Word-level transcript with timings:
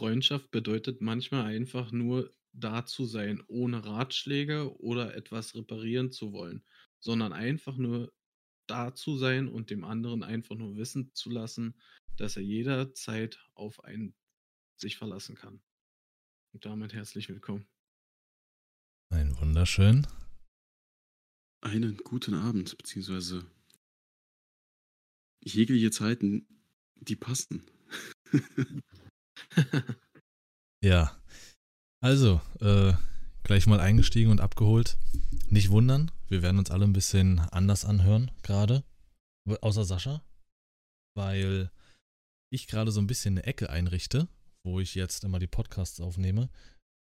Freundschaft 0.00 0.50
bedeutet 0.50 1.02
manchmal 1.02 1.44
einfach 1.44 1.92
nur 1.92 2.34
da 2.54 2.86
zu 2.86 3.04
sein, 3.04 3.42
ohne 3.48 3.84
Ratschläge 3.84 4.80
oder 4.80 5.14
etwas 5.14 5.54
reparieren 5.54 6.10
zu 6.10 6.32
wollen, 6.32 6.64
sondern 7.00 7.34
einfach 7.34 7.76
nur 7.76 8.10
da 8.66 8.94
zu 8.94 9.18
sein 9.18 9.46
und 9.46 9.68
dem 9.68 9.84
anderen 9.84 10.22
einfach 10.22 10.56
nur 10.56 10.78
wissen 10.78 11.14
zu 11.14 11.28
lassen, 11.28 11.78
dass 12.16 12.36
er 12.36 12.42
jederzeit 12.42 13.44
auf 13.52 13.84
einen 13.84 14.14
sich 14.74 14.96
verlassen 14.96 15.34
kann. 15.34 15.60
Und 16.54 16.64
damit 16.64 16.94
herzlich 16.94 17.28
willkommen. 17.28 17.66
Ein 19.10 19.38
wunderschön. 19.38 20.06
Einen 21.60 21.98
guten 21.98 22.32
Abend, 22.32 22.74
beziehungsweise 22.78 23.44
jegliche 25.44 25.90
Zeiten, 25.90 26.46
die 26.94 27.16
passen. 27.16 27.66
ja. 30.84 31.16
Also, 32.02 32.40
äh, 32.60 32.94
gleich 33.42 33.66
mal 33.66 33.80
eingestiegen 33.80 34.30
und 34.30 34.40
abgeholt. 34.40 34.96
Nicht 35.48 35.70
wundern, 35.70 36.10
wir 36.28 36.42
werden 36.42 36.58
uns 36.58 36.70
alle 36.70 36.84
ein 36.84 36.92
bisschen 36.92 37.40
anders 37.40 37.84
anhören 37.84 38.30
gerade. 38.42 38.84
Außer 39.60 39.84
Sascha. 39.84 40.22
Weil 41.16 41.70
ich 42.52 42.66
gerade 42.66 42.92
so 42.92 43.00
ein 43.00 43.06
bisschen 43.06 43.34
eine 43.34 43.46
Ecke 43.46 43.70
einrichte, 43.70 44.28
wo 44.64 44.80
ich 44.80 44.94
jetzt 44.94 45.24
immer 45.24 45.38
die 45.38 45.46
Podcasts 45.46 46.00
aufnehme, 46.00 46.50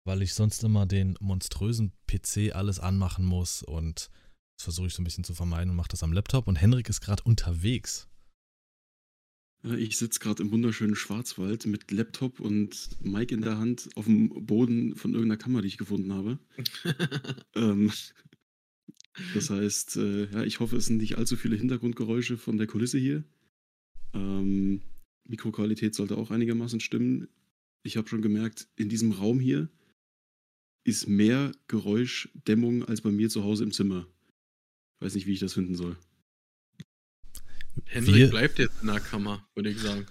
weil 0.06 0.22
ich 0.22 0.34
sonst 0.34 0.64
immer 0.64 0.86
den 0.86 1.16
monströsen 1.20 1.94
PC 2.08 2.54
alles 2.54 2.80
anmachen 2.80 3.26
muss 3.26 3.64
und 3.64 4.10
das 4.58 4.66
versuche 4.66 4.88
ich 4.88 4.94
so 4.94 5.02
ein 5.02 5.06
bisschen 5.06 5.24
zu 5.24 5.34
vermeiden 5.34 5.72
und 5.72 5.76
mache 5.76 5.90
das 5.90 6.04
am 6.04 6.14
Laptop. 6.14 6.48
Und 6.48 6.56
Henrik 6.56 6.88
ist 6.90 7.02
gerade 7.02 7.24
unterwegs. 7.24 8.08
Ich 9.64 9.98
sitze 9.98 10.20
gerade 10.20 10.44
im 10.44 10.52
wunderschönen 10.52 10.96
Schwarzwald 10.96 11.66
mit 11.68 11.90
Laptop 11.90 12.42
und 12.42 12.90
Mic 13.02 13.34
in 13.34 13.42
der 13.42 13.58
Hand 13.58 13.90
auf 13.96 14.06
dem 14.06 14.46
Boden 14.46 14.96
von 14.96 15.14
irgendeiner 15.14 15.38
Kammer, 15.38 15.62
die 15.62 15.70
ich 15.70 15.78
gefunden 15.78 16.12
habe. 16.12 16.38
ähm, 17.56 17.90
das 19.34 19.50
heißt, 19.50 19.96
äh, 19.98 20.26
ja, 20.32 20.44
ich 20.44 20.60
hoffe, 20.60 20.76
es 20.76 20.88
sind 20.88 20.98
nicht 20.98 21.18
allzu 21.18 21.38
viele 21.38 21.56
Hintergrundgeräusche 21.56 22.38
von 22.38 22.58
der 22.58 22.68
Kulisse 22.68 22.98
hier. 22.98 23.24
Ähm, 24.14 24.82
Mikroqualität 25.26 25.96
sollte 25.96 26.18
auch 26.18 26.30
einigermaßen 26.30 26.82
stimmen. 26.82 27.30
Ich 27.84 27.96
habe 27.96 28.10
schon 28.10 28.22
gemerkt, 28.22 28.68
in 28.76 28.90
diesem 28.90 29.14
Raum 29.14 29.40
hier 29.40 29.70
ist 30.84 31.08
mehr 31.08 31.54
Geräuschdämmung 31.68 32.84
als 32.84 33.00
bei 33.00 33.12
mir 33.12 33.30
zu 33.30 33.46
Hause 33.46 33.64
im 33.64 33.72
Zimmer. 33.72 34.08
Weiß 35.00 35.16
nicht, 35.16 35.26
wie 35.26 35.34
ich 35.34 35.40
das 35.40 35.54
finden 35.54 35.76
soll. 35.76 35.98
Henrik 37.86 38.16
wir 38.16 38.30
bleibt 38.30 38.60
jetzt 38.60 38.82
in 38.82 38.88
der 38.88 39.00
Kammer, 39.00 39.48
würde 39.56 39.70
ich 39.70 39.80
sagen. 39.80 40.06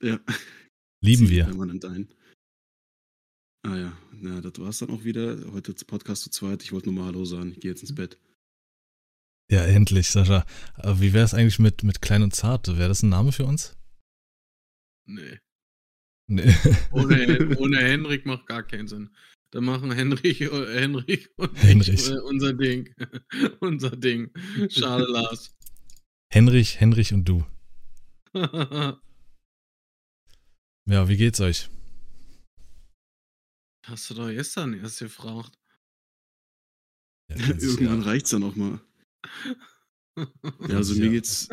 Ja. 0.00 0.20
Lieben 1.00 1.28
wir. 1.28 1.44
Permanent 1.44 1.84
ein. 1.84 2.08
Ah 3.64 3.76
ja, 3.76 3.96
na, 4.12 4.40
das 4.40 4.58
war's 4.58 4.78
dann 4.78 4.90
auch 4.90 5.04
wieder. 5.04 5.52
Heute 5.52 5.72
Podcast 5.84 6.24
zu 6.24 6.30
zweit. 6.30 6.62
Ich 6.62 6.72
wollte 6.72 6.90
nur 6.90 7.00
mal 7.00 7.06
Hallo 7.06 7.24
sagen. 7.24 7.52
Ich 7.52 7.60
gehe 7.60 7.70
jetzt 7.70 7.82
ins 7.82 7.94
Bett. 7.94 8.18
Ja, 9.50 9.64
endlich, 9.64 10.08
Sascha. 10.08 10.44
Aber 10.74 11.00
wie 11.00 11.12
wäre 11.12 11.24
es 11.24 11.34
eigentlich 11.34 11.58
mit, 11.58 11.82
mit 11.82 12.02
Klein 12.02 12.22
und 12.22 12.34
Zart? 12.34 12.68
Wäre 12.68 12.88
das 12.88 13.02
ein 13.02 13.10
Name 13.10 13.32
für 13.32 13.44
uns? 13.44 13.76
Nee. 15.06 15.38
Nee. 16.28 16.54
Ohne, 16.92 17.56
ohne 17.58 17.78
Henrik 17.78 18.26
macht 18.26 18.46
gar 18.46 18.62
keinen 18.62 18.88
Sinn. 18.88 19.10
Da 19.50 19.60
machen 19.60 19.92
Henrik, 19.92 20.40
Henrik 20.40 21.30
und 21.36 21.54
Henrik. 21.62 21.88
Ich, 21.88 22.08
äh, 22.08 22.18
unser 22.20 22.54
Ding. 22.54 22.94
unser 23.60 23.90
Ding. 23.90 24.30
Schade, 24.70 25.04
Lars. 25.04 25.54
Henrich, 26.34 26.80
Henrich 26.80 27.12
und 27.12 27.26
du. 27.26 27.44
ja, 28.34 28.98
wie 30.86 31.18
geht's 31.18 31.40
euch? 31.42 31.68
Hast 33.84 34.08
du 34.08 34.14
doch 34.14 34.30
gestern 34.30 34.72
erst 34.72 35.00
gefragt. 35.00 35.52
Ja, 37.28 37.36
Irgendwann 37.36 38.00
ja. 38.00 38.06
reicht's 38.06 38.30
dann 38.30 38.44
auch 38.44 38.56
mal. 38.56 38.80
ja, 40.16 40.76
also 40.76 40.94
mir 40.94 41.10
geht's. 41.10 41.50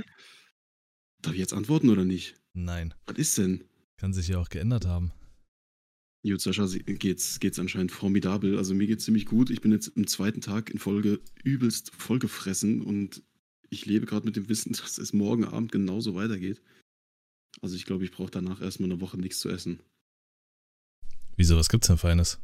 Darf 1.23 1.33
ich 1.33 1.39
jetzt 1.39 1.53
antworten 1.53 1.89
oder 1.89 2.05
nicht? 2.05 2.35
Nein. 2.53 2.93
Was 3.07 3.17
ist 3.17 3.37
denn? 3.37 3.65
Kann 3.97 4.13
sich 4.13 4.29
ja 4.29 4.37
auch 4.37 4.47
geändert 4.47 4.85
haben. 4.85 5.11
Gut, 6.23 6.39
Sascha 6.39 6.65
geht's, 6.85 7.41
geht's 7.41 7.59
anscheinend 7.59 7.91
formidabel. 7.91 8.57
Also 8.57 8.73
mir 8.73 8.87
geht's 8.87 9.03
ziemlich 9.03 9.25
gut. 9.25 9.49
Ich 9.49 9.59
bin 9.59 9.73
jetzt 9.73 9.89
im 9.97 10.07
zweiten 10.07 10.39
Tag 10.39 10.69
in 10.69 10.79
Folge 10.79 11.19
übelst 11.43 11.91
vollgefressen 11.91 12.81
und 12.81 13.23
ich 13.69 13.85
lebe 13.85 14.05
gerade 14.05 14.25
mit 14.25 14.35
dem 14.35 14.49
Wissen, 14.49 14.73
dass 14.79 14.97
es 14.97 15.13
morgen 15.13 15.45
Abend 15.45 15.71
genauso 15.71 16.15
weitergeht. 16.15 16.61
Also 17.61 17.75
ich 17.75 17.85
glaube, 17.85 18.03
ich 18.03 18.11
brauche 18.11 18.31
danach 18.31 18.61
erstmal 18.61 18.91
eine 18.91 19.01
Woche 19.01 19.17
nichts 19.17 19.39
zu 19.39 19.49
essen. 19.49 19.79
Wieso, 21.35 21.57
was 21.57 21.69
gibt's 21.69 21.87
denn 21.87 21.97
Feines? 21.97 22.39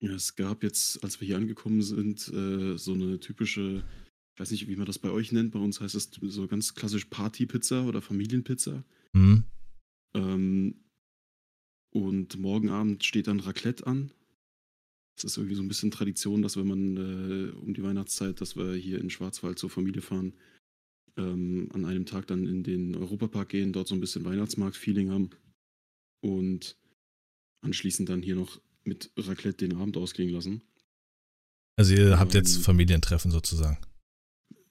Ja, 0.00 0.12
es 0.12 0.36
gab 0.36 0.62
jetzt, 0.62 1.02
als 1.02 1.20
wir 1.20 1.26
hier 1.26 1.36
angekommen 1.36 1.82
sind, 1.82 2.28
äh, 2.28 2.76
so 2.76 2.92
eine 2.92 3.18
typische, 3.18 3.82
ich 4.34 4.40
weiß 4.40 4.50
nicht, 4.50 4.68
wie 4.68 4.76
man 4.76 4.86
das 4.86 4.98
bei 4.98 5.10
euch 5.10 5.32
nennt, 5.32 5.52
bei 5.52 5.58
uns 5.58 5.80
heißt 5.80 5.94
das 5.94 6.10
so 6.20 6.46
ganz 6.46 6.74
klassisch 6.74 7.06
Partypizza 7.06 7.84
oder 7.84 8.02
Familienpizza. 8.02 8.84
Mhm. 9.12 9.44
Ähm, 10.14 10.84
und 11.90 12.38
morgen 12.38 12.68
Abend 12.68 13.04
steht 13.04 13.26
dann 13.26 13.40
Raclette 13.40 13.86
an. 13.86 14.12
Es 15.16 15.24
ist 15.24 15.36
irgendwie 15.38 15.56
so 15.56 15.62
ein 15.62 15.68
bisschen 15.68 15.90
Tradition, 15.90 16.42
dass 16.42 16.56
wenn 16.56 16.66
man 16.66 16.96
äh, 16.96 17.50
um 17.52 17.72
die 17.72 17.82
Weihnachtszeit, 17.82 18.40
dass 18.40 18.56
wir 18.56 18.74
hier 18.74 19.00
in 19.00 19.10
Schwarzwald 19.10 19.58
zur 19.58 19.70
Familie 19.70 20.02
fahren, 20.02 20.34
ähm, 21.16 21.68
an 21.72 21.84
einem 21.86 22.04
Tag 22.04 22.26
dann 22.26 22.46
in 22.46 22.62
den 22.62 22.94
Europapark 22.94 23.48
gehen, 23.48 23.72
dort 23.72 23.88
so 23.88 23.94
ein 23.94 24.00
bisschen 24.00 24.24
Weihnachtsmarkt-Feeling 24.24 25.10
haben 25.10 25.30
und 26.20 26.76
anschließend 27.62 28.08
dann 28.08 28.22
hier 28.22 28.36
noch 28.36 28.60
mit 28.84 29.10
Raclette 29.16 29.66
den 29.66 29.78
Abend 29.78 29.96
ausklingen 29.96 30.34
lassen. 30.34 30.62
Also 31.76 31.94
ihr 31.94 32.18
habt 32.18 32.34
ähm, 32.34 32.40
jetzt 32.40 32.58
Familientreffen 32.58 33.30
sozusagen? 33.30 33.78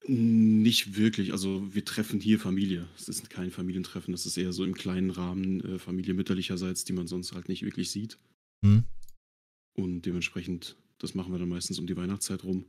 Nicht 0.08 0.96
wirklich. 0.96 1.32
Also 1.32 1.74
wir 1.74 1.84
treffen 1.84 2.20
hier 2.20 2.40
Familie. 2.40 2.88
Es 2.96 3.10
ist 3.10 3.30
kein 3.30 3.52
Familientreffen, 3.52 4.12
das 4.12 4.26
ist 4.26 4.38
eher 4.38 4.54
so 4.54 4.64
im 4.64 4.76
kleinen 4.76 5.10
Rahmen 5.10 5.62
äh, 5.62 5.80
Familie 5.80 6.14
mütterlicherseits, 6.14 6.84
die 6.86 6.94
man 6.94 7.08
sonst 7.08 7.34
halt 7.34 7.50
nicht 7.50 7.64
wirklich 7.64 7.90
sieht. 7.90 8.18
Hm. 8.64 8.84
Und 9.76 10.04
dementsprechend, 10.04 10.78
das 10.98 11.14
machen 11.16 11.32
wir 11.32 11.40
dann 11.40 11.50
meistens 11.50 11.80
um 11.80 11.88
die 11.88 11.98
Weihnachtszeit 11.98 12.44
rum. 12.44 12.66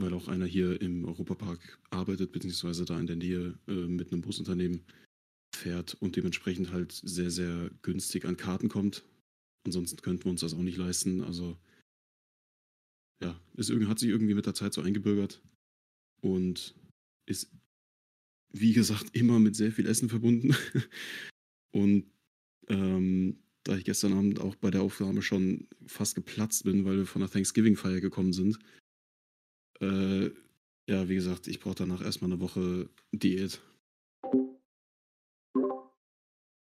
Weil 0.00 0.14
auch 0.14 0.28
einer 0.28 0.46
hier 0.46 0.80
im 0.80 1.04
Europapark 1.04 1.80
arbeitet, 1.90 2.30
beziehungsweise 2.32 2.84
da 2.84 3.00
in 3.00 3.06
der 3.06 3.16
Nähe 3.16 3.58
äh, 3.66 3.72
mit 3.72 4.12
einem 4.12 4.22
Busunternehmen 4.22 4.84
fährt 5.54 5.94
und 5.94 6.14
dementsprechend 6.16 6.70
halt 6.70 6.92
sehr, 6.92 7.30
sehr 7.30 7.70
günstig 7.82 8.24
an 8.24 8.36
Karten 8.36 8.68
kommt. 8.68 9.04
Ansonsten 9.66 10.00
könnten 10.00 10.24
wir 10.24 10.30
uns 10.30 10.42
das 10.42 10.54
auch 10.54 10.62
nicht 10.62 10.78
leisten. 10.78 11.24
Also 11.24 11.58
ja, 13.22 13.40
es 13.56 13.70
hat 13.70 13.98
sich 13.98 14.10
irgendwie 14.10 14.34
mit 14.34 14.46
der 14.46 14.54
Zeit 14.54 14.72
so 14.72 14.82
eingebürgert 14.82 15.42
und 16.20 16.74
ist, 17.26 17.50
wie 18.52 18.72
gesagt, 18.72 19.10
immer 19.16 19.38
mit 19.38 19.56
sehr 19.56 19.72
viel 19.72 19.86
Essen 19.86 20.08
verbunden. 20.08 20.54
und 21.72 22.06
ähm, 22.68 23.38
da 23.68 23.76
ich 23.76 23.84
gestern 23.84 24.14
Abend 24.14 24.40
auch 24.40 24.54
bei 24.54 24.70
der 24.70 24.80
Aufnahme 24.80 25.20
schon 25.20 25.68
fast 25.86 26.14
geplatzt 26.14 26.64
bin, 26.64 26.86
weil 26.86 26.96
wir 26.96 27.06
von 27.06 27.20
der 27.20 27.30
Thanksgiving-Feier 27.30 28.00
gekommen 28.00 28.32
sind. 28.32 28.58
Äh, 29.80 30.30
ja, 30.88 31.06
wie 31.08 31.14
gesagt, 31.14 31.48
ich 31.48 31.60
brauche 31.60 31.74
danach 31.74 32.00
erstmal 32.00 32.32
eine 32.32 32.40
Woche 32.40 32.88
Diät. 33.12 33.60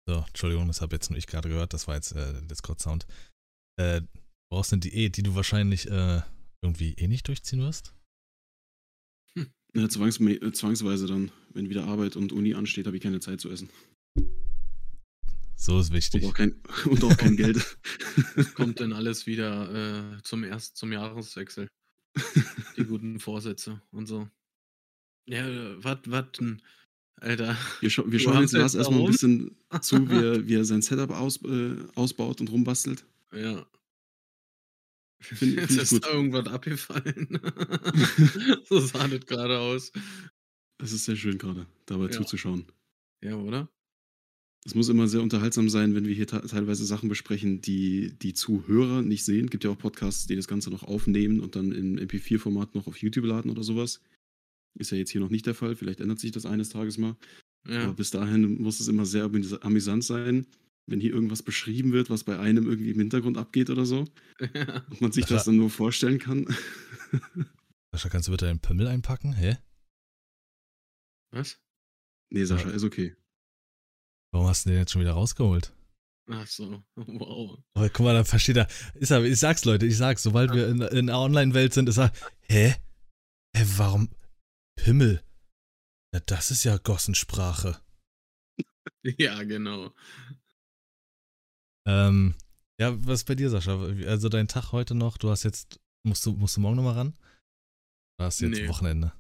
So, 0.07 0.25
Entschuldigung, 0.29 0.67
das 0.67 0.83
habe 0.83 0.95
jetzt 0.95 1.09
nur 1.09 1.17
ich 1.17 1.27
gerade 1.27 1.49
gehört, 1.49 1.73
das 1.73 1.89
war 1.89 1.95
jetzt 1.95 2.13
äh, 2.13 2.43
Discord-Sound. 2.43 3.07
Äh, 3.81 4.03
brauchst 4.51 4.75
eine 4.75 4.81
Diät, 4.81 5.17
die 5.17 5.23
du 5.23 5.35
wahrscheinlich 5.35 5.91
äh, 5.91 6.21
irgendwie 6.63 6.93
eh 6.93 7.09
nicht 7.09 7.27
durchziehen 7.27 7.61
wirst? 7.61 7.95
Hm. 9.35 9.51
Ja, 9.75 9.89
zwangs 9.89 10.17
zwangsweise 10.19 11.07
dann, 11.07 11.33
wenn 11.55 11.71
wieder 11.71 11.85
Arbeit 11.85 12.17
und 12.17 12.33
Uni 12.33 12.53
ansteht, 12.53 12.87
habe 12.87 12.99
ich 12.99 13.03
keine 13.03 13.21
Zeit 13.21 13.41
zu 13.41 13.49
essen. 13.49 13.71
So 15.63 15.79
ist 15.79 15.93
wichtig. 15.93 16.25
Und 16.25 16.31
auch 16.31 16.35
kein, 16.35 16.61
und 16.87 17.05
auch 17.05 17.17
kein 17.17 17.37
Geld. 17.37 17.79
Kommt 18.57 18.81
dann 18.81 18.93
alles 18.93 19.27
wieder 19.29 20.17
äh, 20.17 20.23
zum, 20.25 20.43
erst, 20.43 20.77
zum 20.77 20.93
Jahreswechsel. 20.93 21.69
Die 22.77 22.85
guten 22.85 23.21
Vorsätze 23.21 23.81
und 23.93 24.07
so. 24.07 24.29
Ja, 25.25 25.47
was, 25.81 25.99
was 26.07 26.33
denn? 26.33 26.61
Alter. 27.15 27.57
Wir, 27.79 27.91
scha 27.91 28.03
wir 28.05 28.19
schauen 28.19 28.41
jetzt 28.41 28.55
Lars 28.55 28.75
erstmal 28.75 29.03
ein 29.03 29.07
bisschen 29.07 29.57
zu, 29.81 30.11
wie 30.11 30.17
er, 30.17 30.49
wie 30.49 30.55
er 30.57 30.65
sein 30.65 30.83
Setup 30.83 31.11
aus, 31.11 31.41
äh, 31.45 31.77
ausbaut 31.95 32.41
und 32.41 32.51
rumbastelt. 32.51 33.05
Ja. 33.33 33.65
Find, 35.21 35.55
jetzt 35.55 35.77
ist 35.77 35.91
gut. 35.91 36.05
da 36.05 36.11
irgendwas 36.11 36.49
abgefallen. 36.49 37.41
so 38.69 38.81
sah 38.81 39.07
das 39.07 39.27
gerade 39.27 39.61
aus. 39.61 39.93
Es 40.79 40.91
ist 40.91 41.05
sehr 41.05 41.15
schön 41.15 41.39
gerade, 41.39 41.69
dabei 41.87 42.07
ja. 42.07 42.11
zuzuschauen. 42.11 42.67
Ja, 43.21 43.37
oder? 43.37 43.69
Es 44.65 44.75
muss 44.77 44.89
immer 44.89 45.09
sehr 45.09 45.23
unterhaltsam 45.23 45.69
sein, 45.69 45.95
wenn 45.97 46.07
wir 46.07 46.15
hier 46.15 46.27
teilweise 46.29 46.85
Sachen 46.87 47.09
besprechen, 47.09 47.61
die 47.61 48.15
die 48.23 48.33
Zuhörer 48.33 49.03
nicht 49.03 49.25
sehen. 49.25 49.47
Es 49.47 49.51
gibt 49.51 49.65
ja 49.65 49.71
auch 49.71 49.79
Podcasts, 49.79 50.27
die 50.29 50.37
das 50.37 50.47
Ganze 50.47 50.71
noch 50.71 50.85
aufnehmen 50.85 51.41
und 51.41 51.57
dann 51.57 51.73
im 51.73 51.97
MP4-Format 51.99 52.75
noch 52.77 52.87
auf 52.87 52.97
YouTube 52.99 53.25
laden 53.25 53.51
oder 53.51 53.65
sowas. 53.65 54.01
Ist 54.79 54.91
ja 54.93 54.99
jetzt 54.99 55.11
hier 55.11 55.21
noch 55.21 55.31
nicht 55.31 55.47
der 55.47 55.55
Fall. 55.57 55.75
Vielleicht 55.75 56.01
ändert 56.01 56.21
sich 56.21 56.31
das 56.31 56.47
eines 56.47 56.69
Tages 56.69 56.97
mal. 56.97 57.17
Ja. 57.69 57.85
Aber 57.85 57.95
bis 57.95 58.11
dahin 58.11 58.63
muss 58.63 58.79
es 58.79 58.87
immer 58.89 59.05
sehr 59.05 59.25
amüsant 59.63 60.05
sein. 60.05 60.47
wenn 60.87 61.01
hier 61.01 61.13
irgendwas 61.13 61.43
beschrieben 61.43 61.93
wird, 61.93 62.11
was 62.11 62.25
bei 62.25 62.39
einem 62.39 62.67
irgendwie 62.69 62.91
im 62.91 62.99
Hintergrund 62.99 63.39
abgeht 63.39 63.69
oder 63.71 63.85
so. 63.87 64.05
Ja. 64.55 64.85
Und 64.91 65.01
man 65.01 65.13
sich 65.13 65.25
Sascha- 65.25 65.35
das 65.35 65.45
dann 65.45 65.57
nur 65.57 65.71
vorstellen 65.71 66.19
kann. 66.19 66.47
Sascha, 67.93 68.09
kannst 68.09 68.27
du 68.29 68.33
bitte 68.33 68.47
deinen 68.47 68.59
Pimmel 68.61 68.87
einpacken? 68.89 69.33
Hä? 69.33 69.59
Was? 71.33 71.61
nee, 72.31 72.45
Sascha, 72.45 72.69
Ja. 72.69 72.75
ist 72.75 72.85
okay. 72.85 73.15
Warum 74.33 74.47
hast 74.49 74.65
du 74.65 74.71
den 74.71 74.79
jetzt 74.79 74.93
schon 74.93 75.03
wieder 75.03 75.13
rausgeholt? 75.13 75.75
Ach 76.31 76.47
so, 76.47 76.83
wow. 76.97 77.59
Aber 77.75 77.91
guck 77.91 78.05
mal, 78.05 78.15
da 78.15 78.25
versteht 78.25 78.57
er. 78.57 78.69
Ist 78.95 79.13
aber, 79.13 79.25
ich 79.25 79.39
sag's, 79.39 79.65
Leute, 79.65 79.87
ich 79.87 79.97
sag's, 79.97 80.23
sobald 80.23 80.53
wir 80.53 80.69
in, 80.69 80.81
in 80.81 81.07
der 81.09 81.19
Online-Welt 81.19 81.75
sind, 81.75 81.89
ist 81.89 81.99
er. 81.99 82.13
Hä? 82.43 82.75
Hä, 83.57 83.65
warum? 83.77 84.09
Pimmel. 84.77 85.23
Ja, 86.15 86.21
das 86.21 86.51
ist 86.51 86.65
ja 86.65 86.77
Gossensprache. 86.79 87.81
Ja, 89.19 89.43
genau. 89.43 89.93
Ähm, 91.89 92.37
ja, 92.81 92.95
was 93.05 93.21
ist 93.21 93.25
bei 93.27 93.35
dir, 93.35 93.51
Sascha? 93.51 93.77
Also 94.07 94.29
dein 94.29 94.47
Tag 94.47 94.71
heute 94.71 94.95
noch, 94.95 95.19
du 95.19 95.29
hast 95.29 95.43
jetzt, 95.43 95.81
musst 96.07 96.25
du, 96.25 96.35
musst 96.35 96.57
du 96.57 96.61
morgen 96.61 96.77
nochmal 96.77 96.95
ran? 96.95 97.19
Du 98.19 98.25
hast 98.25 98.41
jetzt 98.41 98.61
Nee. 98.61 98.69
Wochenende. 98.69 99.13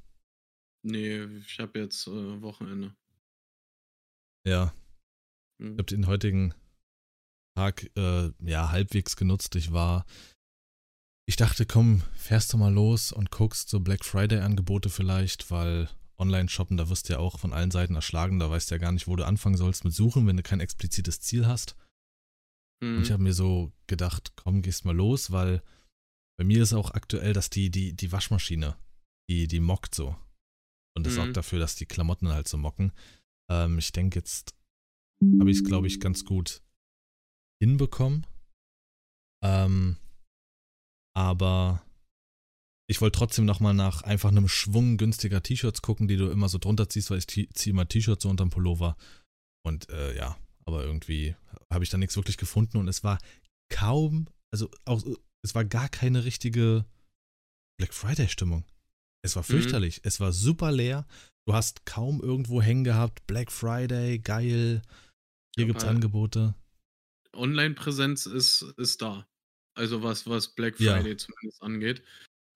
Nee, 0.84 1.24
ich 1.24 1.58
habe 1.58 1.80
jetzt 1.80 2.06
äh, 2.06 2.40
Wochenende. 2.42 2.94
Ja, 4.46 4.72
ich 5.62 5.68
Hm. 5.68 5.78
habe 5.78 5.84
den 5.84 6.06
heutigen 6.06 6.54
Tag 7.56 7.90
äh, 7.96 8.30
ja 8.40 8.70
halbwegs 8.70 9.16
genutzt. 9.16 9.54
Ich 9.56 9.72
war, 9.72 10.04
ich 11.26 11.36
dachte, 11.36 11.66
komm, 11.66 12.02
fährst 12.14 12.52
du 12.52 12.56
mal 12.58 12.72
los 12.72 13.12
und 13.12 13.30
guckst 13.30 13.68
so 13.68 13.80
Black 13.80 14.04
Friday 14.04 14.40
Angebote 14.40 14.88
vielleicht, 14.90 15.50
weil 15.50 15.88
Online-Shoppen, 16.18 16.76
da 16.76 16.88
wirst 16.88 17.08
du 17.08 17.14
ja 17.14 17.18
auch 17.18 17.38
von 17.38 17.52
allen 17.52 17.70
Seiten 17.70 17.94
erschlagen, 17.94 18.38
da 18.38 18.50
weißt 18.50 18.70
du 18.70 18.74
ja 18.74 18.78
gar 18.78 18.92
nicht, 18.92 19.06
wo 19.06 19.16
du 19.16 19.26
anfangen 19.26 19.56
sollst 19.56 19.84
mit 19.84 19.92
Suchen, 19.94 20.26
wenn 20.26 20.36
du 20.36 20.42
kein 20.42 20.60
explizites 20.60 21.20
Ziel 21.20 21.46
hast. 21.46 21.76
Hm. 22.82 22.96
Und 22.96 23.02
ich 23.02 23.12
habe 23.12 23.22
mir 23.22 23.34
so 23.34 23.72
gedacht, 23.86 24.32
komm, 24.36 24.62
gehst 24.62 24.84
mal 24.84 24.94
los, 24.96 25.30
weil 25.30 25.62
bei 26.38 26.44
mir 26.44 26.62
ist 26.62 26.72
auch 26.72 26.92
aktuell, 26.92 27.32
dass 27.32 27.50
die, 27.50 27.70
die, 27.70 27.94
die 27.94 28.10
Waschmaschine, 28.12 28.76
die, 29.28 29.46
die 29.46 29.60
mockt 29.60 29.94
so. 29.94 30.16
Und 30.96 31.06
das 31.06 31.12
Mhm. 31.14 31.16
sorgt 31.16 31.36
dafür, 31.36 31.58
dass 31.58 31.74
die 31.76 31.86
Klamotten 31.86 32.28
halt 32.28 32.48
so 32.48 32.56
mocken. 32.56 32.92
Ähm, 33.50 33.78
ich 33.78 33.92
denke, 33.92 34.18
jetzt 34.18 34.54
habe 35.40 35.50
ich 35.50 35.58
es, 35.58 35.64
glaube 35.64 35.86
ich, 35.86 36.00
ganz 36.00 36.24
gut 36.24 36.62
hinbekommen. 37.62 38.26
Ähm, 39.44 39.96
aber 41.16 41.82
ich 42.88 43.00
wollte 43.00 43.18
trotzdem 43.18 43.44
nochmal 43.44 43.74
nach 43.74 44.02
einfach 44.02 44.30
einem 44.30 44.48
Schwung 44.48 44.96
günstiger 44.96 45.42
T-Shirts 45.42 45.82
gucken, 45.82 46.08
die 46.08 46.16
du 46.16 46.30
immer 46.30 46.48
so 46.48 46.58
drunter 46.58 46.88
ziehst, 46.88 47.10
weil 47.10 47.18
ich 47.18 47.26
ziehe 47.26 47.48
immer 47.66 47.88
T-Shirts 47.88 48.22
so 48.22 48.28
unterm 48.30 48.50
Pullover. 48.50 48.96
Und 49.64 49.88
äh, 49.90 50.16
ja, 50.16 50.36
aber 50.64 50.84
irgendwie 50.84 51.34
habe 51.72 51.84
ich 51.84 51.90
da 51.90 51.98
nichts 51.98 52.16
wirklich 52.16 52.36
gefunden 52.36 52.78
und 52.78 52.88
es 52.88 53.04
war 53.04 53.18
kaum, 53.72 54.28
also 54.52 54.70
auch, 54.84 55.02
es 55.44 55.54
war 55.54 55.64
gar 55.64 55.88
keine 55.88 56.24
richtige 56.24 56.84
Black 57.78 57.94
Friday-Stimmung. 57.94 58.64
Es 59.24 59.36
war 59.36 59.42
Mhm. 59.42 59.46
fürchterlich. 59.46 60.00
Es 60.04 60.20
war 60.20 60.32
super 60.32 60.72
leer. 60.72 61.06
Du 61.46 61.54
hast 61.54 61.86
kaum 61.86 62.20
irgendwo 62.20 62.60
hängen 62.62 62.84
gehabt. 62.84 63.26
Black 63.26 63.50
Friday, 63.50 64.18
geil. 64.18 64.82
Hier 65.54 65.64
Ja, 65.64 65.66
gibt's 65.68 65.84
aber- 65.84 65.92
Angebote. 65.92 66.54
Online-Präsenz 67.34 68.26
ist, 68.26 68.62
ist 68.76 69.00
da. 69.02 69.26
Also 69.74 70.02
was, 70.02 70.26
was 70.26 70.54
Black 70.54 70.78
Ja. 70.80 70.96
Friday 70.96 71.16
zumindest 71.16 71.62
angeht. 71.62 72.02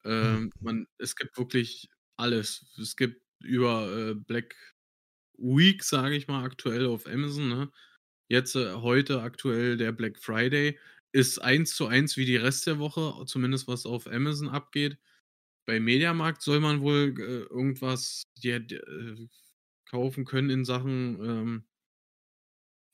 Ähm, 0.04 0.44
Mhm. 0.44 0.52
man, 0.60 0.87
es 0.98 1.16
gibt 1.16 1.37
wirklich 1.38 1.88
alles. 2.19 2.66
Es 2.81 2.96
gibt 2.96 3.22
über 3.43 3.90
äh, 4.10 4.14
Black 4.14 4.54
Week, 5.38 5.82
sage 5.82 6.14
ich 6.16 6.28
mal, 6.28 6.44
aktuell 6.44 6.87
auf 6.87 7.06
Amazon. 7.06 7.48
Ne? 7.48 7.72
Jetzt 8.28 8.54
äh, 8.56 8.75
heute 8.75 9.22
aktuell 9.22 9.76
der 9.76 9.93
Black 9.93 10.19
Friday 10.19 10.78
ist 11.12 11.38
eins 11.38 11.75
zu 11.75 11.87
eins 11.87 12.16
wie 12.16 12.26
die 12.26 12.37
Rest 12.37 12.66
der 12.66 12.78
Woche, 12.78 13.25
zumindest 13.26 13.69
was 13.69 13.87
auf 13.87 14.06
Amazon 14.06 14.48
abgeht. 14.48 14.98
Bei 15.66 15.81
Mediamarkt 15.81 16.43
soll 16.43 16.60
man 16.60 16.81
wohl 16.82 17.14
äh, 17.19 17.43
irgendwas 17.52 18.22
ja, 18.40 18.56
äh, 18.56 19.28
kaufen 19.88 20.25
können 20.25 20.50
in 20.50 20.64
Sachen 20.64 21.25
ähm, 21.25 21.64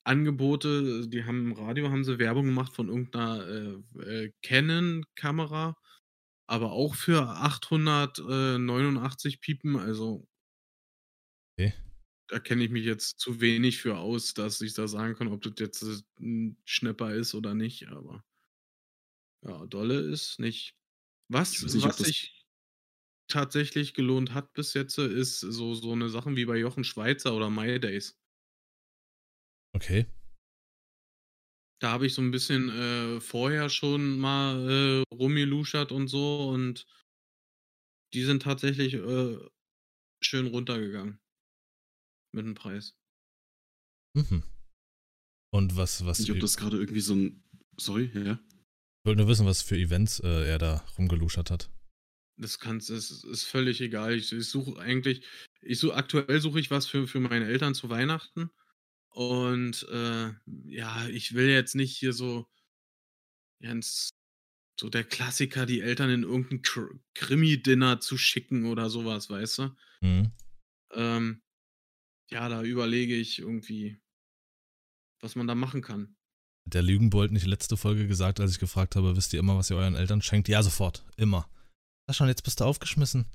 Angebote. 0.05 1.07
Die 1.07 1.23
haben 1.25 1.51
im 1.51 1.53
Radio 1.53 1.89
haben 1.89 2.03
sie 2.03 2.19
Werbung 2.19 2.45
gemacht 2.45 2.75
von 2.75 2.89
irgendeiner 2.89 3.47
äh, 3.47 4.25
äh, 4.25 4.33
Canon-Kamera, 4.43 5.77
aber 6.47 6.71
auch 6.73 6.95
für 6.95 7.27
889 7.29 9.41
Piepen. 9.41 9.77
Also 9.77 10.27
Okay. 11.59 11.73
da 12.27 12.39
kenne 12.39 12.63
ich 12.63 12.71
mich 12.71 12.85
jetzt 12.85 13.19
zu 13.19 13.41
wenig 13.41 13.81
für 13.81 13.97
aus, 13.97 14.33
dass 14.33 14.61
ich 14.61 14.73
da 14.73 14.87
sagen 14.87 15.15
kann, 15.15 15.27
ob 15.27 15.41
das 15.41 15.53
jetzt 15.59 15.83
äh, 15.83 16.01
ein 16.19 16.57
Schnapper 16.65 17.13
ist 17.13 17.35
oder 17.35 17.53
nicht. 17.53 17.89
Aber 17.89 18.23
ja, 19.41 19.65
dolle 19.67 19.99
ist 19.99 20.39
nicht. 20.39 20.75
Was, 21.29 21.63
Ich 21.63 21.73
nicht, 21.73 21.83
was 21.83 21.97
sich 21.97 22.45
tatsächlich 23.29 23.95
gelohnt 23.95 24.33
hat 24.33 24.53
bis 24.53 24.75
jetzt, 24.75 24.99
ist 24.99 25.41
so, 25.41 25.75
so 25.75 25.93
eine 25.93 26.09
Sachen 26.09 26.37
wie 26.37 26.45
bei 26.45 26.57
Jochen 26.57 26.85
Schweizer 26.85 27.35
oder 27.35 27.49
My 27.49 27.79
Days. 27.79 28.22
Okay. 29.73 30.05
Da 31.79 31.91
habe 31.91 32.05
ich 32.05 32.13
so 32.13 32.21
ein 32.21 32.31
bisschen 32.31 32.69
äh, 32.69 33.19
vorher 33.19 33.69
schon 33.69 34.17
mal 34.19 34.69
äh, 34.69 35.13
rumgeluschert 35.13 35.91
und 35.91 36.07
so 36.07 36.49
und 36.49 36.85
die 38.13 38.23
sind 38.23 38.43
tatsächlich 38.43 38.93
äh, 38.93 39.37
schön 40.21 40.47
runtergegangen 40.47 41.19
mit 42.33 42.45
dem 42.45 42.55
Preis. 42.55 42.95
Mhm. 44.15 44.43
Und 45.51 45.75
was, 45.75 46.05
was, 46.05 46.19
Ich 46.19 46.19
weiß 46.19 46.19
nicht, 46.19 46.29
ob 46.31 46.35
ich 46.37 46.41
das 46.41 46.57
gerade 46.57 46.77
irgendwie 46.77 47.01
so 47.01 47.15
ein. 47.15 47.43
Sorry, 47.77 48.11
ja, 48.13 48.21
ja. 48.21 48.39
wollte 49.03 49.21
nur 49.21 49.27
wissen, 49.27 49.45
was 49.45 49.61
für 49.61 49.77
Events 49.77 50.19
äh, 50.19 50.47
er 50.47 50.59
da 50.59 50.85
rumgeluschert 50.97 51.51
hat. 51.51 51.69
Das 52.37 52.59
kannst, 52.59 52.89
ist, 52.89 53.23
ist 53.23 53.43
völlig 53.43 53.81
egal. 53.81 54.15
Ich, 54.15 54.31
ich 54.31 54.47
suche 54.47 54.79
eigentlich, 54.79 55.25
ich 55.61 55.79
suche 55.79 55.95
aktuell 55.95 56.39
suche 56.39 56.59
ich 56.59 56.71
was 56.71 56.87
für, 56.87 57.07
für 57.07 57.19
meine 57.19 57.45
Eltern 57.45 57.75
zu 57.75 57.89
Weihnachten. 57.89 58.49
Und 59.13 59.87
äh, 59.91 60.33
ja, 60.65 61.07
ich 61.07 61.35
will 61.35 61.47
jetzt 61.47 61.75
nicht 61.75 61.95
hier 61.95 62.13
so 62.13 62.47
ganz 63.61 64.09
so 64.79 64.89
der 64.89 65.03
Klassiker, 65.03 65.67
die 65.67 65.81
Eltern 65.81 66.09
in 66.09 66.23
irgendein 66.23 66.63
Kr 66.63 66.89
Krimi-Dinner 67.13 67.99
zu 67.99 68.17
schicken 68.17 68.65
oder 68.65 68.89
sowas, 68.89 69.29
weißt 69.29 69.59
du? 69.59 69.75
Mhm. 70.01 70.31
Ähm, 70.93 71.43
ja, 72.31 72.49
da 72.49 72.63
überlege 72.63 73.15
ich 73.15 73.39
irgendwie, 73.39 74.01
was 75.21 75.35
man 75.35 75.47
da 75.47 75.53
machen 75.53 75.83
kann. 75.83 76.15
Hat 76.65 76.73
der 76.73 76.81
Lügenbold 76.81 77.31
nicht 77.31 77.45
letzte 77.45 77.77
Folge 77.77 78.07
gesagt, 78.07 78.39
als 78.39 78.51
ich 78.51 78.59
gefragt 78.59 78.95
habe, 78.95 79.15
wisst 79.15 79.33
ihr 79.33 79.39
immer, 79.39 79.57
was 79.57 79.69
ihr 79.69 79.77
euren 79.77 79.95
Eltern 79.95 80.23
schenkt? 80.23 80.47
Ja, 80.47 80.63
sofort. 80.63 81.05
Immer. 81.17 81.47
Sag 82.07 82.15
schon, 82.15 82.27
jetzt 82.27 82.43
bist 82.43 82.59
du 82.59 82.63
aufgeschmissen. 82.63 83.27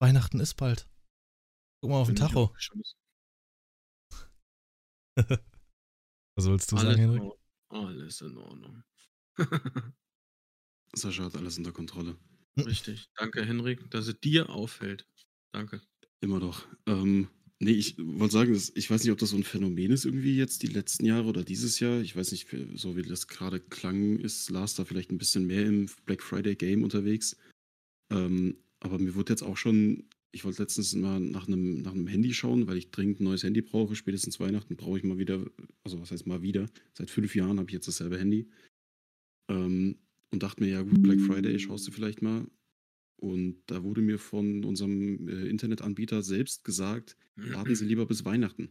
Weihnachten 0.00 0.40
ist 0.40 0.54
bald. 0.54 0.88
Guck 1.82 1.90
mal 1.90 1.98
auf 1.98 2.06
den 2.06 2.16
Tacho. 2.16 2.54
Was 6.36 6.46
willst 6.46 6.70
du 6.72 6.76
Alles 6.76 6.96
sagen, 6.96 7.02
in 7.02 7.14
Henrik? 7.14 7.32
Alles 7.68 8.20
in 8.20 8.36
Ordnung. 8.36 8.82
Sascha 10.94 11.24
hat 11.24 11.36
alles 11.36 11.58
unter 11.58 11.72
Kontrolle. 11.72 12.16
Richtig. 12.58 13.10
Danke, 13.16 13.44
Henrik, 13.44 13.90
dass 13.90 14.06
es 14.06 14.18
dir 14.20 14.48
auffällt. 14.48 15.06
Danke. 15.52 15.82
Immer 16.20 16.40
doch. 16.40 16.66
Ähm, 16.86 17.28
nee, 17.58 17.72
ich 17.72 17.98
wollte 17.98 18.32
sagen, 18.32 18.54
dass, 18.54 18.72
ich 18.74 18.90
weiß 18.90 19.02
nicht, 19.02 19.12
ob 19.12 19.18
das 19.18 19.30
so 19.30 19.36
ein 19.36 19.44
Phänomen 19.44 19.90
ist 19.90 20.06
irgendwie 20.06 20.36
jetzt 20.36 20.62
die 20.62 20.68
letzten 20.68 21.04
Jahre 21.04 21.28
oder 21.28 21.44
dieses 21.44 21.80
Jahr. 21.80 22.00
Ich 22.00 22.16
weiß 22.16 22.32
nicht, 22.32 22.48
so 22.74 22.96
wie 22.96 23.02
das 23.02 23.26
gerade 23.26 23.60
klang, 23.60 24.18
ist 24.18 24.48
Lars 24.50 24.74
da 24.74 24.84
vielleicht 24.84 25.10
ein 25.10 25.18
bisschen 25.18 25.46
mehr 25.46 25.66
im 25.66 25.86
Black 26.06 26.22
Friday 26.22 26.56
Game 26.56 26.82
unterwegs. 26.82 27.36
Ähm, 28.10 28.56
aber 28.80 28.98
mir 28.98 29.14
wurde 29.14 29.32
jetzt 29.32 29.42
auch 29.42 29.56
schon, 29.56 30.08
ich 30.32 30.44
wollte 30.44 30.62
letztens 30.62 30.94
mal 30.94 31.18
nach 31.20 31.46
einem, 31.48 31.80
nach 31.82 31.92
einem 31.92 32.06
Handy 32.06 32.34
schauen, 32.34 32.66
weil 32.66 32.76
ich 32.76 32.90
dringend 32.90 33.20
ein 33.20 33.24
neues 33.24 33.42
Handy 33.42 33.62
brauche. 33.62 33.96
Spätestens 33.96 34.38
Weihnachten 34.40 34.76
brauche 34.76 34.98
ich 34.98 35.04
mal 35.04 35.18
wieder, 35.18 35.44
also 35.84 36.00
was 36.00 36.10
heißt 36.10 36.26
mal 36.26 36.42
wieder? 36.42 36.68
Seit 36.94 37.10
fünf 37.10 37.34
Jahren 37.34 37.58
habe 37.58 37.68
ich 37.70 37.74
jetzt 37.74 37.88
dasselbe 37.88 38.18
Handy. 38.18 38.48
Ähm, 39.48 39.96
und 40.30 40.42
dachte 40.42 40.62
mir, 40.62 40.70
ja 40.70 40.82
gut, 40.82 41.02
Black 41.02 41.20
Friday, 41.20 41.58
schaust 41.58 41.86
du 41.86 41.92
vielleicht 41.92 42.20
mal. 42.20 42.46
Und 43.18 43.62
da 43.66 43.82
wurde 43.82 44.02
mir 44.02 44.18
von 44.18 44.64
unserem 44.64 45.26
äh, 45.28 45.46
Internetanbieter 45.48 46.22
selbst 46.22 46.64
gesagt, 46.64 47.16
warten 47.36 47.74
Sie 47.74 47.86
lieber 47.86 48.04
bis 48.06 48.24
Weihnachten. 48.24 48.68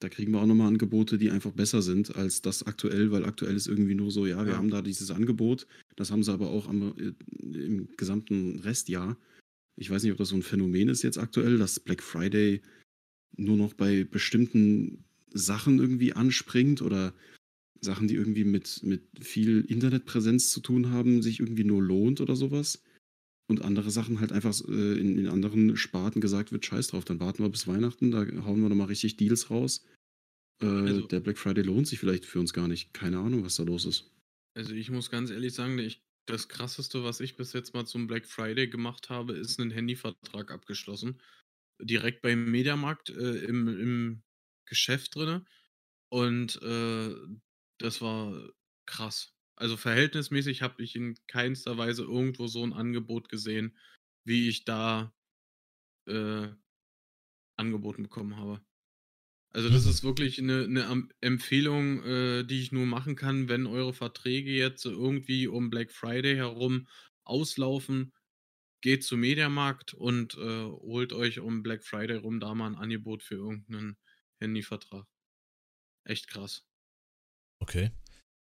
Da 0.00 0.08
kriegen 0.08 0.32
wir 0.32 0.40
auch 0.40 0.46
nochmal 0.46 0.68
Angebote, 0.68 1.18
die 1.18 1.30
einfach 1.30 1.52
besser 1.52 1.82
sind 1.82 2.14
als 2.16 2.40
das 2.40 2.62
aktuell, 2.64 3.10
weil 3.10 3.24
aktuell 3.24 3.54
ist 3.56 3.66
irgendwie 3.66 3.94
nur 3.96 4.10
so, 4.10 4.26
ja, 4.26 4.44
wir 4.44 4.52
Ja. 4.52 4.58
haben 4.58 4.70
da 4.70 4.80
dieses 4.80 5.10
Angebot, 5.10 5.66
das 5.96 6.10
haben 6.10 6.22
sie 6.22 6.32
aber 6.32 6.50
auch 6.50 6.68
am, 6.68 6.94
äh, 6.98 7.12
im 7.66 7.88
gesamten 7.96 8.58
Restjahr. 8.60 9.16
Ich 9.78 9.90
weiß 9.90 10.02
nicht, 10.02 10.12
ob 10.12 10.18
das 10.18 10.30
so 10.30 10.36
ein 10.36 10.42
Phänomen 10.42 10.88
ist 10.88 11.02
jetzt 11.02 11.18
aktuell, 11.18 11.58
dass 11.58 11.80
Black 11.80 12.02
Friday 12.02 12.62
nur 13.36 13.56
noch 13.56 13.74
bei 13.74 14.04
bestimmten 14.04 15.04
Sachen 15.30 15.78
irgendwie 15.78 16.12
anspringt 16.12 16.82
oder 16.82 17.14
Sachen, 17.80 18.08
die 18.08 18.16
irgendwie 18.16 18.44
mit, 18.44 18.82
mit 18.82 19.02
viel 19.20 19.60
Internetpräsenz 19.60 20.50
zu 20.50 20.60
tun 20.60 20.90
haben, 20.90 21.22
sich 21.22 21.38
irgendwie 21.38 21.64
nur 21.64 21.82
lohnt 21.82 22.20
oder 22.20 22.34
sowas. 22.34 22.82
Und 23.46 23.62
andere 23.62 23.90
Sachen 23.90 24.20
halt 24.20 24.32
einfach 24.32 24.58
äh, 24.68 24.98
in, 24.98 25.16
in 25.16 25.28
anderen 25.28 25.76
Sparten 25.76 26.20
gesagt 26.20 26.52
wird, 26.52 26.66
scheiß 26.66 26.88
drauf, 26.88 27.04
dann 27.04 27.20
warten 27.20 27.42
wir 27.42 27.48
bis 27.48 27.66
Weihnachten, 27.66 28.10
da 28.10 28.26
hauen 28.44 28.60
wir 28.60 28.68
nochmal 28.68 28.88
richtig 28.88 29.16
Deals 29.16 29.48
raus. 29.48 29.86
äh, 30.60 30.66
Also 30.66 31.06
der 31.06 31.20
Black 31.20 31.38
Friday 31.38 31.62
lohnt 31.62 31.86
sich 31.86 31.98
vielleicht 31.98 32.26
für 32.26 32.40
uns 32.40 32.52
gar 32.52 32.68
nicht. 32.68 32.92
Keine 32.92 33.18
Ahnung, 33.18 33.44
was 33.44 33.56
da 33.56 33.62
los 33.62 33.84
ist. 33.86 34.10
Also, 34.54 34.74
ich 34.74 34.90
muss 34.90 35.08
ganz 35.08 35.30
ehrlich 35.30 35.54
sagen, 35.54 35.78
ich 35.78 36.02
das 36.30 36.48
Krasseste, 36.48 37.04
was 37.04 37.20
ich 37.20 37.36
bis 37.36 37.52
jetzt 37.52 37.74
mal 37.74 37.86
zum 37.86 38.06
Black 38.06 38.26
Friday 38.26 38.68
gemacht 38.68 39.10
habe, 39.10 39.34
ist 39.34 39.58
'nen 39.58 39.70
Handyvertrag 39.70 40.50
abgeschlossen. 40.52 41.20
Direkt 41.80 42.22
beim 42.22 42.50
Mediamarkt, 42.50 43.10
äh, 43.10 43.38
im 43.46 43.68
im 43.68 44.22
Geschäft 44.66 45.16
drinne. 45.16 45.46
Und, 46.10 46.60
äh, 46.62 47.14
das 47.78 48.00
war 48.02 48.50
krass. 48.86 49.34
Also, 49.56 49.76
verhältnismäßig 49.78 50.62
habe 50.62 50.82
ich 50.84 50.96
in 50.96 51.16
keinster 51.28 51.78
Weise 51.78 52.02
irgendwo 52.04 52.48
so 52.48 52.64
'n 52.64 52.72
Angebot 52.74 53.28
gesehen, 53.30 53.78
wie 54.24 54.48
ich 54.48 54.64
da, 54.66 55.14
äh, 56.08 56.48
angeboten 57.58 58.04
bekommen 58.04 58.36
habe. 58.38 58.62
Also, 59.54 59.70
das 59.70 59.86
Mhm. 59.86 59.86
ist 59.86 60.02
wirklich 60.04 60.38
'ne 60.40 60.68
'ne 60.68 60.86
Am 60.86 61.08
Empfehlung, 61.20 62.02
äh, 62.04 62.44
die 62.44 62.60
ich 62.60 62.70
nur 62.72 62.84
machen 62.86 63.16
kann, 63.16 63.48
wenn 63.48 63.66
eure 63.66 63.94
Verträge 63.94 64.50
jetzt 64.52 64.84
irgendwie 64.84 65.46
um 65.48 65.70
Black 65.70 65.90
Friday 65.90 66.36
herum 66.36 66.86
auslaufen, 67.24 68.12
geht 68.82 69.04
zum 69.04 69.20
Mediamarkt 69.20 69.94
und, 69.94 70.34
äh, 70.36 70.64
holt 70.64 71.12
euch 71.14 71.40
um 71.40 71.62
Black 71.62 71.84
Friday 71.84 72.16
rum 72.18 72.40
da 72.40 72.54
mal 72.54 72.68
'n 72.68 72.76
Angebot 72.76 73.22
für 73.22 73.36
irgend 73.36 73.68
'nen 73.70 73.96
Handyvertrag. 74.40 75.06
Echt 76.06 76.28
krass. 76.28 76.62
Okay. 77.62 77.90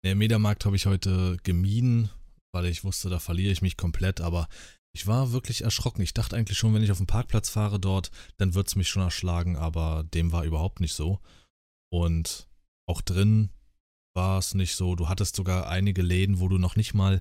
Ne, 0.05 0.15
Mediamarkt 0.15 0.65
habe 0.67 0.77
ich 0.77 0.87
heute 0.87 1.39
gemieden, 1.45 2.11
weil 2.53 2.67
ich 2.67 2.85
wusste, 2.85 3.11
da 3.11 3.19
verliere 3.21 3.53
ich 3.53 3.63
mich 3.63 3.77
komplett, 3.77 4.21
aber 4.21 4.49
ich 4.99 5.07
war 5.07 5.31
wirklich 5.33 5.63
erschrocken. 5.63 6.03
Ich 6.03 6.13
dachte 6.13 6.37
eigentlich 6.37 6.59
schon, 6.59 6.75
wenn 6.75 6.83
ich 6.83 6.91
auf 6.91 6.99
'n 7.01 7.07
Parkplatz 7.07 7.49
fahre 7.51 7.79
dort, 7.79 8.11
dann 8.37 8.55
wird's 8.55 8.75
mich 8.75 8.89
schon 8.89 9.03
erschlagen, 9.03 9.57
aber 9.57 10.03
dem 10.13 10.33
war 10.33 10.45
überhaupt 10.45 10.81
nicht 10.81 10.95
so. 10.95 11.21
Und 11.93 12.49
auch 12.89 13.01
drin 13.01 13.51
war's 14.17 14.55
nicht 14.55 14.75
so. 14.75 14.97
Du 14.97 15.09
hattest 15.09 15.37
sogar 15.37 15.69
einige 15.69 16.03
Läden, 16.03 16.41
wo 16.41 16.49
du 16.49 16.59
noch 16.59 16.75
nicht 16.75 16.95
mal 16.95 17.21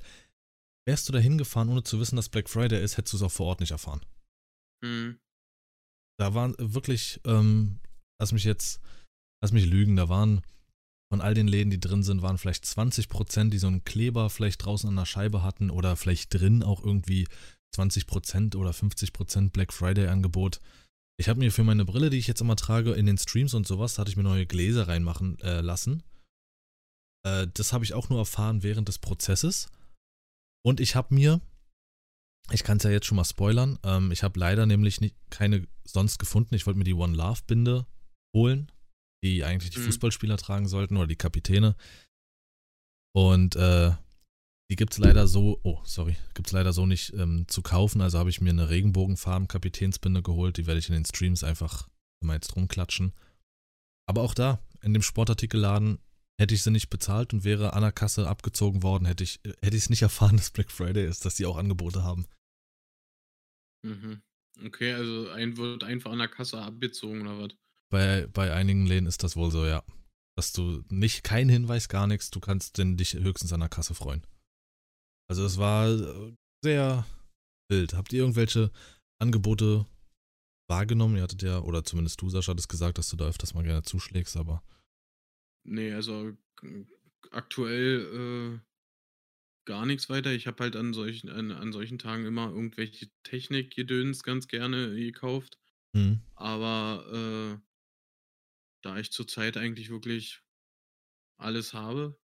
wärst 0.88 1.07
du 1.07 1.13
da 1.13 1.19
hingefahren, 1.19 1.69
ohne 1.69 1.84
zu 1.84 2.00
wissen, 2.00 2.15
dass 2.15 2.29
Black 2.29 2.50
Friday 2.50 2.81
ist, 2.84 2.98
hättest 2.98 3.13
du's 3.13 3.22
auch 3.22 3.31
vor 3.31 3.48
Ort 3.48 3.60
nicht 3.60 3.72
erfahren. 3.72 4.01
Mhm. 4.81 5.19
Da 6.19 6.34
waren 6.34 6.55
wirklich, 6.57 7.22
ähm 7.25 7.79
lass 8.19 8.31
mich 8.31 8.43
jetzt 8.46 8.81
lass 9.43 9.51
mich 9.51 9.65
lügen, 9.67 9.96
da 9.96 10.10
waren 10.10 10.41
von 11.12 11.22
all 11.22 11.36
den 11.36 11.48
Läden, 11.48 11.69
die 11.69 11.79
drin 11.79 12.01
sind, 12.03 12.24
waren 12.24 12.38
vielleicht 12.39 12.65
20 12.65 13.07
%, 13.10 13.53
die 13.53 13.60
so 13.60 13.67
'n 13.67 13.84
Kleber 13.84 14.29
vielleicht 14.31 14.65
draußen 14.65 14.89
an 14.89 14.96
der 14.96 15.05
Scheibe 15.05 15.43
hatten 15.43 15.69
oder 15.69 15.96
vielleicht 15.96 16.34
drin 16.34 16.63
auch 16.63 16.84
irgendwie 16.84 17.27
20 17.75 18.05
% 18.07 18.55
oder 18.55 18.74
50 18.74 19.13
% 19.13 19.51
Black 19.53 19.74
Friday 19.74 20.07
Angebot. 20.07 20.59
Ich 21.19 21.29
habe 21.29 21.39
mir 21.39 21.51
für 21.51 21.63
meine 21.63 21.86
Brille, 21.86 22.09
die 22.09 22.17
ich 22.17 22.27
jetzt 22.27 22.41
immer 22.41 22.55
trage, 22.55 22.93
in 22.93 23.05
den 23.05 23.17
Streams 23.17 23.53
und 23.53 23.67
so 23.67 23.79
was, 23.79 23.97
hatte 23.97 24.09
ich 24.12 24.17
mir 24.17 24.24
neue 24.24 24.45
Gläser 24.45 24.88
reinmachen, 24.88 25.39
äh, 25.39 25.62
lassen. 25.62 26.03
Äh, 27.25 27.47
das 27.53 27.74
habe 27.74 27.83
ich 27.86 27.93
auch 27.93 28.09
nur 28.09 28.19
erfahren 28.19 28.63
während 28.63 28.88
des 28.88 29.00
Prozesses. 29.00 29.69
Und 30.63 30.79
ich 30.79 30.95
habe 30.95 31.13
mir 31.13 31.41
ich 32.51 32.63
kann's 32.63 32.83
ja 32.83 32.89
jetzt 32.89 33.05
schon 33.05 33.17
mal 33.17 33.25
spoilern, 33.25 33.77
ähm, 33.83 34.12
ich 34.12 34.24
habe 34.24 34.39
leider 34.39 34.65
nämlich 34.65 35.01
ni 35.01 35.13
keine 35.29 35.67
sonst 35.83 36.17
gefunden. 36.17 36.55
Ich 36.55 36.65
wollte 36.65 36.77
mir 36.77 36.86
die 36.86 36.93
One 36.93 37.15
Love 37.15 37.41
Binde 37.45 37.86
holen, 38.33 38.71
die 39.24 39.43
eigentlich 39.43 39.71
die 39.71 39.79
Mhm. 39.79 39.86
Fußballspieler 39.86 40.38
tragen 40.38 40.67
sollten 40.67 40.95
oder 40.97 41.07
die 41.07 41.17
Kapitäne. 41.17 41.75
Und, 43.13 43.55
äh, 43.55 43.91
die 44.69 44.75
gibt's 44.75 44.97
leider 44.97 45.27
so 45.27 45.59
oh, 45.63 45.79
sorry, 45.86 46.17
gibt's 46.33 46.51
leider 46.51 46.74
so 46.74 46.86
nicht, 46.86 47.13
ähm, 47.13 47.47
zu 47.47 47.62
kaufen. 47.62 48.01
Also 48.01 48.19
habe 48.19 48.29
ich 48.29 48.41
mir 48.41 48.53
'ne 48.53 48.69
Regenbogenfarben-Kapitänsbinde 48.69 50.21
geholt, 50.21 50.57
die 50.57 50.67
werde 50.67 50.79
ich 50.79 50.89
in 50.89 50.95
den 50.95 51.05
Streams 51.05 51.43
einfach 51.43 51.88
immer 52.21 52.33
jetzt 52.33 52.55
rumklatschen. 52.55 53.13
Aber 54.09 54.21
auch 54.21 54.33
da, 54.33 54.59
in 54.81 54.93
dem 54.93 55.01
Sportartikelladen, 55.01 56.00
hätte 56.39 56.53
ich 56.53 56.63
sie 56.63 56.71
nicht 56.71 56.89
bezahlt 56.89 57.33
und 57.33 57.43
wäre 57.43 57.74
an 57.74 57.81
der 57.81 57.91
Kasse 57.91 58.27
abgezogen 58.27 58.83
worden, 58.83 59.05
hätte 59.05 59.24
ich 59.24 59.43
äh, 59.45 59.53
hätte 59.62 59.77
ich's 59.77 59.89
nicht 59.89 60.01
erfahren, 60.01 60.38
dass 60.38 60.51
Black 60.51 60.71
Friday 60.71 61.07
ist, 61.07 61.25
dass 61.25 61.36
die 61.36 61.45
auch 61.45 61.57
Angebote 61.57 62.03
haben. 62.03 62.27
Mhm. 63.83 64.21
Okay, 64.65 64.93
also 64.93 65.29
einen 65.29 65.57
wird 65.57 65.83
einfach 65.83 66.12
an 66.12 66.17
der 66.19 66.27
Kasse 66.27 66.59
abgezogen 66.62 67.21
oder 67.21 67.39
was? 67.39 67.51
Bei 67.89 68.27
bei 68.27 68.53
einigen 68.53 68.86
Läden 68.86 69.07
ist 69.07 69.24
das 69.24 69.36
wohl 69.36 69.51
so, 69.51 69.65
ja. 69.65 69.83
Dass 70.36 70.51
du 70.51 70.83
nicht 70.89 71.24
kein 71.24 71.50
Hinweis, 71.50 71.89
gar 71.89 72.05
nix, 72.05 72.29
du 72.29 72.39
kannst 72.39 72.77
denn 72.77 72.97
dich 72.97 73.13
höchstens 73.13 73.53
an 73.53 73.59
der 73.62 73.69
Kasse 73.69 73.93
freuen. 73.95 74.24
Also, 75.29 75.46
es 75.46 75.57
war, 75.57 75.88
äh, 75.89 76.34
sehr 76.63 77.05
wild. 77.69 77.93
Habt 77.93 78.13
ihr 78.13 78.22
irgendwelche 78.22 78.72
Angebote 79.19 79.86
wahrgenommen? 80.69 81.17
Ihr 81.17 81.24
hattet 81.24 81.43
ja 81.43 81.60
oder 81.62 81.84
zumindest 81.84 82.22
du, 82.22 82.29
Sascha, 82.29 82.51
hattest 82.53 82.69
gesagt, 82.69 82.98
dass 82.98 83.10
du 83.10 83.17
da 83.17 83.27
öfters 83.27 83.53
mal 83.53 83.63
gerne 83.63 83.84
zuschlägst, 83.84 84.38
aber 84.38 84.63
Ne, 85.65 85.93
also, 85.93 86.38
aktuell, 87.31 88.60
äh, 88.60 88.60
gar 89.65 89.86
nix 89.86 90.10
weiter. 90.10 90.31
Ich 90.34 90.48
habe 90.48 90.63
halt 90.63 90.75
an 90.75 90.93
solchen 90.93 91.29
an 91.29 91.51
an 91.51 91.74
solchen 91.74 92.00
Tagen 92.00 92.25
immer 92.25 92.50
irgendwelche 92.50 93.10
Technikgedöns 93.24 94.24
ganz 94.24 94.48
gerne 94.48 94.96
gekauft. 94.96 95.60
Mhm. 95.93 96.22
Aber, 96.36 97.60
äh 97.62 97.67
da 98.84 98.98
ich 99.00 99.12
zurzeit 99.12 99.57
eigentlich 99.57 99.89
wirklich 99.89 100.43
alles 101.38 101.74
habe 101.74 102.19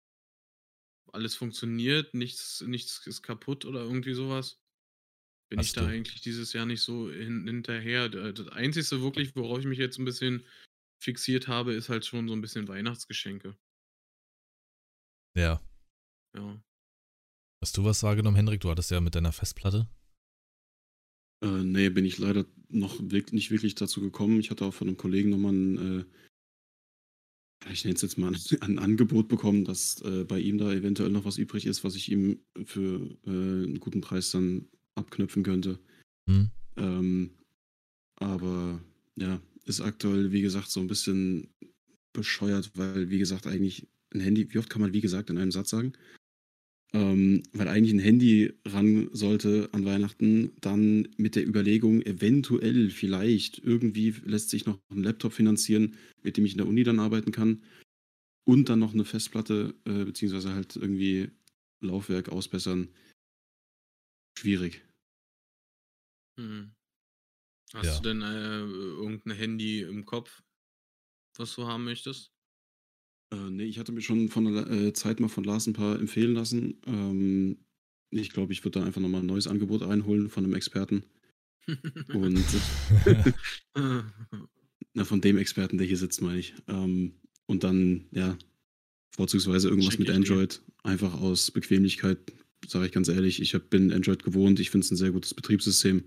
alles 1.15 1.37
funktioniert, 1.37 2.15
nichts 2.15 2.63
nichts 2.67 3.07
ist 3.07 3.23
kaputt 3.23 3.65
oder 3.65 3.83
irgendwie 3.83 4.15
so 4.15 4.29
was, 4.31 4.61
bin 5.51 5.61
ich 5.61 5.73
Hast 5.73 5.75
da 5.75 5.81
du 5.81 5.87
eigentlich 5.87 6.23
dieses 6.23 6.53
Jahr 6.55 6.67
nicht 6.67 6.83
so 6.83 7.11
hin 7.11 7.45
hinterher. 7.47 8.09
D 8.11 8.33
das 8.35 8.49
Einzigste 8.49 9.03
wirklich, 9.03 9.37
worauf 9.37 9.61
ich 9.61 9.67
mich 9.67 9.79
jetzt 9.79 9.99
'n 9.99 10.05
bisschen 10.07 10.45
fixiert 11.03 11.49
habe, 11.49 11.75
ist 11.75 11.89
halt 11.91 12.07
schon 12.07 12.29
so 12.29 12.35
'n 12.35 12.43
bisschen 12.43 12.69
Weihnachtsgeschenke. 12.69 13.57
Ja. 15.37 15.61
Ja. 16.35 16.61
Hast 17.63 17.77
du 17.77 17.85
was 17.85 18.03
wahrgenommen, 18.03 18.37
Henrik? 18.37 18.63
Du 18.63 18.71
hattest 18.71 18.91
ja 18.91 19.01
mit 19.03 19.15
deiner 19.15 19.33
Festplatte 19.33 19.87
Äh, 21.43 21.47
ne, 21.65 21.91
bin 21.91 22.05
ich 22.05 22.19
leider 22.19 22.45
noch 22.69 23.01
nicht 23.01 23.51
wirklich 23.51 23.75
dazu 23.75 24.01
gekommen. 24.01 24.41
Ich 24.41 24.51
hatte 24.51 24.65
auch 24.67 24.75
von 24.75 24.87
'nem 24.89 24.97
Kollegen 24.97 25.31
noch 25.31 25.39
mal 25.39 25.53
'n, 25.53 26.01
äh 26.01 26.05
ich 27.69 27.85
nenne 27.85 27.95
es 27.97 28.03
jetzt 28.03 28.19
mal 28.19 28.33
'n 28.63 28.79
Angebot 28.79 29.29
bekommen, 29.29 29.65
dass, 29.65 30.01
äh, 30.03 30.25
bei 30.25 30.39
ihm 30.41 30.59
da 30.59 30.73
eventuell 30.73 31.11
noch 31.11 31.25
was 31.25 31.39
übrig 31.39 31.67
ist, 31.67 31.85
was 31.85 31.95
ich 31.97 32.11
ihm 32.11 32.41
für, 32.65 33.01
äh, 33.27 33.31
'n 33.65 33.81
guten 33.81 34.01
Preis 34.01 34.31
dann 34.31 34.69
abknöpfen 34.95 35.43
könnte. 35.43 35.79
Mhm. 36.27 36.51
Ähm, 36.77 37.33
aber 38.17 38.83
ja, 39.17 39.41
ist 39.67 39.81
aktuell, 39.83 40.33
wie 40.33 40.43
gesagt, 40.43 40.71
so 40.71 40.81
'n 40.81 40.89
bisschen 40.89 41.49
bescheuert, 42.15 42.73
weil, 42.77 43.11
wie 43.11 43.19
gesagt, 43.21 43.47
eigentlich 43.47 43.89
'n 44.15 44.21
Handy 44.21 44.53
wie 44.55 44.59
oft 44.59 44.71
kann 44.71 44.83
man 44.83 44.95
„wie 44.95 45.01
gesagt“ 45.03 45.31
in 45.31 45.39
einem 45.39 45.53
Satz 45.53 45.71
sagen? 45.71 45.93
Ähm, 46.93 47.43
weil 47.53 47.69
eigentlich 47.69 47.93
'n 47.93 48.01
Handy 48.01 48.53
ran 48.67 49.09
sollte 49.13 49.69
an 49.73 49.85
Weihnachten, 49.85 50.51
dann 50.61 51.07
mit 51.17 51.37
der 51.37 51.47
Überlegung, 51.47 52.03
eventuell, 52.03 52.91
vielleicht, 52.91 53.59
irgendwie 53.65 54.13
lässt 54.25 54.51
sich 54.51 54.67
noch 54.67 54.81
'n 54.91 55.03
Laptop 55.05 55.33
finanzieren, 55.33 55.95
mit 56.25 56.37
dem 56.37 56.45
ich 56.45 56.53
in 56.53 56.59
der 56.59 56.67
Uni 56.67 56.83
dann 56.83 56.99
arbeiten 56.99 57.31
kann. 57.31 57.63
Und 58.45 58.69
dann 58.71 58.81
noch 58.81 58.95
'ne 58.95 59.05
Festplatte, 59.05 59.75
äh, 59.87 60.05
beziehungsweise 60.07 60.55
halt 60.55 60.77
irgendwie 60.77 61.31
Laufwerk 61.81 62.31
ausbessern. 62.31 62.89
Schwierig. 64.37 64.83
Mhm. 66.39 66.75
Hast 67.75 67.99
Ja. 67.99 68.01
du 68.01 68.05
denn, 68.05 68.23
äh, 68.23 68.61
irgend 68.61 69.27
'n 69.27 69.33
Handy 69.33 69.83
im 69.83 70.05
Kopf, 70.07 70.43
was 71.37 71.55
du 71.57 71.67
haben 71.67 71.85
möchtest? 71.85 72.29
Äh, 73.33 73.51
ne, 73.51 73.65
ich 73.65 73.79
hatte 73.79 73.93
mir 73.93 74.01
schon 74.03 74.29
vor 74.29 74.43
'ner, 74.43 74.69
äh, 74.71 74.93
Zeit 74.93 75.21
mal 75.21 75.29
von 75.29 75.45
Lars 75.45 75.67
'n 75.67 75.73
paar 75.73 75.99
empfehlen 75.99 76.35
lassen. 76.35 76.81
Ähm, 76.87 77.59
ich 78.11 78.31
glaube, 78.31 78.53
ich 78.53 78.65
würde 78.65 78.81
da 78.81 78.87
einfach 78.87 79.01
noch 79.01 79.09
mal 79.09 79.21
'n 79.21 79.27
neues 79.27 79.47
Angebot 79.47 79.83
einholen 79.83 80.29
von 80.31 80.43
'nem 80.45 80.55
Experten. 80.55 81.05
Und 82.13 82.45
na, 84.95 85.05
von 85.05 85.21
dem 85.21 85.39
Experten, 85.39 85.79
der 85.79 85.87
hier 85.87 85.97
sitzt, 85.99 86.23
meine 86.23 86.39
ich. 86.41 86.55
Ähm, 86.69 87.15
und 87.47 87.65
dann, 87.65 88.07
ja, 88.13 88.37
vorzugsweise 89.17 89.69
irgendwas 89.71 89.99
mit. 89.99 90.11
Android, 90.11 90.63
einfach 90.85 91.15
aus 91.21 91.51
Bequemlichkeit, 91.53 92.19
sage 92.67 92.87
ich 92.87 92.93
ganz 92.93 93.09
ehrlich. 93.09 93.43
Ich 93.43 93.55
habe 93.55 93.65
bin 93.67 93.93
Android 93.93 94.25
gewohnt, 94.25 94.61
ich 94.61 94.71
finde 94.71 94.85
es 94.87 94.93
'n 94.93 94.97
sehr 94.99 95.13
gutes 95.13 95.35
Betriebssystem. 95.35 96.05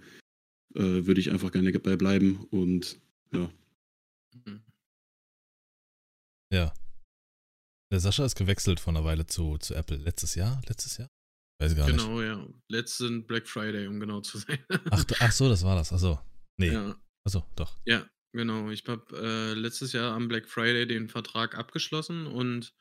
Äh, 0.75 1.05
würde 1.07 1.21
ich 1.21 1.31
einfach 1.31 1.51
gerne 1.53 1.71
dabei 1.73 1.97
bleiben 1.97 2.47
und 2.51 2.99
ja. 3.33 3.51
Mhm. 4.47 4.61
Ja. 6.51 6.73
Der 7.93 7.99
Sascha 7.99 8.25
ist 8.25 8.33
gewechselt 8.33 8.79
vor 8.79 8.91
'ner 8.91 9.03
Weile 9.05 9.27
zu 9.27 9.59
zu 9.59 9.75
Apple. 9.75 9.97
Letztes 9.97 10.33
Jahr? 10.33 10.59
Letztes 10.67 10.97
Jahr? 10.97 11.09
Weiß 11.61 11.75
gar 11.75 11.87
nicht. 11.87 11.99
Genau, 11.99 12.23
ja. 12.23 12.43
Letzten 12.67 13.27
Black 13.27 13.47
Friday, 13.47 13.85
um 13.85 13.99
genau 13.99 14.19
zu 14.21 14.39
sein. 14.39 14.57
Ach 14.89 15.05
ach 15.19 15.31
so, 15.31 15.47
das 15.47 15.63
war 15.63 15.75
das. 15.75 15.93
Ach 15.93 15.99
so. 15.99 16.19
Ne. 16.57 16.73
Ja. 16.73 16.95
Ach 17.23 17.31
so, 17.31 17.45
doch. 17.55 17.77
Ja, 17.85 18.09
genau. 18.31 18.71
Ich 18.71 18.83
habe, 18.87 19.05
äh, 19.15 19.53
letztes 19.53 19.93
Jahr 19.93 20.15
am 20.15 20.27
Black 20.27 20.49
Friday 20.49 20.87
den 20.87 21.07
Vertrag 21.07 21.55
abgeschlossen 21.55 22.25
und 22.25 22.73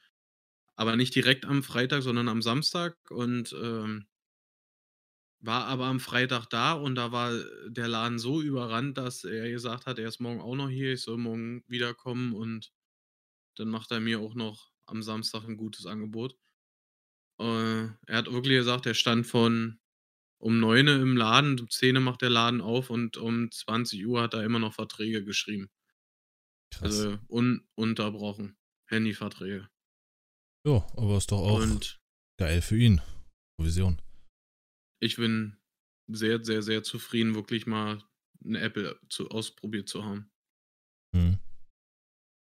aber 0.77 0.97
nicht 0.97 1.15
direkt 1.15 1.45
am 1.45 1.63
Freitag, 1.63 2.03
sondern 2.03 2.31
am 2.31 2.41
Samstag 2.41 2.97
und, 3.11 3.53
ähm 3.63 4.07
war 5.45 5.67
aber 5.67 5.87
am 5.87 5.99
Freitag 6.01 6.47
da 6.47 6.73
und 6.73 6.95
da 6.95 7.11
war 7.11 7.33
der 7.69 7.89
Laden 7.89 8.21
so 8.21 8.41
überrannt, 8.41 8.97
dass 8.97 9.25
er 9.25 9.51
gesagt 9.51 9.87
hat, 9.87 9.99
er 9.99 10.07
ist 10.09 10.21
morgen 10.21 10.41
auch 10.41 10.55
noch 10.55 10.69
hier, 10.69 10.93
ich 10.93 11.03
soll 11.03 11.19
morgen 11.19 11.65
wiederkommen 11.67 12.33
und 12.33 12.73
dann 13.59 13.69
macht 13.69 13.91
er 13.91 14.01
mir 14.01 14.21
auch 14.21 14.35
noch 14.35 14.72
am 14.87 15.03
Samstag 15.03 15.45
ein 15.45 15.57
gutes 15.57 15.87
Angebot. 15.87 16.37
Äh, 17.41 17.85
er 18.07 18.17
hat 18.17 18.33
wirklich 18.33 18.59
gesagt, 18.59 18.87
er 18.87 18.95
stand 18.95 19.27
von 19.27 19.81
um 20.39 20.59
9 20.61 20.89
Uhr 20.89 20.97
im 20.97 21.17
Laden, 21.17 21.59
um 21.61 21.71
10 21.71 21.97
Uhr 21.97 22.03
macht 22.03 22.23
der 22.23 22.31
Laden 22.31 22.61
auf 22.61 22.91
und 22.91 23.17
um 23.17 23.51
20 23.51 24.05
Uhr 24.07 24.23
hat 24.23 24.35
er 24.35 24.43
immer 24.45 24.59
noch 24.59 24.75
Verträge 24.75 25.25
geschrieben. 25.25 25.71
Krass. 26.73 26.83
Also 26.83 27.19
ununterbrochen. 27.29 28.57
Handyverträge. 28.87 29.69
ja, 30.67 30.87
aber 30.97 31.17
ist 31.17 31.31
doch 31.33 31.39
auch 31.39 31.61
Und 31.61 32.01
geil 32.39 32.61
für 32.61 32.77
ihn. 32.77 33.01
Provision. 33.57 34.01
ich 35.01 35.17
bin 35.17 35.57
sehr, 36.09 36.45
sehr, 36.45 36.63
sehr 36.63 36.83
zufrieden, 36.83 37.35
wirklich 37.35 37.67
mal 37.67 38.03
eine 38.45 38.61
Apple 38.61 38.99
zu, 39.09 39.31
ausprobiert 39.31 39.89
zu 39.89 40.05
haben. 40.05 40.31
Hm. 41.15 41.39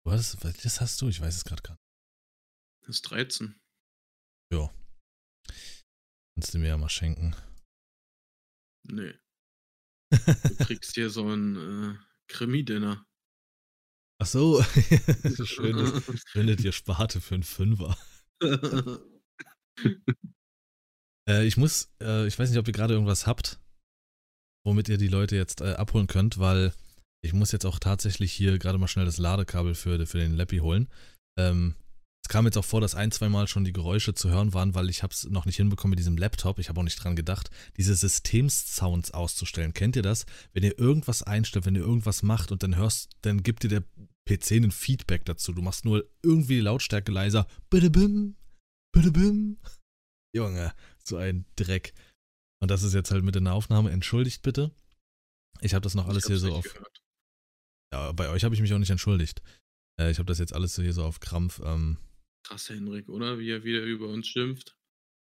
Was? 0.07 0.43
Was 0.43 0.57
das 0.63 0.81
hast 0.81 1.01
du? 1.03 1.09
Ich 1.09 1.21
weiß 1.21 1.37
es 1.37 1.45
gerade 1.45 1.63
gar. 1.63 1.77
Das 2.87 2.97
ist 2.97 3.03
13. 3.03 3.59
Ja. 4.53 4.71
Kannst 6.35 6.53
du 6.53 6.59
mir 6.59 6.69
ja 6.69 6.77
mal 6.77 6.89
schenken. 6.89 7.35
Nee. 8.85 9.15
Du 10.45 10.65
kriegst 10.67 10.95
hier 10.95 11.11
so 11.11 11.29
ein 11.29 11.57
äh, 11.57 11.99
Krimi-Dinner. 12.29 13.05
Ach 14.23 14.27
so. 14.27 14.63
Schöne, 15.45 16.03
schöne 16.27 16.57
dir 16.57 16.73
Sparte 16.73 17.21
für 17.21 17.35
einen 17.35 17.43
Fünfer. 17.43 17.99
Äh, 21.27 21.47
ich 21.47 21.57
muss, 21.57 21.91
äh, 22.03 22.27
ich 22.27 22.39
weiß 22.39 22.51
nicht, 22.51 22.59
ob 22.59 22.67
ihr 22.67 22.75
gerade 22.75 22.95
irgendwas 22.95 23.27
habt, 23.27 23.59
womit 24.63 24.89
ihr 24.91 24.99
die 24.99 25.09
Leute 25.09 25.37
jetzt 25.37 25.63
äh, 25.63 25.73
abholen 25.73 26.07
könnt, 26.07 26.39
weil 26.39 26.75
ich 27.25 27.33
muss 27.33 27.53
jetzt 27.53 27.65
auch 27.65 27.79
tatsächlich 27.79 28.33
hier 28.33 28.59
gerade 28.59 28.77
mal 28.77 28.89
schnell 28.89 29.07
das 29.07 29.17
Ladekabel 29.17 29.75
für, 29.75 30.07
für 30.07 30.19
den 30.19 30.35
Lappy 30.35 30.59
holen. 30.59 30.91
Ähm, 31.39 31.75
es 32.25 32.29
kam 32.29 32.47
jetzt 32.47 32.57
auch 32.57 32.65
vor, 32.65 32.81
dass 32.81 32.95
ein, 32.95 33.11
zwei 33.11 33.29
Mal 33.29 33.49
schon 33.49 33.65
die 33.65 33.75
Geräusche 33.75 34.15
zu 34.15 34.31
hören 34.31 34.55
waren, 34.55 34.75
weil 34.75 34.89
ich 34.89 35.03
habe 35.03 35.13
es 35.13 35.29
noch 35.29 35.45
nicht 35.45 35.57
hinbekommen 35.57 35.91
mit 35.91 35.99
diesem 35.99 36.17
Laptop. 36.17 36.59
Ich 36.59 36.71
habe 36.71 36.81
auch 36.81 36.85
nicht 36.85 36.97
dran 36.97 37.17
gedacht, 37.17 37.51
diese 37.77 37.95
Systemsounds 37.95 39.11
auszustellen. 39.11 39.75
Kennt 39.75 39.95
ihr 39.95 40.01
das? 40.01 40.25
Wenn 40.55 40.63
ihr 40.63 40.79
irgendwas 40.79 41.23
einstellt, 41.23 41.67
wenn 41.67 41.75
ihr 41.75 41.83
irgendwas 41.83 42.23
macht 42.23 42.51
und 42.51 42.63
dann 42.63 42.77
hörst, 42.77 43.11
dann 43.21 43.43
gibt 43.43 43.63
dir 43.63 43.69
der 43.69 43.83
PC 44.27 44.53
ein 44.53 44.71
Feedback 44.71 45.27
dazu. 45.27 45.53
Du 45.53 45.61
machst 45.61 45.85
nur 45.85 46.09
irgendwie 46.23 46.55
die 46.55 46.61
Lautstärke 46.61 47.13
leiser. 47.13 47.47
Bitte 47.69 47.91
bim, 47.91 48.37
bitte 48.91 49.13
bim. 49.13 49.59
Junge, 50.35 50.73
so 51.05 51.19
ein 51.19 51.45
Dreck. 51.57 51.93
Und 52.63 52.71
das 52.71 52.83
ist 52.83 52.95
jetzt 52.95 53.11
halt 53.11 53.23
mit 53.23 53.37
in 53.37 53.45
der 53.45 53.53
Aufnahme. 53.53 53.91
Entschuldigt 53.91 54.41
bitte. 54.41 54.71
Ich 55.61 55.75
habe 55.75 55.83
das 55.83 55.95
noch 55.95 56.09
alles 56.09 56.27
hier 56.27 56.39
so 56.39 56.55
auf. 56.55 56.65
gehört. 56.65 57.03
Ja, 57.93 58.13
bei 58.13 58.31
euch 58.31 58.45
habe 58.45 58.55
ich 58.55 58.63
mich 58.63 58.73
auch 58.73 58.79
nicht 58.79 58.91
entschuldigt. 58.91 59.43
Äh, 60.01 60.11
ich 60.11 60.19
habe 60.19 60.27
das 60.27 60.39
jetzt 60.39 60.55
alles 60.55 60.75
so 60.75 60.83
hier 60.83 60.95
so 60.95 61.05
auf 61.05 61.21
Krampf. 61.21 61.61
Ähm, 61.63 61.99
Krass, 62.45 62.69
Henrik, 62.69 63.09
oder? 63.09 63.39
Wie 63.39 63.51
er 63.51 63.65
wieder 63.65 63.83
über 63.83 64.09
uns 64.09 64.29
schimpft. 64.29 64.77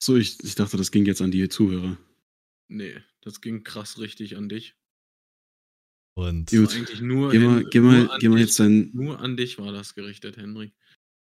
So, 0.01 0.17
ich, 0.17 0.43
ich 0.43 0.55
dachte, 0.55 0.75
das 0.77 0.91
ging 0.91 1.05
jetzt 1.05 1.21
an 1.21 1.31
die 1.31 1.47
Zuhörer. 1.47 1.97
Nee, 2.67 2.95
das 3.21 3.41
ging 3.41 3.63
krass 3.63 4.00
richtig 4.00 4.35
an 4.38 4.50
dich. 4.50 4.75
und 6.15 6.50
Gut. 6.50 6.63
Das 6.65 6.71
war 6.74 6.79
eigentlich 6.79 7.01
nur, 7.01 7.31
Geh 7.31 7.39
mal, 7.39 7.63
geh 7.65 7.79
nur 7.79 7.91
mal, 7.91 8.09
an 8.09 8.19
geh 8.19 8.29
mal 8.29 8.38
dich. 8.38 8.47
jetzt 8.47 8.59
dein, 8.59 8.89
Nur 8.93 9.19
an 9.19 9.38
dich 9.38 9.57
war 9.59 9.71
das 9.71 9.93
gerichtet, 9.93 10.38
Henrik. 10.38 10.74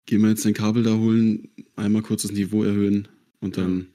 geh 0.05 0.17
mal 0.17 0.29
jetzt 0.29 0.45
dein 0.45 0.53
Kabel 0.53 0.83
da 0.83 0.95
holen, 0.95 1.53
einmal 1.75 2.01
kurz 2.01 2.21
das 2.23 2.31
Niveau 2.31 2.63
erhöhen 2.63 3.07
und 3.41 3.57
Ja. 3.57 3.63
dann. 3.63 3.87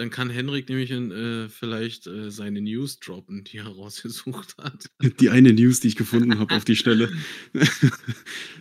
Dann 0.00 0.08
kann 0.08 0.30
Henrik 0.30 0.66
nämlich 0.70 0.90
in, 0.92 1.10
äh, 1.10 1.48
vielleicht 1.50 2.06
äh, 2.06 2.30
seine 2.30 2.62
News 2.62 3.00
droppen, 3.00 3.44
die 3.44 3.58
er 3.58 3.66
rausgesucht 3.68 4.56
hat. 4.56 4.86
Die 5.20 5.28
eine 5.28 5.52
News, 5.52 5.80
die 5.80 5.88
ich 5.88 5.96
gefunden 5.96 6.38
habe 6.38 6.54
auf 6.56 6.64
die 6.64 6.76
Stelle. 6.76 7.12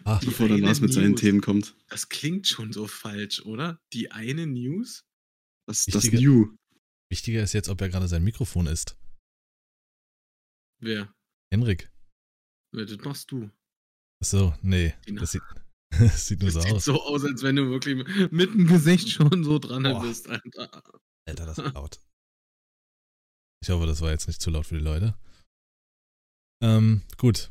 Ah. 0.04 0.20
Bevor 0.24 0.48
dann 0.50 0.60
Lars 0.62 0.82
mit 0.82 0.92
seinen. 0.92 1.16
Themen 1.16 1.40
kommt. 1.40 1.76
Das 1.88 2.10
klingt 2.10 2.48
schon 2.48 2.74
so 2.74 2.88
falsch, 2.88 3.42
oder? 3.46 3.80
Die 3.94 4.12
eine 4.12 4.48
News? 4.48 5.06
Das, 5.68 5.86
das 5.86 6.04
Wichtige- 6.06 6.24
New. 6.24 6.56
wichtiger 7.12 7.44
ist 7.44 7.54
jetzt, 7.54 7.70
ob 7.70 7.80
er 7.82 7.90
gerade 7.90 8.08
sein 8.08 8.24
Mikrofon 8.24 8.66
ist. 8.68 8.98
Wer? 10.82 11.14
Henrik. 11.54 11.90
Wer, 12.74 12.86
Das 12.86 12.98
machst 13.00 13.32
du. 13.32 13.50
Achso, 14.22 14.56
nee. 14.62 14.94
Die 15.08 15.16
Das 15.16 15.32
sieht, 15.34 15.42
das 16.00 16.28
sieht 16.28 16.42
nur 16.42 16.52
Das 16.52 16.56
so 16.56 16.62
sieht 16.62 16.74
aus. 16.74 16.86
so 16.86 17.02
aus, 17.04 17.24
als 17.26 17.44
wenn 17.44 17.56
du 17.58 17.70
wirklich 17.70 17.96
mit 18.32 18.54
dem 18.54 18.68
Gesicht 18.68 19.10
schon 19.10 19.44
so 19.44 19.60
dran 19.60 19.84
Boah. 19.84 20.02
bist, 20.02 20.28
Alter. 20.28 20.82
Alter, 21.30 21.46
das 21.46 21.58
ist 21.58 21.74
laut. 21.74 22.02
Ich 23.62 23.70
hoffe, 23.70 23.86
das 23.86 24.02
war 24.02 24.12
jetzt 24.12 24.28
nicht 24.28 24.42
zu 24.42 24.50
laut 24.50 24.66
für 24.66 24.78
die 24.78 24.84
Leute. 24.84 25.18
Ähm, 26.62 27.02
gut. 27.18 27.50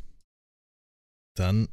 Dann 1.36 1.68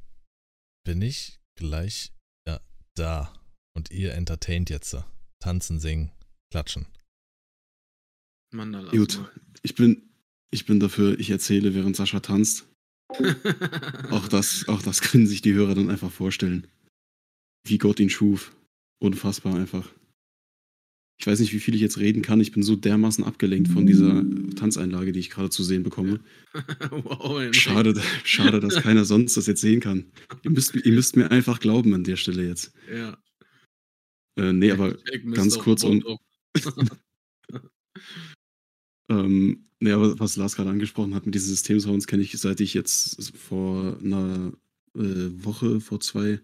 bin 0.86 1.02
ich 1.02 1.40
gleich 1.58 2.14
ja, 2.48 2.62
da. 2.96 3.34
Und 3.76 3.92
ihr 3.92 4.14
entertaint 4.14 4.70
jetzt. 4.70 4.96
Tanzen, 5.40 5.80
singen, 5.80 6.12
klatschen. 6.52 6.86
Mann, 8.54 8.72
da 8.72 8.80
lass 8.82 8.92
Gut. 8.92 9.32
Ich 9.64 9.76
bin, 9.76 10.10
ich 10.52 10.66
bin 10.66 10.80
dafür, 10.80 11.20
ich 11.20 11.30
erzähle, 11.30 11.74
während 11.74 11.96
Sascha 11.96 12.20
tanzt. 12.20 12.68
Auch 14.10 14.28
das, 14.28 14.68
auch 14.68 14.82
das 14.82 15.02
können 15.02 15.28
sich 15.28 15.44
die 15.44 15.54
Hörer 15.54 15.76
dann 15.76 15.92
einfach 15.92 16.12
vorstellen. 16.12 16.68
Wie 17.64 17.78
Gott 17.78 18.00
ihn 18.00 18.10
schuf. 18.10 18.56
Unfassbar 19.00 19.56
einfach. 19.56 19.88
Ich 21.18 21.28
weiß 21.28 21.40
nicht, 21.40 21.54
wie 21.54 21.60
viel 21.60 21.76
ich 21.76 21.82
jetzt 21.82 21.98
reden 21.98 22.22
kann. 22.22 22.42
Ich 22.42 22.52
bin 22.52 22.62
so 22.62 22.76
dermaßen 22.76 23.24
abgelenkt 23.24 23.70
von 23.70 23.86
dieser 23.86 24.24
Tanzeinlage, 24.56 25.14
die 25.14 25.20
ich 25.22 25.30
gerade 25.30 25.50
zu 25.50 25.64
sehen 25.64 25.84
bekomme. 25.84 26.20
wow. 26.92 27.54
Schade, 27.54 28.02
schade, 28.24 28.60
dass 28.60 28.76
keiner 28.82 29.06
sonst 29.06 29.38
das 29.38 29.48
jetzt 29.48 29.62
sehen 29.62 29.80
kann. 29.80 30.12
Ihr 30.44 30.52
müsst, 30.52 30.76
ihr 30.76 30.92
müsst 30.92 31.16
mir 31.16 31.32
einfach 31.32 31.60
glauben 31.60 31.94
an 31.94 32.04
der 32.04 32.18
Stelle 32.18 32.46
jetzt. 32.46 32.74
Ja. 32.94 33.18
Äh, 34.38 34.52
nee, 34.52 34.72
aber 34.72 34.98
ganz 35.34 35.58
kurz 35.58 35.84
um- 35.84 36.02
Roboto. 36.02 36.20
Ähm, 39.10 39.70
nee, 39.80 39.92
aber 39.92 40.20
was 40.20 40.36
Lars 40.36 40.56
gerade 40.56 40.70
angesprochen 40.70 41.14
hat 41.14 41.26
mit 41.26 41.36
diesen 41.36 41.50
Systemsounds, 41.50 42.08
kenne 42.08 42.24
ich, 42.24 42.38
seit 42.38 42.60
ich 42.60 42.74
jetzt 42.74 43.32
vor 43.38 44.00
einer 44.04 44.54
äh, 44.96 45.30
Woche, 45.44 45.80
vor 45.80 46.00
zwei, 46.00 46.40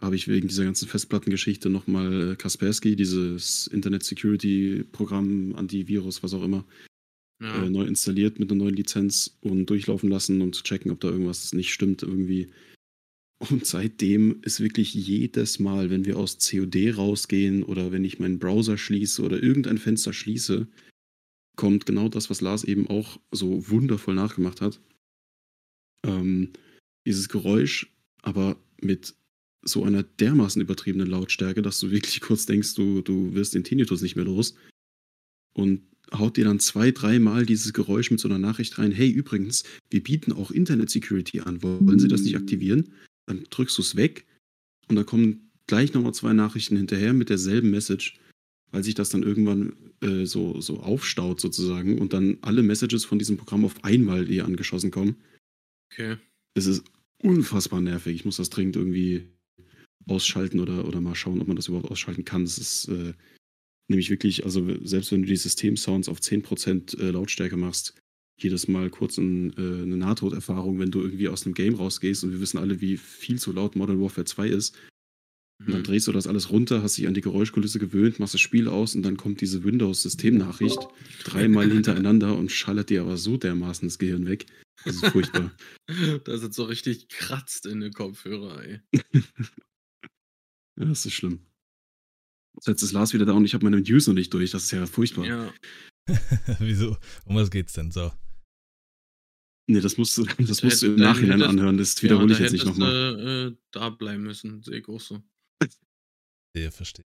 habe 0.00 0.16
ich 0.16 0.28
wegen 0.28 0.48
dieser 0.48 0.64
ganzen 0.64 0.88
Festplattengeschichte 0.88 1.70
nochmal 1.70 2.32
äh, 2.32 2.36
Kaspersky, 2.36 2.96
dieses 2.96 3.66
Internet-Security-Programm, 3.68 5.54
Antivirus, 5.56 6.22
was 6.22 6.34
auch 6.34 6.42
immer, 6.42 6.64
Ja. 7.40 7.64
äh, 7.64 7.70
neu 7.70 7.84
installiert 7.84 8.38
mit 8.38 8.50
einer 8.50 8.62
neuen 8.62 8.76
Lizenz 8.76 9.38
und 9.40 9.66
durchlaufen 9.66 10.10
lassen, 10.10 10.40
um 10.42 10.52
zu 10.52 10.62
checken, 10.62 10.90
ob 10.90 11.00
da 11.00 11.08
irgendwas 11.08 11.52
nicht 11.52 11.72
stimmt 11.72 12.02
irgendwie. 12.02 12.48
Und 13.38 13.66
seitdem 13.66 14.40
ist 14.42 14.60
wirklich 14.60 14.94
jedes 14.94 15.58
Mal, 15.58 15.90
wenn 15.90 16.06
wir 16.06 16.18
aus 16.18 16.38
COD 16.38 16.96
rausgehen 16.96 17.62
oder 17.62 17.92
wenn 17.92 18.04
ich 18.04 18.18
meinen 18.18 18.38
Browser 18.38 18.78
schließe 18.78 19.22
oder 19.22 19.42
irgendein 19.42 19.76
Fenster 19.78 20.12
schließe, 20.14 20.66
kommt 21.56 21.84
genau 21.86 22.08
das, 22.08 22.30
was 22.30 22.40
Lars 22.40 22.64
eben 22.64 22.86
auch 22.86 23.20
so 23.30 23.68
wundervoll 23.68 24.14
nachgemacht 24.14 24.60
hat. 24.62 24.80
Ähm, 26.02 26.52
dieses 27.06 27.28
Geräusch, 27.28 27.92
aber 28.22 28.56
mit 28.80 29.14
so 29.66 29.84
einer 29.84 30.02
dermaßen 30.02 30.62
übertriebenen 30.62 31.08
Lautstärke, 31.08 31.62
dass 31.62 31.80
du 31.80 31.90
wirklich 31.90 32.20
kurz 32.22 32.46
denkst, 32.46 32.74
du, 32.74 33.02
du 33.02 33.34
wirst 33.34 33.54
den 33.54 33.64
Tinnitus 33.64 34.02
nicht 34.02 34.16
mehr 34.16 34.24
los. 34.24 34.54
Und 35.54 35.82
haut 36.12 36.36
dir 36.36 36.44
dann 36.44 36.60
zwei, 36.60 36.90
dreimal 36.90 37.46
dieses 37.46 37.72
Geräusch 37.72 38.10
mit 38.10 38.20
so 38.20 38.28
einer 38.28 38.38
Nachricht 38.38 38.78
rein, 38.78 38.92
hey, 38.92 39.08
übrigens, 39.10 39.64
wir 39.90 40.02
bieten 40.02 40.32
auch 40.32 40.50
Internet 40.50 40.90
Security 40.90 41.40
an, 41.40 41.62
wollen 41.62 41.98
Sie 41.98 42.08
das 42.08 42.22
nicht 42.22 42.36
aktivieren? 42.36 42.92
Dann 43.26 43.44
drückst 43.50 43.76
du 43.78 43.82
es 43.82 43.96
weg 43.96 44.26
und 44.88 44.96
da 44.96 45.04
kommen 45.04 45.50
gleich 45.66 45.94
nochmal 45.94 46.14
zwei 46.14 46.32
Nachrichten 46.32 46.76
hinterher 46.76 47.12
mit 47.12 47.28
derselben 47.28 47.70
Message, 47.70 48.20
weil 48.70 48.84
sich 48.84 48.94
das 48.94 49.08
dann 49.08 49.22
irgendwann 49.22 49.72
äh, 50.00 50.26
so, 50.26 50.60
so 50.60 50.80
aufstaut 50.80 51.40
sozusagen 51.40 51.98
und 51.98 52.12
dann 52.12 52.38
alle 52.42 52.62
Messages 52.62 53.04
von 53.04 53.18
diesem 53.18 53.36
Programm 53.36 53.64
auf 53.64 53.82
einmal 53.84 54.26
dir 54.26 54.44
angeschossen 54.44 54.90
kommen. 54.90 55.16
Okay. 55.92 56.16
Es 56.54 56.66
ist 56.66 56.84
unfassbar 57.22 57.80
nervig. 57.80 58.14
Ich 58.14 58.24
muss 58.24 58.36
das 58.36 58.50
dringend 58.50 58.76
irgendwie 58.76 59.28
ausschalten 60.06 60.60
oder, 60.60 60.86
oder 60.86 61.00
mal 61.00 61.14
schauen, 61.14 61.40
ob 61.40 61.48
man 61.48 61.56
das 61.56 61.68
überhaupt 61.68 61.90
ausschalten 61.90 62.24
kann. 62.24 62.44
Es 62.44 62.58
ist 62.58 62.88
äh, 62.88 63.14
nämlich 63.88 64.10
wirklich, 64.10 64.44
also 64.44 64.64
selbst 64.84 65.12
wenn 65.12 65.22
du 65.22 65.28
die 65.28 65.36
Systemsounds 65.36 66.08
auf 66.08 66.20
10% 66.20 66.98
äh, 66.98 67.10
Lautstärke 67.10 67.56
machst, 67.56 67.94
jedes 68.38 68.68
Mal 68.68 68.90
kurz 68.90 69.16
ein, 69.18 69.52
äh, 69.56 69.82
eine 69.82 69.96
Nahtoderfahrung, 69.96 70.78
wenn 70.78 70.90
du 70.90 71.00
irgendwie 71.00 71.28
aus 71.28 71.44
einem 71.44 71.54
Game 71.54 71.74
rausgehst 71.74 72.22
und 72.24 72.32
wir 72.32 72.40
wissen 72.40 72.58
alle, 72.58 72.80
wie 72.80 72.96
viel 72.96 73.38
zu 73.38 73.52
laut 73.52 73.76
Modern 73.76 74.00
Warfare 74.00 74.26
2 74.26 74.48
ist. 74.48 74.76
Und 75.58 75.72
dann 75.72 75.80
Mhm. 75.80 75.84
drehst 75.84 76.06
du 76.06 76.12
das 76.12 76.26
alles 76.26 76.50
runter, 76.50 76.82
hast 76.82 76.98
dich 76.98 77.08
an 77.08 77.14
die 77.14 77.22
Geräuschkulisse 77.22 77.78
gewöhnt, 77.78 78.20
machst 78.20 78.34
das 78.34 78.42
Spiel 78.42 78.68
aus 78.68 78.94
und 78.94 79.02
dann 79.02 79.16
kommt 79.16 79.40
diese 79.40 79.64
Windows-Systemnachricht 79.64 80.78
dreimal 81.24 81.70
hintereinander 81.70 82.36
und 82.36 82.52
schallert 82.52 82.90
dir 82.90 83.00
aber 83.00 83.16
so 83.16 83.38
dermaßen 83.38 83.88
das 83.88 83.98
Gehirn 83.98 84.26
weg. 84.26 84.46
Das 84.84 84.96
ist 84.96 85.06
furchtbar. 85.06 85.50
Das 86.24 86.42
ist 86.42 86.54
so 86.54 86.64
richtig 86.64 87.08
kratzt 87.08 87.64
in 87.64 87.80
den 87.80 87.92
Kopfhörer, 87.92 88.60
ey. 88.64 88.80
Ja, 90.78 90.84
das 90.84 91.06
ist 91.06 91.12
schlimm. 91.14 91.40
Jetzt 92.64 92.82
ist 92.82 92.92
Lars 92.92 93.12
wieder 93.12 93.26
da 93.26 93.32
und 93.32 93.44
ich 93.44 93.54
habe 93.54 93.64
meine 93.64 93.80
News 93.80 94.06
noch 94.06 94.14
nicht 94.14 94.32
durch. 94.32 94.50
Das 94.50 94.64
ist 94.64 94.70
ja 94.70 94.86
furchtbar. 94.86 95.26
Ja. 95.26 95.52
Wieso? 96.58 96.96
Um 97.24 97.36
was 97.36 97.50
geht's 97.50 97.72
denn? 97.74 97.90
So. 97.90 98.12
Nee, 99.68 99.80
das 99.80 99.96
musst 99.98 100.16
du, 100.16 100.24
das 100.24 100.62
musst 100.62 100.82
du 100.82 100.86
im 100.86 100.96
Nachhinein 100.96 101.40
hättest- 101.40 101.50
anhören. 101.50 101.76
Das 101.76 101.96
Ja, 101.96 102.02
wiederhole 102.04 102.28
da 102.28 102.34
ich 102.34 102.40
jetzt 102.40 102.52
nicht 102.52 102.64
nochmal. 102.66 103.52
äh, 103.52 103.56
da 103.72 103.90
bleiben 103.90 104.22
müssen, 104.22 104.62
sehe 104.62 104.78
ich 104.78 104.88
auch 104.88 105.00
so. 105.00 105.22
Verstehe, 105.60 106.70
verstehe. 106.70 107.04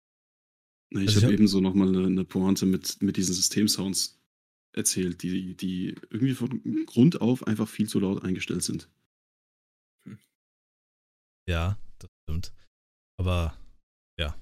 Nee, 0.92 1.02
ich 1.02 1.08
Also 1.08 1.18
ich 1.18 1.24
habe 1.24 1.32
hab- 1.32 1.38
ebenso 1.38 1.60
nochmal 1.60 1.88
eine, 1.88 2.06
eine 2.06 2.24
Pointe 2.24 2.64
mit, 2.66 3.00
mit 3.02 3.16
diesen 3.16 3.34
Systemsounds 3.34 4.18
erzählt, 4.74 5.22
die, 5.22 5.54
die 5.56 5.94
irgendwie 6.10 6.34
von 6.34 6.86
Grund 6.86 7.20
auf 7.20 7.46
einfach 7.46 7.68
viel 7.68 7.88
zu 7.88 7.98
laut 8.00 8.22
eingestellt 8.24 8.62
sind. 8.62 8.88
Ja, 11.48 11.78
das 11.98 12.10
stimmt. 12.24 12.52
Aber 13.18 13.56
ja, 14.18 14.34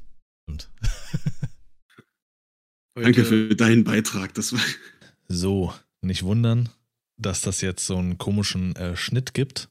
stimmt. 0.42 0.70
Danke 2.94 3.24
für 3.24 3.54
deinen 3.56 3.84
Beitrag. 3.84 4.34
Das 4.34 4.52
war, 4.52 4.60
So, 5.28 5.72
nicht 6.02 6.22
wundern, 6.22 6.68
dass 7.16 7.40
das 7.40 7.60
jetzt 7.60 7.86
so 7.86 7.96
einen 7.96 8.18
komischen 8.18 8.76
äh, 8.76 8.96
Schnitt 8.96 9.34
gibt. 9.34 9.70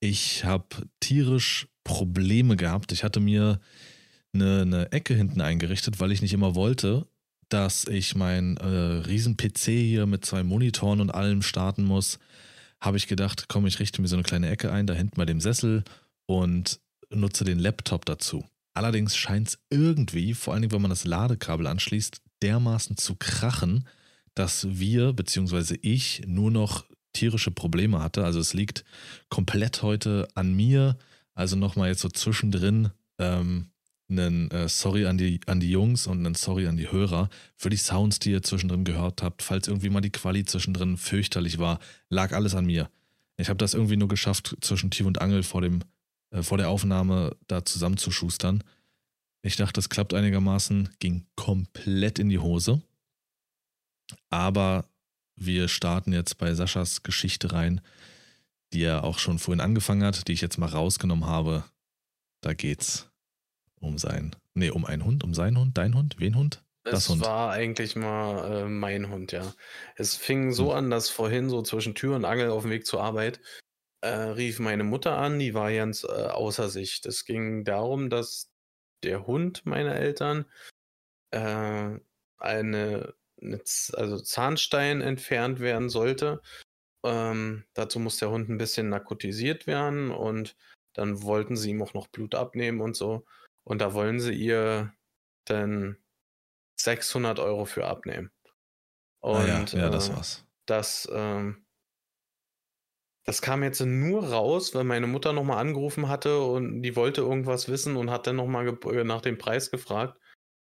Ich 0.00 0.44
habe 0.44 0.66
tierisch 1.00 1.68
Probleme 1.84 2.56
gehabt. 2.56 2.92
Ich 2.92 3.04
hatte 3.04 3.20
mir 3.20 3.60
eine, 4.34 4.62
eine 4.62 4.92
Ecke 4.92 5.14
hinten 5.14 5.40
eingerichtet, 5.40 6.00
weil 6.00 6.12
ich 6.12 6.22
nicht 6.22 6.32
immer 6.32 6.54
wollte, 6.54 7.06
dass 7.48 7.86
ich 7.86 8.14
mein 8.14 8.56
äh, 8.58 8.66
riesen 8.66 9.36
PC 9.36 9.64
hier 9.66 10.06
mit 10.06 10.24
zwei 10.24 10.42
Monitoren 10.42 11.00
und 11.00 11.10
allem 11.10 11.42
starten 11.42 11.84
muss. 11.84 12.18
Habe 12.80 12.96
ich 12.96 13.06
gedacht, 13.06 13.46
komm, 13.48 13.66
ich 13.66 13.80
richte 13.80 14.02
mir 14.02 14.08
so 14.08 14.16
eine 14.16 14.22
kleine 14.22 14.50
Ecke 14.50 14.70
ein, 14.70 14.86
da 14.86 14.94
hinten 14.94 15.16
bei 15.16 15.24
dem 15.24 15.40
Sessel 15.40 15.84
und 16.26 16.80
nutze 17.10 17.44
den 17.44 17.58
Laptop 17.58 18.04
dazu. 18.04 18.44
Allerdings 18.74 19.16
scheint 19.16 19.48
es 19.48 19.58
irgendwie, 19.70 20.34
vor 20.34 20.52
allen 20.52 20.62
Dingen, 20.62 20.72
wenn 20.72 20.82
man 20.82 20.90
das 20.90 21.04
Ladekabel 21.04 21.66
anschließt, 21.66 22.20
dermaßen 22.42 22.96
zu 22.96 23.14
krachen, 23.14 23.86
dass 24.34 24.66
wir 24.68 25.12
bzw. 25.12 25.78
ich 25.82 26.22
nur 26.26 26.50
noch 26.50 26.84
tierische 27.12 27.52
Probleme 27.52 28.00
hatte. 28.00 28.24
Also 28.24 28.40
es 28.40 28.52
liegt 28.52 28.84
komplett 29.28 29.82
heute 29.82 30.28
an 30.34 30.52
mir. 30.52 30.98
Also 31.34 31.56
nochmal 31.56 31.88
jetzt 31.88 32.00
so 32.00 32.08
zwischendrin 32.08 32.90
ähm, 33.18 33.70
einen 34.10 34.50
äh, 34.50 34.68
Sorry 34.68 35.06
an 35.06 35.16
die, 35.16 35.40
an 35.46 35.60
die 35.60 35.70
Jungs 35.70 36.06
und 36.06 36.18
einen 36.18 36.34
Sorry 36.34 36.66
an 36.66 36.76
die 36.76 36.90
Hörer 36.90 37.30
für 37.56 37.70
die 37.70 37.76
Sounds, 37.76 38.18
die 38.18 38.32
ihr 38.32 38.42
zwischendrin 38.42 38.84
gehört 38.84 39.22
habt. 39.22 39.42
Falls 39.42 39.68
irgendwie 39.68 39.90
mal 39.90 40.00
die 40.00 40.10
Quali 40.10 40.44
zwischendrin 40.44 40.96
fürchterlich 40.96 41.58
war, 41.58 41.78
lag 42.10 42.32
alles 42.32 42.54
an 42.54 42.66
mir. 42.66 42.90
Ich 43.36 43.48
habe 43.48 43.56
das 43.56 43.74
irgendwie 43.74 43.96
nur 43.96 44.08
geschafft, 44.08 44.56
zwischen 44.60 44.90
Tief 44.90 45.06
und 45.06 45.20
Angel 45.20 45.42
vor, 45.42 45.60
dem, 45.60 45.80
äh, 46.34 46.42
vor 46.42 46.58
der 46.58 46.68
Aufnahme 46.68 47.36
da 47.46 47.64
zusammenzuschustern. 47.64 48.62
Ich 49.42 49.56
dachte, 49.56 49.74
das 49.74 49.88
klappt 49.88 50.14
einigermaßen, 50.14 50.90
ging 50.98 51.26
komplett 51.36 52.18
in 52.18 52.28
die 52.28 52.38
Hose. 52.38 52.82
Aber 54.30 54.86
wir 55.36 55.68
starten 55.68 56.12
jetzt 56.12 56.38
bei 56.38 56.54
Saschas 56.54 57.02
Geschichte 57.02 57.52
rein, 57.52 57.80
die 58.72 58.82
er 58.82 59.04
auch 59.04 59.18
schon 59.18 59.38
vorhin 59.38 59.60
angefangen 59.60 60.02
hat, 60.04 60.28
die 60.28 60.32
ich 60.32 60.40
jetzt 60.40 60.58
mal 60.58 60.68
rausgenommen 60.68 61.26
habe. 61.26 61.64
Da 62.40 62.54
geht's 62.54 63.08
um 63.80 63.98
sein, 63.98 64.34
nee, 64.54 64.70
um 64.70 64.84
einen 64.84 65.04
Hund, 65.04 65.24
um 65.24 65.34
seinen 65.34 65.58
Hund, 65.58 65.76
dein 65.78 65.94
Hund, 65.94 66.16
wen 66.18 66.36
Hund? 66.36 66.62
Das 66.84 67.04
Es 67.04 67.08
Hund. 67.08 67.20
war 67.22 67.50
eigentlich 67.52 67.96
mal 67.96 68.64
äh, 68.64 68.68
mein 68.68 69.08
Hund, 69.10 69.32
ja. 69.32 69.54
Es 69.96 70.16
fing 70.16 70.52
so 70.52 70.70
Hm. 70.70 70.78
an, 70.78 70.90
dass 70.90 71.08
vorhin 71.10 71.48
so 71.48 71.62
zwischen 71.62 71.94
Tür 71.94 72.16
und 72.16 72.24
Angel 72.24 72.50
auf 72.50 72.62
dem 72.62 72.70
Weg 72.70 72.86
zur 72.86 73.02
Arbeit 73.02 73.40
äh, 74.04 74.32
rief 74.32 74.58
meine 74.58 74.84
Mutter 74.84 75.16
an, 75.16 75.38
die 75.38 75.54
war 75.54 75.72
ganz 75.72 76.04
äh, 76.04 76.08
außer 76.08 76.68
sich. 76.68 77.00
Es 77.06 77.24
ging 77.24 77.64
darum, 77.64 78.10
dass 78.10 78.50
der 79.02 79.26
Hund 79.26 79.64
meiner 79.64 79.96
Eltern 79.96 80.44
äh, 81.30 81.98
eine, 82.36 83.14
eine 83.40 83.60
also 83.94 84.20
Zahnstein 84.20 85.00
entfernt 85.00 85.58
werden 85.60 85.88
sollte. 85.88 86.42
Ähm, 87.02 87.64
dazu 87.72 87.98
muss 87.98 88.18
der 88.18 88.30
Hund 88.30 88.50
ein 88.50 88.58
bisschen 88.58 88.90
narkotisiert 88.90 89.66
werden 89.66 90.10
und 90.10 90.54
dann 90.92 91.22
wollten 91.22 91.56
sie 91.56 91.70
ihm 91.70 91.82
auch 91.82 91.94
noch 91.94 92.08
Blut 92.08 92.34
abnehmen 92.34 92.82
und 92.82 92.96
so. 92.96 93.24
Und 93.64 93.80
da 93.80 93.94
wollen 93.94 94.20
sie 94.20 94.34
ihr 94.34 94.92
dann 95.46 95.96
600 96.76 97.38
Euro 97.38 97.64
für 97.64 97.86
abnehmen. 97.86 98.30
Und 99.20 99.36
ah, 99.36 99.46
ja, 99.46 99.64
ja, 99.64 99.88
das 99.88 100.10
äh, 100.10 100.16
war's. 100.16 100.44
das, 100.66 101.08
ähm, 101.10 101.63
das 103.24 103.40
kam 103.40 103.62
jetzt 103.62 103.80
nur 103.80 104.24
raus, 104.28 104.74
weil 104.74 104.84
meine 104.84 105.06
Mutter 105.06 105.32
nochmal 105.32 105.58
angerufen 105.58 106.08
hatte 106.08 106.40
und 106.40 106.82
die 106.82 106.94
wollte 106.94 107.22
irgendwas 107.22 107.68
wissen 107.68 107.96
und 107.96 108.10
hat 108.10 108.26
dann 108.26 108.36
nochmal 108.36 108.78
nach 109.04 109.22
dem 109.22 109.38
Preis 109.38 109.70
gefragt 109.70 110.20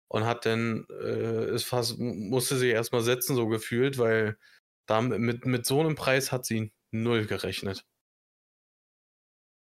und 0.07 0.25
hat 0.25 0.45
dann, 0.45 0.85
äh, 0.89 1.53
ist 1.53 1.65
fast, 1.65 1.97
musste 1.97 2.57
sie 2.57 2.69
erstmal 2.69 3.01
setzen, 3.01 3.35
so 3.35 3.47
gefühlt, 3.47 3.97
weil 3.97 4.37
da 4.87 5.01
mit, 5.01 5.45
mit 5.45 5.65
so 5.65 5.79
einem 5.79 5.95
Preis 5.95 6.31
hat 6.31 6.45
sie 6.45 6.71
null 6.91 7.25
gerechnet. 7.25 7.85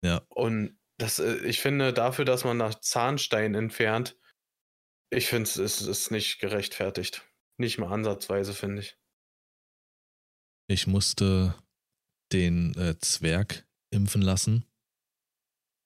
Ja. 0.04 0.26
Und 0.30 0.80
das, 0.98 1.20
äh, 1.20 1.38
ich 1.46 1.62
finde, 1.62 1.94
dafür, 1.94 2.26
dass 2.26 2.44
man 2.44 2.58
nach 2.58 2.80
Zahnstein 2.80 3.54
entfernt, 3.54 4.18
ich 5.12 5.28
finde, 5.28 5.44
es 5.44 5.58
ist, 5.58 5.82
ist 5.82 6.10
nicht 6.10 6.40
gerechtfertigt. 6.40 7.28
Nicht 7.58 7.78
mal 7.78 7.92
ansatzweise, 7.92 8.54
finde 8.54 8.82
ich. 8.82 8.98
Ich 10.68 10.88
musste 10.88 11.54
den 12.34 12.76
äh, 12.78 12.98
Zwerg 13.00 13.66
impfen 13.92 14.22
lassen. 14.22 14.66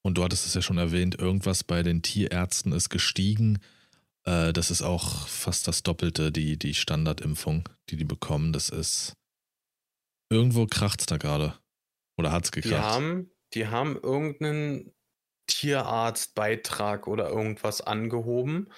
Und 0.03 0.17
du 0.17 0.23
hattest 0.23 0.45
es 0.45 0.53
ja 0.53 0.61
schon 0.61 0.77
erwähnt, 0.77 1.15
irgendwas 1.17 1.63
bei 1.63 1.81
den 1.81 2.03
Tierärzten 2.03 2.71
ist 2.73 2.89
gestiegen. 2.89 3.59
Äh, 4.23 4.53
das 4.53 4.69
ist 4.69 4.81
auch 4.81 5.27
fast 5.27 5.67
das 5.67 5.83
Doppelte, 5.83 6.31
die, 6.31 6.57
die 6.57 6.73
Standardimpfung, 6.75 7.67
die 7.89 7.97
die 7.97 8.05
bekommen. 8.05 8.53
Das 8.53 8.69
ist. 8.69 9.13
Irgendwo 10.29 10.65
kracht's 10.67 11.05
da 11.05 11.17
gerade. 11.17 11.57
Oder 12.17 12.31
hat's 12.31 12.51
Die 12.51 12.61
gekracht? 12.61 12.83
haben, 12.83 13.31
die 13.53 13.67
haben 13.67 13.95
irgendeinen 13.95 14.93
Tierarztbeitrag 15.47 17.07
oder 17.07 17.29
irgendwas 17.29 17.81
angehoben. 17.81 18.71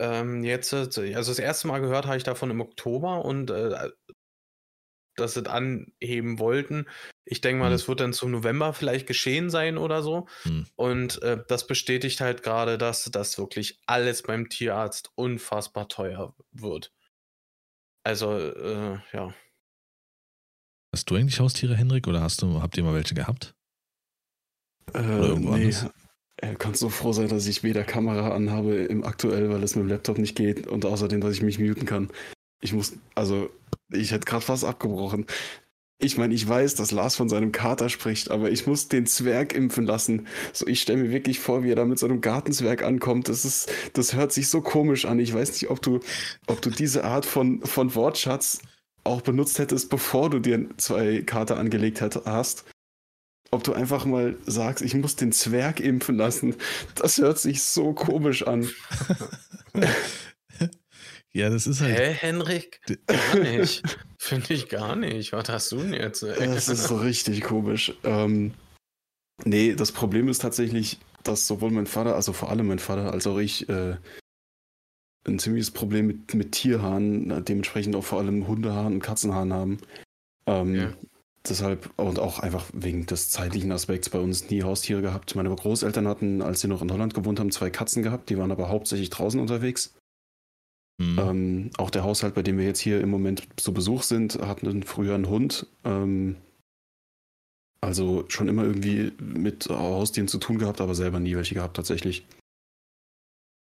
Ähm, 0.00 0.44
jetzt, 0.44 0.72
äh, 0.72 1.14
also 1.14 1.30
das 1.30 1.38
erste 1.38 1.66
Mal 1.68 1.80
gehört 1.80 2.06
habe 2.06 2.16
ich 2.16 2.24
davon 2.24 2.50
im 2.50 2.60
Oktober 2.60 3.24
und 3.24 3.50
äh, 3.50 3.90
dass 5.20 5.34
sie 5.34 5.40
es 5.40 5.46
anheben 5.46 6.38
wollten. 6.38 6.86
Ich 7.24 7.40
denke 7.40 7.60
mal, 7.60 7.66
Hm. 7.66 7.72
das 7.72 7.88
wird 7.88 8.00
dann 8.00 8.12
zum 8.12 8.30
November 8.30 8.72
vielleicht 8.72 9.06
geschehen 9.06 9.50
sein 9.50 9.78
oder 9.78 10.02
so. 10.02 10.26
Hm. 10.42 10.66
Und 10.76 11.22
äh, 11.22 11.42
das 11.48 11.66
bestätigt 11.66 12.20
halt 12.20 12.42
gerade, 12.42 12.78
dass 12.78 13.04
das 13.04 13.38
wirklich 13.38 13.80
alles 13.86 14.22
beim 14.22 14.48
Tierarzt 14.48 15.10
unfassbar 15.14 15.88
teuer 15.88 16.34
wird. 16.52 16.92
Also, 18.04 18.38
äh, 18.38 18.98
ja. 19.12 19.34
Hast 20.94 21.10
du 21.10 21.16
eigentlich 21.16 21.40
Haustiere, 21.40 21.76
Henrik, 21.76 22.06
oder 22.08 22.22
hast 22.22 22.40
du, 22.40 22.62
habt 22.62 22.76
ihr 22.76 22.84
mal 22.84 22.94
welche 22.94 23.14
gehabt? 23.14 23.54
Äh, 24.94 25.00
irgendwo 25.00 25.54
nee, 25.54 25.66
anders? 25.66 25.90
er 26.38 26.54
kann 26.54 26.74
so 26.74 26.88
froh 26.88 27.12
sein, 27.12 27.28
dass 27.28 27.46
ich 27.46 27.62
weder 27.62 27.84
Kamera 27.84 28.34
anhabe 28.34 28.76
im 28.76 29.04
aktuell, 29.04 29.50
weil 29.50 29.62
es 29.62 29.74
mit 29.76 29.84
dem 29.84 29.88
Laptop 29.88 30.18
nicht 30.18 30.36
geht 30.36 30.66
und 30.66 30.86
außerdem, 30.86 31.20
dass 31.20 31.34
ich 31.34 31.42
mich 31.42 31.58
muten 31.58 31.84
kann. 31.84 32.10
Ich 32.60 32.72
muss, 32.72 32.94
also, 33.14 33.50
ich 33.90 34.12
hätte 34.12 34.26
gerade 34.26 34.44
fast 34.44 34.64
abgebrochen. 34.64 35.26
Ich 36.00 36.16
meine, 36.16 36.32
ich 36.32 36.48
weiß, 36.48 36.76
dass 36.76 36.92
Lars 36.92 37.16
von 37.16 37.28
seinem 37.28 37.50
Kater 37.50 37.88
spricht, 37.88 38.30
aber 38.30 38.52
ich 38.52 38.68
muss 38.68 38.86
den 38.86 39.06
Zwerg 39.06 39.52
impfen 39.52 39.84
lassen. 39.84 40.28
So, 40.52 40.66
ich 40.68 40.80
stelle 40.80 41.02
mir 41.02 41.10
wirklich 41.10 41.40
vor, 41.40 41.64
wie 41.64 41.72
er 41.72 41.76
da 41.76 41.84
mit 41.84 41.98
so 41.98 42.06
einem 42.06 42.20
Gartenzwerg 42.20 42.84
ankommt. 42.84 43.28
Das 43.28 43.44
ist, 43.44 43.72
das 43.94 44.14
hört 44.14 44.32
sich 44.32 44.48
so 44.48 44.60
komisch 44.60 45.06
an. 45.06 45.18
Ich 45.18 45.34
weiß 45.34 45.50
nicht, 45.50 45.70
ob 45.70 45.82
du, 45.82 45.98
ob 46.46 46.62
du 46.62 46.70
diese 46.70 47.02
Art 47.02 47.26
von, 47.26 47.62
von 47.62 47.96
Wortschatz 47.96 48.60
auch 49.02 49.22
benutzt 49.22 49.58
hättest, 49.58 49.90
bevor 49.90 50.30
du 50.30 50.38
dir 50.38 50.68
zwei 50.76 51.22
Kater 51.22 51.56
angelegt 51.56 52.00
hast 52.00 52.64
ob 53.50 53.64
du 53.64 53.72
einfach 53.72 54.04
mal 54.04 54.36
sagst, 54.46 54.84
ich 54.84 54.94
muss 54.94 55.16
den 55.16 55.32
Zwerg 55.32 55.80
impfen 55.80 56.16
lassen. 56.16 56.54
Das 56.94 57.18
hört 57.18 57.38
sich 57.38 57.62
so 57.62 57.92
komisch 57.92 58.46
an. 58.46 58.68
ja, 61.32 61.50
das 61.50 61.66
ist 61.66 61.80
halt. 61.80 61.96
Hä, 61.96 62.12
Henrik? 62.12 62.80
Gar 63.06 63.38
nicht. 63.40 63.82
Finde 64.18 64.54
ich 64.54 64.68
gar 64.68 64.96
nicht. 64.96 65.32
Was 65.32 65.48
hast 65.48 65.72
du 65.72 65.78
denn 65.78 65.94
jetzt? 65.94 66.22
ey? 66.22 66.46
Das 66.46 66.68
ist 66.68 66.84
so 66.84 66.96
richtig 66.96 67.42
komisch. 67.42 67.92
Ähm, 68.04 68.54
nee, 69.44 69.74
das 69.74 69.92
Problem 69.92 70.28
ist 70.28 70.40
tatsächlich, 70.40 70.98
dass 71.22 71.46
sowohl 71.46 71.70
mein 71.70 71.86
Vater, 71.86 72.14
also 72.14 72.32
vor 72.32 72.50
allem 72.50 72.66
mein 72.66 72.78
Vater, 72.78 73.12
als 73.12 73.26
auch 73.26 73.38
ich 73.38 73.68
äh, 73.68 73.96
ein 75.26 75.38
ziemliches 75.38 75.70
Problem 75.70 76.06
mit, 76.06 76.34
mit 76.34 76.52
Tierhaaren, 76.52 77.44
dementsprechend 77.44 77.94
auch 77.96 78.04
vor 78.04 78.18
allem 78.18 78.46
Hundehaaren 78.48 78.94
und 78.94 79.02
Katzenhaaren 79.02 79.52
haben. 79.52 79.78
Ähm, 80.46 80.74
Ja. 80.74 80.94
Deshalb 81.48 81.90
und 81.96 82.18
auch 82.18 82.40
einfach 82.40 82.66
wegen 82.74 83.06
des 83.06 83.30
zeitlichen 83.30 83.72
Aspekts 83.72 84.10
bei 84.10 84.18
uns 84.18 84.50
nie 84.50 84.64
Haustiere 84.64 85.00
gehabt. 85.00 85.34
Meine 85.34 85.54
Großeltern 85.54 86.06
hatten, 86.06 86.42
als 86.42 86.60
sie 86.60 86.68
noch 86.68 86.82
in 86.82 86.92
Holland 86.92 87.14
gewohnt 87.14 87.40
haben, 87.40 87.52
zwei 87.52 87.70
Katzen 87.70 88.02
gehabt. 88.02 88.28
Die 88.28 88.36
waren 88.36 88.50
aber 88.50 88.68
hauptsächlich 88.68 89.08
draußen 89.08 89.40
unterwegs. 89.40 89.94
Hm. 91.00 91.18
Ähm, 91.18 91.70
auch 91.78 91.90
der 91.90 92.04
Haushalt, 92.04 92.34
bei 92.34 92.42
dem 92.42 92.58
wir 92.58 92.64
jetzt 92.64 92.80
hier 92.80 93.00
im 93.00 93.10
Moment 93.10 93.48
zu 93.56 93.72
Besuch 93.72 94.02
sind, 94.02 94.40
hatten 94.40 94.82
früher 94.82 95.14
einen 95.14 95.28
Hund. 95.28 95.66
Ähm, 95.84 96.36
also 97.80 98.24
schon 98.28 98.48
immer 98.48 98.64
irgendwie 98.64 99.12
mit 99.20 99.68
Haustieren 99.68 100.26
zu 100.28 100.38
tun 100.38 100.58
gehabt, 100.58 100.80
aber 100.80 100.94
selber 100.94 101.20
nie 101.20 101.36
welche 101.36 101.54
gehabt 101.54 101.76
tatsächlich. 101.76 102.26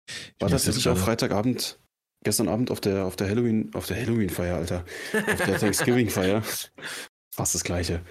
Ich 0.07 0.35
War 0.39 0.49
tatsächlich 0.49 0.85
jetzt 0.85 0.95
auch 0.95 0.99
Freitagabend, 0.99 1.79
gestern 2.23 2.49
Abend 2.49 2.71
auf 2.71 2.81
der 2.81 3.05
auf 3.07 3.17
der 3.17 3.29
Halloween, 3.29 3.75
auf 3.75 3.87
der 3.87 3.97
Halloween-Feier, 3.97 4.57
Alter. 4.57 4.85
Auf 5.13 5.45
der 5.45 5.59
Thanksgiving-Feier. 5.59 6.43
fast 7.35 7.55
das 7.55 7.65
gleiche. 7.65 8.03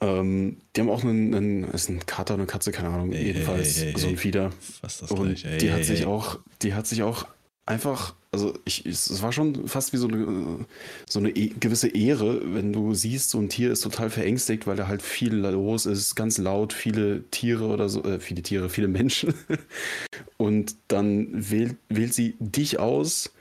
Ähm, 0.00 0.60
die 0.76 0.80
haben 0.80 0.90
auch 0.90 1.02
einen, 1.02 1.34
einen, 1.34 1.64
ist 1.64 1.88
ein 1.88 2.04
Kater 2.06 2.34
eine 2.34 2.46
Katze, 2.46 2.70
keine 2.70 2.90
Ahnung, 2.90 3.10
Hey, 3.12 3.26
jedenfalls 3.26 3.78
hey, 3.78 3.92
hey, 3.92 4.00
so 4.00 4.08
ein. 4.08 4.16
Fieder. 4.16 4.52
Fast 4.60 5.02
das 5.02 5.10
Und 5.10 5.26
gleiche. 5.26 5.48
Ey, 5.48 5.58
die 5.58 5.66
ey, 5.68 5.72
hat 5.72 5.84
sich 5.84 6.00
ey. 6.00 6.06
auch, 6.06 6.38
die 6.62 6.74
hat 6.74 6.86
sich 6.86 7.02
auch 7.02 7.26
einfach, 7.68 8.14
also 8.30 8.58
ich, 8.64 8.86
es 8.86 9.22
war 9.22 9.32
schon 9.32 9.68
fast 9.68 9.92
wie 9.92 9.98
so 9.98 10.08
eine, 10.08 10.66
so 11.08 11.18
eine 11.18 11.30
e 11.30 11.48
gewisse 11.48 11.88
Ehre, 11.88 12.54
wenn 12.54 12.72
du 12.72 12.94
siehst, 12.94 13.30
so 13.30 13.38
ein 13.38 13.48
Tier 13.48 13.70
ist 13.70 13.82
total 13.82 14.10
verängstigt, 14.10 14.66
weil 14.66 14.76
da 14.76 14.88
halt 14.88 15.02
viel 15.02 15.34
los 15.34 15.86
ist, 15.86 16.14
ganz 16.14 16.38
laut, 16.38 16.72
viele 16.72 17.24
Tiere 17.30 17.66
oder 17.66 17.88
so, 17.88 18.02
äh, 18.04 18.20
viele 18.20 18.42
Tiere, 18.42 18.70
viele 18.70 18.88
Menschen. 18.88 19.34
Und 20.36 20.76
dann 20.88 21.28
wählt, 21.50 21.76
wählt 21.88 22.14
sie 22.14 22.36
dich 22.40 22.78
aus 22.78 23.32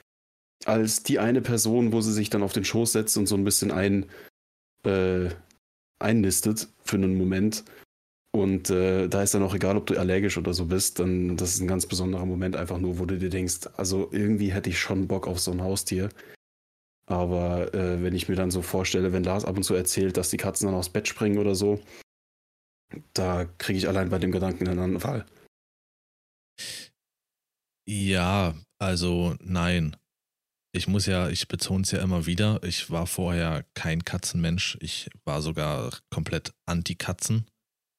als 0.66 1.04
die 1.04 1.20
eine 1.20 1.42
Person, 1.42 1.94
wo 1.94 2.02
sie 2.02 2.14
sich 2.14 2.30
dann 2.30 2.44
auf 2.44 2.54
den 2.54 2.66
Schoß 2.66 2.92
setzt 2.92 3.18
und 3.18 3.28
so 3.28 3.36
ein 3.36 3.44
bisschen 3.44 3.72
ein, 3.72 4.08
äh, 4.84 5.30
einnistet 6.00 6.68
für 6.84 6.98
einen 6.98 7.18
Moment. 7.18 7.64
Und 8.32 8.70
äh, 8.70 9.08
da 9.08 9.24
ist 9.24 9.34
dann 9.34 9.44
auch 9.44 9.56
egal, 9.56 9.78
ob 9.78 9.88
du 9.88 9.98
allergisch 9.98 10.38
oder 10.38 10.54
so 10.54 10.66
bist, 10.66 11.00
dann 11.00 11.38
das 11.38 11.56
ist 11.56 11.62
ein 11.62 11.68
ganz 11.68 11.86
besonderer 11.86 12.26
Moment 12.26 12.56
einfach 12.56 12.78
nur, 12.78 13.00
wo 13.00 13.06
du 13.06 13.18
dir 13.18 13.30
denkst, 13.30 13.68
also 13.78 14.10
irgendwie 14.12 14.54
hätte 14.54 14.70
ich 14.70 14.80
schon 14.80 15.08
Bock 15.08 15.28
auf 15.28 15.40
so 15.40 15.52
ein 15.52 15.62
Haustier. 15.62 16.10
Aber 17.10 17.74
äh, 17.74 18.04
wenn 18.04 18.14
ich 18.14 18.28
mir 18.28 18.36
dann 18.36 18.52
so 18.52 18.62
vorstelle, 18.62 19.14
wenn 19.14 19.24
Lars 19.24 19.46
ab 19.46 19.56
und 19.56 19.64
zu 19.64 19.74
erzählt, 19.74 20.18
dass 20.18 20.30
die 20.30 20.38
Katzen 20.38 20.68
dann 20.68 20.76
aufs 20.76 20.90
Bett 20.90 21.08
springen 21.08 21.38
oder 21.38 21.56
so, 21.56 21.80
da 23.14 23.46
kriege 23.58 23.80
ich 23.80 23.88
allein 23.88 24.10
bei 24.10 24.20
dem 24.20 24.32
Gedanken 24.32 24.68
einen 24.68 24.80
Anfall. 24.80 25.26
Ja, 27.88 28.56
also 28.80 29.36
nein. 29.40 29.96
Ich 30.74 30.88
muss 30.88 31.06
ja, 31.06 31.30
ich 31.30 31.48
betone 31.48 31.84
es 31.84 31.92
ja 31.92 32.02
immer 32.02 32.26
wieder, 32.26 32.62
ich 32.62 32.92
war 32.92 33.08
vorher 33.08 33.66
kein 33.74 34.04
Katzenmensch. 34.04 34.78
Ich 34.82 35.10
war 35.26 35.42
sogar 35.42 35.98
komplett 36.10 36.54
Anti-Katzen. 36.66 37.48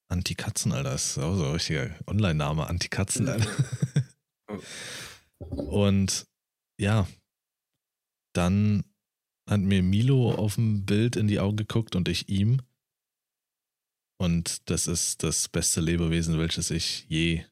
Anti-Katzen, 0.08 0.72
Alter, 0.72 0.90
das 0.90 1.10
ist 1.10 1.18
auch 1.18 1.36
so 1.36 1.44
ein 1.44 1.52
richtiger 1.52 1.94
Online-Name, 2.06 2.66
Anti-Katzen, 2.66 3.28
Alter. 3.28 3.50
Und 5.38 6.26
ja, 6.80 7.06
dann 8.34 8.84
hat 9.48 9.60
mir 9.60 9.82
Milo 9.82 10.32
auf 10.32 10.56
dem 10.56 10.84
Bild 10.84 11.16
in 11.16 11.28
die 11.28 11.40
Augen 11.40 11.56
geguckt 11.56 11.96
und 11.96 12.08
ich 12.08 12.28
ihm. 12.28 12.60
Und 14.20 14.68
das 14.70 14.86
ist 14.86 15.22
das 15.22 15.48
beste 15.48 15.80
Lebewesen, 15.80 16.38
welches 16.38 16.70
ich 16.70 17.06
je 17.08 17.44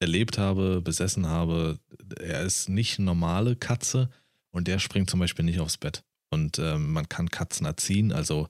erlebt 0.00 0.38
habe, 0.38 0.80
besessen 0.80 1.26
habe. 1.26 1.78
Er 2.18 2.42
ist 2.42 2.68
nicht 2.68 2.98
normale 2.98 3.56
Katze 3.56 4.10
und 4.52 4.68
der 4.68 4.78
springt 4.78 5.10
zum 5.10 5.20
Beispiel 5.20 5.44
nicht 5.44 5.60
aufs 5.60 5.76
Bett. 5.76 6.04
Und 6.32 6.58
ähm, 6.58 6.92
man 6.92 7.08
kann 7.08 7.30
Katzen 7.30 7.66
erziehen. 7.66 8.12
Also 8.12 8.48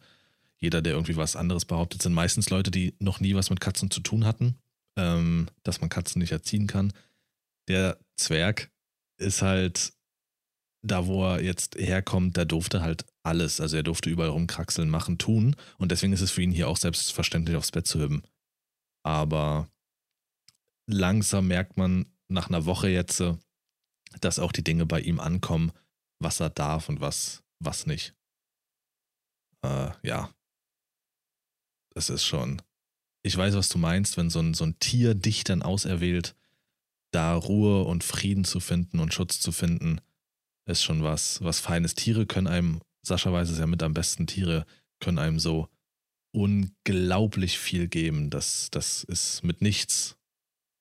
jeder, 0.60 0.82
der 0.82 0.92
irgendwie 0.92 1.16
was 1.16 1.36
anderes 1.36 1.64
behauptet, 1.64 2.02
sind 2.02 2.12
meistens 2.12 2.50
Leute, 2.50 2.70
die 2.70 2.94
noch 2.98 3.20
nie 3.20 3.34
was 3.34 3.50
mit 3.50 3.60
Katzen 3.60 3.90
zu 3.90 4.00
tun 4.00 4.24
hatten, 4.24 4.58
ähm, 4.98 5.48
dass 5.62 5.80
man 5.80 5.90
Katzen 5.90 6.20
nicht 6.20 6.32
erziehen 6.32 6.66
kann. 6.66 6.92
Der 7.68 7.98
Zwerg 8.16 8.70
ist 9.18 9.42
halt 9.42 9.92
da, 10.82 11.06
wo 11.06 11.24
er 11.24 11.42
jetzt 11.42 11.76
herkommt, 11.76 12.36
da 12.36 12.44
durfte 12.44 12.80
halt 12.80 13.04
alles. 13.22 13.60
Also 13.60 13.76
er 13.76 13.82
durfte 13.82 14.10
überall 14.10 14.30
rumkraxeln, 14.30 14.88
machen, 14.88 15.18
tun. 15.18 15.56
Und 15.78 15.92
deswegen 15.92 16.12
ist 16.12 16.22
es 16.22 16.30
für 16.30 16.42
ihn 16.42 16.52
hier 16.52 16.68
auch 16.68 16.76
selbstverständlich, 16.76 17.56
aufs 17.56 17.70
Bett 17.70 17.86
zu 17.86 18.00
hüben. 18.00 18.22
Aber 19.02 19.68
langsam 20.86 21.48
merkt 21.48 21.76
man 21.76 22.06
nach 22.28 22.48
einer 22.48 22.64
Woche 22.64 22.88
jetzt, 22.88 23.20
äh, 23.20 23.36
dass 24.20 24.38
auch 24.38 24.52
die 24.52 24.64
Dinge 24.64 24.86
bei 24.86 25.00
ihm 25.00 25.20
ankommen, 25.20 25.72
was 26.18 26.40
er 26.40 26.50
darf 26.50 26.88
und 26.88 27.00
was, 27.00 27.42
was 27.62 27.86
nicht. 27.86 28.14
Äh, 29.64 29.90
ja. 30.02 30.34
Das 31.90 32.10
ist 32.10 32.24
schon. 32.24 32.62
Ich 33.22 33.36
weiß, 33.36 33.54
was 33.54 33.68
du 33.68 33.78
meinst, 33.78 34.16
wenn 34.16 34.30
so 34.30 34.40
ein, 34.40 34.54
so 34.54 34.64
ein 34.64 34.78
Tier 34.78 35.14
dich 35.14 35.44
dann 35.44 35.62
auserwählt, 35.62 36.34
da 37.10 37.34
Ruhe 37.34 37.84
und 37.84 38.04
Frieden 38.04 38.44
zu 38.44 38.60
finden 38.60 39.00
und 39.00 39.12
Schutz 39.12 39.40
zu 39.40 39.52
finden, 39.52 40.00
ist 40.66 40.82
schon 40.82 41.02
was, 41.02 41.42
was 41.42 41.60
Feines. 41.60 41.94
Tiere 41.94 42.26
können 42.26 42.46
einem, 42.46 42.80
Sascha 43.02 43.32
weiß 43.32 43.50
es 43.50 43.58
ja 43.58 43.66
mit 43.66 43.82
am 43.82 43.94
besten, 43.94 44.26
Tiere 44.26 44.64
können 45.00 45.18
einem 45.18 45.38
so 45.38 45.68
unglaublich 46.32 47.58
viel 47.58 47.88
geben. 47.88 48.30
Das, 48.30 48.70
das 48.70 49.02
ist 49.04 49.42
mit 49.42 49.60
nichts, 49.60 50.16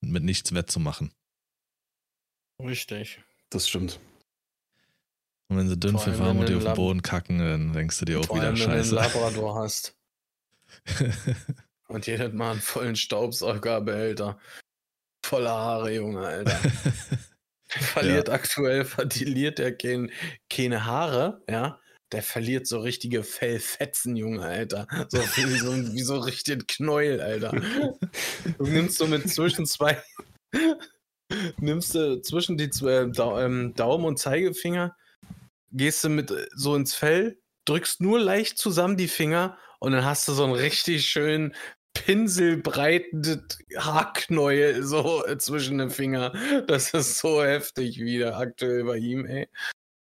mit 0.00 0.22
nichts 0.22 0.54
wettzumachen. 0.54 1.12
Richtig. 2.60 3.20
Das 3.50 3.68
stimmt. 3.68 3.98
Und 5.48 5.56
wenn 5.56 5.68
sie 5.68 5.76
dünn 5.76 5.98
verfahren 5.98 6.38
und 6.38 6.48
dir 6.48 6.58
auf 6.58 6.64
den 6.64 6.74
Boden 6.74 7.02
kacken, 7.02 7.40
dann 7.40 7.72
denkst 7.72 7.98
du 7.98 8.04
dir 8.04 8.20
auch 8.20 8.26
Vor 8.26 8.36
wieder 8.36 8.46
allem, 8.46 8.58
wenn 8.58 8.66
du 8.66 8.70
einen 8.70 8.84
Scheiße. 8.84 8.94
Labrador 8.94 9.56
hast 9.56 9.96
und 11.88 12.06
jedes 12.06 12.32
Mal 12.32 12.52
einen 12.52 12.60
vollen 12.60 12.96
Staubsaugerbehälter. 12.96 14.38
Voller 15.24 15.50
Haare, 15.50 15.94
Junge, 15.94 16.20
Alter. 16.26 16.58
Der 17.74 17.82
verliert 17.82 18.28
aktuell, 18.30 18.84
verliert 18.84 19.60
er 19.60 19.72
kein, 19.76 20.10
keine 20.48 20.84
Haare, 20.86 21.42
ja. 21.48 21.78
Der 22.12 22.22
verliert 22.24 22.66
so 22.66 22.80
richtige 22.80 23.22
Fellfetzen, 23.22 24.16
Junge, 24.16 24.42
Alter. 24.42 24.88
So 25.10 25.18
wie 25.20 25.58
so, 25.58 25.94
wie 25.94 26.02
so 26.02 26.18
richtig 26.18 26.66
Knäuel, 26.66 27.20
Alter. 27.20 27.52
Du 28.58 28.64
nimmst 28.64 28.98
so 28.98 29.06
mit 29.06 29.30
zwischen 29.30 29.64
zwei, 29.64 30.02
nimmst 31.58 31.94
du 31.94 32.20
zwischen 32.22 32.58
die 32.58 32.70
zwei, 32.70 33.04
Dau- 33.04 33.38
ähm, 33.38 33.74
Daumen 33.74 34.04
und 34.06 34.18
Zeigefinger, 34.18 34.96
gehst 35.70 36.02
du 36.02 36.08
mit 36.08 36.32
äh, 36.32 36.46
so 36.56 36.74
ins 36.74 36.94
Fell, 36.94 37.38
drückst 37.66 38.00
nur 38.00 38.18
leicht 38.18 38.58
zusammen 38.58 38.96
die 38.96 39.06
Finger 39.06 39.56
und 39.80 39.92
dann 39.92 40.04
hast 40.04 40.28
du 40.28 40.32
so 40.32 40.44
einen 40.44 40.52
richtig 40.52 41.06
schönen 41.06 41.54
pinselbreiten 41.94 43.42
Haarknäuel 43.76 44.84
so 44.84 45.26
äh, 45.26 45.38
zwischen 45.38 45.78
den 45.78 45.90
Finger. 45.90 46.32
Das 46.66 46.94
ist 46.94 47.18
so 47.18 47.42
heftig 47.42 47.98
wieder 47.98 48.36
aktuell 48.36 48.84
bei 48.84 48.98
ihm, 48.98 49.26
ey. 49.26 49.48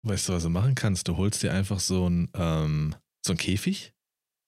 Weißt 0.04 0.30
du, 0.30 0.34
was 0.34 0.44
du 0.44 0.50
machen 0.50 0.76
kannst? 0.76 1.08
Du 1.08 1.18
holst 1.18 1.44
dir 1.44 1.52
einfach 1.52 1.80
so 1.80 2.08
ein, 2.08 2.30
ähm, 2.36 2.96
so 3.26 3.34
ein 3.34 3.38
Käfig, 3.38 3.94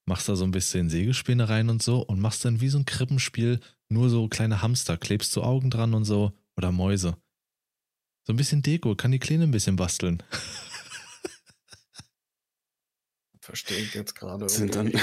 machst 0.06 0.30
da 0.30 0.36
so 0.36 0.43
ein 0.43 0.51
bisschen 0.51 0.89
Sägespäne 0.89 1.49
rein 1.49 1.69
und 1.69 1.82
so 1.82 2.01
und 2.01 2.19
machst 2.19 2.45
dann 2.45 2.62
wie 2.62 2.69
so 2.69 2.77
ein 2.77 2.86
Krippenspiel 2.86 3.60
nur 3.89 4.10
so 4.10 4.27
kleine 4.27 4.62
Hamster, 4.62 4.97
klebst 4.97 5.32
so 5.32 5.43
Augen 5.43 5.69
dran 5.69 5.93
und 5.93 6.06
so 6.06 6.34
oder 6.56 6.71
Mäuse. 6.71 7.17
So 8.25 8.34
ein 8.34 8.38
bisschen 8.38 8.62
Deko, 8.62 8.95
kann 8.95 9.12
die 9.12 9.19
Kleine 9.19 9.45
ein 9.45 9.51
bisschen 9.51 9.77
basteln. 9.77 10.21
Verstehe 13.47 13.79
ich 13.79 13.93
jetzt 13.93 14.13
gerade. 14.13 14.49
Sind 14.49 14.75
dann. 14.75 14.91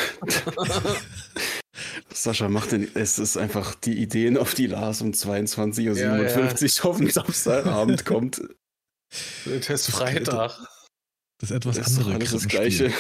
Sascha 2.13 2.51
macht 2.51 2.73
den, 2.73 2.95
es 2.95 3.19
ist 3.19 3.39
einfach 3.39 3.75
die 3.75 3.97
Ideen, 3.97 4.37
auf 4.37 4.53
die 4.53 4.67
Lars 4.67 5.01
um 5.01 5.13
22.57 5.13 5.99
Ja, 5.99 6.85
Uhr 6.85 6.91
auf 6.91 6.99
den 6.99 7.09
Samstagabend 7.09 8.05
kommt. 8.05 8.43
Das 9.47 9.71
ist 9.71 9.91
Freitag. 9.91 10.59
Das 11.39 11.51
ist 11.51 11.57
etwas 11.57 11.79
Das 11.79 11.89
ist 11.89 11.99
andere 12.01 12.19
das. 12.19 12.47
Gleiche. 12.47 12.93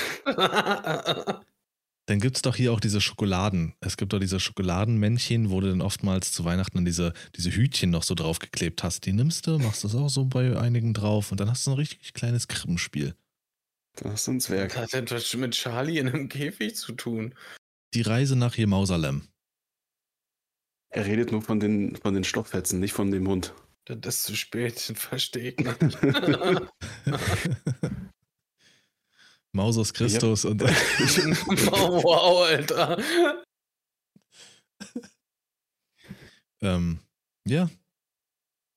Dann 2.07 2.21
gibt 2.21 2.37
es 2.37 2.43
doch 2.43 2.57
hier 2.57 2.73
auch 2.73 2.81
diese 2.81 3.03
Schokoladen. 3.03 3.75
Es 3.81 3.99
gibt 3.99 4.15
doch 4.15 4.21
diese 4.21 4.41
Schokoladenmännchen, 4.41 5.51
wo 5.51 5.61
du 5.61 5.69
dann 5.69 5.83
oftmals 5.83 6.33
zu 6.33 6.47
Weihnachten 6.47 6.79
dann 6.79 6.87
diese, 6.87 7.13
diese 7.37 7.51
Hütchen 7.51 7.91
noch 7.91 8.03
so 8.03 8.15
draufgeklebt 8.15 8.83
hast. 8.83 9.05
Die 9.05 9.13
nimmst 9.13 9.47
du, 9.47 9.59
machst 9.59 9.85
das 9.85 9.95
auch 9.95 10.09
so 10.09 10.25
bei 10.25 10.59
einigen 10.59 10.95
drauf 10.95 11.33
und 11.33 11.41
dann 11.41 11.51
hast 11.51 11.67
du 11.67 11.73
ein 11.73 11.77
richtig 11.77 12.15
kleines 12.15 12.49
Krippenspiel. 12.49 13.15
Da 13.97 14.11
hast 14.11 14.27
du 14.27 14.33
ein 14.33 14.41
Zwerg. 14.41 14.77
Was 14.77 14.93
hat 14.93 15.11
das 15.11 15.33
mit 15.35 15.53
Charlie 15.53 15.99
in 15.99 16.09
einem 16.09 16.29
Käfig 16.29 16.77
zu 16.77 16.93
tun? 16.93 17.35
Die 17.95 18.03
Reise 18.03 18.37
nach 18.37 18.57
Jemausalem. 18.57 19.29
Er 20.91 21.07
redet 21.07 21.33
nur 21.33 21.43
von 21.43 21.61
den, 21.61 21.97
von 21.97 22.15
den 22.15 22.25
Stoffhetzen, 22.25 22.81
nicht 22.81 22.93
von 22.93 23.11
dem 23.11 23.29
Hund. 23.29 23.55
Das 23.85 24.17
ist 24.17 24.25
zu 24.25 24.37
spät, 24.37 24.79
verstehe 24.81 25.51
ich 25.51 25.59
nicht. 25.59 25.81
Mausus 29.53 29.93
Christus 29.93 30.45
und 30.45 30.63
wow, 30.63 32.49
Alter. 32.49 33.03
ähm, 36.61 37.01
ja. 37.45 37.69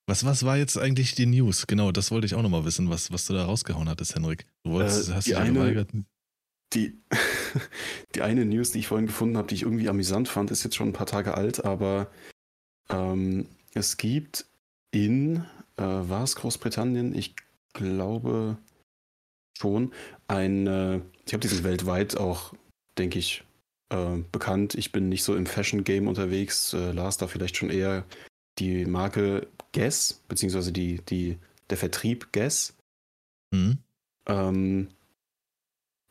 Was, 0.08 0.24
was 0.26 0.46
war 0.46 0.56
jetzt 0.58 0.78
eigentlich 0.78 1.16
die 1.16 1.26
News? 1.26 1.68
Genau, 1.68 1.92
das 1.92 2.12
wollte 2.12 2.26
ich 2.26 2.36
auch 2.36 2.42
nochmal 2.42 2.64
wissen, 2.66 2.90
was, 2.90 3.12
was 3.12 3.26
du 3.28 3.34
da 3.34 3.46
rausgehauen 3.46 3.90
hattest, 3.90 4.16
Henrik. 4.16 4.46
Du 4.64 4.72
wolltest, 4.72 5.10
Äh, 5.10 5.14
hast 5.14 5.26
die 5.28 5.32
dich 5.32 5.38
ja 5.40 5.44
eine- 5.44 5.54
geweigert. 5.60 5.90
Die, 6.74 6.98
die 8.16 8.22
eine 8.22 8.46
News, 8.46 8.72
die 8.72 8.80
ich 8.80 8.88
vorhin 8.88 9.08
gefunden 9.08 9.38
habe, 9.38 9.48
die 9.48 9.56
ich 9.56 9.64
irgendwie 9.64 9.90
amüsant 9.90 10.28
fand, 10.30 10.50
ist 10.52 10.64
jetzt 10.64 10.76
schon 10.76 10.90
ein 10.90 10.94
paar 10.94 11.06
Tage 11.08 11.34
alt, 11.36 11.64
aber 11.66 12.10
ähm, 12.90 13.48
es 13.74 13.98
gibt 13.98 14.46
in, 14.92 15.44
äh, 15.78 15.84
war 15.84 16.24
es 16.24 16.36
Großbritannien? 16.38 17.14
Ich 17.14 17.36
glaube 17.74 18.58
schon, 19.58 19.92
ein, 20.28 20.68
äh, 20.68 21.02
ich 21.26 21.34
habe 21.34 21.42
diesen 21.42 21.64
weltweit 21.66 22.16
auch, 22.18 22.54
denke 22.98 23.20
ich, 23.20 23.44
äh, 23.90 24.18
bekannt. 24.32 24.76
Ich 24.76 24.92
bin 24.94 25.10
nicht 25.10 25.24
so 25.24 25.36
im 25.36 25.46
Fashion-Game 25.46 26.08
unterwegs. 26.08 26.74
Äh, 26.74 26.92
Lars 26.94 27.18
da 27.18 27.28
vielleicht 27.28 27.58
schon 27.58 27.70
eher 27.70 28.06
die 28.60 28.86
Marke 28.86 29.48
Guess, 29.72 30.22
beziehungsweise 30.28 30.72
die, 30.72 31.02
die, 31.06 31.38
der 31.70 31.78
Vertrieb 31.78 32.32
Guess. 32.32 32.76
Hm? 33.54 33.78
Ähm, 34.28 34.90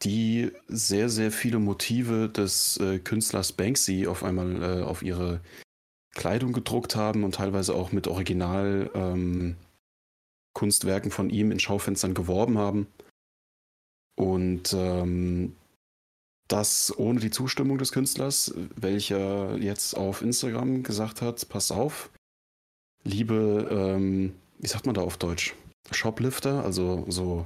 die 0.03 0.53
sehr, 0.69 1.09
sehr 1.09 1.33
viele 1.33 1.59
Motive 1.59 2.29
des 2.29 2.77
äh, 2.79 2.99
Künstlers 2.99 3.53
Banksy 3.53 4.07
auf 4.07 4.23
einmal 4.23 4.63
äh, 4.63 4.83
auf 4.83 5.03
ihre 5.03 5.41
Kleidung 6.15 6.53
gedruckt 6.53 6.97
haben 6.97 7.25
und 7.25 7.35
teilweise 7.37 7.75
auch 7.75 7.93
mit 7.93 8.07
Original 8.07 8.91
ähm, 8.95 9.57
Kunstwerken 10.55 11.11
von 11.11 11.31
ihm 11.31 11.51
in 11.51 11.61
Schaufenstern 11.61 12.15
geworben 12.15 12.59
haben. 12.59 12.87
Und 14.17 14.73
ähm, 14.73 15.57
das 16.49 16.97
ohne 16.97 17.21
die 17.21 17.31
Zustimmung 17.31 17.77
des 17.77 17.93
Künstlers, 17.93 18.55
welcher 18.75 19.57
jetzt 19.59 19.95
auf 19.95 20.23
Instagram 20.23 20.83
gesagt 20.83 21.21
hat, 21.21 21.49
pass 21.49 21.71
auf, 21.71 22.11
liebe, 23.07 23.69
ähm, 23.71 24.35
wie 24.59 24.67
sagt 24.67 24.87
man 24.87 24.95
da 24.95 25.03
auf 25.03 25.17
Deutsch? 25.17 25.55
Shoplifter, 25.91 26.65
also 26.65 27.05
so 27.09 27.45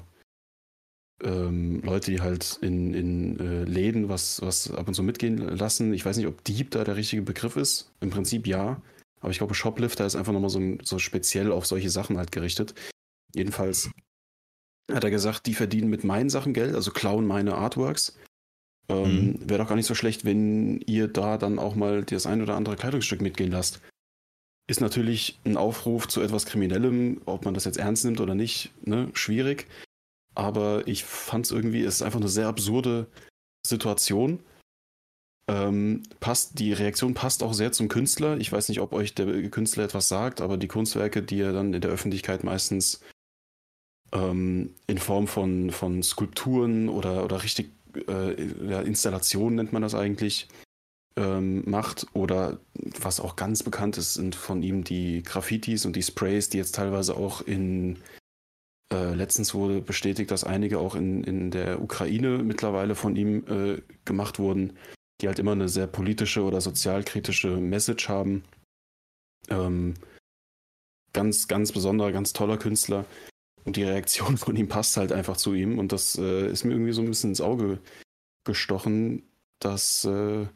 ähm, 1.23 1.83
Leute, 1.83 2.11
die 2.11 2.20
halt 2.20 2.59
in, 2.62 2.94
in 2.94 3.38
äh, 3.38 3.64
Läden 3.64 4.09
was, 4.09 4.40
was 4.40 4.70
ab 4.70 4.88
und 4.88 4.94
zu 4.94 5.03
mitgehen 5.03 5.37
lassen. 5.37 5.92
Ich 5.92 6.05
weiß 6.05 6.16
nicht, 6.16 6.27
ob 6.27 6.42
Dieb 6.44 6.70
da 6.70 6.85
der 6.85 6.96
richtige 6.96 7.23
Begriff 7.23 7.57
ist. 7.57 7.92
Im 8.01 8.11
Prinzip 8.11 8.46
ja. 8.46 8.81
Aber 9.20 9.31
ich 9.31 9.38
glaube, 9.38 9.55
Shoplifter 9.55 10.07
ist 10.07 10.16
einfach 10.16 10.33
nochmal 10.33 10.51
so, 10.51 10.61
so 10.83 10.99
speziell 10.99 11.53
auf 11.53 11.66
solche 11.66 11.90
Sachen 11.90 12.16
halt 12.16 12.33
gerichtet. 12.33 12.75
Jedenfalls 13.35 13.90
hat 14.90 15.05
er 15.05 15.11
gesagt, 15.11 15.46
die 15.46 15.55
verdienen 15.55 15.90
mit 15.90 16.05
meinen 16.05 16.31
Sachen 16.31 16.55
Geld, 16.55 16.75
also 16.75 16.90
klauen 16.90 17.27
meine 17.27 17.55
Artworks. 17.55 18.16
Ähm, 18.88 19.27
mhm. 19.27 19.51
Wäre 19.51 19.59
doch 19.59 19.68
gar 19.68 19.77
nicht 19.77 19.87
so 19.87 19.94
schlecht, 19.94 20.25
wenn 20.25 20.81
ihr 20.81 21.07
da 21.07 21.37
dann 21.37 21.59
auch 21.59 21.75
mal 21.75 22.03
das 22.03 22.27
ein 22.27 22.40
oder 22.40 22.57
andere 22.57 22.77
Kleidungsstück 22.77 23.20
mitgehen 23.20 23.53
lasst. 23.53 23.81
Ist 24.71 24.81
natürlich 24.81 25.41
ein 25.45 25.57
Aufruf 25.57 26.07
zu 26.07 26.21
etwas 26.21 26.47
Kriminellem, 26.47 27.21
ob 27.27 27.45
man 27.45 27.55
das 27.55 27.65
jetzt 27.65 27.79
ernst 27.79 28.05
nimmt 28.05 28.21
oder 28.21 28.35
nicht, 28.35 28.71
ne? 28.87 29.11
schwierig 29.15 29.67
aber 30.35 30.87
ich 30.87 31.05
fand 31.05 31.47
es 31.47 31.53
irgendwie, 31.53 31.83
es 31.83 31.97
ist 31.97 32.03
einfach 32.03 32.21
eine 32.21 32.29
sehr 32.29 32.49
absurde 32.49 33.07
Situation. 33.67 34.41
Ähm, 35.49 36.03
passt, 36.21 36.59
die 36.59 36.73
Reaktion 36.73 37.15
passt 37.15 37.43
auch 37.43 37.53
sehr 37.53 37.73
zum 37.73 37.89
Künstler. 37.89 38.39
Ich 38.39 38.53
weiß 38.53 38.69
nicht, 38.69 38.81
ob 38.81 38.93
euch 38.93 39.15
der 39.15 39.51
Künstler 39.51 39.85
etwas 39.85 40.09
sagt, 40.09 40.41
aber 40.41 40.57
die 40.57 40.69
Kunstwerke, 40.69 41.23
die 41.23 41.41
er 41.41 41.53
dann 41.53 41.75
in 41.75 41.81
der 41.81 41.91
Öffentlichkeit 41.91 42.45
meistens 42.45 43.01
ähm, 44.13 44.75
in 44.87 44.99
Form 44.99 45.27
von, 45.27 45.71
von 45.71 46.03
Skulpturen 46.03 46.89
oder, 46.89 47.25
oder 47.25 47.43
richtig 47.43 47.71
äh, 48.07 48.33
Installationen 48.85 49.57
nennt 49.57 49.73
man 49.73 49.83
das 49.83 49.95
eigentlich, 49.95 50.49
ähm, 51.21 51.63
macht. 51.69 52.07
Oder 52.15 52.59
was 53.01 53.21
auch 53.21 53.37
ganz 53.37 53.63
bekannt 53.63 53.99
ist, 53.99 54.15
sind 54.15 54.35
von 54.35 54.63
ihm 54.63 54.83
die 54.83 55.23
Graffitis 55.23 55.85
und 55.85 55.95
die 55.95 56.03
Sprays, 56.03 56.49
die 56.49 56.57
jetzt 56.57 56.75
teilweise 56.75 57.17
auch 57.17 57.43
in 57.43 57.99
äh, 58.93 59.15
letztens 59.15 59.55
wurde 59.55 59.83
bestätigt, 59.83 60.31
dass 60.31 60.45
einige 60.45 60.79
auch 60.79 60.95
in, 60.97 61.23
in 61.23 61.51
der 61.51 61.81
Ukraine 61.81 62.39
mittlerweile 62.39 62.95
von 62.95 63.15
ihm 63.15 63.45
äh, 63.47 63.83
gemacht 64.05 64.39
wurden, 64.39 64.77
die 65.21 65.29
halt 65.29 65.39
immer 65.39 65.53
eine 65.53 65.69
sehr 65.69 65.87
politische 65.87 66.43
oder 66.43 66.61
sozialkritische 66.61 67.59
Message 67.59 68.09
haben. 68.09 68.43
Ähm, 69.49 69.95
ganz, 71.13 71.47
ganz 71.47 71.73
besonderer, 71.73 72.13
ganz 72.13 72.33
toller 72.33 72.57
Künstler. 72.57 73.05
Und 73.65 73.77
die 73.77 73.85
Reaktion 73.85 74.39
von 74.39 74.57
ihm 74.57 74.69
passt 74.69 74.97
halt 74.97 75.13
einfach 75.13 75.37
zu 75.37 75.55
ihm. 75.55 75.79
Und 75.79 75.93
das 75.93 76.17
äh, 76.19 76.51
ist 76.51 76.65
mir 76.65 76.73
irgendwie 76.73 76.93
so 76.93 77.03
ein 77.03 77.09
bisschen 77.09 77.31
ins 77.31 77.43
Auge 77.43 77.79
gestochen, 78.45 79.23
dass 79.61 80.05
äh, 80.05 80.47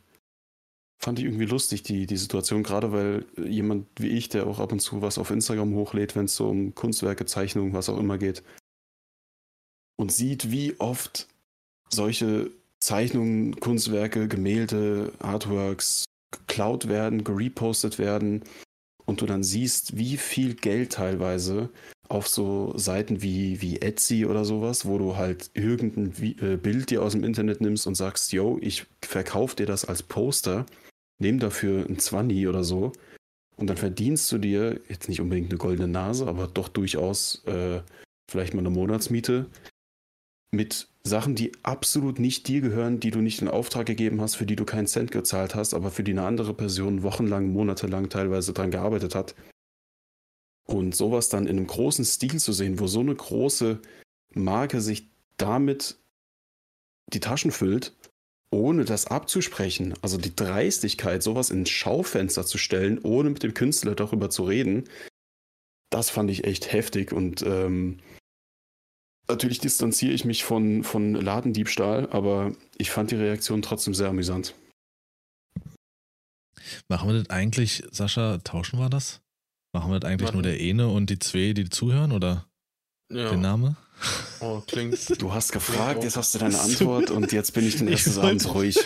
fand 1.04 1.18
ich 1.18 1.26
irgendwie 1.26 1.44
lustig, 1.44 1.82
die, 1.82 2.06
die 2.06 2.16
Situation, 2.16 2.62
gerade 2.62 2.90
weil 2.90 3.26
jemand 3.36 3.86
wie 3.98 4.08
ich, 4.08 4.30
der 4.30 4.46
auch 4.46 4.58
ab 4.58 4.72
und 4.72 4.80
zu 4.80 5.02
was 5.02 5.18
auf 5.18 5.30
Instagram 5.30 5.74
hochlädt, 5.74 6.16
wenn 6.16 6.24
es 6.24 6.34
so 6.34 6.48
um 6.48 6.74
Kunstwerke, 6.74 7.26
Zeichnungen, 7.26 7.74
was 7.74 7.90
auch 7.90 7.98
immer 7.98 8.16
geht, 8.16 8.42
und 9.96 10.10
sieht, 10.10 10.50
wie 10.50 10.80
oft 10.80 11.28
solche 11.90 12.50
Zeichnungen, 12.80 13.60
Kunstwerke, 13.60 14.28
Gemälde, 14.28 15.12
Artworks 15.18 16.06
geklaut 16.32 16.88
werden, 16.88 17.22
gerepostet 17.22 17.98
werden 17.98 18.42
und 19.04 19.20
du 19.20 19.26
dann 19.26 19.44
siehst, 19.44 19.98
wie 19.98 20.16
viel 20.16 20.54
Geld 20.54 20.94
teilweise 20.94 21.68
auf 22.08 22.28
so 22.28 22.76
Seiten 22.78 23.20
wie, 23.20 23.60
wie 23.60 23.82
Etsy 23.82 24.24
oder 24.24 24.46
sowas, 24.46 24.86
wo 24.86 24.96
du 24.96 25.16
halt 25.16 25.50
irgendein 25.52 26.12
äh, 26.40 26.56
Bild 26.56 26.90
dir 26.90 27.02
aus 27.02 27.12
dem 27.12 27.24
Internet 27.24 27.60
nimmst 27.60 27.86
und 27.86 27.94
sagst, 27.94 28.32
yo, 28.32 28.58
ich 28.62 28.86
verkaufe 29.02 29.56
dir 29.56 29.66
das 29.66 29.84
als 29.84 30.02
Poster 30.02 30.64
nimm 31.18 31.38
dafür 31.38 31.86
ein 31.86 31.98
Zwanni 31.98 32.46
oder 32.48 32.64
so 32.64 32.92
und 33.56 33.68
dann 33.68 33.76
verdienst 33.76 34.30
du 34.32 34.38
dir 34.38 34.80
jetzt 34.88 35.08
nicht 35.08 35.20
unbedingt 35.20 35.50
eine 35.50 35.58
goldene 35.58 35.88
Nase, 35.88 36.26
aber 36.26 36.48
doch 36.48 36.68
durchaus 36.68 37.44
äh, 37.46 37.82
vielleicht 38.30 38.54
mal 38.54 38.60
eine 38.60 38.70
Monatsmiete 38.70 39.46
mit 40.50 40.88
Sachen, 41.04 41.34
die 41.34 41.52
absolut 41.62 42.18
nicht 42.18 42.48
dir 42.48 42.60
gehören, 42.60 43.00
die 43.00 43.10
du 43.10 43.20
nicht 43.20 43.42
in 43.42 43.48
Auftrag 43.48 43.86
gegeben 43.86 44.20
hast, 44.20 44.36
für 44.36 44.46
die 44.46 44.56
du 44.56 44.64
keinen 44.64 44.86
Cent 44.86 45.10
gezahlt 45.10 45.54
hast, 45.54 45.74
aber 45.74 45.90
für 45.90 46.02
die 46.02 46.12
eine 46.12 46.24
andere 46.24 46.54
Person 46.54 47.02
wochenlang, 47.02 47.52
monatelang 47.52 48.08
teilweise 48.08 48.52
dran 48.52 48.70
gearbeitet 48.70 49.14
hat. 49.14 49.34
Und 50.66 50.94
sowas 50.94 51.28
dann 51.28 51.46
in 51.46 51.58
einem 51.58 51.66
großen 51.66 52.04
Stil 52.04 52.38
zu 52.38 52.52
sehen, 52.52 52.80
wo 52.80 52.86
so 52.86 53.00
eine 53.00 53.14
große 53.14 53.80
Marke 54.32 54.80
sich 54.80 55.08
damit 55.36 55.98
die 57.12 57.20
Taschen 57.20 57.50
füllt 57.50 57.94
ohne 58.54 58.84
das 58.84 59.06
abzusprechen, 59.06 59.94
also 60.00 60.16
die 60.16 60.34
Dreistigkeit, 60.34 61.22
sowas 61.22 61.50
ins 61.50 61.70
Schaufenster 61.70 62.46
zu 62.46 62.56
stellen, 62.56 63.00
ohne 63.02 63.30
mit 63.30 63.42
dem 63.42 63.52
Künstler 63.52 63.94
darüber 63.94 64.30
zu 64.30 64.44
reden, 64.44 64.84
das 65.90 66.10
fand 66.10 66.30
ich 66.30 66.44
echt 66.44 66.72
heftig 66.72 67.12
und 67.12 67.42
ähm, 67.42 67.98
natürlich 69.28 69.58
distanziere 69.58 70.12
ich 70.12 70.24
mich 70.24 70.44
von, 70.44 70.84
von 70.84 71.14
Ladendiebstahl, 71.14 72.08
aber 72.10 72.52
ich 72.78 72.90
fand 72.90 73.10
die 73.10 73.16
Reaktion 73.16 73.60
trotzdem 73.60 73.92
sehr 73.92 74.08
amüsant. 74.08 74.54
Machen 76.88 77.08
wir 77.10 77.18
das 77.18 77.30
eigentlich, 77.30 77.82
Sascha, 77.90 78.38
tauschen 78.38 78.78
wir 78.78 78.88
das? 78.88 79.20
Machen 79.72 79.90
wir 79.90 79.98
das 79.98 80.08
eigentlich 80.08 80.28
Warten. 80.28 80.36
nur 80.36 80.42
der 80.44 80.60
Ene 80.60 80.88
und 80.88 81.10
die 81.10 81.18
zwei, 81.18 81.52
die 81.52 81.68
zuhören 81.68 82.12
oder 82.12 82.46
ja. 83.10 83.28
der 83.28 83.38
Name? 83.38 83.76
Oh, 84.40 84.60
klingt. 84.66 84.98
Du 85.20 85.32
hast 85.32 85.52
gefragt, 85.52 86.04
jetzt 86.04 86.16
hast 86.16 86.34
du 86.34 86.38
deine 86.38 86.58
Antwort 86.58 87.10
und 87.10 87.32
jetzt 87.32 87.52
bin 87.54 87.66
ich 87.66 87.76
den 87.76 87.88
ersten 87.92 88.18
Abend 88.20 88.54
ruhig. 88.54 88.78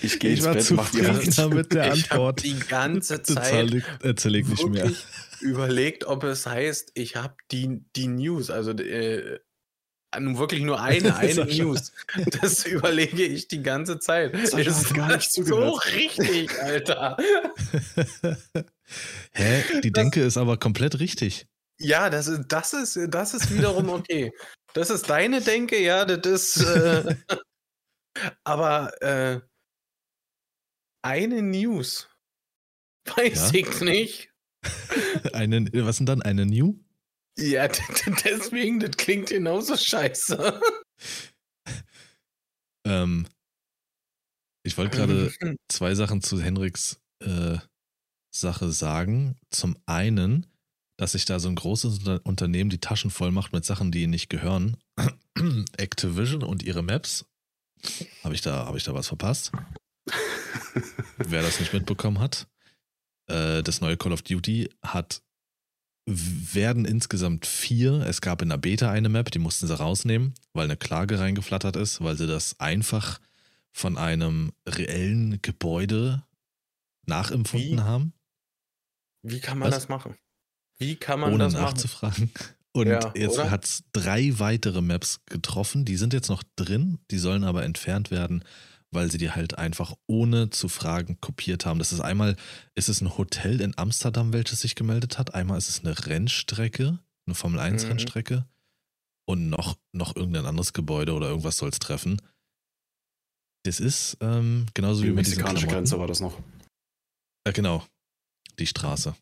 Ich 0.00 0.18
gehe 0.18 0.32
ins 0.34 0.44
Bett, 0.44 0.70
mach 0.72 0.92
Hand. 0.92 1.54
mit 1.54 1.72
der 1.72 1.92
Antwort. 1.92 2.44
Ich 2.44 2.54
die 2.54 2.60
ganze 2.60 3.22
Zeit 3.22 3.72
erzähle 4.02 4.38
ich 4.38 4.48
nicht 4.48 4.68
mehr. 4.68 4.90
überlegt, 5.40 6.04
ob 6.04 6.24
es 6.24 6.46
heißt, 6.46 6.92
ich 6.94 7.16
habe 7.16 7.34
die, 7.50 7.84
die 7.96 8.08
News, 8.08 8.50
also 8.50 8.70
äh, 8.72 9.40
wirklich 10.14 10.62
nur 10.62 10.80
eine, 10.80 11.16
eine 11.16 11.44
News. 11.46 11.92
Das 12.40 12.64
überlege 12.66 13.24
ich 13.24 13.48
die 13.48 13.62
ganze 13.62 13.98
Zeit. 13.98 14.34
Das 14.34 14.52
ist 14.54 14.94
gar 14.94 15.16
nicht 15.16 15.32
so 15.32 15.78
richtig, 15.94 16.50
Alter. 16.60 17.16
Hä? 19.32 19.80
Die 19.82 19.92
Denke 19.92 20.22
ist 20.22 20.36
aber 20.36 20.58
komplett 20.58 21.00
richtig. 21.00 21.46
Ja, 21.78 22.10
das 22.10 22.26
ist, 22.26 22.44
das 22.48 22.72
ist, 22.72 22.98
das 23.08 23.34
ist 23.34 23.52
wiederum 23.52 23.88
okay. 23.88 24.32
Das 24.74 24.90
ist 24.90 25.08
deine 25.10 25.40
Denke, 25.40 25.80
ja, 25.80 26.04
das 26.04 26.56
ist. 26.56 26.64
Äh, 26.64 27.16
aber 28.44 29.02
äh, 29.02 29.40
eine 31.02 31.42
News. 31.42 32.08
Weiß 33.04 33.52
ja? 33.52 33.58
ich 33.60 33.80
nicht. 33.80 34.32
eine, 35.32 35.68
was 35.84 35.98
denn 35.98 36.06
dann? 36.06 36.22
Eine 36.22 36.46
New? 36.46 36.78
Ja, 37.38 37.66
deswegen, 37.68 38.78
das 38.80 38.96
klingt 38.96 39.30
genauso 39.30 39.76
scheiße. 39.76 40.60
ähm, 42.86 43.26
ich 44.64 44.76
wollte 44.76 44.96
gerade 44.96 45.58
zwei 45.68 45.94
Sachen 45.94 46.22
zu 46.22 46.40
Henriks 46.40 47.00
äh, 47.20 47.58
Sache 48.30 48.70
sagen. 48.70 49.38
Zum 49.50 49.76
einen, 49.86 50.46
dass 51.02 51.12
sich 51.12 51.24
da 51.24 51.40
so 51.40 51.48
ein 51.48 51.56
großes 51.56 52.20
Unternehmen 52.22 52.70
die 52.70 52.78
Taschen 52.78 53.10
voll 53.10 53.32
macht 53.32 53.52
mit 53.52 53.64
Sachen, 53.64 53.90
die 53.90 54.02
ihnen 54.02 54.12
nicht 54.12 54.30
gehören. 54.30 54.76
Activision 55.76 56.44
und 56.44 56.62
ihre 56.62 56.82
Maps. 56.82 57.26
Habe 58.22 58.36
ich, 58.36 58.40
da, 58.40 58.66
hab 58.66 58.76
ich 58.76 58.84
da 58.84 58.94
was 58.94 59.08
verpasst? 59.08 59.50
Wer 61.16 61.42
das 61.42 61.58
nicht 61.58 61.72
mitbekommen 61.72 62.20
hat. 62.20 62.46
Äh, 63.26 63.64
das 63.64 63.80
neue 63.80 63.96
Call 63.96 64.12
of 64.12 64.22
Duty 64.22 64.70
hat 64.80 65.22
werden 66.06 66.84
insgesamt 66.84 67.46
vier. 67.46 67.94
Es 68.06 68.20
gab 68.20 68.40
in 68.40 68.50
der 68.50 68.58
Beta 68.58 68.88
eine 68.88 69.08
Map, 69.08 69.32
die 69.32 69.40
mussten 69.40 69.66
sie 69.66 69.76
rausnehmen, 69.76 70.34
weil 70.52 70.66
eine 70.66 70.76
Klage 70.76 71.18
reingeflattert 71.18 71.74
ist, 71.74 72.00
weil 72.00 72.16
sie 72.16 72.28
das 72.28 72.60
einfach 72.60 73.20
von 73.72 73.98
einem 73.98 74.52
reellen 74.68 75.42
Gebäude 75.42 76.24
nachempfunden 77.06 77.78
Wie? 77.78 77.82
haben. 77.82 78.12
Wie 79.22 79.40
kann 79.40 79.58
man 79.58 79.66
Was? 79.66 79.74
das 79.74 79.88
machen? 79.88 80.16
Wie 80.82 80.96
kann 80.96 81.20
man 81.20 81.32
ohne 81.32 81.44
das 81.44 81.54
nachzufragen. 81.54 82.30
Und 82.72 82.88
ja, 82.88 83.12
jetzt 83.14 83.38
hat 83.38 83.64
es 83.64 83.84
drei 83.92 84.38
weitere 84.38 84.80
Maps 84.80 85.20
getroffen. 85.26 85.84
Die 85.84 85.96
sind 85.96 86.14
jetzt 86.14 86.28
noch 86.28 86.42
drin, 86.56 86.98
die 87.10 87.18
sollen 87.18 87.44
aber 87.44 87.64
entfernt 87.64 88.10
werden, 88.10 88.44
weil 88.90 89.10
sie 89.10 89.18
die 89.18 89.30
halt 89.30 89.58
einfach 89.58 89.94
ohne 90.06 90.48
zu 90.48 90.68
fragen 90.68 91.20
kopiert 91.20 91.66
haben. 91.66 91.78
Das 91.78 91.92
ist 91.92 92.00
einmal, 92.00 92.36
ist 92.74 92.88
es 92.88 93.02
ein 93.02 93.16
Hotel 93.18 93.60
in 93.60 93.76
Amsterdam, 93.76 94.32
welches 94.32 94.60
sich 94.60 94.74
gemeldet 94.74 95.18
hat. 95.18 95.34
Einmal 95.34 95.58
ist 95.58 95.68
es 95.68 95.80
eine 95.80 96.06
Rennstrecke, 96.06 96.98
eine 97.26 97.34
Formel 97.34 97.60
1 97.60 97.84
mhm. 97.84 97.88
Rennstrecke. 97.90 98.46
und 99.26 99.50
noch, 99.50 99.76
noch 99.92 100.16
irgendein 100.16 100.46
anderes 100.46 100.72
Gebäude 100.72 101.12
oder 101.12 101.28
irgendwas 101.28 101.58
soll 101.58 101.68
es 101.68 101.78
treffen. 101.78 102.20
Das 103.64 103.80
ist 103.80 104.16
ähm, 104.20 104.66
genauso 104.74 105.02
Die 105.02 105.08
wie 105.08 105.12
mexikanische. 105.12 105.66
Grenze 105.66 105.98
war 105.98 106.06
das 106.06 106.20
noch. 106.20 106.38
Ja, 107.46 107.52
genau. 107.52 107.86
Die 108.58 108.66
Straße. 108.66 109.14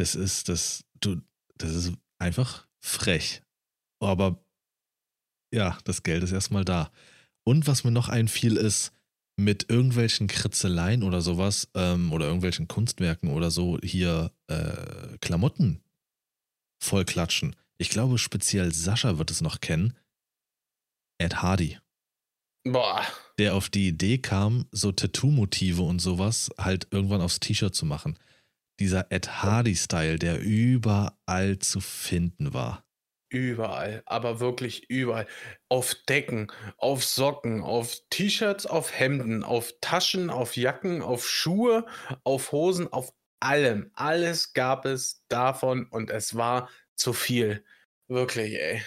Das 0.00 0.14
ist, 0.14 0.48
das, 0.48 0.82
du, 1.00 1.20
das 1.58 1.74
ist 1.74 1.92
einfach 2.18 2.66
frech. 2.82 3.42
Aber 4.02 4.42
ja, 5.52 5.76
das 5.84 6.02
Geld 6.02 6.22
ist 6.22 6.32
erstmal 6.32 6.64
da. 6.64 6.90
Und 7.44 7.66
was 7.66 7.84
mir 7.84 7.90
noch 7.90 8.08
einfiel, 8.08 8.56
ist, 8.56 8.92
mit 9.36 9.68
irgendwelchen 9.68 10.26
Kritzeleien 10.26 11.02
oder 11.02 11.20
sowas, 11.20 11.68
ähm, 11.74 12.14
oder 12.14 12.24
irgendwelchen 12.24 12.66
Kunstwerken 12.66 13.28
oder 13.28 13.50
so, 13.50 13.78
hier 13.82 14.32
äh, 14.46 15.18
Klamotten 15.20 15.82
vollklatschen. 16.82 17.54
Ich 17.76 17.90
glaube, 17.90 18.16
speziell 18.16 18.72
Sascha 18.72 19.18
wird 19.18 19.30
es 19.30 19.42
noch 19.42 19.60
kennen. 19.60 19.94
Ed 21.18 21.42
Hardy 21.42 21.78
Boah. 22.64 23.06
der 23.38 23.54
auf 23.54 23.68
die 23.68 23.88
Idee 23.88 24.16
kam, 24.16 24.66
so 24.72 24.92
Tattoo-Motive 24.92 25.82
und 25.82 25.98
sowas 25.98 26.50
halt 26.56 26.88
irgendwann 26.90 27.20
aufs 27.20 27.40
T-Shirt 27.40 27.74
zu 27.74 27.84
machen. 27.84 28.18
Dieser 28.80 29.12
Ed 29.12 29.42
Hardy-Style, 29.42 30.18
der 30.18 30.40
überall 30.40 31.58
zu 31.58 31.80
finden 31.80 32.54
war. 32.54 32.86
Überall, 33.28 34.02
aber 34.06 34.40
wirklich 34.40 34.88
überall. 34.88 35.26
Auf 35.68 35.94
Decken, 36.08 36.50
auf 36.78 37.04
Socken, 37.04 37.62
auf 37.62 37.96
T-Shirts, 38.10 38.66
auf 38.66 38.98
Hemden, 38.98 39.44
auf 39.44 39.74
Taschen, 39.80 40.30
auf 40.30 40.56
Jacken, 40.56 41.02
auf 41.02 41.28
Schuhe, 41.28 41.86
auf 42.24 42.50
Hosen, 42.50 42.92
auf 42.92 43.12
allem. 43.38 43.90
Alles 43.94 44.52
gab 44.54 44.86
es 44.86 45.24
davon 45.28 45.86
und 45.86 46.10
es 46.10 46.34
war 46.34 46.70
zu 46.96 47.12
viel. 47.12 47.64
Wirklich, 48.08 48.54
ey. 48.54 48.82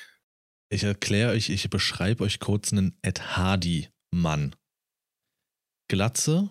Ich 0.70 0.84
erkläre 0.84 1.32
euch, 1.32 1.50
ich 1.50 1.70
beschreibe 1.70 2.24
euch 2.24 2.40
kurz 2.40 2.74
einen 2.74 2.98
Ed 3.04 3.38
Hardy-Mann. 3.38 4.56
Glatze 5.88 6.50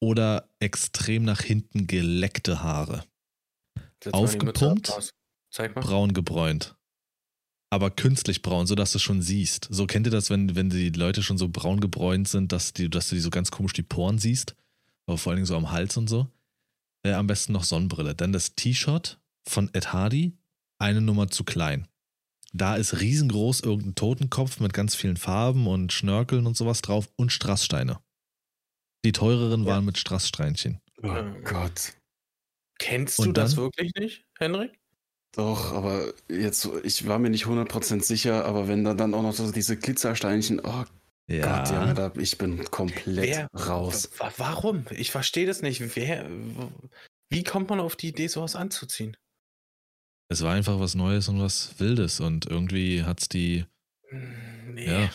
oder 0.00 0.48
extrem 0.60 1.24
nach 1.24 1.40
hinten 1.40 1.86
geleckte 1.86 2.62
Haare. 2.62 3.04
Aufgepumpt? 4.12 4.92
braun 5.74 6.12
gebräunt. 6.12 6.76
Aber 7.70 7.90
künstlich 7.90 8.42
braun, 8.42 8.66
sodass 8.66 8.92
du 8.92 8.98
schon 8.98 9.22
siehst. 9.22 9.66
So 9.70 9.86
kennt 9.86 10.06
ihr 10.06 10.10
das, 10.10 10.30
wenn, 10.30 10.54
wenn 10.54 10.70
die 10.70 10.90
Leute 10.90 11.22
schon 11.22 11.38
so 11.38 11.48
braun 11.48 11.80
gebräunt 11.80 12.28
sind, 12.28 12.52
dass, 12.52 12.72
die, 12.72 12.88
dass 12.88 13.08
du 13.08 13.16
die 13.16 13.20
so 13.20 13.30
ganz 13.30 13.50
komisch 13.50 13.72
die 13.72 13.82
Poren 13.82 14.18
siehst. 14.18 14.54
Aber 15.06 15.18
vor 15.18 15.30
allen 15.30 15.38
Dingen 15.38 15.46
so 15.46 15.56
am 15.56 15.72
Hals 15.72 15.96
und 15.96 16.08
so. 16.08 16.28
Äh, 17.04 17.12
am 17.12 17.26
besten 17.26 17.52
noch 17.52 17.64
Sonnenbrille. 17.64 18.14
Dann 18.14 18.32
das 18.32 18.54
T-Shirt 18.54 19.18
von 19.48 19.70
Ed 19.72 19.92
Hardy, 19.92 20.36
eine 20.78 21.00
Nummer 21.00 21.28
zu 21.28 21.44
klein. 21.44 21.88
Da 22.52 22.76
ist 22.76 23.00
riesengroß 23.00 23.60
irgendein 23.60 23.94
Totenkopf 23.96 24.60
mit 24.60 24.72
ganz 24.72 24.94
vielen 24.94 25.16
Farben 25.16 25.66
und 25.66 25.92
Schnörkeln 25.92 26.46
und 26.46 26.56
sowas 26.56 26.82
drauf 26.82 27.08
und 27.16 27.32
Strasssteine. 27.32 27.98
Die 29.06 29.12
teureren 29.12 29.62
Ja. 29.64 29.74
waren 29.74 29.84
mit 29.84 29.98
Strasssteinchen. 29.98 30.80
Oh. 31.04 31.14
Gott. 31.44 31.92
Kennst 32.80 33.20
Und 33.20 33.28
du 33.28 33.32
das 33.32 33.54
dann? 33.54 33.62
wirklich 33.64 33.92
nicht, 33.94 34.24
Henrik? 34.36 34.80
Doch, 35.36 35.72
aber 35.72 36.12
jetzt, 36.28 36.68
ich 36.82 37.06
war 37.06 37.20
mir 37.20 37.30
nicht 37.30 37.46
100% 37.46 38.02
sicher, 38.02 38.44
aber 38.46 38.66
wenn 38.66 38.82
da 38.82 38.94
dann 38.94 39.14
auch 39.14 39.22
noch 39.22 39.32
so 39.32 39.52
diese 39.52 39.76
Glitzersteinchen, 39.76 40.58
oh 40.60 40.84
Gott, 41.28 41.70
Junge, 41.70 41.94
da, 41.94 42.12
ich 42.16 42.36
bin 42.36 42.64
komplett 42.70 43.06
Wer- 43.16 43.48
raus. 43.68 44.10
Wa- 44.18 44.32
Warum? 44.38 44.86
Ich 44.90 45.12
verstehe 45.12 45.46
das 45.46 45.62
nicht. 45.62 45.94
Wer, 45.94 46.28
wie 47.30 47.44
kommt 47.44 47.70
man 47.70 47.78
auf 47.78 47.94
die 47.94 48.08
Idee, 48.08 48.26
sowas 48.26 48.56
anzuziehen? 48.56 49.16
Es 50.28 50.42
war 50.42 50.52
einfach 50.54 50.80
was 50.80 50.96
Neues 50.96 51.28
und 51.28 51.40
was 51.40 51.78
Wildes 51.78 52.18
und 52.18 52.46
irgendwie 52.46 53.04
hat's 53.04 53.28
die, 53.28 53.66
Hm, 54.08 54.74
Nee. 54.74 54.86
ja, 54.86 55.10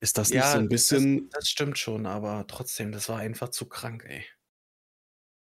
Ist 0.00 0.16
das 0.18 0.30
nicht 0.30 0.38
Ja, 0.38 0.52
so 0.52 0.58
ein 0.58 0.68
bisschen, 0.68 1.28
Das, 1.30 1.40
das 1.40 1.48
stimmt 1.48 1.78
schon, 1.78 2.06
aber 2.06 2.46
trotzdem, 2.46 2.90
das 2.92 3.08
war 3.08 3.18
einfach 3.18 3.50
zu 3.50 3.66
krank, 3.66 4.04
ey. 4.08 4.24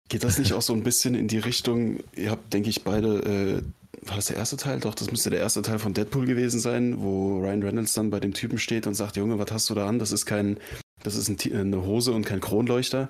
geht 0.09 0.23
das 0.23 0.37
nicht 0.39 0.53
auch 0.53 0.61
so 0.61 0.73
ein 0.73 0.83
bisschen 0.83 1.15
in 1.15 1.27
die 1.27 1.37
Richtung, 1.37 1.99
ihr 2.15 2.31
habt, 2.31 2.51
denke 2.53 2.69
ich, 2.69 2.83
beide, 2.83 3.63
äh, 3.63 4.07
war 4.07 4.15
das 4.15 4.27
der 4.27 4.37
erste 4.37 4.57
Teil? 4.57 4.79
Doch, 4.79 4.95
das 4.95 5.11
müsste 5.11 5.29
der 5.29 5.39
erste 5.39 5.61
Teil 5.61 5.79
von 5.79 5.93
Deadpool 5.93 6.25
gewesen 6.25 6.59
sein, 6.59 7.01
wo 7.01 7.39
Ryan 7.39 7.63
Reynolds 7.63 7.93
dann 7.93 8.09
bei 8.09 8.19
dem 8.19 8.33
Typen 8.33 8.57
steht 8.57 8.87
und 8.87 8.95
sagt, 8.95 9.17
Junge, 9.17 9.37
was 9.39 9.51
hast 9.51 9.69
du 9.69 9.75
da 9.75 9.87
an? 9.87 9.99
Das 9.99 10.11
ist 10.11 10.25
kein, 10.25 10.59
das 11.03 11.15
ist 11.15 11.27
ein, 11.29 11.37
Ti- 11.37 11.53
eine 11.53 11.83
Hose 11.85 12.11
und 12.13 12.25
kein 12.25 12.39
Kronleuchter. 12.39 13.09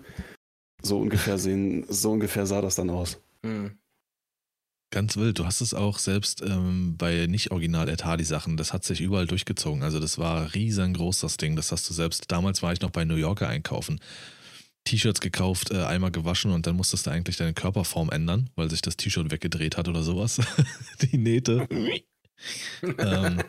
So 0.81 0.99
ungefähr 0.99 1.37
sehen, 1.37 1.85
so 1.89 2.11
ungefähr 2.11 2.45
sah 2.45 2.61
das 2.61 2.75
dann 2.75 2.89
aus. 2.89 3.19
Hm. 3.45 3.77
Ganz 4.91 5.17
wild. 5.17 5.37
Du 5.37 5.45
hast 5.45 5.61
es 5.61 5.75
auch 5.75 5.99
selbst 5.99 6.41
ähm, 6.41 6.97
bei 6.97 7.27
nicht 7.27 7.51
original 7.51 7.89
Ed 7.89 8.05
Hardy 8.05 8.23
Sachen, 8.23 8.57
das 8.57 8.73
hat 8.73 8.83
sich 8.83 9.01
überall 9.01 9.27
durchgezogen. 9.27 9.83
Also 9.83 9.99
das 9.99 10.17
war 10.17 10.53
riesengroß, 10.55 11.19
das 11.19 11.37
Ding. 11.37 11.55
Das 11.55 11.71
hast 11.71 11.87
du 11.89 11.93
selbst, 11.93 12.31
damals 12.31 12.63
war 12.63 12.73
ich 12.73 12.81
noch 12.81 12.89
bei 12.89 13.05
New 13.05 13.15
Yorker 13.15 13.47
einkaufen. 13.47 13.99
T-Shirts 14.85 15.21
gekauft, 15.21 15.69
äh, 15.69 15.83
einmal 15.83 16.09
gewaschen 16.09 16.51
und 16.51 16.65
dann 16.65 16.75
musstest 16.75 17.05
du 17.05 17.11
eigentlich 17.11 17.37
deine 17.37 17.53
Körperform 17.53 18.09
ändern, 18.09 18.49
weil 18.55 18.71
sich 18.71 18.81
das 18.81 18.97
T-Shirt 18.97 19.29
weggedreht 19.29 19.77
hat 19.77 19.87
oder 19.87 20.01
sowas. 20.01 20.41
Die 21.01 21.17
Nähte. 21.17 21.67
ähm. 22.97 23.43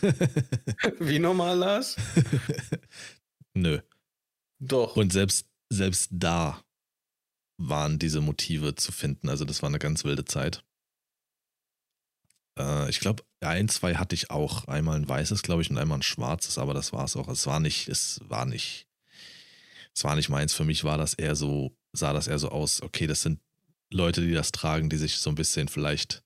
Wie 1.00 1.18
normal, 1.18 1.58
Lars? 1.58 1.96
Nö. 3.54 3.80
Doch. 4.60 4.94
Und 4.96 5.12
selbst, 5.12 5.48
selbst 5.70 6.10
da 6.12 6.62
waren 7.56 7.98
diese 7.98 8.20
Motive 8.20 8.74
zu 8.74 8.92
finden. 8.92 9.28
Also 9.28 9.44
das 9.44 9.62
war 9.62 9.68
eine 9.68 9.78
ganz 9.78 10.04
wilde 10.04 10.24
Zeit. 10.24 10.64
Äh, 12.58 12.90
ich 12.90 13.00
glaube, 13.00 13.24
ein, 13.40 13.68
zwei 13.68 13.96
hatte 13.96 14.14
ich 14.14 14.30
auch. 14.30 14.66
Einmal 14.66 14.96
ein 14.96 15.08
weißes, 15.08 15.42
glaube 15.42 15.62
ich, 15.62 15.70
und 15.70 15.78
einmal 15.78 15.98
ein 15.98 16.02
schwarzes, 16.02 16.58
aber 16.58 16.74
das 16.74 16.92
war 16.92 17.04
es 17.04 17.16
auch. 17.16 17.28
Es 17.28 17.46
war 17.46 17.60
nicht, 17.60 17.88
es 17.88 18.20
war 18.24 18.44
nicht, 18.46 18.86
es 19.94 20.04
war 20.04 20.16
nicht 20.16 20.28
meins. 20.28 20.52
Für 20.54 20.64
mich 20.64 20.84
war 20.84 20.98
das 20.98 21.14
eher 21.14 21.36
so, 21.36 21.76
sah 21.92 22.12
das 22.12 22.28
eher 22.28 22.38
so 22.38 22.48
aus, 22.48 22.82
okay, 22.82 23.06
das 23.06 23.22
sind 23.22 23.40
Leute, 23.90 24.20
die 24.22 24.32
das 24.32 24.52
tragen, 24.52 24.90
die 24.90 24.96
sich 24.96 25.18
so 25.18 25.30
ein 25.30 25.36
bisschen 25.36 25.68
vielleicht, 25.68 26.22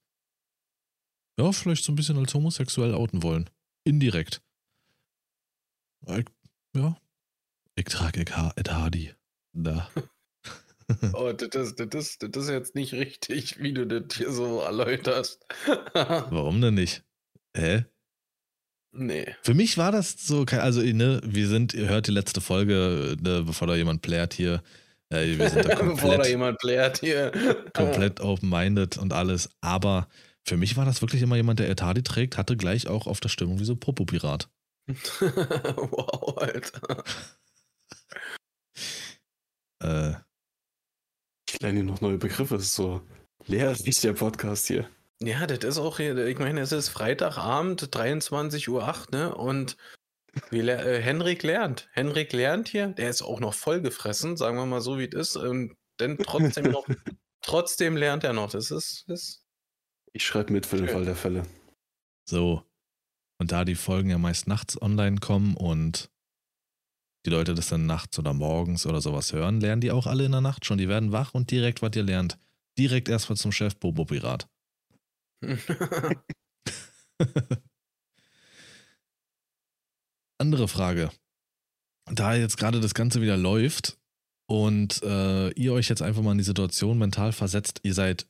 ja, 1.37 1.51
vielleicht 1.51 1.83
so 1.83 1.91
ein 1.91 1.95
bisschen 1.95 2.17
als 2.17 2.33
homosexuell 2.33 2.93
outen 2.93 3.23
wollen. 3.23 3.49
Indirekt. 3.83 4.41
Ich, 6.07 6.25
ja. 6.73 6.97
Ich 7.75 7.85
trage 7.85 8.21
Ed 8.21 8.71
Hardy. 8.71 9.13
Da. 9.53 9.89
Oh, 11.13 11.31
das, 11.33 11.49
das, 11.49 11.75
das, 11.75 12.17
das 12.19 12.43
ist 12.43 12.49
jetzt 12.49 12.75
nicht 12.75 12.93
richtig, 12.93 13.59
wie 13.61 13.73
du 13.73 13.85
das 13.85 14.17
hier 14.17 14.31
so 14.31 14.61
erläuterst. 14.61 15.45
Warum 15.93 16.61
denn 16.61 16.75
nicht? 16.75 17.03
Hä? 17.55 17.85
nee. 18.91 19.35
Für 19.43 19.53
mich 19.53 19.77
war 19.77 19.91
das 19.91 20.15
so, 20.25 20.45
also, 20.45 20.81
ne, 20.81 21.21
wir 21.23 21.47
sind, 21.47 21.73
ihr 21.73 21.89
hört 21.89 22.07
die 22.07 22.11
letzte 22.11 22.41
Folge, 22.41 23.15
ne, 23.21 23.43
bevor 23.43 23.67
da 23.67 23.75
jemand 23.75 24.01
plärt 24.01 24.33
hier. 24.33 24.63
Äh, 25.09 25.37
wir 25.37 25.49
sind 25.49 25.65
da 25.65 25.75
Bevor 25.75 25.77
da 25.77 25.85
komplett, 25.85 26.27
jemand 26.27 26.57
plärt 26.59 26.99
hier. 26.99 27.31
komplett 27.73 28.19
open-minded 28.19 28.97
und 28.97 29.13
alles. 29.13 29.49
Aber 29.61 30.07
für 30.43 30.57
mich 30.57 30.77
war 30.77 30.85
das 30.85 31.01
wirklich 31.01 31.21
immer 31.21 31.35
jemand, 31.35 31.59
der 31.59 31.75
Hardy 31.75 32.03
trägt, 32.03 32.37
hatte 32.37 32.57
gleich 32.57 32.87
auch 32.87 33.07
auf 33.07 33.19
der 33.19 33.29
Stimmung 33.29 33.59
wie 33.59 33.65
so 33.65 33.75
Popo-Pirat. 33.75 34.49
wow, 34.87 36.37
Alter. 36.37 37.03
Äh, 39.81 40.13
Ich 41.51 41.59
lerne 41.61 41.77
hier 41.79 41.83
noch 41.85 42.01
neue 42.01 42.17
Begriffe. 42.17 42.55
Das 42.55 42.63
ist 42.65 42.75
so 42.75 43.01
lehrreich 43.45 43.81
der 44.01 44.13
Podcast 44.13 44.67
hier. 44.67 44.89
Ja, 45.21 45.45
das 45.47 45.63
ist 45.65 45.77
auch 45.77 45.97
hier, 45.97 46.15
ich 46.27 46.39
meine, 46.39 46.61
es 46.61 46.71
ist 46.71 46.89
Freitagabend, 46.89 47.83
23.08 47.93 48.69
Uhr, 48.69 49.05
ne? 49.11 49.35
Und 49.35 49.75
wie, 50.51 50.61
le- 50.61 50.81
äh, 50.81 51.01
Henrik 51.01 51.43
lernt. 51.43 51.89
Henrik 51.91 52.31
lernt 52.31 52.69
hier, 52.69 52.89
der 52.89 53.09
ist 53.09 53.21
auch 53.21 53.39
noch 53.39 53.53
vollgefressen, 53.53 54.37
sagen 54.37 54.57
wir 54.57 54.65
mal 54.65 54.79
so, 54.79 54.97
wie 54.99 55.05
es 55.09 55.13
ist. 55.13 55.35
Und 55.37 55.75
denn 55.99 56.17
trotzdem 56.19 56.71
noch, 56.71 56.85
trotzdem 57.41 57.97
lernt 57.97 58.23
er 58.23 58.31
noch. 58.33 58.51
Das 58.51 58.71
ist, 58.71 59.03
das 59.07 59.43
Ich 60.13 60.23
schreibe 60.25 60.53
mit 60.53 60.65
für 60.65 60.77
den. 60.77 60.87
Fall 60.87 61.03
der 61.05 61.15
Fälle. 61.15 61.43
so. 62.29 62.63
Und 63.41 63.53
da 63.53 63.63
die 63.65 63.75
Folgen 63.75 64.09
ja 64.09 64.17
meist 64.17 64.47
nachts 64.47 64.81
online 64.81 65.17
kommen 65.19 65.55
und 65.55 66.09
die 67.25 67.29
Leute 67.29 67.53
das 67.53 67.67
dann 67.67 67.85
nachts 67.85 68.17
oder 68.17 68.33
morgens 68.33 68.85
oder 68.85 69.01
sowas 69.01 69.33
hören, 69.33 69.59
lernen 69.59 69.81
die 69.81 69.91
auch 69.91 70.07
alle 70.07 70.25
in 70.25 70.31
der 70.31 70.41
Nacht 70.41 70.65
schon. 70.65 70.77
Die 70.77 70.87
werden 70.87 71.11
wach 71.11 71.33
und 71.33 71.51
direkt, 71.51 71.81
was 71.81 71.95
ihr 71.95 72.03
lernt. 72.03 72.37
Direkt 72.77 73.09
erstmal 73.09 73.37
zum 73.37 73.51
Chef 73.51 73.77
Popo-Pirat. 73.79 74.47
Andere 80.37 80.67
Frage. 80.67 81.11
Da 82.05 82.33
jetzt 82.35 82.57
gerade 82.57 82.79
das 82.79 82.93
Ganze 82.93 83.21
wieder 83.21 83.37
läuft 83.37 83.97
und 84.47 85.03
äh, 85.03 85.49
ihr 85.51 85.73
euch 85.73 85.89
jetzt 85.89 86.01
einfach 86.01 86.21
mal 86.21 86.31
in 86.31 86.37
die 86.37 86.43
Situation 86.43 86.97
mental 86.97 87.33
versetzt, 87.33 87.81
ihr 87.83 87.93
seid 87.93 88.25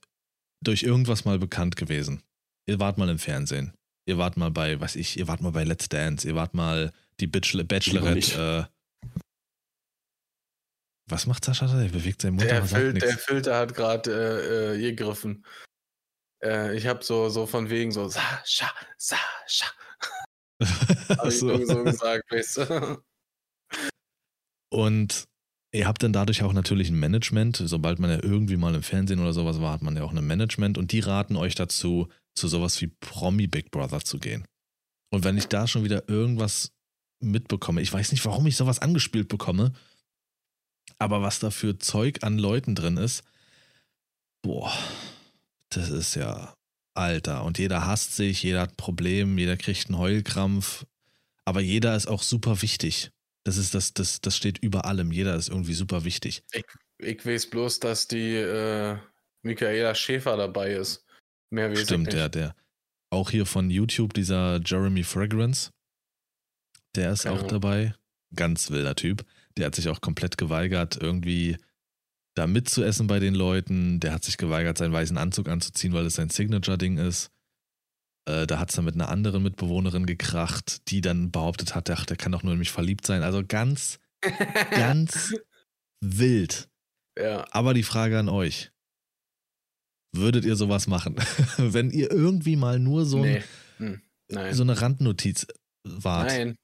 durch 0.61 0.83
irgendwas 0.83 1.23
mal 1.25 1.39
bekannt 1.39 1.75
gewesen. 1.75 2.23
Ihr 2.65 2.79
wart 2.79 2.97
mal 2.97 3.09
im 3.09 3.19
Fernsehen. 3.19 3.73
Ihr 4.05 4.17
wart 4.17 4.35
mal 4.37 4.51
bei, 4.51 4.81
was 4.81 4.95
ich, 4.95 5.17
ihr 5.17 5.27
wart 5.27 5.41
mal 5.41 5.51
bei 5.51 5.63
Let's 5.63 5.87
Dance. 5.87 6.27
Ihr 6.27 6.35
wart 6.35 6.53
mal 6.53 6.91
die 7.19 7.27
Bachelor 7.27 7.63
Bachelorette. 7.63 8.69
Was 11.09 11.25
macht 11.25 11.43
Sascha 11.43 11.65
da? 11.65 11.81
Er 11.81 11.89
bewegt 11.89 12.21
seinen 12.21 12.35
Mund, 12.35 12.49
der, 12.49 12.63
Fil 12.63 12.93
der. 12.93 13.17
Filter 13.17 13.57
hat 13.57 13.73
gerade 13.73 14.11
äh, 14.11 14.75
äh, 14.75 14.79
gegriffen. 14.79 15.45
Äh, 16.43 16.77
ich 16.77 16.85
habe 16.87 17.03
so, 17.03 17.29
so 17.29 17.45
von 17.47 17.69
wegen 17.69 17.91
so, 17.91 18.07
Sascha, 18.07 18.71
Sascha. 18.97 19.67
Hab 21.09 21.27
ich 21.27 21.39
so. 21.39 21.47
nur 21.47 21.65
so 21.65 21.83
gesagt, 21.83 22.31
weißt 22.31 22.57
du? 22.57 23.03
Und 24.71 25.25
ihr 25.73 25.87
habt 25.87 26.03
dann 26.03 26.13
dadurch 26.13 26.43
auch 26.43 26.53
natürlich 26.53 26.89
ein 26.89 26.99
Management. 26.99 27.57
Sobald 27.57 27.99
man 27.99 28.11
ja 28.11 28.19
irgendwie 28.21 28.57
mal 28.57 28.75
im 28.75 28.83
Fernsehen 28.83 29.19
oder 29.19 29.33
sowas 29.33 29.59
war, 29.59 29.73
hat 29.73 29.81
man 29.81 29.95
ja 29.95 30.03
auch 30.03 30.13
ein 30.13 30.27
Management 30.27 30.77
und 30.77 30.91
die 30.91 30.99
raten 30.99 31.35
euch 31.35 31.55
dazu, 31.55 32.07
zu 32.35 32.47
sowas 32.47 32.79
wie 32.81 32.87
Promi 32.87 33.47
Big 33.47 33.71
Brother 33.71 34.01
zu 34.01 34.19
gehen. 34.19 34.45
Und 35.11 35.23
wenn 35.23 35.37
ich 35.37 35.47
da 35.47 35.67
schon 35.67 35.83
wieder 35.83 36.07
irgendwas 36.07 36.71
mitbekomme, 37.19 37.81
ich 37.81 37.91
weiß 37.91 38.11
nicht, 38.11 38.23
warum 38.25 38.45
ich 38.47 38.55
sowas 38.55 38.79
angespielt 38.79 39.27
bekomme, 39.27 39.73
aber 40.97 41.21
was 41.21 41.39
da 41.39 41.51
für 41.51 41.77
Zeug 41.77 42.23
an 42.23 42.37
Leuten 42.37 42.75
drin 42.75 42.97
ist, 42.97 43.23
boah, 44.41 44.71
das 45.69 45.89
ist 45.89 46.15
ja 46.15 46.53
Alter. 46.93 47.43
Und 47.43 47.59
jeder 47.59 47.85
hasst 47.85 48.15
sich, 48.15 48.43
jeder 48.43 48.61
hat 48.61 48.71
ein 48.71 48.77
Problem, 48.77 49.37
jeder 49.37 49.57
kriegt 49.57 49.87
einen 49.87 49.97
Heulkrampf, 49.97 50.85
aber 51.45 51.61
jeder 51.61 51.95
ist 51.95 52.07
auch 52.07 52.23
super 52.23 52.61
wichtig. 52.61 53.11
Das 53.43 53.57
ist 53.57 53.73
das, 53.73 53.93
das, 53.93 54.21
das 54.21 54.35
steht 54.35 54.57
über 54.59 54.85
allem. 54.85 55.11
Jeder 55.11 55.35
ist 55.35 55.49
irgendwie 55.49 55.73
super 55.73 56.03
wichtig. 56.03 56.43
Ich 56.97 57.25
weiß 57.25 57.49
bloß, 57.49 57.79
dass 57.79 58.07
die 58.07 58.35
äh, 58.35 58.97
Michaela 59.43 59.95
Schäfer 59.95 60.35
dabei 60.37 60.73
ist. 60.73 61.05
Mehr 61.49 61.71
weiß 61.71 61.83
Stimmt, 61.83 62.09
ich 62.09 62.13
der, 62.13 62.29
der. 62.29 62.55
Auch 63.09 63.31
hier 63.31 63.45
von 63.45 63.71
YouTube, 63.71 64.13
dieser 64.13 64.59
Jeremy 64.63 65.03
Fragrance, 65.03 65.71
der 66.95 67.11
ist 67.11 67.25
auch 67.25 67.37
Genau. 67.37 67.47
dabei. 67.47 67.95
Ganz 68.35 68.69
wilder 68.69 68.93
Typ. 68.95 69.25
Der 69.59 69.67
hat 69.67 69.75
sich 69.75 69.89
auch 69.89 70.01
komplett 70.01 70.37
geweigert, 70.37 70.97
irgendwie 71.01 71.57
da 72.35 72.47
mitzuessen 72.47 73.07
bei 73.07 73.19
den 73.19 73.35
Leuten. 73.35 73.99
Der 73.99 74.13
hat 74.13 74.23
sich 74.23 74.37
geweigert, 74.37 74.77
seinen 74.77 74.93
weißen 74.93 75.17
Anzug 75.17 75.47
anzuziehen, 75.49 75.93
weil 75.93 76.05
es 76.05 76.15
sein 76.15 76.29
Signature-Ding 76.29 76.97
ist. 76.97 77.31
Äh, 78.27 78.47
da 78.47 78.59
hat 78.59 78.69
es 78.69 78.75
dann 78.75 78.85
mit 78.85 78.95
einer 78.95 79.09
anderen 79.09 79.43
Mitbewohnerin 79.43 80.05
gekracht, 80.05 80.89
die 80.89 81.01
dann 81.01 81.31
behauptet 81.31 81.75
hat, 81.75 81.89
ach, 81.89 82.05
der 82.05 82.17
kann 82.17 82.31
doch 82.31 82.43
nur 82.43 82.53
in 82.53 82.59
mich 82.59 82.71
verliebt 82.71 83.05
sein. 83.05 83.23
Also 83.23 83.43
ganz, 83.45 83.99
ganz 84.71 85.33
wild. 86.01 86.69
ja. 87.17 87.45
Aber 87.51 87.73
die 87.73 87.83
Frage 87.83 88.19
an 88.19 88.29
euch. 88.29 88.71
Würdet 90.11 90.43
ihr 90.43 90.55
sowas 90.55 90.87
machen? 90.87 91.15
Wenn 91.57 91.91
ihr 91.91 92.09
irgendwie 92.09 92.55
mal 92.55 92.79
nur 92.79 93.05
so, 93.05 93.21
nee. 93.21 93.37
ein, 93.37 93.43
Hm. 93.77 94.53
So 94.53 94.63
eine 94.63 94.79
Randnotiz 94.81 95.47
wart. 95.83 96.27
Nein. 96.27 96.57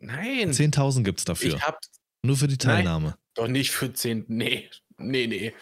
Nein. 0.00 0.50
10.000 0.50 1.02
gibt's 1.02 1.24
dafür. 1.24 1.56
Ich 1.56 1.62
hab 1.62 1.80
Nur 2.28 2.36
für 2.36 2.46
die 2.46 2.58
Nein. 2.66 2.84
Teilnahme. 2.84 3.16
doch 3.32 3.48
nicht 3.48 3.70
für 3.70 3.90
10. 3.90 4.26
Nee. 4.28 4.68
Nee, 4.98 5.26
nee. 5.26 5.54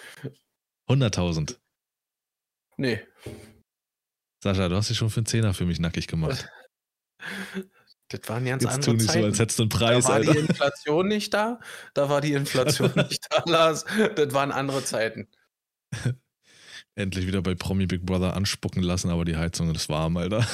100.000. 0.89 1.57
Nee. 2.77 3.01
Sascha, 4.43 4.69
du 4.69 4.75
hast 4.75 4.91
dich 4.91 4.97
schon 4.99 5.11
für 5.11 5.19
einen 5.21 5.27
Zehner 5.27 5.55
für 5.55 5.65
mich 5.65 5.79
nackig 5.79 6.09
gemacht. 6.09 6.49
Das 8.09 8.21
waren 8.29 8.45
ganz 8.45 8.63
Jetzt 8.63 8.85
tu 8.85 8.91
andere 8.93 8.95
nicht 8.95 9.07
Zeiten. 9.09 9.21
so, 9.21 9.27
als 9.27 9.39
hättest 9.41 9.59
du 9.59 9.63
einen 9.65 9.71
da 9.71 9.77
Preis, 9.79 10.05
war 10.05 10.13
Alter. 10.15 10.33
die 10.33 10.39
Inflation 10.39 11.09
nicht 11.09 11.35
da. 11.35 11.59
Da 11.93 12.09
war 12.09 12.21
die 12.21 12.33
Inflation 12.35 12.93
nicht 13.09 13.27
da, 13.31 13.43
Lars. 13.47 13.85
Das 14.15 14.33
waren 14.33 14.53
andere 14.53 14.85
Zeiten. 14.85 15.27
Endlich 16.95 17.27
wieder 17.27 17.43
bei 17.43 17.57
Promi 17.57 17.87
Big 17.87 18.07
Brother 18.07 18.35
anspucken 18.37 18.85
lassen, 18.85 19.11
aber 19.11 19.25
die 19.25 19.37
Heizung 19.37 19.75
ist 19.75 19.89
warm, 19.89 20.17
Alter. 20.19 20.47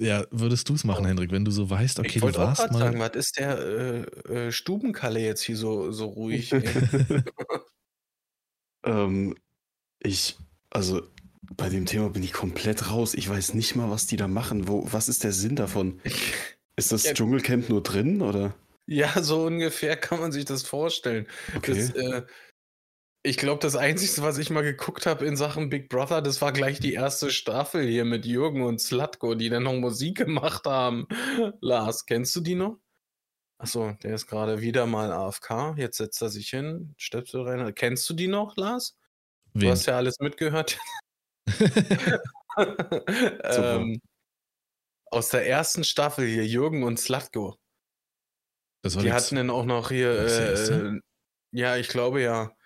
Ja, 0.00 0.24
würdest 0.30 0.66
du 0.68 0.74
es 0.74 0.84
machen, 0.84 1.04
Hendrik, 1.04 1.30
wenn 1.30 1.44
du 1.44 1.50
so 1.50 1.68
weißt, 1.68 1.98
okay, 2.00 2.12
ich 2.14 2.20
du 2.20 2.28
auch 2.28 2.34
warst 2.38 2.62
gerade 2.62 2.72
mal. 2.72 2.78
sagen, 2.78 2.98
was 3.00 3.10
ist 3.16 3.38
der 3.38 3.58
äh, 3.58 4.46
äh, 4.46 4.52
Stubenkalle 4.52 5.20
jetzt 5.20 5.42
hier 5.42 5.56
so, 5.56 5.92
so 5.92 6.06
ruhig? 6.06 6.50
Ähm, 8.82 9.36
ich, 10.00 10.38
also 10.70 11.02
bei 11.56 11.68
dem 11.68 11.86
Thema 11.86 12.10
bin 12.10 12.22
ich 12.22 12.32
komplett 12.32 12.90
raus. 12.90 13.14
Ich 13.14 13.28
weiß 13.28 13.54
nicht 13.54 13.76
mal, 13.76 13.90
was 13.90 14.06
die 14.06 14.16
da 14.16 14.28
machen. 14.28 14.68
Wo, 14.68 14.86
was 14.92 15.08
ist 15.08 15.24
der 15.24 15.32
Sinn 15.32 15.56
davon? 15.56 16.00
Ist 16.76 16.92
das 16.92 17.04
Ja. 17.04 17.12
Dschungelcamp 17.14 17.68
nur 17.68 17.82
drin 17.82 18.22
oder? 18.22 18.54
ja, 18.86 19.22
so 19.22 19.44
ungefähr 19.46 19.96
kann 19.96 20.20
man 20.20 20.32
sich 20.32 20.44
das 20.44 20.62
vorstellen. 20.64 21.26
Das, 21.62 21.90
äh, 21.90 22.22
ich 23.22 23.36
glaube, 23.36 23.60
das 23.60 23.76
Einzige, 23.76 24.22
was 24.22 24.38
ich 24.38 24.50
mal 24.50 24.62
geguckt 24.62 25.04
habe 25.06 25.26
in 25.26 25.36
Sachen 25.36 25.68
Big 25.68 25.88
Brother, 25.88 26.22
das 26.22 26.40
war 26.40 26.52
gleich 26.52 26.80
die 26.80 26.94
erste 26.94 27.30
Staffel 27.30 27.86
hier 27.86 28.04
mit 28.04 28.24
Jürgen 28.24 28.62
und 28.62 28.80
Slatko, 28.80 29.34
die 29.34 29.50
dann 29.50 29.64
noch 29.64 29.74
Musik 29.74 30.18
gemacht 30.18 30.64
haben. 30.64 31.06
Lars, 31.60 32.06
kennst 32.06 32.34
du 32.36 32.40
die 32.40 32.54
noch? 32.54 32.78
Achso, 33.58 33.92
der 34.02 34.14
ist 34.14 34.26
gerade 34.26 34.62
wieder 34.62 34.86
mal 34.86 35.12
AFK. 35.12 35.74
Jetzt 35.76 35.98
setzt 35.98 36.22
er 36.22 36.30
sich 36.30 36.48
hin, 36.48 36.94
Stöpsel 36.96 37.42
rein. 37.42 37.74
Kennst 37.74 38.08
du 38.08 38.14
die 38.14 38.28
noch, 38.28 38.56
Lars? 38.56 38.96
Du 39.52 39.62
Wen? 39.62 39.70
hast 39.70 39.84
ja 39.84 39.96
alles 39.96 40.18
mitgehört. 40.20 40.78
ähm, 42.56 44.00
aus 45.10 45.28
der 45.28 45.46
ersten 45.46 45.84
Staffel 45.84 46.26
hier, 46.26 46.46
Jürgen 46.46 46.84
und 46.84 46.98
Slatko. 46.98 47.58
Die 48.82 49.12
hatten 49.12 49.36
dann 49.36 49.50
auch 49.50 49.66
noch 49.66 49.90
hier. 49.90 50.10
Äh, 50.10 50.54
äh, 50.54 51.00
ja, 51.52 51.76
ich 51.76 51.88
glaube 51.88 52.22
ja. 52.22 52.56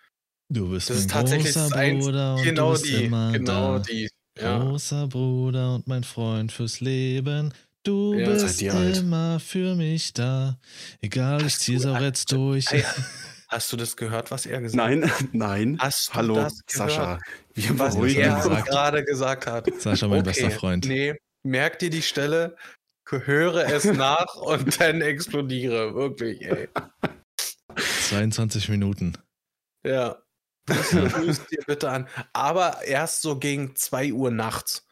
Du 0.48 0.70
bist 0.70 0.90
das 0.90 0.96
mein 0.96 1.00
ist 1.06 1.10
tatsächlich 1.10 1.54
großer 1.54 1.76
Einz- 1.76 2.04
Bruder 2.04 2.34
und 2.36 2.42
genau 2.44 2.66
du 2.74 2.80
bist 2.80 2.86
die. 2.86 3.04
immer 3.04 3.32
Genau 3.32 3.78
da. 3.78 3.84
die. 3.84 4.08
Ja. 4.40 4.58
Großer 4.58 5.06
Bruder 5.08 5.74
und 5.76 5.86
mein 5.86 6.02
Freund 6.04 6.50
fürs 6.52 6.80
Leben. 6.80 7.52
Du 7.84 8.14
Ja, 8.14 8.30
bist 8.30 8.48
seid 8.48 8.62
ihr 8.62 8.74
alt. 8.74 8.96
immer 8.98 9.38
für 9.40 9.74
mich 9.74 10.12
da. 10.14 10.58
Egal, 11.02 11.38
ich 11.40 11.44
Hast 11.46 11.60
zieh's 11.60 11.82
du- 11.82 11.92
auch 11.94 12.00
jetzt 12.00 12.32
durch. 12.32 12.66
Ey, 12.72 12.84
Hast 13.48 13.72
du 13.72 13.76
das 13.76 13.96
gehört, 13.96 14.30
was 14.32 14.46
er 14.46 14.60
gesagt 14.62 14.82
hat? 14.82 14.90
Nein, 15.00 15.12
nein. 15.32 15.76
Hast 15.78 16.08
du 16.08 16.14
Hallo, 16.14 16.34
das 16.34 16.64
gehört, 16.66 16.90
Sascha. 16.90 17.18
Wir 17.54 17.78
Was 17.78 17.94
beruhigen 17.94 18.22
er 18.22 18.36
gesagt? 18.36 18.66
gerade 18.68 19.04
gesagt 19.04 19.46
hat. 19.46 19.70
Sascha, 19.80 20.08
mein 20.08 20.20
Okay, 20.20 20.30
bester 20.30 20.50
Freund. 20.50 20.86
Nee, 20.86 21.14
merk 21.44 21.78
dir 21.78 21.90
die 21.90 22.02
Stelle, 22.02 22.56
höre 23.08 23.66
es 23.68 23.84
nach 23.84 24.34
und 24.34 24.80
dann 24.80 25.02
explodiere. 25.02 25.94
Wirklich, 25.94 26.40
ey. 26.42 26.68
22 28.08 28.68
Minuten. 28.70 29.12
Ja. 29.86 30.16
Hörst 30.68 30.92
dir 31.50 31.62
bitte 31.66 31.90
an. 31.90 32.08
Aber 32.32 32.82
erst 32.84 33.22
so 33.22 33.38
gegen 33.38 33.74
2 33.76 34.12
Uhr 34.12 34.30
nachts. 34.30 34.86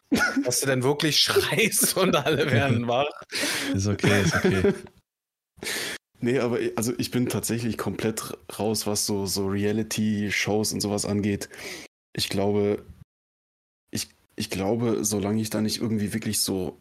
Dass 0.45 0.59
du 0.59 0.67
dann 0.67 0.83
wirklich 0.83 1.19
schreist 1.19 1.97
und 1.97 2.15
alle 2.15 2.49
werden 2.51 2.87
wach. 2.87 3.09
Ist 3.73 3.87
okay, 3.87 4.21
ist 4.21 4.35
okay. 4.35 4.73
Nee, 6.19 6.39
aber 6.39 6.61
ich- 6.61 6.77
also 6.77 6.93
ich 6.97 7.11
bin 7.11 7.27
tatsächlich 7.27 7.77
komplett 7.77 8.37
raus, 8.57 8.87
was 8.87 9.05
so, 9.05 9.25
so 9.25 9.45
Reality-Shows 9.47 10.71
und 10.71 10.79
sowas 10.79 11.05
angeht. 11.05 11.49
Ich 12.15 12.29
glaube, 12.29 12.85
ich, 13.91 14.07
ich 14.37 14.49
glaube, 14.49 15.03
solange 15.03 15.41
ich 15.41 15.49
da 15.49 15.59
nicht 15.59 15.81
irgendwie 15.81 16.13
wirklich 16.13 16.39
so 16.39 16.79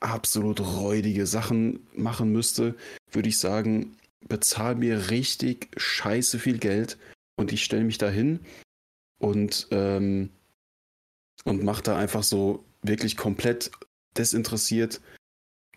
absolut 0.00 0.60
räudige 0.60 1.26
Sachen 1.26 1.86
machen 1.94 2.30
müsste, 2.30 2.76
würde 3.10 3.28
ich 3.28 3.38
sagen, 3.38 3.96
bezahl 4.28 4.76
mir 4.76 5.10
richtig 5.10 5.70
scheiße 5.76 6.38
viel 6.38 6.58
Geld 6.58 6.96
und 7.36 7.52
ich 7.52 7.64
stelle 7.64 7.84
mich 7.84 7.98
da 7.98 8.08
hin 8.08 8.40
und, 9.18 9.68
ähm, 9.70 10.30
und 11.44 11.62
mache 11.62 11.82
da 11.82 11.96
einfach 11.96 12.22
so 12.22 12.64
wirklich 12.82 13.16
komplett 13.16 13.70
desinteressiert 14.16 15.00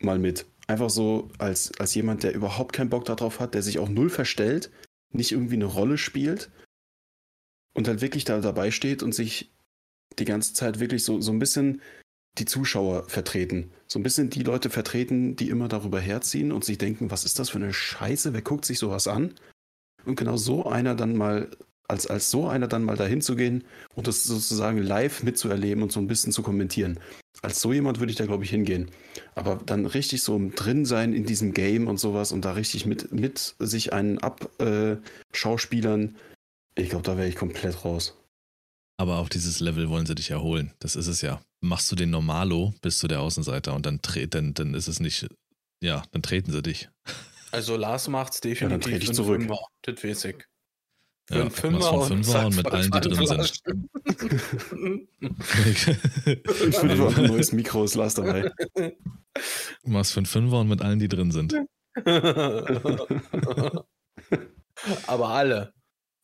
mal 0.01 0.19
mit. 0.19 0.45
Einfach 0.67 0.89
so 0.89 1.29
als, 1.37 1.71
als 1.79 1.95
jemand, 1.95 2.23
der 2.23 2.33
überhaupt 2.33 2.73
keinen 2.73 2.89
Bock 2.89 3.05
darauf 3.05 3.39
hat, 3.39 3.53
der 3.53 3.63
sich 3.63 3.79
auch 3.79 3.89
null 3.89 4.09
verstellt, 4.09 4.69
nicht 5.11 5.31
irgendwie 5.31 5.55
eine 5.55 5.65
Rolle 5.65 5.97
spielt 5.97 6.51
und 7.73 7.87
halt 7.87 8.01
wirklich 8.01 8.25
da 8.25 8.39
dabei 8.41 8.71
steht 8.71 9.01
und 9.01 9.15
sich 9.15 9.51
die 10.19 10.25
ganze 10.25 10.53
Zeit 10.53 10.79
wirklich 10.79 11.03
so, 11.03 11.21
so 11.21 11.31
ein 11.31 11.39
bisschen 11.39 11.81
die 12.37 12.45
Zuschauer 12.45 13.07
vertreten. 13.09 13.71
So 13.87 13.97
ein 13.99 14.03
bisschen 14.03 14.29
die 14.29 14.43
Leute 14.43 14.69
vertreten, 14.69 15.35
die 15.35 15.49
immer 15.49 15.67
darüber 15.67 15.99
herziehen 15.99 16.51
und 16.51 16.65
sich 16.65 16.77
denken, 16.77 17.09
was 17.11 17.23
ist 17.23 17.39
das 17.39 17.49
für 17.49 17.57
eine 17.57 17.73
Scheiße, 17.73 18.33
wer 18.33 18.41
guckt 18.41 18.65
sich 18.65 18.77
sowas 18.77 19.07
an? 19.07 19.33
Und 20.07 20.15
genau 20.15 20.37
so 20.37 20.65
einer 20.65 20.95
dann 20.95 21.15
mal, 21.17 21.49
als, 21.87 22.07
als 22.07 22.31
so 22.31 22.47
einer 22.47 22.67
dann 22.67 22.83
mal 22.83 22.95
dahin 22.95 23.21
zu 23.21 23.35
gehen 23.35 23.65
und 23.93 24.07
das 24.07 24.23
sozusagen 24.23 24.81
live 24.81 25.23
mitzuerleben 25.23 25.83
und 25.83 25.91
so 25.91 25.99
ein 25.99 26.07
bisschen 26.07 26.31
zu 26.31 26.43
kommentieren. 26.43 26.99
Als 27.41 27.61
so 27.61 27.73
jemand 27.73 27.99
würde 27.99 28.11
ich 28.11 28.17
da, 28.17 28.25
glaube 28.25 28.45
ich, 28.45 28.49
hingehen. 28.49 28.89
Aber 29.35 29.59
dann 29.65 29.85
richtig 29.85 30.23
so 30.23 30.41
drin 30.55 30.85
sein 30.85 31.13
in 31.13 31.25
diesem 31.25 31.53
Game 31.53 31.87
und 31.87 31.99
sowas 31.99 32.31
und 32.31 32.45
da 32.45 32.53
richtig 32.53 32.85
mit, 32.85 33.11
mit 33.11 33.55
sich 33.59 33.93
einen 33.93 34.17
abschauspielern, 34.19 36.15
ich 36.75 36.89
glaube, 36.89 37.03
da 37.03 37.17
wäre 37.17 37.27
ich 37.27 37.35
komplett 37.35 37.83
raus. 37.83 38.15
Aber 38.97 39.17
auf 39.17 39.29
dieses 39.29 39.59
Level 39.59 39.89
wollen 39.89 40.05
sie 40.05 40.15
dich 40.15 40.31
erholen. 40.31 40.73
Das 40.79 40.95
ist 40.95 41.07
es 41.07 41.21
ja. 41.21 41.41
Machst 41.61 41.91
du 41.91 41.95
den 41.95 42.09
Normalo, 42.09 42.73
bist 42.81 43.01
du 43.03 43.07
der 43.07 43.21
Außenseiter 43.21 43.75
und 43.75 43.85
dann, 43.85 43.99
dann, 44.29 44.53
dann 44.53 44.73
ist 44.73 44.87
es 44.87 44.99
nicht, 44.99 45.27
ja, 45.83 46.03
dann 46.11 46.21
treten 46.21 46.51
sie 46.51 46.61
dich. 46.61 46.89
Also 47.51 47.75
Lars 47.77 48.07
macht's 48.07 48.41
dann 48.41 48.51
definitiv 48.51 48.83
trete 48.83 48.97
ich 48.97 49.03
für 49.05 49.09
einen 49.09 49.15
zurück. 49.15 49.41
Fünfer. 49.41 49.59
Das 49.83 50.03
weiß 50.03 50.25
ich. 50.25 50.35
Für 51.29 51.39
Ja, 51.39 51.49
Fünfer 51.49 51.81
von 51.89 51.99
und 51.99 52.07
Fünfer 52.07 52.31
zack, 52.31 52.45
und 52.45 52.55
mit 52.55 52.71
allen, 52.71 52.89
die 52.91 52.99
drin 53.01 53.27
sind. 53.27 53.61
Ich 55.19 55.87
will 56.81 56.91
einfach 56.91 57.17
ein 57.17 57.25
neues 57.25 57.51
Mikro 57.51 57.83
ist 57.83 57.95
Lars 57.95 58.13
dabei. 58.13 58.49
Machst 59.83 60.13
für 60.13 60.19
einen 60.19 60.25
Fünfer 60.25 60.61
und 60.61 60.69
mit 60.69 60.81
allen, 60.81 60.99
die 60.99 61.09
drin 61.09 61.31
sind. 61.31 61.53
Aber 65.07 65.29
alle. 65.29 65.73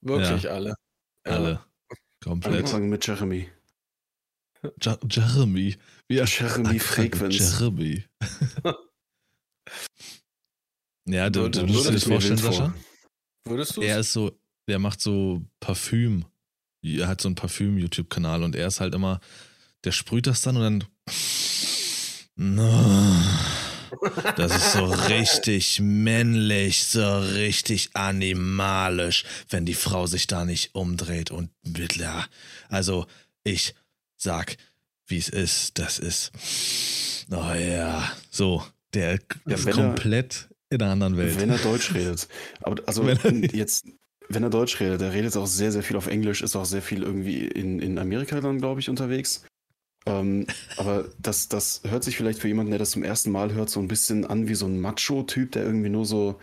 Wirklich 0.02 0.50
alle. 0.50 0.76
Ja. 1.26 1.32
Alle. 1.34 1.64
Komplett. 2.24 2.56
Angefangen 2.56 2.90
mit 2.90 3.06
Jeremy. 3.06 3.50
Ja, 4.82 4.98
Jeremy. 5.10 5.76
Wie 6.08 6.18
er- 6.18 6.26
Jeremy 6.26 6.80
Frequenz. 6.80 7.60
Jeremy. 7.60 8.06
Ja, 11.06 11.30
du, 11.30 11.50
du 11.50 11.66
musst 11.66 11.88
dir 11.88 11.94
das 11.94 12.04
vorstellen, 12.04 12.38
vor. 12.38 12.52
Sascha. 12.52 12.74
Würdest 13.46 13.78
du 13.78 13.82
Er 13.82 14.00
ist 14.00 14.14
so, 14.14 14.32
der 14.68 14.80
macht 14.80 15.02
so 15.02 15.42
Parfüm. 15.60 16.26
Er 16.82 17.08
hat 17.08 17.22
so 17.22 17.28
einen 17.30 17.36
Parfüm-YouTube-Kanal 17.36 18.44
und 18.44 18.56
er 18.56 18.68
ist 18.68 18.80
halt 18.80 18.94
immer, 18.94 19.20
der 19.84 19.92
sprüht 19.92 20.28
das 20.28 20.42
dann 20.42 20.58
und 20.58 20.64
dann. 20.64 20.84
No. 22.36 23.22
Das 24.36 24.56
ist 24.56 24.74
so 24.74 24.86
richtig 24.86 25.80
männlich, 25.80 26.86
so 26.86 27.20
richtig 27.20 27.92
animalisch, 27.94 29.24
wenn 29.50 29.66
die 29.66 29.76
Frau 29.76 30.08
sich 30.08 30.28
da 30.28 30.46
nicht 30.46 30.74
umdreht 30.74 31.32
und 31.32 31.52
mit, 31.64 31.96
ja, 31.98 32.26
also 32.70 33.06
ich 33.44 33.76
sag, 34.18 34.58
wie 35.06 35.18
es 35.18 35.30
ist, 35.30 35.78
das 35.78 36.00
ist, 36.00 36.32
oh 37.32 37.54
ja, 37.54 38.12
so, 38.32 38.66
der 38.94 39.20
Ja, 39.46 39.56
ist 39.56 39.70
komplett 39.72 40.50
in 40.74 40.82
einer 40.82 40.92
anderen 40.92 41.18
Welt. 41.18 41.40
Wenn 41.40 41.50
er 41.50 41.58
Deutsch 41.58 41.94
redet. 41.94 42.28
Aber 42.62 42.82
also 42.86 43.06
Wenn 43.24 43.44
er- 43.44 43.56
jetzt, 43.56 43.86
wenn 44.30 44.44
er 44.44 44.50
Deutsch 44.50 44.80
redet, 44.80 45.02
er 45.02 45.14
redet 45.14 45.36
auch 45.38 45.48
sehr, 45.48 45.72
sehr 45.72 45.84
viel 45.84 45.96
auf 45.98 46.08
Englisch, 46.08 46.42
ist 46.42 46.56
auch 46.56 46.66
sehr 46.66 46.82
viel 46.82 47.04
irgendwie 47.04 47.46
in, 47.46 47.80
in 47.80 47.98
Amerika 48.00 48.40
dann, 48.42 48.60
glaube 48.60 48.80
ich, 48.80 48.90
unterwegs. 48.90 49.46
Ähm, 50.06 50.48
aber 50.78 51.06
das, 51.20 51.48
das 51.48 51.82
hört 51.88 52.04
sich 52.04 52.18
vielleicht 52.18 52.40
für 52.40 52.48
jemanden, 52.50 52.72
der 52.72 52.80
das 52.80 52.92
zum 52.92 53.04
ersten 53.04 53.32
Mal 53.32 53.54
hört, 53.54 53.70
so 53.70 53.80
ein 53.80 53.88
bisschen 53.88 54.26
an 54.26 54.48
wie 54.50 54.56
so 54.56 54.66
ein 54.66 54.82
Macho-Typ, 54.82 55.52
der 55.54 55.64
irgendwie 55.64 55.90
nur 55.90 56.06
so, 56.06 56.40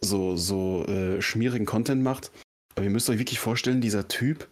so, 0.00 0.36
so 0.36 0.86
äh, 0.86 1.20
schmierigen 1.20 1.66
Content 1.66 2.02
macht. 2.02 2.30
Aber 2.74 2.84
ihr 2.84 2.90
müsst 2.90 3.10
euch 3.10 3.18
wirklich 3.18 3.38
vorstellen, 3.40 3.80
dieser 3.82 4.08
Typ 4.08 4.48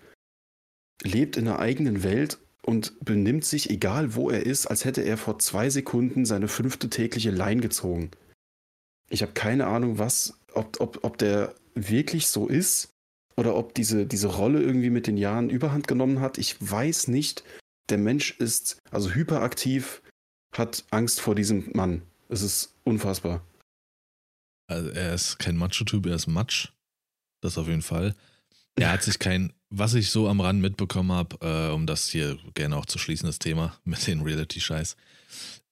lebt 1.03 1.37
in 1.39 1.49
einer 1.49 1.59
eigenen 1.61 2.03
Welt 2.03 2.39
und 2.63 2.93
benimmt 3.03 3.47
sich, 3.47 3.71
egal 3.71 4.15
wo 4.15 4.29
er 4.29 4.45
ist, 4.45 4.67
als 4.67 4.85
hätte 4.85 5.01
er 5.01 5.17
vor 5.17 5.39
zwei 5.39 5.71
Sekunden 5.71 6.27
seine 6.27 6.49
fünfte 6.49 6.91
tägliche 6.91 7.31
Line 7.31 7.63
gezogen. 7.63 8.11
Ich 9.11 9.23
habe 9.23 9.33
keine 9.33 9.67
Ahnung, 9.67 9.99
was, 9.99 10.39
ob, 10.55 10.81
ob, 10.81 11.05
ob 11.05 11.19
der 11.19 11.55
wirklich 11.75 12.29
so 12.29 12.47
ist 12.47 12.89
oder 13.37 13.55
ob 13.57 13.75
diese, 13.75 14.07
diese 14.07 14.29
Rolle 14.29 14.63
irgendwie 14.63 14.91
mit 14.91 15.07
den 15.07 15.17
Jahren 15.17 15.51
überhand 15.51 15.89
genommen 15.89 16.21
hat. 16.21 16.39
Ich 16.39 16.57
weiß 16.61 17.09
nicht. 17.09 17.45
Der 17.91 17.99
Mensch 17.99 18.33
ist 18.39 18.79
also 18.91 19.11
hyperaktiv, 19.11 20.03
hat 20.57 20.85
Angst 20.91 21.21
vor 21.21 21.35
diesem 21.35 21.71
Mann. 21.75 22.03
Es 22.29 22.43
ist 22.43 22.73
unfassbar. 22.85 23.45
Also 24.69 24.91
er 24.91 25.15
ist 25.15 25.39
kein 25.39 25.57
Macho-Typ, 25.57 26.07
er 26.07 26.15
ist 26.15 26.29
Matsch. 26.29 26.69
Das 27.41 27.59
auf 27.59 27.67
jeden 27.67 27.83
Fall. 27.83 28.15
Er 28.77 28.93
hat 28.93 29.03
sich 29.03 29.19
kein, 29.19 29.53
was 29.69 29.95
ich 29.95 30.11
so 30.11 30.29
am 30.29 30.41
Rand 30.41 30.61
mitbekommen 30.61 31.11
habe, 31.11 31.37
äh, 31.41 31.73
um 31.73 31.87
das 31.87 32.09
hier 32.09 32.39
gerne 32.55 32.77
auch 32.77 32.87
zu 32.87 32.99
schließen, 32.99 33.27
das 33.27 33.41
Thema 33.41 33.77
mit 33.85 34.07
den 34.07 34.23
Reality-Scheiß. 34.23 34.97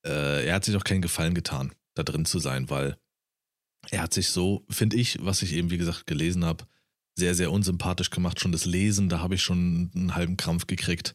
Äh, 0.04 0.46
er 0.46 0.54
hat 0.54 0.64
sich 0.64 0.76
auch 0.76 0.84
keinen 0.84 1.02
Gefallen 1.02 1.34
getan, 1.34 1.72
da 1.94 2.02
drin 2.02 2.24
zu 2.24 2.38
sein, 2.40 2.70
weil 2.70 2.96
er 3.90 4.02
hat 4.02 4.14
sich 4.14 4.28
so, 4.28 4.64
finde 4.68 4.96
ich, 4.96 5.18
was 5.20 5.42
ich 5.42 5.52
eben, 5.52 5.70
wie 5.70 5.78
gesagt, 5.78 6.06
gelesen 6.06 6.44
habe, 6.44 6.66
sehr, 7.16 7.34
sehr 7.34 7.50
unsympathisch 7.50 8.10
gemacht. 8.10 8.40
Schon 8.40 8.52
das 8.52 8.64
Lesen, 8.64 9.08
da 9.08 9.20
habe 9.20 9.34
ich 9.34 9.42
schon 9.42 9.90
einen 9.94 10.14
halben 10.14 10.36
Krampf 10.36 10.66
gekriegt. 10.66 11.14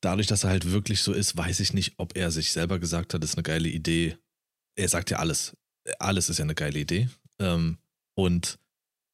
Dadurch, 0.00 0.26
dass 0.26 0.44
er 0.44 0.50
halt 0.50 0.70
wirklich 0.70 1.02
so 1.02 1.12
ist, 1.12 1.36
weiß 1.36 1.60
ich 1.60 1.72
nicht, 1.72 1.94
ob 1.96 2.16
er 2.16 2.30
sich 2.30 2.52
selber 2.52 2.78
gesagt 2.78 3.14
hat, 3.14 3.22
das 3.22 3.30
ist 3.30 3.36
eine 3.36 3.42
geile 3.42 3.68
Idee. 3.68 4.16
Er 4.76 4.88
sagt 4.88 5.10
ja 5.10 5.18
alles. 5.18 5.56
Alles 5.98 6.28
ist 6.28 6.38
ja 6.38 6.44
eine 6.44 6.54
geile 6.54 6.78
Idee. 6.78 7.08
Ähm, 7.40 7.78
und 8.14 8.58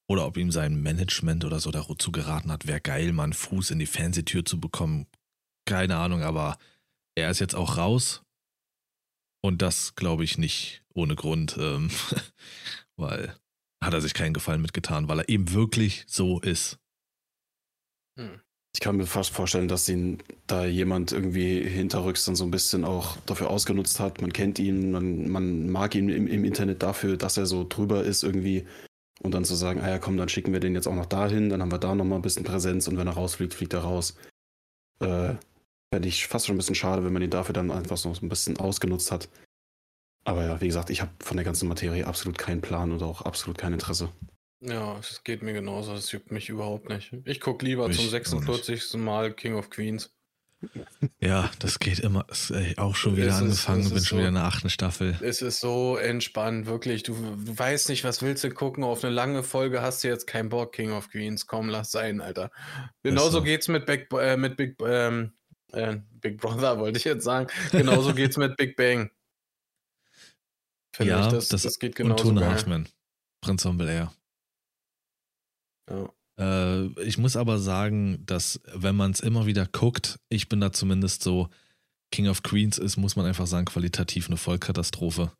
oder 0.06 0.26
ob 0.26 0.36
ihm 0.36 0.50
sein 0.50 0.82
Management 0.82 1.44
oder 1.44 1.60
so 1.60 1.70
dazu 1.70 2.12
geraten 2.12 2.52
hat, 2.52 2.66
wäre 2.66 2.80
geil, 2.80 3.12
mal 3.12 3.24
einen 3.24 3.32
Fuß 3.32 3.70
in 3.70 3.78
die 3.78 3.86
Fernsehtür 3.86 4.44
zu 4.44 4.60
bekommen. 4.60 5.06
Keine 5.66 5.96
Ahnung, 5.96 6.22
aber 6.22 6.58
er 7.14 7.30
ist 7.30 7.40
jetzt 7.40 7.54
auch 7.54 7.78
raus. 7.78 8.23
Und 9.44 9.60
das 9.60 9.94
glaube 9.94 10.24
ich 10.24 10.38
nicht 10.38 10.82
ohne 10.94 11.16
Grund, 11.16 11.58
ähm, 11.60 11.90
weil 12.96 13.34
hat 13.84 13.92
er 13.92 14.00
sich 14.00 14.14
keinen 14.14 14.32
Gefallen 14.32 14.62
mitgetan, 14.62 15.06
weil 15.06 15.18
er 15.18 15.28
eben 15.28 15.52
wirklich 15.52 16.04
so 16.06 16.40
ist. 16.40 16.78
Hm. 18.18 18.40
Ich 18.74 18.80
kann 18.80 18.96
mir 18.96 19.04
fast 19.04 19.34
vorstellen, 19.34 19.68
dass 19.68 19.86
ihn 19.86 20.22
da 20.46 20.64
jemand 20.64 21.12
irgendwie 21.12 21.62
hinterrücks 21.62 22.24
dann 22.24 22.36
so 22.36 22.44
ein 22.44 22.50
bisschen 22.50 22.86
auch 22.86 23.18
dafür 23.26 23.50
ausgenutzt 23.50 24.00
hat. 24.00 24.22
Man 24.22 24.32
kennt 24.32 24.58
ihn, 24.58 24.92
man, 24.92 25.28
man 25.28 25.68
mag 25.68 25.94
ihn 25.94 26.08
im, 26.08 26.26
im 26.26 26.46
Internet 26.46 26.82
dafür, 26.82 27.18
dass 27.18 27.36
er 27.36 27.44
so 27.44 27.66
drüber 27.68 28.02
ist 28.02 28.22
irgendwie. 28.22 28.66
Und 29.20 29.32
dann 29.32 29.44
zu 29.44 29.56
sagen, 29.56 29.82
ah 29.82 29.90
ja, 29.90 29.98
komm, 29.98 30.16
dann 30.16 30.30
schicken 30.30 30.54
wir 30.54 30.60
den 30.60 30.74
jetzt 30.74 30.86
auch 30.86 30.94
noch 30.94 31.04
dahin, 31.04 31.50
dann 31.50 31.60
haben 31.60 31.70
wir 31.70 31.78
da 31.78 31.94
nochmal 31.94 32.18
ein 32.18 32.22
bisschen 32.22 32.44
Präsenz 32.44 32.88
und 32.88 32.96
wenn 32.96 33.08
er 33.08 33.12
rausfliegt, 33.12 33.52
fliegt 33.52 33.74
er 33.74 33.80
raus. 33.80 34.16
Äh, 35.00 35.34
Fände 35.94 36.08
ich 36.08 36.26
fast 36.26 36.46
schon 36.46 36.56
ein 36.56 36.58
bisschen 36.58 36.74
schade, 36.74 37.04
wenn 37.04 37.12
man 37.12 37.22
ihn 37.22 37.30
dafür 37.30 37.52
dann 37.52 37.70
einfach 37.70 37.96
so 37.96 38.12
ein 38.12 38.28
bisschen 38.28 38.58
ausgenutzt 38.58 39.12
hat. 39.12 39.28
Aber 40.24 40.44
ja, 40.44 40.60
wie 40.60 40.66
gesagt, 40.66 40.90
ich 40.90 41.00
habe 41.00 41.12
von 41.20 41.36
der 41.36 41.44
ganzen 41.44 41.68
Materie 41.68 42.04
absolut 42.04 42.36
keinen 42.36 42.60
Plan 42.62 42.90
und 42.90 43.00
auch 43.00 43.22
absolut 43.22 43.58
kein 43.58 43.72
Interesse. 43.72 44.08
Ja, 44.60 44.98
es 44.98 45.22
geht 45.22 45.42
mir 45.42 45.52
genauso. 45.52 45.92
Das 45.94 46.10
juckt 46.10 46.32
mich 46.32 46.48
überhaupt 46.48 46.88
nicht. 46.88 47.12
Ich 47.26 47.40
gucke 47.40 47.64
lieber 47.64 47.86
Mich 47.86 47.98
zum 47.98 48.06
auch 48.06 48.10
46. 48.10 48.94
Mal 48.94 49.32
King 49.34 49.54
of 49.54 49.70
Queens. 49.70 50.10
Ja, 51.20 51.50
das 51.60 51.78
geht 51.78 52.00
immer. 52.00 52.26
Ist 52.28 52.50
ey, 52.50 52.76
auch 52.78 52.96
schon 52.96 53.16
wieder 53.16 53.26
Es 53.28 53.34
ist- 53.36 53.42
angefangen, 53.42 53.80
es 53.82 53.88
bin 53.90 53.98
ist 53.98 54.06
schon 54.08 54.16
so- 54.16 54.20
wieder 54.20 54.28
in 54.30 54.34
der 54.34 54.44
achten 54.44 54.70
Staffel. 54.70 55.16
Es 55.20 55.42
ist 55.42 55.60
so 55.60 55.96
entspannt, 55.98 56.66
wirklich. 56.66 57.04
Du, 57.04 57.12
du 57.14 57.56
weißt 57.58 57.88
nicht, 57.90 58.02
was 58.02 58.20
willst 58.22 58.42
du 58.42 58.50
gucken. 58.50 58.82
Auf 58.82 59.04
eine 59.04 59.12
lange 59.14 59.44
Folge 59.44 59.80
hast 59.82 60.02
du 60.02 60.08
jetzt 60.08 60.26
keinen 60.26 60.48
Bock, 60.48 60.72
King 60.72 60.90
of 60.92 61.10
Queens. 61.10 61.46
Komm, 61.46 61.68
lass 61.68 61.92
sein, 61.92 62.20
Alter. 62.20 62.50
Genauso 63.04 63.30
so. 63.38 63.42
geht's 63.42 63.68
mit 63.68 63.84
Big, 63.86 64.08
äh, 64.18 64.36
mit 64.38 64.56
Big, 64.56 64.76
ähm, 64.84 65.34
äh, 65.74 66.00
Big 66.20 66.38
Brother, 66.38 66.78
wollte 66.78 66.98
ich 66.98 67.04
jetzt 67.04 67.24
sagen. 67.24 67.48
Genauso 67.72 68.14
geht's 68.14 68.36
mit 68.36 68.56
Big 68.56 68.76
Bang. 68.76 69.10
Finde 70.94 71.12
ja, 71.12 71.26
ich, 71.26 71.32
das, 71.32 71.48
das, 71.48 71.78
geht 71.78 71.90
und 71.92 71.96
genauso 71.96 72.24
Tone 72.24 72.40
geil. 72.40 72.50
Halfman. 72.50 72.88
Prinz 73.40 73.62
von 73.62 73.76
Bel 73.76 73.88
Air. 73.88 74.12
Ja. 75.90 76.08
Äh, 76.38 76.86
ich 77.02 77.18
muss 77.18 77.36
aber 77.36 77.58
sagen, 77.58 78.24
dass 78.26 78.60
wenn 78.72 78.96
man 78.96 79.10
es 79.10 79.20
immer 79.20 79.46
wieder 79.46 79.66
guckt, 79.66 80.18
ich 80.28 80.48
bin 80.48 80.60
da 80.60 80.72
zumindest 80.72 81.22
so, 81.22 81.48
King 82.10 82.28
of 82.28 82.42
Queens 82.42 82.78
ist, 82.78 82.96
muss 82.96 83.16
man 83.16 83.26
einfach 83.26 83.46
sagen, 83.46 83.64
qualitativ 83.66 84.28
eine 84.28 84.36
Vollkatastrophe. 84.36 85.32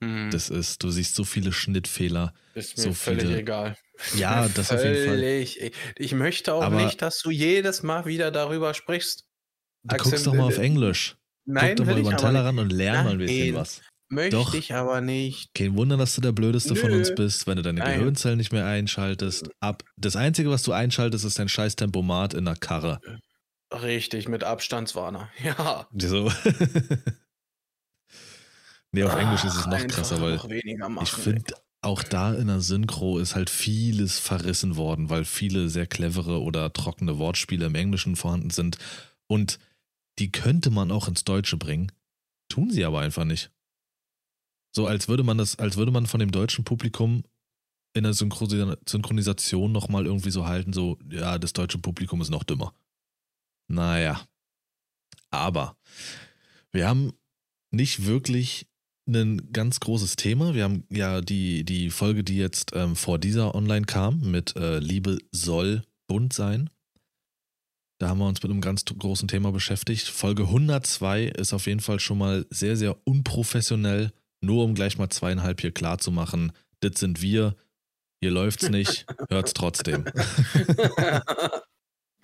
Mhm. 0.00 0.30
Das 0.30 0.48
ist, 0.48 0.82
du 0.84 0.90
siehst 0.90 1.16
so 1.16 1.24
viele 1.24 1.52
Schnittfehler. 1.52 2.32
ist 2.54 2.76
mir 2.76 2.84
so 2.84 2.92
völlig 2.92 3.22
viele- 3.22 3.38
egal. 3.38 3.76
Ja, 4.14 4.48
das 4.48 4.70
auf 4.70 4.82
jeden 4.84 4.94
Fall. 4.94 5.04
völlig 5.06 5.60
e- 5.60 5.72
Ich 5.96 6.12
möchte 6.12 6.54
auch 6.54 6.62
Aber- 6.62 6.84
nicht, 6.84 7.02
dass 7.02 7.20
du 7.20 7.30
jedes 7.30 7.82
Mal 7.82 8.06
wieder 8.06 8.30
darüber 8.30 8.74
sprichst. 8.74 9.27
Du 9.84 9.94
Axel, 9.94 10.10
guckst 10.10 10.26
doch 10.26 10.34
mal 10.34 10.44
auf 10.44 10.58
äh, 10.58 10.62
Englisch. 10.62 11.16
Nein, 11.44 11.68
Guck 11.68 11.76
doch 11.76 11.92
mal 11.92 12.00
über 12.00 12.10
den 12.10 12.18
Tellerrand 12.18 12.58
und 12.58 12.72
lern 12.72 13.04
mal 13.04 13.12
ein 13.12 13.18
bisschen 13.18 13.54
was. 13.54 13.80
Möchte 14.10 14.36
Doch. 14.36 14.54
ich 14.54 14.72
aber 14.74 15.02
nicht. 15.02 15.52
Kein 15.54 15.76
Wunder, 15.76 15.98
dass 15.98 16.14
du 16.14 16.22
der 16.22 16.32
Blödeste 16.32 16.74
von 16.74 16.90
Nö. 16.90 16.98
uns 16.98 17.14
bist, 17.14 17.46
wenn 17.46 17.56
du 17.56 17.62
deine 17.62 17.80
Nein. 17.80 17.98
Gehirnzellen 17.98 18.38
nicht 18.38 18.52
mehr 18.52 18.64
einschaltest. 18.64 19.50
Ab, 19.60 19.82
das 19.96 20.16
Einzige, 20.16 20.48
was 20.50 20.62
du 20.62 20.72
einschaltest, 20.72 21.26
ist 21.26 21.38
dein 21.38 21.48
scheiß 21.48 21.76
Tempomat 21.76 22.32
in 22.32 22.46
der 22.46 22.56
Karre. 22.56 23.00
Richtig, 23.70 24.28
mit 24.28 24.44
Abstandswarner. 24.44 25.28
Ja. 25.44 25.86
So. 25.94 26.32
nee, 28.92 29.02
auf 29.02 29.14
Englisch 29.14 29.44
ist 29.44 29.56
es 29.56 29.66
noch 29.66 29.86
krasser, 29.88 30.22
weil 30.22 30.36
machen, 30.36 30.98
ich 31.02 31.12
finde, 31.12 31.54
auch 31.82 32.02
da 32.02 32.32
in 32.32 32.46
der 32.46 32.60
Synchro 32.60 33.18
ist 33.18 33.34
halt 33.34 33.50
vieles 33.50 34.18
verrissen 34.18 34.76
worden, 34.76 35.10
weil 35.10 35.26
viele 35.26 35.68
sehr 35.68 35.86
clevere 35.86 36.40
oder 36.40 36.72
trockene 36.72 37.18
Wortspiele 37.18 37.66
im 37.66 37.74
Englischen 37.74 38.16
vorhanden 38.16 38.50
sind. 38.50 38.78
Und 39.26 39.58
die 40.18 40.32
könnte 40.32 40.70
man 40.70 40.90
auch 40.90 41.08
ins 41.08 41.24
Deutsche 41.24 41.56
bringen. 41.56 41.92
Tun 42.48 42.70
sie 42.70 42.84
aber 42.84 43.00
einfach 43.00 43.24
nicht. 43.24 43.50
So 44.74 44.86
als 44.86 45.08
würde 45.08 45.22
man 45.22 45.38
das, 45.38 45.58
als 45.58 45.76
würde 45.76 45.92
man 45.92 46.06
von 46.06 46.20
dem 46.20 46.30
deutschen 46.30 46.64
Publikum 46.64 47.24
in 47.94 48.04
der 48.04 48.14
Synchro 48.14 48.46
Synchronisation 48.46 49.72
nochmal 49.72 50.06
irgendwie 50.06 50.30
so 50.30 50.46
halten, 50.46 50.72
so, 50.72 50.98
ja, 51.10 51.38
das 51.38 51.52
deutsche 51.52 51.78
Publikum 51.78 52.20
ist 52.20 52.30
noch 52.30 52.44
dümmer. 52.44 52.74
Naja. 53.68 54.26
Aber 55.30 55.76
wir 56.70 56.88
haben 56.88 57.12
nicht 57.70 58.06
wirklich 58.06 58.66
ein 59.06 59.52
ganz 59.52 59.80
großes 59.80 60.16
Thema. 60.16 60.54
Wir 60.54 60.64
haben 60.64 60.84
ja 60.90 61.20
die, 61.20 61.64
die 61.64 61.90
Folge, 61.90 62.24
die 62.24 62.36
jetzt 62.36 62.72
ähm, 62.74 62.94
vor 62.94 63.18
dieser 63.18 63.54
online 63.54 63.86
kam, 63.86 64.30
mit 64.30 64.54
äh, 64.56 64.78
Liebe 64.78 65.18
soll 65.32 65.82
bunt 66.06 66.32
sein. 66.32 66.70
Da 67.98 68.08
haben 68.08 68.18
wir 68.18 68.26
uns 68.26 68.42
mit 68.42 68.50
einem 68.50 68.60
ganz 68.60 68.84
großen 68.84 69.26
Thema 69.26 69.50
beschäftigt. 69.50 70.06
Folge 70.06 70.44
102 70.44 71.24
ist 71.24 71.52
auf 71.52 71.66
jeden 71.66 71.80
Fall 71.80 71.98
schon 71.98 72.18
mal 72.18 72.46
sehr, 72.48 72.76
sehr 72.76 72.96
unprofessionell. 73.04 74.12
Nur 74.40 74.64
um 74.64 74.74
gleich 74.74 74.98
mal 74.98 75.10
zweieinhalb 75.10 75.60
hier 75.60 75.72
klar 75.72 75.98
zu 75.98 76.12
machen, 76.12 76.52
das 76.80 77.00
sind 77.00 77.20
wir. 77.22 77.56
Hier 78.20 78.30
läuft's 78.30 78.68
nicht, 78.68 79.04
hört's 79.30 79.52
trotzdem. 79.52 80.04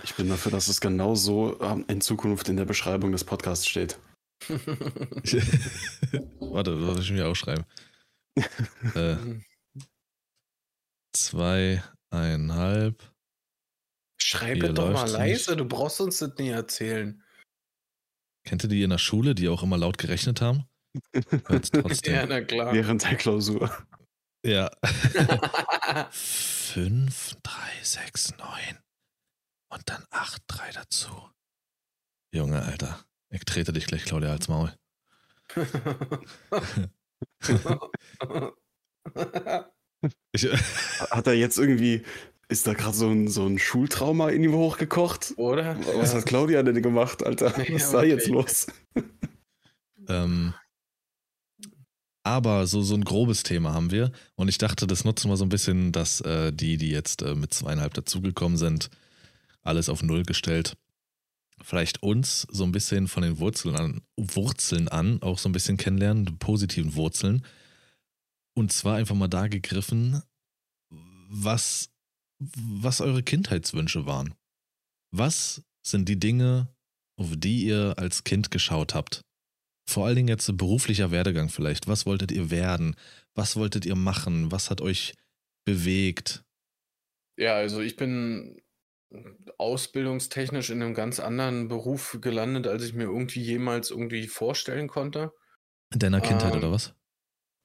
Ich 0.03 0.15
bin 0.15 0.29
dafür, 0.29 0.53
dass 0.53 0.69
es 0.69 0.81
genau 0.81 1.17
so 1.17 1.61
ähm, 1.61 1.85
in 1.89 2.01
Zukunft 2.01 2.49
in 2.49 2.57
der 2.57 2.65
Beschreibung 2.67 3.11
des 3.11 3.25
Podcasts 3.25 3.67
steht. 3.67 3.99
Warte, 6.41 6.75
das 6.75 6.85
soll 6.85 7.01
ich 7.01 7.11
mir 7.13 7.27
aufschreiben. 7.27 7.65
äh, 8.95 9.17
zweieinhalb. 11.17 13.14
Schreib 14.17 14.57
Hier 14.57 14.71
es 14.71 14.75
doch 14.75 14.93
mal 14.93 15.11
leise, 15.11 15.51
nicht. 15.53 15.61
du 15.61 15.65
brauchst 15.67 16.01
uns 16.01 16.19
das 16.19 16.33
nicht 16.39 16.51
erzählen. 16.51 17.23
Kennt 18.45 18.63
ihr 18.65 18.69
die 18.69 18.83
in 18.83 18.91
der 18.91 18.99
Schule, 18.99 19.35
die 19.35 19.49
auch 19.49 19.63
immer 19.63 19.79
laut 19.79 19.99
gerechnet 19.99 20.41
haben? 20.41 20.65
Ja, 22.05 22.27
na 22.27 22.41
klar. 22.41 22.73
Während 22.73 23.03
der 23.03 23.17
Klausur. 23.17 23.69
Ja. 24.47 24.71
5, 26.13 27.37
3, 27.43 27.53
6, 27.83 28.39
9. 28.39 28.49
Und 29.71 29.83
dann 29.91 30.05
8, 30.11 30.43
3 30.47 30.71
dazu. 30.73 31.11
Junge, 32.33 32.63
Alter. 32.63 33.05
Ich 33.31 33.45
trete 33.45 33.73
dich 33.73 33.87
gleich, 33.87 34.05
Claudia, 34.05 34.31
als 34.31 34.47
Maul. 34.49 34.73
Ich, 40.33 40.45
Hat 41.11 41.27
er 41.27 41.35
jetzt 41.35 41.59
irgendwie, 41.59 42.05
ist 42.49 42.67
da 42.67 42.75
gerade 42.75 42.97
so 42.97 43.09
ein, 43.09 43.29
so 43.29 43.47
ein 43.47 43.59
Schultrauma 43.59 44.31
in 44.31 44.43
ihm 44.45 44.55
hochgekocht? 44.55 45.35
Oder? 45.37 45.77
Was 45.97 46.15
hat 46.15 46.27
Claudia 46.27 46.63
denn 46.63 46.83
gemacht, 46.83 47.25
Alter? 47.25 47.57
Was 47.57 47.69
Ja, 47.69 47.77
ist 47.77 47.93
da 47.93 48.03
jetzt 48.03 48.29
okay. 48.29 48.33
los? 48.33 48.67
ähm, 50.09 50.55
aber 52.23 52.67
so, 52.67 52.83
so 52.83 52.95
ein 52.95 53.05
grobes 53.05 53.43
Thema 53.43 53.75
haben 53.75 53.91
wir. 53.91 54.11
Und 54.35 54.49
ich 54.49 54.59
dachte, 54.59 54.87
das 54.87 55.05
nutzen 55.05 55.31
wir 55.31 55.37
so 55.37 55.45
ein 55.45 55.51
bisschen, 55.51 55.93
dass 55.93 56.21
äh, 56.23 56.53
die, 56.53 56.79
die 56.79 56.91
jetzt 56.91 57.23
äh, 57.23 57.35
mit 57.35 57.53
zweieinhalb 57.53 57.93
dazugekommen 57.95 58.57
sind, 58.57 58.89
alles 59.63 59.89
auf 59.89 60.03
Null 60.03 60.23
gestellt. 60.23 60.77
Vielleicht 61.63 62.03
uns 62.03 62.47
so 62.51 62.65
ein 62.65 62.73
bisschen 62.73 63.09
von 63.09 63.23
den 63.23 63.39
Wurzeln 63.39 63.77
an, 63.77 64.01
Wurzeln 64.17 64.89
an, 64.89 65.23
auch 65.23 65.39
so 65.39 65.49
ein 65.49 65.53
bisschen 65.53 65.77
kennenlernen, 65.77 66.25
die 66.25 66.33
positiven 66.33 66.95
Wurzeln. 66.95 67.45
Und 68.55 68.73
zwar 68.73 68.97
einfach 68.97 69.15
mal 69.15 69.29
da 69.29 69.47
gegriffen, 69.49 70.23
was, 71.29 71.91
was 72.39 73.01
eure 73.01 73.23
Kindheitswünsche 73.23 74.07
waren. 74.07 74.35
Was 75.13 75.63
sind 75.87 76.09
die 76.09 76.19
Dinge, 76.19 76.75
auf 77.17 77.33
die 77.37 77.65
ihr 77.65 77.95
als 77.97 78.25
Kind 78.25 78.51
geschaut 78.51 78.95
habt? 78.95 79.23
Vor 79.89 80.07
allen 80.07 80.17
Dingen 80.17 80.29
jetzt 80.29 80.57
beruflicher 80.57 81.11
Werdegang 81.11 81.49
vielleicht. 81.49 81.87
Was 81.87 82.07
wolltet 82.07 82.33
ihr 82.33 82.51
werden? 82.51 82.97
Was 83.35 83.57
wolltet 83.57 83.85
ihr 83.85 83.97
machen? 83.97 84.51
Was 84.51 84.71
hat 84.71 84.81
euch 84.81 85.15
bewegt? 85.65 86.45
Ja, 87.37 87.55
also 87.55 87.81
ich 87.81 87.97
bin 87.97 88.61
ausbildungstechnisch 89.59 90.71
in 90.71 90.83
einem 90.83 90.95
ganz 90.95 91.21
anderen 91.21 91.69
Beruf 91.69 92.19
gelandet, 92.21 92.67
als 92.67 92.85
ich 92.85 92.95
mir 92.95 93.05
irgendwie 93.05 93.43
jemals 93.43 93.91
irgendwie 93.91 94.27
vorstellen 94.27 94.89
konnte. 94.89 95.33
In 95.93 96.01
deiner 96.01 96.21
Kindheit 96.21 96.53
Ähm, 96.53 96.59
oder 96.59 96.73
was? 96.73 96.95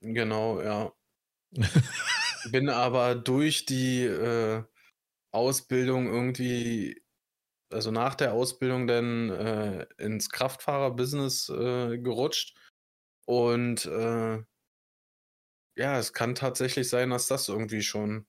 Genau, 0.02 0.62
ja. 0.62 0.94
Bin 2.52 2.70
aber 2.70 3.16
durch 3.16 3.66
die 3.66 4.04
äh, 4.04 4.64
Ausbildung 5.32 6.08
irgendwie, 6.08 7.02
also 7.72 7.92
nach 7.92 8.16
der 8.16 8.34
Ausbildung 8.34 8.88
dann 8.88 9.30
äh, 9.30 9.88
ins 9.98 10.30
Kraftfahrer-Business 10.30 11.50
äh, 11.50 11.98
gerutscht. 12.00 12.58
Und 13.26 13.86
äh, 13.86 14.44
ja, 15.78 15.98
es 15.98 16.14
kann 16.14 16.36
tatsächlich 16.36 16.90
sein, 16.90 17.12
dass 17.12 17.28
das 17.28 17.48
irgendwie 17.48 17.82
schon 17.82 18.26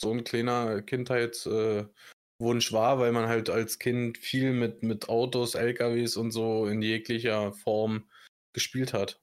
so 0.00 0.12
ein 0.12 0.24
kleiner 0.24 0.80
Kindheitswunsch 0.82 2.70
äh, 2.70 2.72
war, 2.72 2.98
weil 2.98 3.12
man 3.12 3.28
halt 3.28 3.50
als 3.50 3.78
Kind 3.78 4.16
viel 4.16 4.52
mit, 4.52 4.82
mit 4.82 5.08
Autos, 5.08 5.54
LKWs 5.54 6.16
und 6.16 6.30
so 6.30 6.66
in 6.66 6.82
jeglicher 6.82 7.52
Form 7.52 8.08
gespielt 8.52 8.92
hat. 8.92 9.20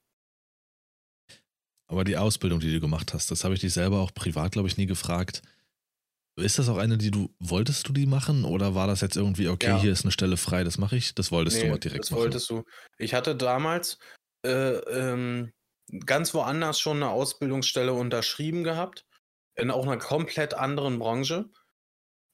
Aber 1.87 2.03
die 2.03 2.17
Ausbildung, 2.17 2.59
die 2.59 2.73
du 2.73 2.79
gemacht 2.79 3.13
hast, 3.13 3.29
das 3.31 3.43
habe 3.43 3.53
ich 3.53 3.59
dich 3.61 3.73
selber 3.73 3.99
auch 3.99 4.13
privat, 4.13 4.51
glaube 4.53 4.67
ich, 4.67 4.77
nie 4.77 4.85
gefragt. 4.87 5.41
Ist 6.37 6.59
das 6.59 6.67
auch 6.67 6.77
eine, 6.77 6.97
die 6.97 7.11
du, 7.11 7.29
wolltest 7.39 7.87
du 7.87 7.93
die 7.93 8.05
machen 8.07 8.43
oder 8.43 8.75
war 8.75 8.87
das 8.87 9.01
jetzt 9.01 9.15
irgendwie, 9.15 9.47
okay, 9.47 9.67
Ja. 9.69 9.81
hier 9.81 9.91
ist 9.91 10.03
eine 10.03 10.11
Stelle 10.11 10.35
frei, 10.35 10.63
das 10.65 10.77
mache 10.77 10.97
ich? 10.97 11.15
Das 11.15 11.31
wolltest 11.31 11.57
du 11.57 11.63
Nee, 11.65 11.69
mal 11.71 11.79
direkt 11.79 12.03
das 12.05 12.11
machen. 12.11 12.21
wolltest 12.23 12.49
du. 12.49 12.63
Ich 12.97 13.13
hatte 13.13 13.35
damals 13.35 13.99
äh, 14.45 14.49
ähm, 14.49 15.53
ganz 16.05 16.33
woanders 16.33 16.79
schon 16.79 16.97
eine 16.97 17.09
Ausbildungsstelle 17.09 17.93
unterschrieben 17.93 18.63
gehabt, 18.63 19.05
in 19.55 19.71
auch 19.71 19.83
einer 19.85 19.97
komplett 19.97 20.53
anderen 20.55 20.99
Branche. 20.99 21.45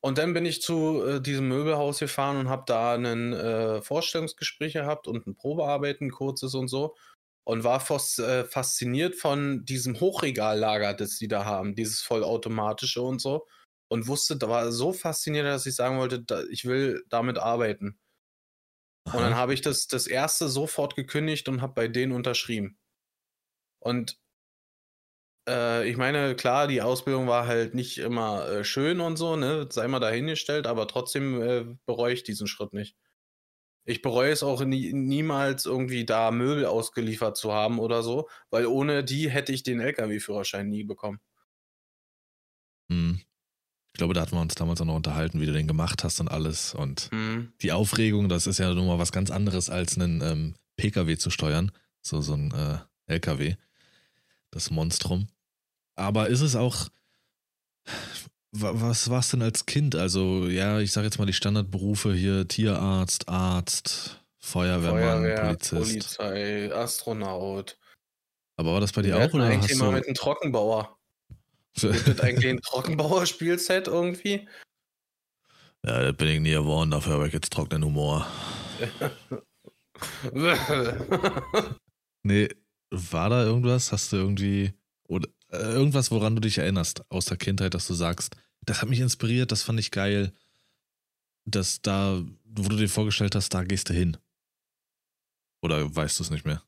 Und 0.03 0.17
dann 0.17 0.33
bin 0.33 0.47
ich 0.47 0.63
zu 0.63 1.03
äh, 1.05 1.21
diesem 1.21 1.47
Möbelhaus 1.47 1.99
gefahren 1.99 2.37
und 2.37 2.49
habe 2.49 2.63
da 2.65 2.95
ein 2.95 3.33
äh, 3.33 3.83
Vorstellungsgespräch 3.83 4.73
gehabt 4.73 5.07
und 5.07 5.27
ein 5.27 5.35
Probearbeiten, 5.35 6.09
kurzes 6.09 6.55
und 6.55 6.69
so. 6.69 6.95
Und 7.43 7.63
war 7.63 7.79
fas 7.79 8.19
äh, 8.19 8.45
fasziniert 8.45 9.15
von 9.15 9.65
diesem 9.65 9.99
Hochregallager, 9.99 10.93
das 10.93 11.17
die 11.17 11.27
da 11.27 11.45
haben, 11.45 11.75
dieses 11.75 12.01
vollautomatische 12.01 13.01
und 13.01 13.19
so. 13.19 13.47
Und 13.89 14.07
wusste, 14.07 14.37
da 14.37 14.47
war 14.49 14.71
so 14.71 14.93
fasziniert, 14.93 15.45
dass 15.45 15.65
ich 15.65 15.75
sagen 15.75 15.97
wollte, 15.99 16.21
da, 16.23 16.43
ich 16.49 16.65
will 16.65 17.03
damit 17.09 17.37
arbeiten. 17.39 17.99
Und 19.13 19.21
dann 19.21 19.33
Aha. 19.33 19.39
habe 19.39 19.53
ich 19.53 19.61
das, 19.61 19.87
das 19.87 20.05
erste 20.07 20.47
sofort 20.49 20.95
gekündigt 20.95 21.47
und 21.49 21.61
habe 21.61 21.73
bei 21.73 21.87
denen 21.87 22.11
unterschrieben. 22.13 22.77
Und 23.79 24.17
äh, 25.47 25.87
ich 25.89 25.97
meine, 25.97 26.35
klar, 26.35 26.67
die 26.67 26.81
Ausbildung 26.81 27.27
war 27.27 27.47
halt 27.47 27.73
nicht 27.75 27.97
immer 27.99 28.47
äh, 28.49 28.63
schön 28.63 28.99
und 29.01 29.17
so, 29.17 29.35
ne? 29.35 29.67
Sei 29.71 29.87
mal 29.87 29.99
dahingestellt, 29.99 30.67
aber 30.67 30.87
trotzdem 30.87 31.41
äh, 31.41 31.65
bereue 31.85 32.13
ich 32.13 32.23
diesen 32.23 32.47
Schritt 32.47 32.73
nicht. 32.73 32.95
Ich 33.83 34.01
bereue 34.01 34.31
es 34.31 34.43
auch 34.43 34.63
nie, 34.63 34.93
niemals 34.93 35.65
irgendwie 35.65 36.05
da 36.05 36.31
Möbel 36.31 36.65
ausgeliefert 36.65 37.35
zu 37.35 37.51
haben 37.51 37.79
oder 37.79 38.03
so, 38.03 38.29
weil 38.49 38.65
ohne 38.65 39.03
die 39.03 39.29
hätte 39.29 39.51
ich 39.53 39.63
den 39.63 39.79
LKW-Führerschein 39.79 40.69
nie 40.69 40.83
bekommen. 40.83 41.19
Hm. 42.89 43.21
Ich 43.93 43.97
glaube, 43.97 44.13
da 44.13 44.21
hatten 44.21 44.35
wir 44.35 44.41
uns 44.41 44.55
damals 44.55 44.79
auch 44.81 44.85
noch 44.85 44.95
unterhalten, 44.95 45.41
wie 45.41 45.45
du 45.45 45.53
den 45.53 45.67
gemacht 45.67 46.03
hast 46.03 46.19
und 46.19 46.29
alles. 46.29 46.73
Und 46.73 47.09
Hm. 47.11 47.53
die 47.61 47.71
Aufregung, 47.71 48.29
das 48.29 48.47
ist 48.47 48.59
ja 48.59 48.73
nun 48.73 48.87
mal 48.87 48.99
was 48.99 49.11
ganz 49.11 49.31
anderes, 49.31 49.69
als 49.69 49.97
einen 49.97 50.21
ähm, 50.21 50.55
PKW 50.77 51.17
zu 51.17 51.29
steuern. 51.29 51.71
So, 52.01 52.21
so 52.21 52.33
ein 52.33 52.51
äh, 52.51 52.77
LKW. 53.13 53.55
Das 54.51 54.71
Monstrum. 54.71 55.27
Aber 55.95 56.29
ist 56.29 56.41
es 56.41 56.55
auch. 56.55 56.89
Wa- 58.51 58.71
Was 58.75 59.09
war 59.09 59.19
es 59.19 59.29
denn 59.29 59.41
als 59.41 59.65
Kind? 59.65 59.95
Also, 59.95 60.47
ja, 60.47 60.79
ich 60.79 60.91
sage 60.91 61.07
jetzt 61.07 61.17
mal 61.19 61.25
die 61.25 61.33
Standardberufe 61.33 62.13
hier: 62.13 62.47
Tierarzt, 62.47 63.27
Arzt, 63.29 64.23
Feuerwehrmann, 64.39 65.01
Feuerwehr, 65.23 65.41
Polizist. 65.57 66.17
Polizei, 66.17 66.73
Astronaut. 66.73 67.77
Aber 68.57 68.73
war 68.73 68.81
das 68.81 68.91
bei 68.91 69.03
Wir 69.03 69.11
dir 69.13 69.17
auch 69.17 69.21
hatten 69.21 69.37
oder 69.37 69.45
eigentlich 69.45 69.71
hast 69.71 69.79
mal 69.79 69.87
du. 69.87 69.91
mit 69.93 70.05
einem 70.05 70.15
Trockenbauer. 70.15 70.97
Gibt 71.81 72.07
es 72.07 72.19
eigentlich 72.19 72.47
ein 72.51 72.61
Trockenbauer-Spielset 72.61 73.87
irgendwie? 73.87 74.47
ja, 75.85 76.03
das 76.03 76.15
bin 76.17 76.27
ich 76.27 76.39
nie 76.41 76.51
geworden, 76.51 76.91
dafür 76.91 77.13
habe 77.13 77.27
ich 77.27 77.33
jetzt 77.33 77.51
trockenen 77.53 77.83
Humor. 77.85 78.27
Nee, 82.23 82.49
war 82.91 83.29
da 83.29 83.43
irgendwas? 83.43 83.91
Hast 83.91 84.11
du 84.11 84.17
irgendwie. 84.17 84.73
Oder 85.07 85.27
irgendwas, 85.51 86.11
woran 86.11 86.35
du 86.35 86.41
dich 86.41 86.57
erinnerst 86.57 87.03
aus 87.09 87.25
der 87.25 87.37
Kindheit, 87.37 87.73
dass 87.73 87.87
du 87.87 87.93
sagst, 87.93 88.35
das 88.65 88.81
hat 88.81 88.89
mich 88.89 88.99
inspiriert, 88.99 89.51
das 89.51 89.63
fand 89.63 89.79
ich 89.79 89.91
geil. 89.91 90.33
Dass 91.45 91.81
da, 91.81 92.23
wo 92.45 92.69
du 92.69 92.75
dir 92.75 92.89
vorgestellt 92.89 93.35
hast, 93.35 93.53
da 93.53 93.63
gehst 93.63 93.89
du 93.89 93.93
hin. 93.93 94.17
Oder 95.63 95.95
weißt 95.95 96.19
du 96.19 96.23
es 96.23 96.29
nicht 96.29 96.45
mehr? 96.45 96.63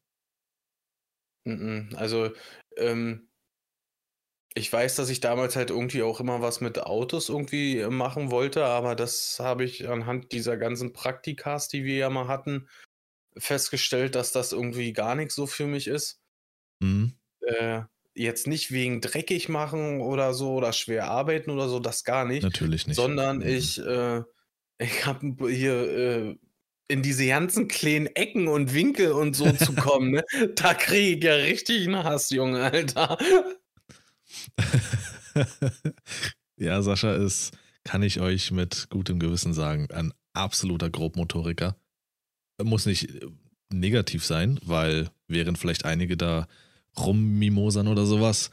Also, 1.95 2.31
ähm, 2.77 3.29
ich 4.55 4.71
weiß, 4.71 4.95
dass 4.95 5.09
ich 5.09 5.19
damals 5.19 5.55
halt 5.55 5.71
irgendwie 5.71 6.03
auch 6.03 6.19
immer 6.19 6.41
was 6.41 6.61
mit 6.61 6.79
Autos 6.79 7.29
irgendwie 7.29 7.79
äh, 7.79 7.89
machen 7.89 8.31
wollte, 8.31 8.65
aber 8.65 8.95
das 8.95 9.39
habe 9.39 9.63
ich 9.63 9.89
anhand 9.89 10.31
dieser 10.31 10.57
ganzen 10.57 10.93
Praktikas, 10.93 11.67
die 11.67 11.83
wir 11.83 11.95
ja 11.95 12.09
mal 12.09 12.27
hatten, 12.27 12.69
festgestellt, 13.37 14.15
dass 14.15 14.31
das 14.31 14.51
irgendwie 14.51 14.93
gar 14.93 15.15
nichts 15.15 15.35
so 15.35 15.47
für 15.47 15.65
mich 15.65 15.87
ist. 15.87 16.21
Mhm. 16.79 17.17
Äh, 17.41 17.83
jetzt 18.15 18.47
nicht 18.47 18.71
wegen 18.71 19.01
dreckig 19.01 19.49
machen 19.49 20.01
oder 20.01 20.33
so 20.33 20.53
oder 20.53 20.73
schwer 20.73 21.09
arbeiten 21.09 21.49
oder 21.49 21.67
so, 21.69 21.79
das 21.79 22.03
gar 22.03 22.25
nicht, 22.25 22.43
Natürlich 22.43 22.87
nicht. 22.87 22.95
sondern 22.95 23.37
Mhm. 23.37 23.47
ich, 23.47 23.79
äh, 23.79 24.21
ich 24.79 25.05
habe 25.05 25.49
hier 25.49 25.73
äh, 25.73 26.35
in 26.89 27.01
diese 27.01 27.25
ganzen 27.27 27.67
kleinen 27.67 28.07
Ecken 28.07 28.47
und 28.47 28.73
Winkel 28.73 29.13
und 29.13 29.35
so 29.35 29.51
zu 29.51 29.73
kommen, 29.75 30.11
ne? 30.11 30.23
Da 30.55 30.73
kriege 30.73 31.17
ich 31.17 31.23
ja 31.23 31.33
richtig 31.35 31.87
einen 31.87 32.03
Hass, 32.03 32.29
Junge, 32.29 32.63
Alter. 32.63 33.17
ja, 36.57 36.81
Sascha 36.81 37.15
ist, 37.15 37.51
kann 37.83 38.03
ich 38.03 38.19
euch 38.19 38.51
mit 38.51 38.87
gutem 38.89 39.19
Gewissen 39.19 39.53
sagen, 39.53 39.87
ein 39.91 40.13
absoluter 40.33 40.89
Grobmotoriker. 40.89 41.75
Muss 42.61 42.85
nicht 42.85 43.09
äh, 43.09 43.27
negativ 43.71 44.25
sein, 44.25 44.59
weil 44.63 45.09
während 45.27 45.57
vielleicht 45.57 45.85
einige 45.85 46.17
da 46.17 46.47
rummimosern 46.97 47.87
oder 47.87 48.05
sowas, 48.05 48.49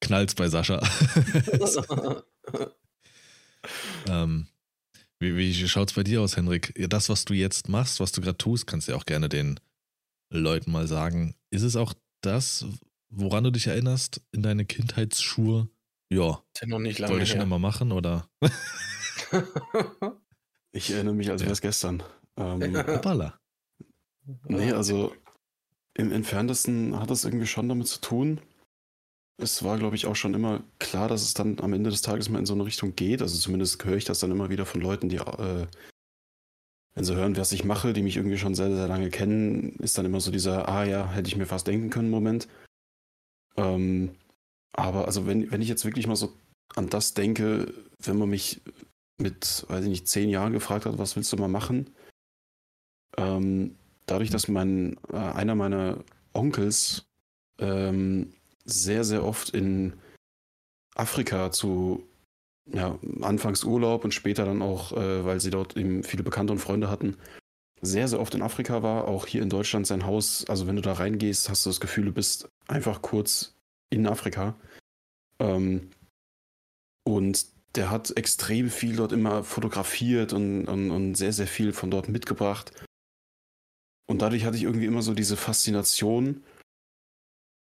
knallt's 0.00 0.34
bei 0.34 0.48
Sascha. 0.48 0.80
ähm, 4.08 4.46
wie, 5.18 5.36
wie 5.36 5.68
schaut's 5.68 5.92
bei 5.92 6.02
dir 6.02 6.22
aus, 6.22 6.36
Henrik? 6.36 6.72
Das, 6.88 7.08
was 7.08 7.24
du 7.24 7.34
jetzt 7.34 7.68
machst, 7.68 8.00
was 8.00 8.12
du 8.12 8.20
gerade 8.20 8.38
tust, 8.38 8.66
kannst 8.66 8.88
du 8.88 8.92
ja 8.92 8.98
auch 8.98 9.04
gerne 9.06 9.28
den 9.28 9.60
Leuten 10.32 10.70
mal 10.72 10.86
sagen. 10.86 11.34
Ist 11.50 11.62
es 11.62 11.76
auch 11.76 11.92
das, 12.22 12.64
woran 13.10 13.44
du 13.44 13.50
dich 13.50 13.66
erinnerst 13.66 14.22
in 14.32 14.42
deine 14.42 14.64
Kindheitsschuhe? 14.64 15.68
Ja, 16.12 16.42
Ist 16.54 16.62
ja 16.62 16.68
noch 16.68 16.78
nicht 16.80 16.98
lange 16.98 17.12
wollte 17.12 17.24
ich 17.24 17.30
schon 17.30 17.40
immer 17.40 17.58
machen 17.58 17.92
oder? 17.92 18.28
Ich 20.72 20.88
erinnere 20.92 21.14
mich, 21.14 21.28
als 21.30 21.40
Ja. 21.40 21.46
wäre 21.46 21.52
es 21.54 21.60
gestern. 21.60 22.00
Ähm, 22.36 22.76
Hoppala. 22.76 23.40
nee, 24.44 24.70
also 24.70 25.12
im 26.00 26.12
entferntesten 26.12 26.98
hat 26.98 27.10
das 27.10 27.24
irgendwie 27.24 27.46
schon 27.46 27.68
damit 27.68 27.86
zu 27.86 28.00
tun. 28.00 28.40
Es 29.36 29.62
war, 29.62 29.78
glaube 29.78 29.96
ich, 29.96 30.06
auch 30.06 30.16
schon 30.16 30.34
immer 30.34 30.62
klar, 30.78 31.08
dass 31.08 31.22
es 31.22 31.34
dann 31.34 31.60
am 31.60 31.72
Ende 31.72 31.90
des 31.90 32.02
Tages 32.02 32.28
mal 32.28 32.38
in 32.38 32.46
so 32.46 32.54
eine 32.54 32.64
Richtung 32.64 32.94
geht. 32.96 33.22
Also 33.22 33.38
zumindest 33.38 33.84
höre 33.84 33.96
ich 33.96 34.04
das 34.04 34.20
dann 34.20 34.30
immer 34.30 34.50
wieder 34.50 34.66
von 34.66 34.80
Leuten, 34.80 35.08
die, 35.08 35.16
äh, 35.16 35.66
wenn 36.94 37.04
sie 37.04 37.14
hören, 37.14 37.36
was 37.36 37.52
ich 37.52 37.64
mache, 37.64 37.92
die 37.92 38.02
mich 38.02 38.16
irgendwie 38.16 38.38
schon 38.38 38.54
sehr, 38.54 38.74
sehr 38.74 38.88
lange 38.88 39.10
kennen, 39.10 39.76
ist 39.78 39.96
dann 39.96 40.06
immer 40.06 40.20
so 40.20 40.30
dieser, 40.30 40.68
ah 40.68 40.84
ja, 40.84 41.10
hätte 41.10 41.28
ich 41.28 41.36
mir 41.36 41.46
fast 41.46 41.66
denken 41.66 41.90
können, 41.90 42.10
Moment. 42.10 42.48
Ähm, 43.56 44.14
aber 44.72 45.06
also 45.06 45.26
wenn, 45.26 45.50
wenn 45.50 45.62
ich 45.62 45.68
jetzt 45.68 45.84
wirklich 45.84 46.06
mal 46.06 46.16
so 46.16 46.32
an 46.76 46.88
das 46.88 47.14
denke, 47.14 47.72
wenn 48.02 48.18
man 48.18 48.30
mich 48.30 48.60
mit, 49.18 49.64
weiß 49.68 49.84
ich 49.84 49.90
nicht, 49.90 50.08
zehn 50.08 50.30
Jahren 50.30 50.52
gefragt 50.52 50.86
hat, 50.86 50.98
was 50.98 51.16
willst 51.16 51.32
du 51.32 51.36
mal 51.36 51.48
machen? 51.48 51.90
Ähm, 53.16 53.76
dadurch, 54.10 54.30
dass 54.30 54.48
mein, 54.48 54.96
äh, 55.12 55.16
einer 55.16 55.54
meiner 55.54 55.98
Onkels 56.32 57.06
ähm, 57.58 58.32
sehr, 58.64 59.04
sehr 59.04 59.24
oft 59.24 59.50
in 59.50 59.94
Afrika 60.94 61.50
zu 61.50 62.06
ja, 62.72 62.98
anfangs 63.22 63.64
Urlaub 63.64 64.04
und 64.04 64.14
später 64.14 64.44
dann 64.44 64.62
auch, 64.62 64.92
äh, 64.92 65.24
weil 65.24 65.40
sie 65.40 65.50
dort 65.50 65.76
eben 65.76 66.04
viele 66.04 66.22
Bekannte 66.22 66.52
und 66.52 66.58
Freunde 66.58 66.88
hatten, 66.88 67.16
sehr, 67.82 68.08
sehr 68.08 68.20
oft 68.20 68.34
in 68.34 68.42
Afrika 68.42 68.82
war, 68.82 69.08
auch 69.08 69.26
hier 69.26 69.42
in 69.42 69.48
Deutschland 69.48 69.86
sein 69.86 70.04
Haus, 70.04 70.44
also 70.48 70.66
wenn 70.66 70.76
du 70.76 70.82
da 70.82 70.92
reingehst, 70.92 71.48
hast 71.48 71.64
du 71.64 71.70
das 71.70 71.80
Gefühl, 71.80 72.06
du 72.06 72.12
bist 72.12 72.48
einfach 72.68 73.02
kurz 73.02 73.54
in 73.88 74.06
Afrika. 74.06 74.54
Ähm, 75.38 75.90
und 77.04 77.46
der 77.74 77.90
hat 77.90 78.16
extrem 78.16 78.68
viel 78.68 78.96
dort 78.96 79.12
immer 79.12 79.42
fotografiert 79.44 80.32
und, 80.32 80.66
und, 80.66 80.90
und 80.90 81.14
sehr, 81.14 81.32
sehr 81.32 81.46
viel 81.46 81.72
von 81.72 81.90
dort 81.90 82.08
mitgebracht. 82.08 82.72
Und 84.10 84.22
dadurch 84.22 84.44
hatte 84.44 84.56
ich 84.56 84.64
irgendwie 84.64 84.86
immer 84.86 85.02
so 85.02 85.14
diese 85.14 85.36
Faszination, 85.36 86.42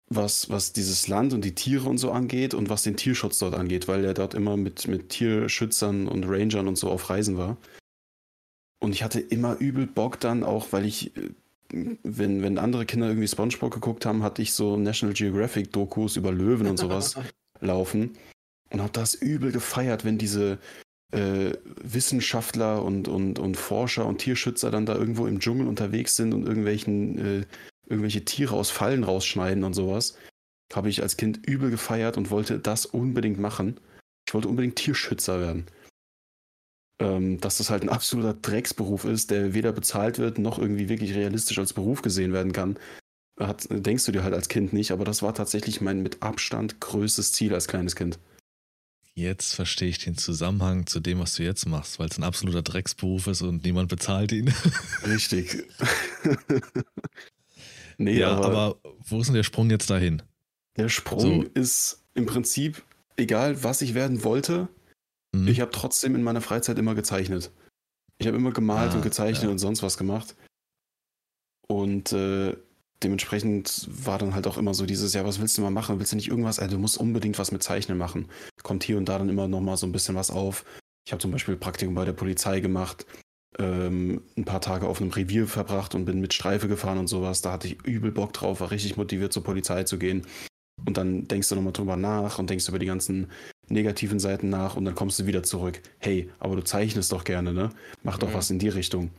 was, 0.09 0.49
was 0.49 0.73
dieses 0.73 1.07
Land 1.07 1.31
und 1.31 1.45
die 1.45 1.55
Tiere 1.55 1.87
und 1.87 1.97
so 1.97 2.11
angeht 2.11 2.53
und 2.53 2.67
was 2.67 2.83
den 2.83 2.97
Tierschutz 2.97 3.39
dort 3.39 3.55
angeht, 3.55 3.87
weil 3.87 4.03
er 4.03 4.13
dort 4.13 4.33
immer 4.33 4.57
mit, 4.57 4.85
mit 4.89 5.07
Tierschützern 5.07 6.09
und 6.09 6.25
Rangern 6.25 6.67
und 6.67 6.75
so 6.75 6.89
auf 6.89 7.09
Reisen 7.09 7.37
war. 7.37 7.55
Und 8.79 8.91
ich 8.91 9.01
hatte 9.01 9.21
immer 9.21 9.55
übel 9.59 9.87
Bock 9.87 10.19
dann 10.19 10.43
auch, 10.43 10.73
weil 10.73 10.85
ich, 10.85 11.13
wenn, 11.69 12.41
wenn 12.41 12.57
andere 12.57 12.85
Kinder 12.85 13.07
irgendwie 13.07 13.29
Spongebob 13.29 13.71
geguckt 13.71 14.05
haben, 14.05 14.21
hatte 14.21 14.41
ich 14.41 14.51
so 14.51 14.75
National 14.75 15.13
Geographic 15.13 15.71
Dokus 15.71 16.17
über 16.17 16.33
Löwen 16.33 16.67
und 16.67 16.75
sowas 16.75 17.15
laufen 17.61 18.17
und 18.71 18.81
habe 18.81 18.91
das 18.91 19.15
übel 19.15 19.53
gefeiert, 19.53 20.03
wenn 20.03 20.17
diese 20.17 20.59
äh, 21.11 21.53
Wissenschaftler 21.81 22.83
und, 22.83 23.07
und, 23.07 23.39
und 23.39 23.57
Forscher 23.57 24.05
und 24.05 24.17
Tierschützer 24.17 24.71
dann 24.71 24.85
da 24.85 24.95
irgendwo 24.95 25.27
im 25.27 25.39
Dschungel 25.39 25.67
unterwegs 25.67 26.15
sind 26.15 26.33
und 26.33 26.45
irgendwelchen 26.45 27.17
äh, 27.41 27.45
irgendwelche 27.87 28.25
Tiere 28.25 28.55
aus 28.55 28.71
Fallen 28.71 29.03
rausschneiden 29.03 29.63
und 29.63 29.73
sowas. 29.73 30.17
Habe 30.73 30.89
ich 30.89 31.01
als 31.01 31.17
Kind 31.17 31.45
übel 31.45 31.69
gefeiert 31.69 32.17
und 32.17 32.31
wollte 32.31 32.59
das 32.59 32.85
unbedingt 32.85 33.39
machen. 33.39 33.79
Ich 34.27 34.33
wollte 34.33 34.47
unbedingt 34.47 34.75
Tierschützer 34.75 35.39
werden. 35.39 35.65
Ähm, 36.99 37.39
dass 37.39 37.57
das 37.57 37.69
halt 37.69 37.83
ein 37.83 37.89
absoluter 37.89 38.33
Drecksberuf 38.33 39.05
ist, 39.05 39.29
der 39.29 39.53
weder 39.53 39.73
bezahlt 39.73 40.17
wird, 40.17 40.39
noch 40.39 40.57
irgendwie 40.57 40.89
wirklich 40.89 41.13
realistisch 41.13 41.59
als 41.59 41.73
Beruf 41.73 42.01
gesehen 42.01 42.33
werden 42.33 42.53
kann, 42.53 42.79
hat, 43.39 43.67
denkst 43.69 44.05
du 44.05 44.13
dir 44.13 44.23
halt 44.23 44.33
als 44.33 44.47
Kind 44.47 44.71
nicht, 44.71 44.91
aber 44.91 45.03
das 45.03 45.21
war 45.21 45.33
tatsächlich 45.33 45.81
mein 45.81 46.01
mit 46.01 46.23
Abstand 46.23 46.79
größtes 46.79 47.33
Ziel 47.33 47.53
als 47.53 47.67
kleines 47.67 47.95
Kind. 47.95 48.17
Jetzt 49.17 49.53
verstehe 49.55 49.87
ich 49.87 49.99
den 49.99 50.17
Zusammenhang 50.17 50.87
zu 50.87 50.99
dem, 50.99 51.19
was 51.19 51.35
du 51.35 51.43
jetzt 51.43 51.65
machst, 51.67 51.99
weil 51.99 52.09
es 52.09 52.17
ein 52.17 52.23
absoluter 52.23 52.61
Drecksberuf 52.61 53.27
ist 53.27 53.41
und 53.41 53.63
niemand 53.63 53.87
bezahlt 53.87 54.33
ihn. 54.33 54.53
Richtig. 55.07 55.63
nee, 57.97 58.19
ja, 58.19 58.31
aber, 58.31 58.45
aber, 58.45 58.79
wo 59.05 59.21
ist 59.21 59.27
denn 59.27 59.35
der 59.35 59.43
Sprung 59.43 59.69
jetzt 59.69 59.89
dahin? 59.89 60.21
Der 60.75 60.89
Sprung 60.89 61.43
so. 61.43 61.49
ist 61.53 62.03
im 62.13 62.25
Prinzip, 62.25 62.83
egal 63.15 63.63
was 63.63 63.81
ich 63.81 63.93
werden 63.93 64.25
wollte, 64.25 64.67
mhm. 65.33 65.47
ich 65.47 65.61
habe 65.61 65.71
trotzdem 65.71 66.13
in 66.15 66.21
meiner 66.21 66.41
Freizeit 66.41 66.77
immer 66.77 66.93
gezeichnet. 66.93 67.51
Ich 68.17 68.27
habe 68.27 68.35
immer 68.35 68.51
gemalt 68.51 68.91
ah, 68.91 68.95
und 68.95 69.01
gezeichnet 69.01 69.45
ja. 69.45 69.49
und 69.49 69.59
sonst 69.59 69.81
was 69.81 69.97
gemacht. 69.97 70.35
Und 71.67 72.11
äh, 72.11 72.57
dementsprechend 73.03 73.87
war 73.89 74.17
dann 74.17 74.33
halt 74.33 74.47
auch 74.47 74.57
immer 74.57 74.73
so 74.73 74.85
dieses, 74.85 75.13
ja, 75.13 75.25
was 75.25 75.39
willst 75.39 75.57
du 75.57 75.61
mal 75.61 75.71
machen? 75.71 75.99
Willst 75.99 76.11
du 76.11 76.15
nicht 76.15 76.29
irgendwas? 76.29 76.59
Also, 76.59 76.75
du 76.75 76.81
musst 76.81 76.97
unbedingt 76.97 77.37
was 77.39 77.51
mit 77.51 77.63
Zeichnen 77.63 77.97
machen. 77.97 78.27
Kommt 78.63 78.83
hier 78.83 78.97
und 78.97 79.09
da 79.09 79.17
dann 79.17 79.29
immer 79.29 79.47
noch 79.47 79.61
mal 79.61 79.77
so 79.77 79.85
ein 79.85 79.91
bisschen 79.91 80.15
was 80.15 80.31
auf. 80.31 80.65
Ich 81.05 81.11
habe 81.11 81.21
zum 81.21 81.31
Beispiel 81.31 81.55
Praktikum 81.55 81.93
bei 81.93 82.05
der 82.05 82.13
Polizei 82.13 82.59
gemacht, 82.61 83.05
ähm, 83.59 84.21
ein 84.37 84.45
paar 84.45 84.61
Tage 84.61 84.87
auf 84.87 85.01
einem 85.01 85.11
Revier 85.11 85.47
verbracht 85.47 85.95
und 85.95 86.05
bin 86.05 86.19
mit 86.19 86.33
Streife 86.33 86.67
gefahren 86.67 86.97
und 86.97 87.07
sowas. 87.07 87.41
Da 87.41 87.51
hatte 87.53 87.67
ich 87.67 87.85
übel 87.85 88.11
Bock 88.11 88.33
drauf, 88.33 88.59
war 88.59 88.71
richtig 88.71 88.97
motiviert 88.97 89.31
zur 89.31 89.43
Polizei 89.43 89.83
zu 89.83 89.97
gehen. 89.97 90.25
Und 90.85 90.97
dann 90.97 91.27
denkst 91.27 91.49
du 91.49 91.55
nochmal 91.55 91.73
drüber 91.73 91.95
nach 91.95 92.39
und 92.39 92.49
denkst 92.49 92.67
über 92.67 92.79
die 92.79 92.85
ganzen 92.85 93.27
negativen 93.69 94.19
Seiten 94.19 94.49
nach 94.49 94.75
und 94.75 94.85
dann 94.85 94.95
kommst 94.95 95.19
du 95.19 95.25
wieder 95.25 95.43
zurück. 95.43 95.81
Hey, 95.99 96.29
aber 96.39 96.55
du 96.55 96.63
zeichnest 96.63 97.11
doch 97.11 97.23
gerne, 97.23 97.53
ne? 97.53 97.69
Mach 98.03 98.17
doch 98.17 98.29
mhm. 98.29 98.33
was 98.33 98.49
in 98.49 98.59
die 98.59 98.69
Richtung 98.69 99.11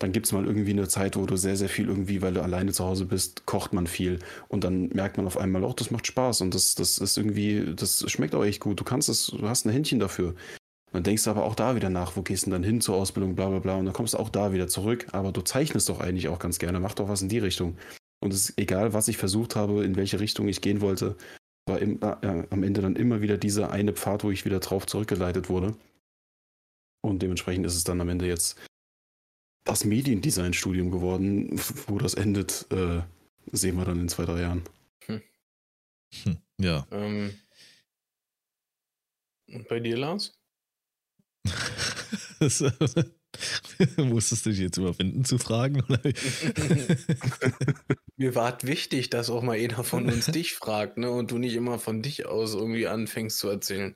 dann 0.00 0.12
gibt 0.12 0.26
es 0.26 0.32
mal 0.32 0.46
irgendwie 0.46 0.70
eine 0.70 0.88
Zeit, 0.88 1.14
wo 1.16 1.26
du 1.26 1.36
sehr, 1.36 1.56
sehr 1.56 1.68
viel 1.68 1.86
irgendwie, 1.86 2.22
weil 2.22 2.32
du 2.32 2.42
alleine 2.42 2.72
zu 2.72 2.84
Hause 2.84 3.04
bist, 3.04 3.44
kocht 3.44 3.74
man 3.74 3.86
viel. 3.86 4.18
Und 4.48 4.64
dann 4.64 4.88
merkt 4.88 5.18
man 5.18 5.26
auf 5.26 5.36
einmal, 5.36 5.62
auch, 5.62 5.74
das 5.74 5.90
macht 5.90 6.06
Spaß 6.06 6.40
und 6.40 6.54
das, 6.54 6.74
das 6.74 6.96
ist 6.96 7.18
irgendwie, 7.18 7.74
das 7.76 8.10
schmeckt 8.10 8.34
auch 8.34 8.44
echt 8.44 8.60
gut. 8.60 8.80
Du 8.80 8.84
kannst 8.84 9.10
es, 9.10 9.26
du 9.26 9.46
hast 9.46 9.66
ein 9.66 9.72
Händchen 9.72 10.00
dafür. 10.00 10.30
Und 10.30 10.94
dann 10.94 11.02
denkst 11.04 11.24
du 11.24 11.30
aber 11.30 11.44
auch 11.44 11.54
da 11.54 11.76
wieder 11.76 11.90
nach, 11.90 12.16
wo 12.16 12.22
gehst 12.22 12.46
du 12.46 12.46
denn 12.46 12.62
dann 12.62 12.64
hin 12.64 12.80
zur 12.80 12.96
Ausbildung, 12.96 13.34
bla 13.34 13.50
bla 13.50 13.58
bla. 13.58 13.76
Und 13.76 13.84
dann 13.84 13.94
kommst 13.94 14.14
du 14.14 14.18
auch 14.18 14.30
da 14.30 14.54
wieder 14.54 14.68
zurück. 14.68 15.06
Aber 15.12 15.32
du 15.32 15.42
zeichnest 15.42 15.90
doch 15.90 16.00
eigentlich 16.00 16.28
auch 16.28 16.38
ganz 16.38 16.58
gerne, 16.58 16.80
mach 16.80 16.94
doch 16.94 17.10
was 17.10 17.20
in 17.20 17.28
die 17.28 17.38
Richtung. 17.38 17.76
Und 18.20 18.32
es 18.32 18.48
ist 18.48 18.58
egal, 18.58 18.94
was 18.94 19.06
ich 19.08 19.18
versucht 19.18 19.54
habe, 19.54 19.84
in 19.84 19.96
welche 19.96 20.18
Richtung 20.18 20.48
ich 20.48 20.62
gehen 20.62 20.80
wollte, 20.80 21.16
war 21.66 21.78
im, 21.78 22.00
äh, 22.00 22.46
am 22.48 22.62
Ende 22.62 22.80
dann 22.80 22.96
immer 22.96 23.20
wieder 23.20 23.36
dieser 23.36 23.70
eine 23.70 23.92
Pfad, 23.92 24.24
wo 24.24 24.30
ich 24.30 24.46
wieder 24.46 24.60
drauf 24.60 24.86
zurückgeleitet 24.86 25.50
wurde. 25.50 25.76
Und 27.02 27.20
dementsprechend 27.20 27.66
ist 27.66 27.76
es 27.76 27.84
dann 27.84 28.00
am 28.00 28.08
Ende 28.08 28.26
jetzt 28.26 28.58
das 29.70 29.84
Mediendesign-Studium 29.84 30.90
geworden. 30.90 31.60
Wo 31.86 31.98
das 31.98 32.14
endet, 32.14 32.66
äh, 32.70 33.02
sehen 33.52 33.76
wir 33.76 33.84
dann 33.84 34.00
in 34.00 34.08
zwei, 34.08 34.24
drei 34.24 34.40
Jahren. 34.42 34.62
Hm. 35.06 35.22
Hm, 36.24 36.38
ja. 36.58 36.86
Ähm, 36.90 37.32
und 39.48 39.68
bei 39.68 39.80
dir, 39.80 39.96
Lars? 39.96 40.36
Musstest 43.96 44.46
du 44.46 44.50
dich 44.50 44.58
jetzt 44.58 44.76
überwinden 44.76 45.24
zu 45.24 45.38
fragen? 45.38 45.84
Mir 48.16 48.34
war 48.34 48.58
es 48.58 48.66
wichtig, 48.66 49.10
dass 49.10 49.30
auch 49.30 49.42
mal 49.42 49.56
einer 49.56 49.84
von 49.84 50.06
uns 50.06 50.26
dich 50.26 50.54
fragt, 50.54 50.98
ne? 50.98 51.08
Und 51.10 51.30
du 51.30 51.38
nicht 51.38 51.54
immer 51.54 51.78
von 51.78 52.02
dich 52.02 52.26
aus 52.26 52.54
irgendwie 52.54 52.88
anfängst 52.88 53.38
zu 53.38 53.48
erzählen. 53.48 53.94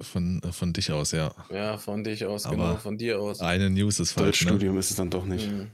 Von, 0.00 0.42
äh, 0.42 0.52
von 0.52 0.72
dich 0.72 0.90
aus, 0.90 1.12
ja. 1.12 1.32
Ja, 1.50 1.78
von 1.78 2.02
dich 2.02 2.24
aus, 2.24 2.46
Aber 2.46 2.56
genau, 2.56 2.76
von 2.76 2.98
dir 2.98 3.20
aus. 3.20 3.40
Eine 3.40 3.70
News 3.70 4.00
ist 4.00 4.12
falsch. 4.12 4.44
Ne? 4.44 4.50
Studium 4.50 4.78
ist 4.78 4.90
es 4.90 4.96
dann 4.96 5.10
doch 5.10 5.24
nicht. 5.24 5.48
Mhm. 5.48 5.70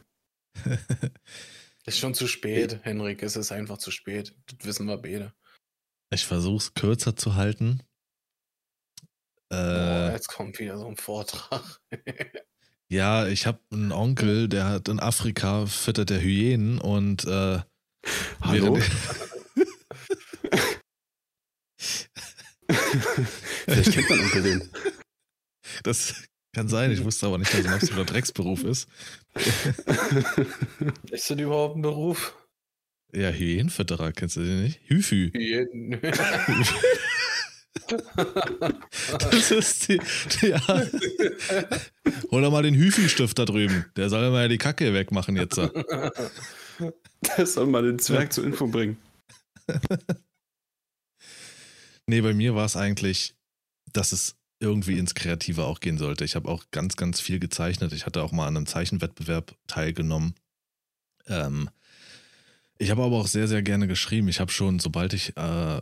ist 1.87 1.99
schon 1.99 2.15
zu 2.15 2.27
spät, 2.27 2.81
Henrik. 2.83 3.23
Es 3.23 3.37
ist 3.37 3.53
einfach 3.53 3.79
zu 3.79 3.91
spät. 3.91 4.35
Das 4.47 4.67
wissen 4.67 4.87
wir 4.87 4.99
beide. 4.99 5.33
Ich 6.11 6.27
versuche 6.27 6.59
es 6.59 6.75
kürzer 6.75 7.17
zu 7.17 7.37
halten. 7.37 7.83
Äh, 9.51 9.57
oh, 9.57 10.13
jetzt 10.13 10.29
kommt 10.29 10.59
wieder 10.59 10.79
so 10.79 10.87
ein 10.87 10.97
Vortrag. 10.97 11.81
ja, 12.91 13.27
ich 13.27 13.47
habe 13.47 13.61
einen 13.71 13.93
Onkel, 13.93 14.49
der 14.49 14.67
hat 14.69 14.89
in 14.89 15.01
Afrika 15.01 15.67
füttert 15.67 16.11
der 16.11 16.21
Hyänen 16.21 16.79
und 16.79 17.25
äh, 17.25 17.61
Hallo? 18.41 18.79
Vielleicht 23.65 23.93
kennt 23.93 24.11
man 24.11 24.21
Onkel 24.21 24.43
den. 24.43 24.71
Das 25.85 26.25
kann 26.53 26.69
sein, 26.69 26.91
ich 26.91 27.05
wusste 27.05 27.27
aber 27.27 27.39
nicht, 27.39 27.53
dass 27.53 27.61
es 27.61 27.67
ein 27.67 27.73
absoluter 27.73 28.05
Drecksberuf 28.05 28.65
ist. 28.65 28.89
Ist 31.11 31.31
das 31.31 31.39
überhaupt 31.39 31.77
ein 31.77 31.83
Beruf? 31.83 32.35
Ja, 33.15 33.31
Hyänenfütterer, 33.31 34.13
kennst 34.13 34.37
du 34.37 34.41
den 34.41 34.65
nicht? 34.65 34.81
Hüfü. 34.87 35.31
Hyänen. 35.33 36.01
das 39.31 39.51
ist 39.51 39.89
die, 39.89 40.01
die 40.41 40.49
ja. 40.49 40.61
Hol 42.31 42.43
doch 42.43 42.51
mal 42.51 42.63
den 42.63 42.75
Hüfü-Stift 42.75 43.39
da 43.39 43.45
drüben. 43.45 43.87
Der 43.97 44.11
soll 44.11 44.31
mal 44.31 44.49
die 44.49 44.59
Kacke 44.59 44.93
wegmachen 44.95 45.37
jetzt. 45.37 45.57
Der 45.59 47.47
soll 47.47 47.67
mal 47.67 47.83
den 47.83 47.99
Zwerg 47.99 48.33
zur 48.33 48.45
Info 48.45 48.67
bringen. 48.67 48.97
Nee, 52.07 52.21
bei 52.21 52.35
mir 52.35 52.55
war 52.55 52.65
es 52.65 52.77
eigentlich, 52.77 53.35
dass 53.93 54.13
es 54.13 54.37
irgendwie 54.61 54.99
ins 54.99 55.15
Kreative 55.15 55.65
auch 55.65 55.81
gehen 55.81 55.99
sollte. 55.99 56.25
Ich 56.25 56.37
habe 56.37 56.49
auch 56.49 56.65
ganz, 56.71 56.97
ganz 56.97 57.21
viel 57.21 57.39
gezeichnet. 57.39 57.93
Ich 57.93 58.07
hatte 58.07 58.23
auch 58.23 58.33
mal 58.33 58.47
an 58.47 58.57
einem 58.57 58.67
Zeichenwettbewerb 58.67 59.57
teilgenommen. 59.67 60.35
Ähm, 61.27 61.69
Ich 62.79 62.91
habe 62.91 63.05
aber 63.05 63.17
auch 63.17 63.29
sehr, 63.29 63.47
sehr 63.47 63.63
gerne 63.63 63.87
geschrieben. 63.87 64.29
Ich 64.29 64.41
habe 64.41 64.51
schon, 64.51 64.81
sobald 64.81 65.13
ich 65.13 65.37
äh, 65.37 65.81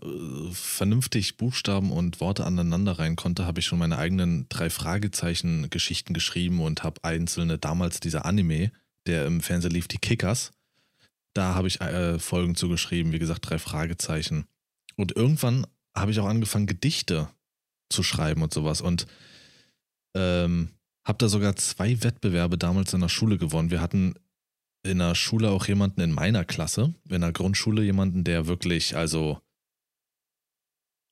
vernünftig 0.52 1.38
Buchstaben 1.38 1.92
und 1.92 2.20
Worte 2.20 2.44
aneinander 2.44 2.98
rein 2.98 3.16
konnte, 3.16 3.46
habe 3.46 3.60
ich 3.60 3.66
schon 3.66 3.78
meine 3.78 3.96
eigenen 3.96 4.46
drei 4.50 4.68
Fragezeichen-Geschichten 4.68 6.12
geschrieben 6.12 6.60
und 6.60 6.82
habe 6.82 7.02
einzelne, 7.02 7.56
damals 7.56 8.00
dieser 8.00 8.26
Anime, 8.26 8.70
der 9.06 9.24
im 9.24 9.40
Fernsehen 9.40 9.72
lief, 9.72 9.88
die 9.88 9.98
Kickers, 9.98 10.52
da 11.32 11.54
habe 11.54 11.68
ich 11.68 11.80
äh, 11.80 12.18
Folgen 12.18 12.54
zugeschrieben, 12.54 13.12
wie 13.12 13.18
gesagt, 13.18 13.48
drei 13.48 13.58
Fragezeichen. 13.58 14.44
Und 14.96 15.16
irgendwann 15.16 15.66
habe 15.94 16.10
ich 16.10 16.20
auch 16.20 16.26
angefangen, 16.26 16.66
Gedichte 16.66 17.28
zu 17.90 18.02
schreiben 18.02 18.42
und 18.42 18.54
sowas. 18.54 18.80
Und 18.80 19.06
ähm, 20.16 20.70
habe 21.04 21.18
da 21.18 21.28
sogar 21.28 21.56
zwei 21.56 22.02
Wettbewerbe 22.02 22.58
damals 22.58 22.92
in 22.94 23.00
der 23.00 23.08
Schule 23.08 23.38
gewonnen. 23.38 23.70
Wir 23.70 23.80
hatten 23.80 24.14
in 24.82 24.98
der 24.98 25.14
Schule 25.14 25.50
auch 25.50 25.66
jemanden 25.66 26.00
in 26.00 26.12
meiner 26.12 26.44
Klasse, 26.44 26.94
in 27.08 27.20
der 27.20 27.32
Grundschule 27.32 27.82
jemanden, 27.82 28.24
der 28.24 28.46
wirklich, 28.46 28.96
also, 28.96 29.40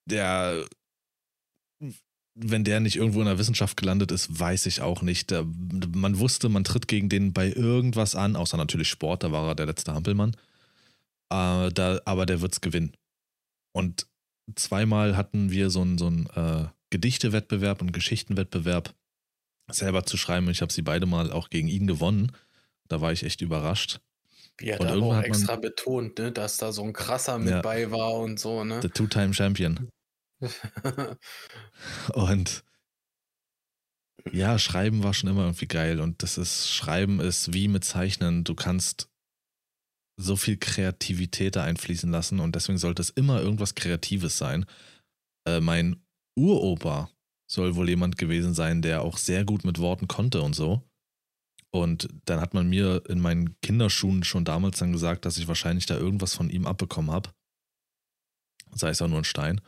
der, 0.07 0.65
wenn 2.35 2.65
der 2.65 2.81
nicht 2.81 2.97
irgendwo 2.97 3.21
in 3.21 3.27
der 3.27 3.39
Wissenschaft 3.39 3.77
gelandet 3.77 4.11
ist, 4.11 4.39
weiß 4.39 4.67
ich 4.67 4.81
auch 4.81 5.03
nicht. 5.03 5.31
Der, 5.31 5.45
man 5.45 6.19
wusste, 6.19 6.49
man 6.49 6.65
tritt 6.65 6.89
gegen 6.89 7.09
den 7.09 7.33
bei 7.33 7.53
irgendwas 7.53 8.15
an, 8.15 8.37
außer 8.37 8.57
natürlich 8.57 8.89
Sport, 8.89 9.23
da 9.23 9.33
war 9.33 9.49
er 9.49 9.55
der 9.55 9.67
letzte 9.67 9.93
Hampelmann. 9.93 10.35
Äh, 11.31 11.71
da, 11.71 12.01
aber 12.05 12.25
der 12.25 12.41
wird's 12.41 12.61
gewinnen. 12.61 12.93
Und 13.73 14.07
zweimal 14.55 15.17
hatten 15.17 15.51
wir 15.51 15.71
so 15.71 15.81
einen 15.83 15.99
so 15.99 16.09
äh, 16.09 16.67
Gedichtewettbewerb 16.91 17.81
und 17.83 17.93
Geschichtenwettbewerb 17.93 18.95
selber 19.71 20.05
zu 20.05 20.17
schreiben. 20.17 20.49
Ich 20.51 20.63
habe 20.63 20.73
sie 20.73 20.83
beide 20.83 21.07
mal 21.07 21.31
auch 21.33 21.51
gegen 21.51 21.69
ihn 21.69 21.87
gewonnen. 21.87 22.33
Da 22.89 23.01
war 23.01 23.13
ich 23.13 23.23
echt 23.25 23.41
überrascht. 23.43 24.01
Er 24.61 24.81
Und 24.81 24.87
da 24.89 24.95
auch 24.95 25.15
hat 25.15 25.23
man- 25.23 25.25
extra 25.25 25.57
betont, 25.57 26.19
ne, 26.19 26.33
dass 26.33 26.57
da 26.57 26.73
so 26.73 26.83
ein 26.83 26.93
krasser 26.93 27.39
mit 27.39 27.51
Ja. 27.51 27.61
bei 27.63 27.91
war 27.91 28.15
und 28.15 28.41
so, 28.41 28.65
ne? 28.65 28.81
The 28.83 28.89
Two-Time 28.89 29.35
Champion. 29.35 29.89
Und 32.15 32.65
ja, 34.33 34.59
Schreiben 34.59 35.03
war 35.03 35.15
schon 35.15 35.31
immer 35.31 35.43
irgendwie 35.43 35.67
geil. 35.69 36.01
Und 36.01 36.23
das 36.23 36.39
ist, 36.39 36.71
Schreiben 36.71 37.21
ist 37.21 37.53
wie 37.53 37.69
mit 37.69 37.85
Zeichnen. 37.85 38.45
Du 38.45 38.55
kannst 38.55 39.09
so 40.19 40.37
viel 40.37 40.57
Kreativität 40.57 41.57
da 41.57 41.63
einfließen 41.63 42.11
lassen 42.11 42.41
und 42.41 42.57
deswegen 42.57 42.79
sollte 42.79 43.01
es 43.01 43.11
immer 43.11 43.41
irgendwas 43.41 43.77
Kreatives 43.77 44.37
sein. 44.37 44.67
Äh, 45.47 45.61
mein 45.61 46.03
Uropa 46.37 47.11
soll 47.47 47.77
wohl 47.77 47.89
jemand 47.89 48.19
gewesen 48.19 48.53
sein, 48.53 48.83
der 48.83 49.03
auch 49.03 49.17
sehr 49.17 49.45
gut 49.45 49.65
mit 49.65 49.79
Worten 49.79 50.09
konnte 50.09 50.43
und 50.43 50.55
so. 50.55 50.83
Und 51.71 52.09
dann 52.25 52.41
hat 52.41 52.53
man 52.53 52.69
mir 52.69 53.03
in 53.09 53.21
meinen 53.21 53.61
Kinderschuhen 53.61 54.25
schon 54.25 54.45
damals 54.45 54.79
dann 54.79 54.93
gesagt, 54.93 55.25
dass 55.25 55.39
ich 55.39 55.49
wahrscheinlich 55.49 55.87
da 55.87 55.97
irgendwas 55.97 56.35
von 56.35 56.51
ihm 56.51 56.67
abbekommen 56.67 57.13
habe. 57.13 57.31
Sei 58.75 58.91
es 58.91 59.01
auch 59.01 59.09
nur 59.09 59.19
ein 59.19 59.25
Stein. 59.25 59.61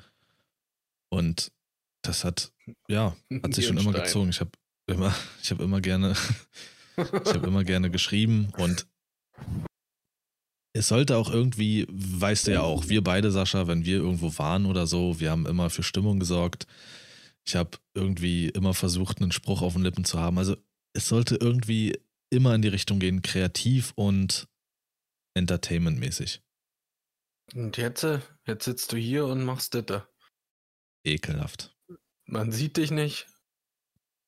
Und 1.10 1.52
das 2.02 2.24
hat, 2.24 2.52
ja, 2.88 3.16
hat 3.42 3.54
sich 3.54 3.66
schon 3.66 3.78
immer 3.78 3.92
Stein. 3.92 4.04
gezogen. 4.04 4.30
Ich 4.30 4.40
habe 4.40 4.50
immer, 4.86 5.14
ich 5.42 5.50
habe 5.52 5.62
immer 5.62 5.80
gerne, 5.80 6.16
ich 6.96 7.34
habe 7.34 7.46
immer 7.46 7.62
gerne 7.62 7.90
geschrieben 7.90 8.52
und 8.56 8.88
es 10.72 10.88
sollte 10.88 11.16
auch 11.16 11.30
irgendwie, 11.30 11.86
weißt 11.90 12.46
du 12.46 12.52
ja 12.52 12.62
auch, 12.62 12.88
wir 12.88 13.02
beide, 13.02 13.30
Sascha, 13.30 13.66
wenn 13.66 13.84
wir 13.84 13.96
irgendwo 13.96 14.36
waren 14.38 14.66
oder 14.66 14.86
so, 14.86 15.18
wir 15.18 15.30
haben 15.30 15.46
immer 15.46 15.70
für 15.70 15.82
Stimmung 15.82 16.20
gesorgt. 16.20 16.66
Ich 17.46 17.56
habe 17.56 17.78
irgendwie 17.94 18.48
immer 18.48 18.74
versucht, 18.74 19.20
einen 19.20 19.32
Spruch 19.32 19.62
auf 19.62 19.72
den 19.72 19.82
Lippen 19.82 20.04
zu 20.04 20.18
haben. 20.20 20.38
Also 20.38 20.56
es 20.92 21.08
sollte 21.08 21.36
irgendwie 21.36 21.98
immer 22.30 22.54
in 22.54 22.62
die 22.62 22.68
Richtung 22.68 23.00
gehen, 23.00 23.22
kreativ 23.22 23.92
und 23.96 24.46
entertainmentmäßig. 25.34 26.42
Und 27.54 27.76
jetzt, 27.76 28.04
äh, 28.04 28.20
jetzt 28.46 28.64
sitzt 28.64 28.92
du 28.92 28.96
hier 28.96 29.26
und 29.26 29.44
machst 29.44 29.74
das. 29.74 29.86
da. 29.86 30.08
Ekelhaft. 31.04 31.76
Man 32.26 32.52
sieht 32.52 32.76
dich 32.76 32.92
nicht, 32.92 33.26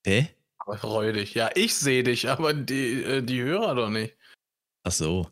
Hä? 0.04 0.28
aber 0.58 0.78
freu 0.78 1.12
dich. 1.12 1.34
Ja, 1.34 1.50
ich 1.54 1.74
sehe 1.74 2.02
dich, 2.02 2.28
aber 2.28 2.52
die, 2.54 3.02
äh, 3.04 3.22
die 3.22 3.42
Hörer 3.42 3.76
doch 3.76 3.90
nicht. 3.90 4.16
Ach 4.82 4.90
so. 4.90 5.30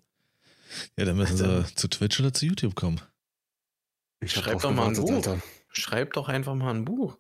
Ja, 0.97 1.05
dann 1.05 1.17
müssen 1.17 1.41
Alter. 1.41 1.65
sie 1.69 1.75
zu 1.75 1.89
Twitch 1.89 2.21
oder 2.21 2.33
zu 2.33 2.47
YouTube 2.47 2.75
kommen. 2.75 3.01
Ich 4.21 4.33
Schreib 4.33 4.61
doch 4.61 4.73
mal 4.73 4.89
ein 4.89 4.95
Buch. 4.97 5.11
Alter. 5.13 5.41
Schreib 5.69 6.13
doch 6.13 6.29
einfach 6.29 6.55
mal 6.55 6.75
ein 6.75 6.85
Buch. 6.85 7.19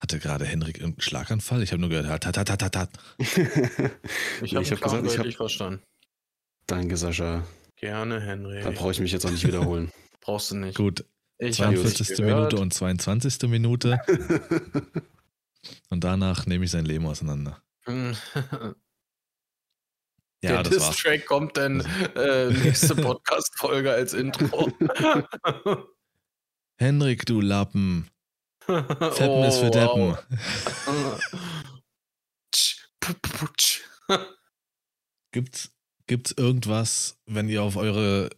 Hatte 0.00 0.18
gerade 0.18 0.44
Henrik 0.44 0.82
einen 0.82 1.00
Schlaganfall? 1.00 1.62
Ich 1.62 1.72
habe 1.72 1.80
nur 1.80 1.88
gehört, 1.90 2.26
hat, 2.26 2.36
hat, 2.38 2.50
hat, 2.50 2.62
hat, 2.62 2.76
hat. 2.76 2.90
Ich 3.18 3.36
habe 3.36 3.90
ich 4.42 4.54
hab 4.54 4.80
gesagt, 4.80 4.82
ich 4.82 5.12
hab- 5.12 5.16
deutlich 5.16 5.36
verstanden. 5.36 5.82
Danke, 6.66 6.96
Sascha. 6.96 7.46
Gerne, 7.76 8.20
Henry. 8.20 8.60
Da 8.62 8.70
brauche 8.70 8.90
ich 8.90 9.00
mich 9.00 9.12
jetzt 9.12 9.24
auch 9.24 9.30
nicht 9.30 9.46
wiederholen. 9.46 9.90
Brauchst 10.20 10.50
du 10.50 10.56
nicht. 10.56 10.76
Gut, 10.76 11.04
Ich 11.38 11.60
hab 11.60 11.70
dich 11.70 11.78
42. 11.82 12.16
gehört. 12.16 12.36
Minute 12.50 12.56
und 12.56 12.74
22. 12.74 13.42
Minute. 13.48 14.00
Und 15.88 16.04
danach 16.04 16.46
nehme 16.46 16.64
ich 16.64 16.70
sein 16.70 16.84
Leben 16.84 17.06
auseinander. 17.06 17.60
Ja, 20.46 20.62
Der. 20.62 20.70
Diss-Track 20.70 21.26
kommt 21.26 21.56
dann 21.56 21.80
äh, 22.14 22.50
nächste 22.50 22.94
Podcast-Folge 23.02 23.90
als 23.92 24.14
Intro. 24.14 24.72
Henrik, 26.78 27.26
du 27.26 27.40
Lappen. 27.40 28.08
Fetten 28.60 29.28
oh, 29.28 29.44
ist 29.46 29.58
für 29.58 29.70
Deppen. 29.70 30.16
wow. 30.86 31.20
Gibt's, 35.32 35.70
gibt's 36.06 36.32
irgendwas, 36.36 37.18
wenn 37.26 37.48
ihr 37.48 37.62
auf 37.62 37.76
eure 37.76 38.30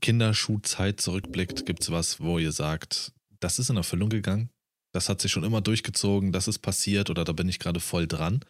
Kinderschuhzeit 0.00 1.00
zurückblickt, 1.00 1.66
gibt's 1.66 1.90
was, 1.90 2.20
wo 2.20 2.38
ihr 2.38 2.52
sagt, 2.52 3.12
das 3.40 3.58
ist 3.58 3.70
in 3.70 3.76
Erfüllung 3.76 4.08
gegangen? 4.08 4.50
Das 4.92 5.08
hat 5.08 5.20
sich 5.20 5.32
schon 5.32 5.44
immer 5.44 5.60
durchgezogen, 5.60 6.32
das 6.32 6.48
ist 6.48 6.60
passiert 6.60 7.10
oder 7.10 7.24
da 7.24 7.32
bin 7.32 7.48
ich 7.48 7.58
gerade 7.58 7.80
voll 7.80 8.06
dran? 8.06 8.40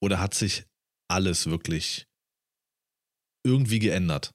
Oder 0.00 0.20
hat 0.20 0.34
sich 0.34 0.64
alles 1.08 1.46
wirklich 1.46 2.06
irgendwie 3.44 3.78
geändert? 3.78 4.32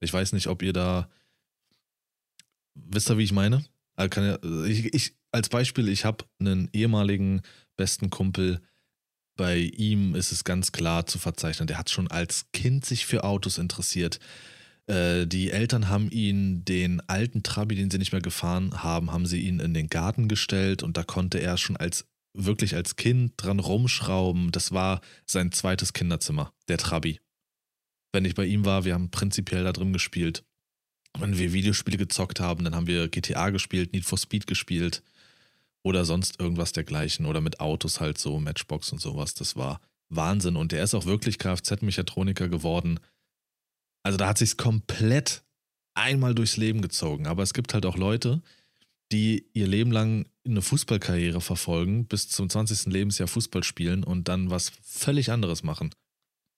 Ich 0.00 0.12
weiß 0.12 0.32
nicht, 0.32 0.46
ob 0.46 0.62
ihr 0.62 0.72
da. 0.72 1.10
Wisst 2.74 3.10
ihr, 3.10 3.18
wie 3.18 3.24
ich 3.24 3.32
meine? 3.32 3.64
Ich, 4.66 4.94
ich, 4.94 5.16
als 5.32 5.50
Beispiel, 5.50 5.88
ich 5.88 6.04
habe 6.04 6.24
einen 6.38 6.70
ehemaligen 6.72 7.42
besten 7.76 8.08
Kumpel, 8.08 8.60
bei 9.36 9.56
ihm 9.56 10.14
ist 10.14 10.32
es 10.32 10.44
ganz 10.44 10.72
klar 10.72 11.06
zu 11.06 11.18
verzeichnen. 11.18 11.66
Der 11.66 11.78
hat 11.78 11.90
schon 11.90 12.08
als 12.08 12.46
Kind 12.52 12.84
sich 12.84 13.06
für 13.06 13.24
Autos 13.24 13.58
interessiert. 13.58 14.20
Äh, 14.86 15.26
die 15.26 15.50
Eltern 15.50 15.88
haben 15.88 16.10
ihn 16.10 16.64
den 16.64 17.00
alten 17.08 17.42
Trabi, 17.42 17.74
den 17.74 17.90
sie 17.90 17.98
nicht 17.98 18.12
mehr 18.12 18.20
gefahren 18.20 18.82
haben, 18.82 19.12
haben 19.12 19.26
sie 19.26 19.40
ihn 19.40 19.60
in 19.60 19.72
den 19.72 19.88
Garten 19.88 20.28
gestellt 20.28 20.82
und 20.82 20.96
da 20.96 21.04
konnte 21.04 21.38
er 21.38 21.56
schon 21.56 21.76
als 21.76 22.06
wirklich 22.36 22.74
als 22.74 22.96
Kind 22.96 23.32
dran 23.36 23.60
rumschrauben. 23.60 24.52
Das 24.52 24.72
war 24.72 25.00
sein 25.26 25.52
zweites 25.52 25.92
Kinderzimmer, 25.92 26.52
der 26.68 26.78
Trabi. 26.78 27.20
Wenn 28.12 28.24
ich 28.24 28.34
bei 28.34 28.44
ihm 28.44 28.64
war, 28.64 28.84
wir 28.84 28.94
haben 28.94 29.10
prinzipiell 29.10 29.64
da 29.64 29.72
drin 29.72 29.92
gespielt. 29.92 30.44
Wenn 31.18 31.38
wir 31.38 31.52
Videospiele 31.52 31.96
gezockt 31.96 32.40
haben, 32.40 32.64
dann 32.64 32.74
haben 32.74 32.86
wir 32.86 33.08
GTA 33.08 33.50
gespielt, 33.50 33.92
Need 33.92 34.04
for 34.04 34.18
Speed 34.18 34.46
gespielt 34.46 35.02
oder 35.82 36.04
sonst 36.04 36.40
irgendwas 36.40 36.72
dergleichen 36.72 37.26
oder 37.26 37.40
mit 37.40 37.60
Autos 37.60 38.00
halt 38.00 38.18
so, 38.18 38.38
Matchbox 38.38 38.92
und 38.92 39.00
sowas. 39.00 39.34
Das 39.34 39.56
war 39.56 39.80
Wahnsinn. 40.08 40.56
Und 40.56 40.72
der 40.72 40.84
ist 40.84 40.94
auch 40.94 41.06
wirklich 41.06 41.38
Kfz-Mechatroniker 41.38 42.48
geworden. 42.48 43.00
Also 44.02 44.18
da 44.18 44.28
hat 44.28 44.38
sich's 44.38 44.56
komplett 44.56 45.42
einmal 45.94 46.34
durchs 46.34 46.56
Leben 46.56 46.82
gezogen. 46.82 47.26
Aber 47.26 47.42
es 47.42 47.54
gibt 47.54 47.74
halt 47.74 47.86
auch 47.86 47.96
Leute, 47.96 48.42
die 49.12 49.46
ihr 49.52 49.66
Leben 49.66 49.90
lang 49.90 50.26
eine 50.44 50.62
Fußballkarriere 50.62 51.40
verfolgen, 51.40 52.06
bis 52.06 52.28
zum 52.28 52.48
20. 52.48 52.86
Lebensjahr 52.92 53.28
Fußball 53.28 53.64
spielen 53.64 54.04
und 54.04 54.28
dann 54.28 54.50
was 54.50 54.72
völlig 54.82 55.30
anderes 55.30 55.62
machen. 55.62 55.90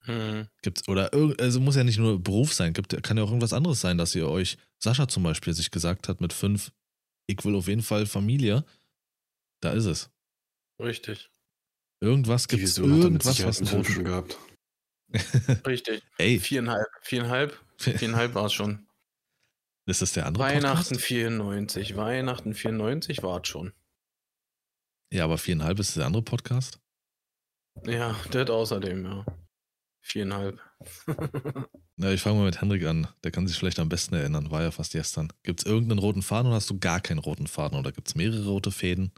Hm. 0.05 0.49
Gibt's, 0.63 0.89
oder 0.89 1.11
also 1.39 1.61
muss 1.61 1.77
ja 1.77 1.85
nicht 1.85 1.99
nur 1.99 2.23
Beruf 2.23 2.53
sein, 2.53 2.73
gibt, 2.73 3.03
kann 3.03 3.17
ja 3.17 3.23
auch 3.23 3.29
irgendwas 3.29 3.53
anderes 3.53 3.81
sein, 3.81 3.99
dass 3.99 4.15
ihr 4.15 4.29
euch, 4.29 4.59
Sascha 4.79 5.07
zum 5.09 5.23
Beispiel, 5.23 5.53
sich 5.55 5.71
gesagt 5.71 6.09
hat 6.09 6.21
mit 6.21 6.33
fünf, 6.33 6.73
ich 7.27 7.45
will 7.45 7.55
auf 7.55 7.69
jeden 7.69 7.83
Fall 7.83 8.07
Familie. 8.07 8.65
Da 9.61 9.73
ist 9.73 9.85
es. 9.85 10.11
Richtig, 10.81 11.31
Irgendwas 12.03 12.49
gibt 12.49 12.65
es, 12.65 12.79
irgendwas, 12.79 13.45
was 13.45 13.73
einen 13.73 13.85
schon 13.85 14.03
gehabt. 14.05 14.37
richtig. 15.67 16.03
Ey, 16.19 16.41
Viereinhalb, 16.41 16.89
viereinhalb, 17.01 17.57
viereinhalb 17.77 18.35
war 18.35 18.47
es 18.47 18.53
schon. 18.53 18.89
ist 19.87 20.03
das 20.03 20.13
der 20.13 20.27
andere 20.27 20.43
Weihnachten 20.43 20.95
Podcast? 20.95 21.07
94, 21.07 21.97
Weihnachten 21.97 22.55
94 22.55 23.23
war 23.23 23.41
es 23.41 23.47
schon. 23.47 23.73
Ja, 25.13 25.23
aber 25.23 25.39
viereinhalb 25.39 25.79
ist 25.79 25.97
der 25.97 26.07
andere 26.07 26.25
Podcast? 26.25 26.81
Ja, 27.87 28.17
das 28.33 28.51
außerdem, 28.51 29.05
ja. 29.05 29.25
Viereinhalb. 30.05 30.61
Na, 31.97 32.13
ich 32.13 32.21
fange 32.21 32.39
mal 32.39 32.45
mit 32.45 32.61
Henrik 32.61 32.85
an. 32.85 33.07
Der 33.23 33.31
kann 33.31 33.47
sich 33.47 33.57
vielleicht 33.57 33.79
am 33.79 33.89
besten 33.89 34.17
erinnern. 34.17 34.51
War 34.51 34.63
ja 34.63 34.73
fast 34.73 34.93
gestern. 34.93 35.33
Gibt 35.45 35.61
es 35.61 35.67
irgendeinen 35.67 36.01
roten 36.01 36.23
Faden 36.23 36.49
oder 36.49 36.57
hast 36.57 36.69
du 36.69 36.79
gar 36.79 37.01
keinen 37.01 37.21
roten 37.21 37.47
Faden? 37.47 37.79
Oder 37.79 37.93
gibt 37.93 38.09
es 38.09 38.17
mehrere 38.17 38.45
rote 38.45 38.73
Fäden? 38.73 39.13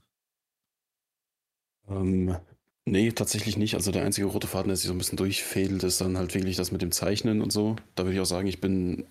Ähm, 1.88 2.36
nee, 2.84 3.12
tatsächlich 3.12 3.56
nicht. 3.56 3.74
Also 3.74 3.92
der 3.92 4.04
einzige 4.04 4.26
rote 4.26 4.46
Faden, 4.46 4.68
der 4.68 4.76
sich 4.76 4.86
so 4.86 4.92
ein 4.92 4.98
bisschen 4.98 5.16
durchfädelt, 5.16 5.82
ist 5.84 6.02
dann 6.02 6.18
halt 6.18 6.34
wirklich 6.34 6.56
das 6.56 6.70
mit 6.70 6.82
dem 6.82 6.92
Zeichnen 6.92 7.40
und 7.40 7.50
so. 7.50 7.76
Da 7.94 8.04
würde 8.04 8.14
ich 8.14 8.20
auch 8.20 8.26
sagen, 8.26 8.46
ich 8.46 8.60
bin 8.60 9.06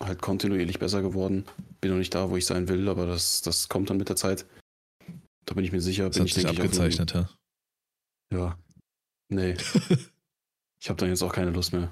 halt 0.00 0.22
kontinuierlich 0.22 0.78
besser 0.78 1.02
geworden. 1.02 1.44
Bin 1.80 1.90
noch 1.90 1.98
nicht 1.98 2.14
da, 2.14 2.30
wo 2.30 2.36
ich 2.36 2.46
sein 2.46 2.68
will, 2.68 2.88
aber 2.88 3.06
das, 3.06 3.42
das 3.42 3.68
kommt 3.68 3.90
dann 3.90 3.96
mit 3.96 4.08
der 4.08 4.16
Zeit. 4.16 4.46
Da 5.44 5.54
bin 5.54 5.64
ich 5.64 5.72
mir 5.72 5.80
sicher. 5.80 6.06
Das 6.06 6.14
bin 6.14 6.22
hat 6.22 6.28
ich, 6.28 6.34
sich 6.34 6.46
abgezeichnet, 6.46 7.14
ja. 7.14 7.28
Ja. 8.32 8.58
Nee. 9.28 9.56
ich 10.80 10.88
habe 10.88 10.98
dann 10.98 11.08
jetzt 11.08 11.22
auch 11.22 11.32
keine 11.32 11.50
Lust 11.50 11.72
mehr. 11.72 11.90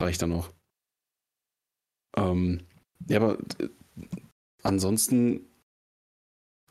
Reicht 0.00 0.22
dann 0.22 0.32
auch. 0.32 0.50
Ähm, 2.16 2.66
ja, 3.08 3.18
aber 3.20 3.38
äh, 3.58 3.68
ansonsten 4.62 5.46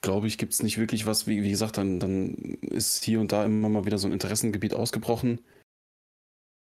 glaube 0.02 0.28
ich, 0.28 0.38
gibt 0.38 0.54
es 0.54 0.62
nicht 0.62 0.78
wirklich 0.78 1.06
was, 1.06 1.28
wie, 1.28 1.42
wie 1.44 1.50
gesagt, 1.50 1.78
dann, 1.78 2.00
dann 2.00 2.34
ist 2.62 3.04
hier 3.04 3.20
und 3.22 3.32
da 3.32 3.46
immer 3.46 3.70
mal 3.70 3.86
wieder 3.86 3.98
so 3.98 4.08
ein 4.08 4.14
Interessengebiet 4.14 4.74
ausgebrochen. 4.74 5.40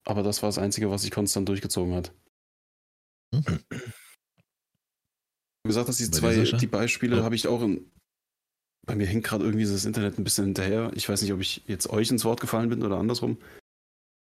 Aber 0.06 0.22
das 0.22 0.42
war 0.42 0.48
das 0.48 0.58
Einzige, 0.58 0.90
was 0.90 1.02
sich 1.02 1.10
konstant 1.10 1.48
durchgezogen 1.48 1.94
hat. 1.94 2.12
Mhm. 3.34 3.60
Wie 5.64 5.68
gesagt, 5.68 5.88
dass 5.88 5.96
die 5.96 6.10
zwei, 6.10 6.34
die 6.42 6.66
Beispiele 6.66 7.20
Oh. 7.20 7.24
habe 7.24 7.34
ich 7.34 7.48
auch 7.48 7.62
in, 7.62 7.90
bei 8.86 8.94
mir 8.94 9.06
hängt 9.06 9.24
gerade 9.24 9.44
irgendwie 9.44 9.64
das 9.64 9.84
Internet 9.84 10.18
ein 10.18 10.24
bisschen 10.24 10.46
hinterher. 10.46 10.90
Ich 10.94 11.08
weiß 11.08 11.22
nicht, 11.22 11.32
ob 11.32 11.40
ich 11.40 11.62
jetzt 11.66 11.88
euch 11.90 12.10
ins 12.10 12.24
Wort 12.24 12.40
gefallen 12.40 12.68
bin 12.68 12.82
oder 12.82 12.98
andersrum. 12.98 13.38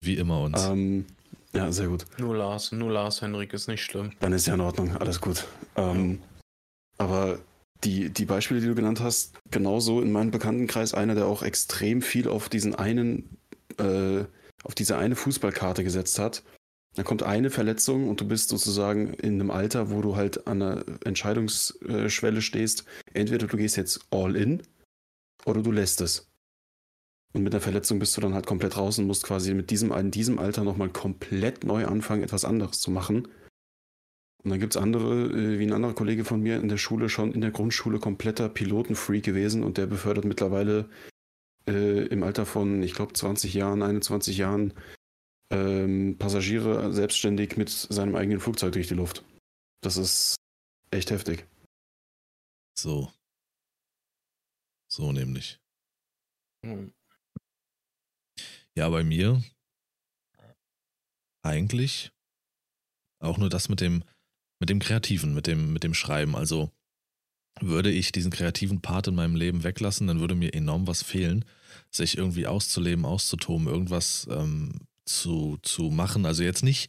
Wie 0.01 0.17
immer 0.17 0.43
uns. 0.43 0.65
Ähm, 0.65 1.07
ja, 1.53 1.73
sehr 1.73 1.89
gut. 1.89 2.05
Nur 2.19 2.37
Lars, 2.37 2.73
nur 2.73 2.91
Lars, 2.91 3.23
Henrik, 3.23 3.53
ist 3.53 3.69
nicht 3.69 3.83
schlimm. 3.83 4.13
Dann 4.21 4.33
ist 4.33 4.47
ja 4.47 4.55
in 4.55 4.61
Ordnung, 4.61 4.97
alles 4.97 5.21
gut. 5.21 5.47
Ähm, 5.77 6.23
aber 6.99 7.39
die, 7.85 8.11
die 8.11 8.25
Beispiele, 8.25 8.61
die 8.61 8.67
du 8.67 8.75
genannt 8.75 9.01
hast, 9.01 9.35
genauso 9.51 10.01
in 10.01 10.13
meinem 10.13 10.31
Bekanntenkreis 10.31 10.95
einer, 10.95 11.15
der 11.15 11.27
auch 11.27 11.43
extrem 11.43 12.03
viel 12.03 12.29
auf 12.29 12.49
diesen 12.49 12.75
einen, 12.75 13.39
äh, 13.79 14.25
auf 14.65 14.75
diese 14.75 14.99
eine 14.99 15.17
Fußballkarte 15.17 15.85
gesetzt 15.85 16.19
hat. 16.19 16.43
Dann 16.97 17.05
kommt 17.05 17.23
eine 17.23 17.51
Verletzung 17.51 18.09
und 18.09 18.21
du 18.21 18.27
bist 18.27 18.49
sozusagen 18.49 19.15
in 19.15 19.35
einem 19.35 19.51
Alter, 19.51 19.91
wo 19.91 20.03
du 20.03 20.17
halt 20.17 20.47
an 20.47 20.63
einer 20.63 20.85
Entscheidungsschwelle 21.05 22.43
stehst. 22.43 22.85
Entweder 23.15 23.47
du 23.47 23.57
gehst 23.57 23.77
jetzt 23.77 24.01
all 24.11 24.35
in 24.35 24.63
oder 25.45 25.63
du 25.63 25.71
lässt 25.71 26.01
es. 26.01 26.28
Und 27.35 27.43
mit 27.43 27.53
einer 27.53 27.61
Verletzung 27.61 27.99
bist 27.99 28.17
du 28.17 28.21
dann 28.21 28.35
halt 28.35 28.47
komplett 28.47 28.77
raus 28.77 28.99
und 28.99 29.07
musst 29.07 29.25
quasi 29.25 29.53
mit 29.55 29.71
diesem, 29.71 29.93
in 29.93 30.11
diesem 30.11 30.39
Alter 30.39 30.65
nochmal 30.65 30.89
komplett 30.89 31.65
neu 31.65 31.87
anfangen, 31.87 32.23
etwas 32.23 32.45
anderes 32.45 32.81
zu 32.81 32.91
machen. 32.91 33.29
Und 34.45 34.51
dann 34.51 34.61
gibt 34.61 34.77
es 34.77 34.81
andere, 34.81 35.27
äh, 35.27 35.59
wie 35.59 35.67
ein 35.67 35.73
anderer 35.73 35.95
Kollege 35.95 36.25
von 36.25 36.41
mir 36.41 36.57
in 36.57 36.69
der 36.69 36.79
Schule, 36.79 37.09
schon 37.09 37.33
in 37.33 37.41
der 37.41 37.51
Grundschule 37.51 37.99
kompletter 37.99 38.49
Pilotenfreak 38.49 39.25
gewesen 39.25 39.63
und 39.63 39.79
der 39.79 39.87
befördert 39.87 40.25
mittlerweile 40.25 40.89
äh, 41.67 42.07
im 42.07 42.23
Alter 42.23 42.47
von, 42.47 42.83
ich 42.83 42.95
glaube, 42.95 43.13
20 43.13 43.53
Jahren, 43.53 43.83
21 43.83 44.39
Jahren 44.39 44.73
ähm, 45.51 46.17
Passagiere 46.19 46.93
selbstständig 46.93 47.57
mit 47.57 47.69
seinem 47.69 48.15
eigenen 48.15 48.41
Flugzeug 48.41 48.73
durch 48.73 48.89
die 48.89 48.95
Luft. 48.95 49.25
Das 49.83 49.97
ist 49.97 50.37
echt 50.91 51.11
heftig. 51.11 51.47
So. 52.79 53.13
So 54.89 55.13
nämlich. 55.13 55.59
Hm. 56.65 56.93
Ja, 58.79 58.89
bei 58.91 59.03
mir 59.03 59.43
eigentlich 61.43 62.13
auch 63.19 63.37
nur 63.37 63.49
das 63.49 63.69
mit 63.69 63.81
dem, 63.81 64.05
mit 64.61 64.71
dem 64.71 64.79
Kreativen, 64.79 65.35
mit 65.35 65.49
dem, 65.49 65.73
mit 65.73 65.83
dem 65.83 65.95
Schreiben. 65.95 66.37
Also 66.37 66.71
würde 67.61 67.91
ich 67.91 68.13
diesen 68.13 68.31
kreativen 68.31 68.81
Part 68.81 69.09
in 69.09 69.17
meinem 69.17 69.35
Leben 69.35 69.65
weglassen, 69.65 70.07
dann 70.07 70.21
würde 70.21 70.37
mir 70.37 70.55
enorm 70.55 70.87
was 70.87 71.03
fehlen, 71.03 71.45
sich 71.91 72.17
irgendwie 72.17 72.47
auszuleben, 72.47 73.05
auszutoben, 73.05 73.67
irgendwas 73.67 74.29
ähm, 74.31 74.87
zu, 75.05 75.59
zu 75.63 75.91
machen. 75.91 76.25
Also 76.25 76.45
jetzt 76.45 76.63
nicht. 76.63 76.89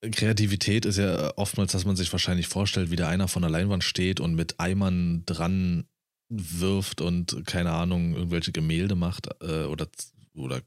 Kreativität 0.00 0.86
ist 0.86 0.96
ja 0.96 1.36
oftmals, 1.36 1.72
dass 1.72 1.84
man 1.84 1.96
sich 1.96 2.10
wahrscheinlich 2.10 2.48
vorstellt, 2.48 2.90
wie 2.90 2.96
da 2.96 3.06
einer 3.06 3.28
von 3.28 3.42
der 3.42 3.50
Leinwand 3.50 3.84
steht 3.84 4.18
und 4.18 4.34
mit 4.34 4.58
Eimern 4.58 5.24
dran 5.26 5.86
wirft 6.30 7.02
und 7.02 7.44
keine 7.44 7.72
Ahnung, 7.72 8.14
irgendwelche 8.14 8.52
Gemälde 8.52 8.94
macht 8.94 9.28
äh, 9.42 9.64
oder, 9.64 9.88
oder 10.34 10.62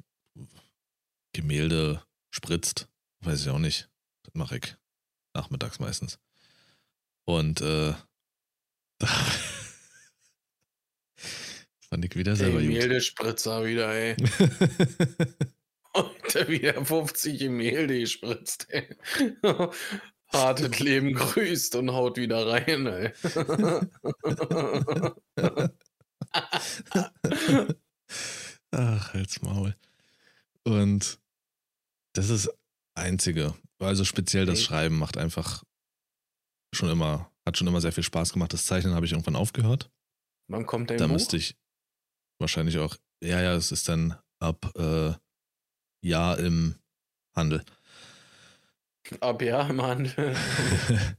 Gemälde 1.34 2.03
spritzt. 2.30 2.88
Weiß 3.22 3.41
ich 3.41 3.49
auch 3.49 3.59
nicht. 3.59 3.89
Das 4.24 4.34
mache 4.36 4.57
ich 4.57 4.76
nachmittags 5.34 5.80
meistens. 5.80 6.20
Und 7.26 7.62
äh, 7.62 7.93
da 8.97 9.07
fand 11.89 12.05
ich 12.05 12.16
wieder 12.16 12.36
selber. 12.36 12.62
Gemälde-Spritzer 12.62 13.66
wieder, 13.66 13.93
ey. 13.93 14.16
Heute 15.93 16.47
wieder 16.47 16.86
50 16.86 17.39
Gemälde 17.39 17.99
gespritzt, 17.99 18.68
ey. 18.70 18.95
Hartes 20.30 20.80
Leben 20.80 21.14
grüßt 21.14 21.76
und 21.76 21.91
haut 21.91 22.18
wieder 22.18 22.47
rein, 22.47 22.88
ey. 22.88 23.12
Ach, 28.72 29.13
halt's 29.13 29.41
Maul. 29.41 29.76
Und 30.63 31.19
das 32.13 32.30
ist 32.30 32.49
Einzige. 32.93 33.53
Also 33.80 34.05
speziell 34.05 34.45
das. 34.45 34.61
Schreiben 34.61 34.97
macht 34.97 35.17
einfach 35.17 35.63
schon 36.74 36.89
immer, 36.89 37.32
hat 37.45 37.57
schon 37.57 37.67
immer 37.67 37.82
sehr 37.82 37.91
viel 37.91 38.03
Spaß 38.03 38.34
gemacht. 38.34 38.53
Das 38.53 38.65
Zeichnen 38.65 38.93
habe 38.93 39.05
ich 39.05 39.11
irgendwann 39.11 39.36
aufgehört. 39.36 39.89
Wann 40.47 40.65
kommt 40.65 40.89
dein 40.89 40.97
da 40.97 41.07
Buch? 41.07 41.13
müsste 41.13 41.38
ich 41.38 41.57
wahrscheinlich 42.39 42.78
auch, 42.78 42.95
ja, 43.24 43.41
ja, 43.41 43.53
es 43.53 43.72
ist 43.72 43.88
dann 43.88 44.17
ab 44.39 44.72
äh, 44.76 45.13
Jahr 46.01 46.38
im 46.39 46.76
Handel. 47.36 47.63
Ab 49.19 49.41
ja, 49.41 49.72
Mann. 49.72 50.11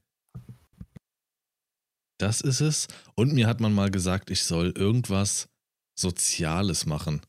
das 2.18 2.40
ist 2.40 2.60
es. 2.60 2.88
Und 3.14 3.32
mir 3.32 3.46
hat 3.46 3.60
man 3.60 3.72
mal 3.72 3.90
gesagt, 3.90 4.30
ich 4.30 4.44
soll 4.44 4.72
irgendwas 4.76 5.48
Soziales 5.98 6.86
machen. 6.86 7.22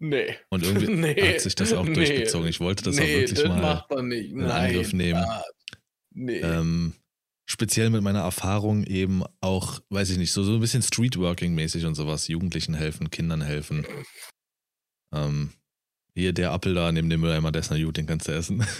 Nee. 0.00 0.36
Und 0.48 0.64
irgendwie 0.64 0.86
nee. 0.94 1.34
hat 1.34 1.40
sich 1.40 1.54
das 1.54 1.72
auch 1.72 1.84
nee. 1.84 1.94
durchgezogen. 1.94 2.48
Ich 2.48 2.58
wollte 2.58 2.82
das 2.84 2.98
auch 2.98 3.02
nee, 3.02 3.20
wirklich 3.20 3.38
das 3.40 3.48
mal 3.48 3.84
in 3.90 4.36
Nein. 4.36 4.50
Angriff 4.50 4.92
nehmen. 4.92 5.24
Ah, 5.24 5.44
nee. 6.10 6.40
Ähm, 6.40 6.94
speziell 7.46 7.90
mit 7.90 8.02
meiner 8.02 8.20
Erfahrung 8.20 8.84
eben 8.84 9.22
auch, 9.40 9.80
weiß 9.90 10.10
ich 10.10 10.18
nicht, 10.18 10.32
so, 10.32 10.42
so 10.42 10.54
ein 10.54 10.60
bisschen 10.60 10.82
Streetworking-mäßig 10.82 11.86
und 11.86 11.94
sowas. 11.94 12.28
Jugendlichen 12.28 12.74
helfen, 12.74 13.10
Kindern 13.10 13.42
helfen. 13.42 13.86
Ähm, 15.12 15.50
hier 16.14 16.32
der 16.32 16.52
Apfel 16.52 16.74
da 16.74 16.92
neben 16.92 17.10
dem 17.10 17.20
Mülleimer, 17.20 17.52
der 17.52 17.60
ist 17.60 17.70
na 17.70 17.82
gut, 17.82 17.96
den 17.96 18.06
kannst 18.06 18.28
du 18.28 18.32
essen. 18.32 18.64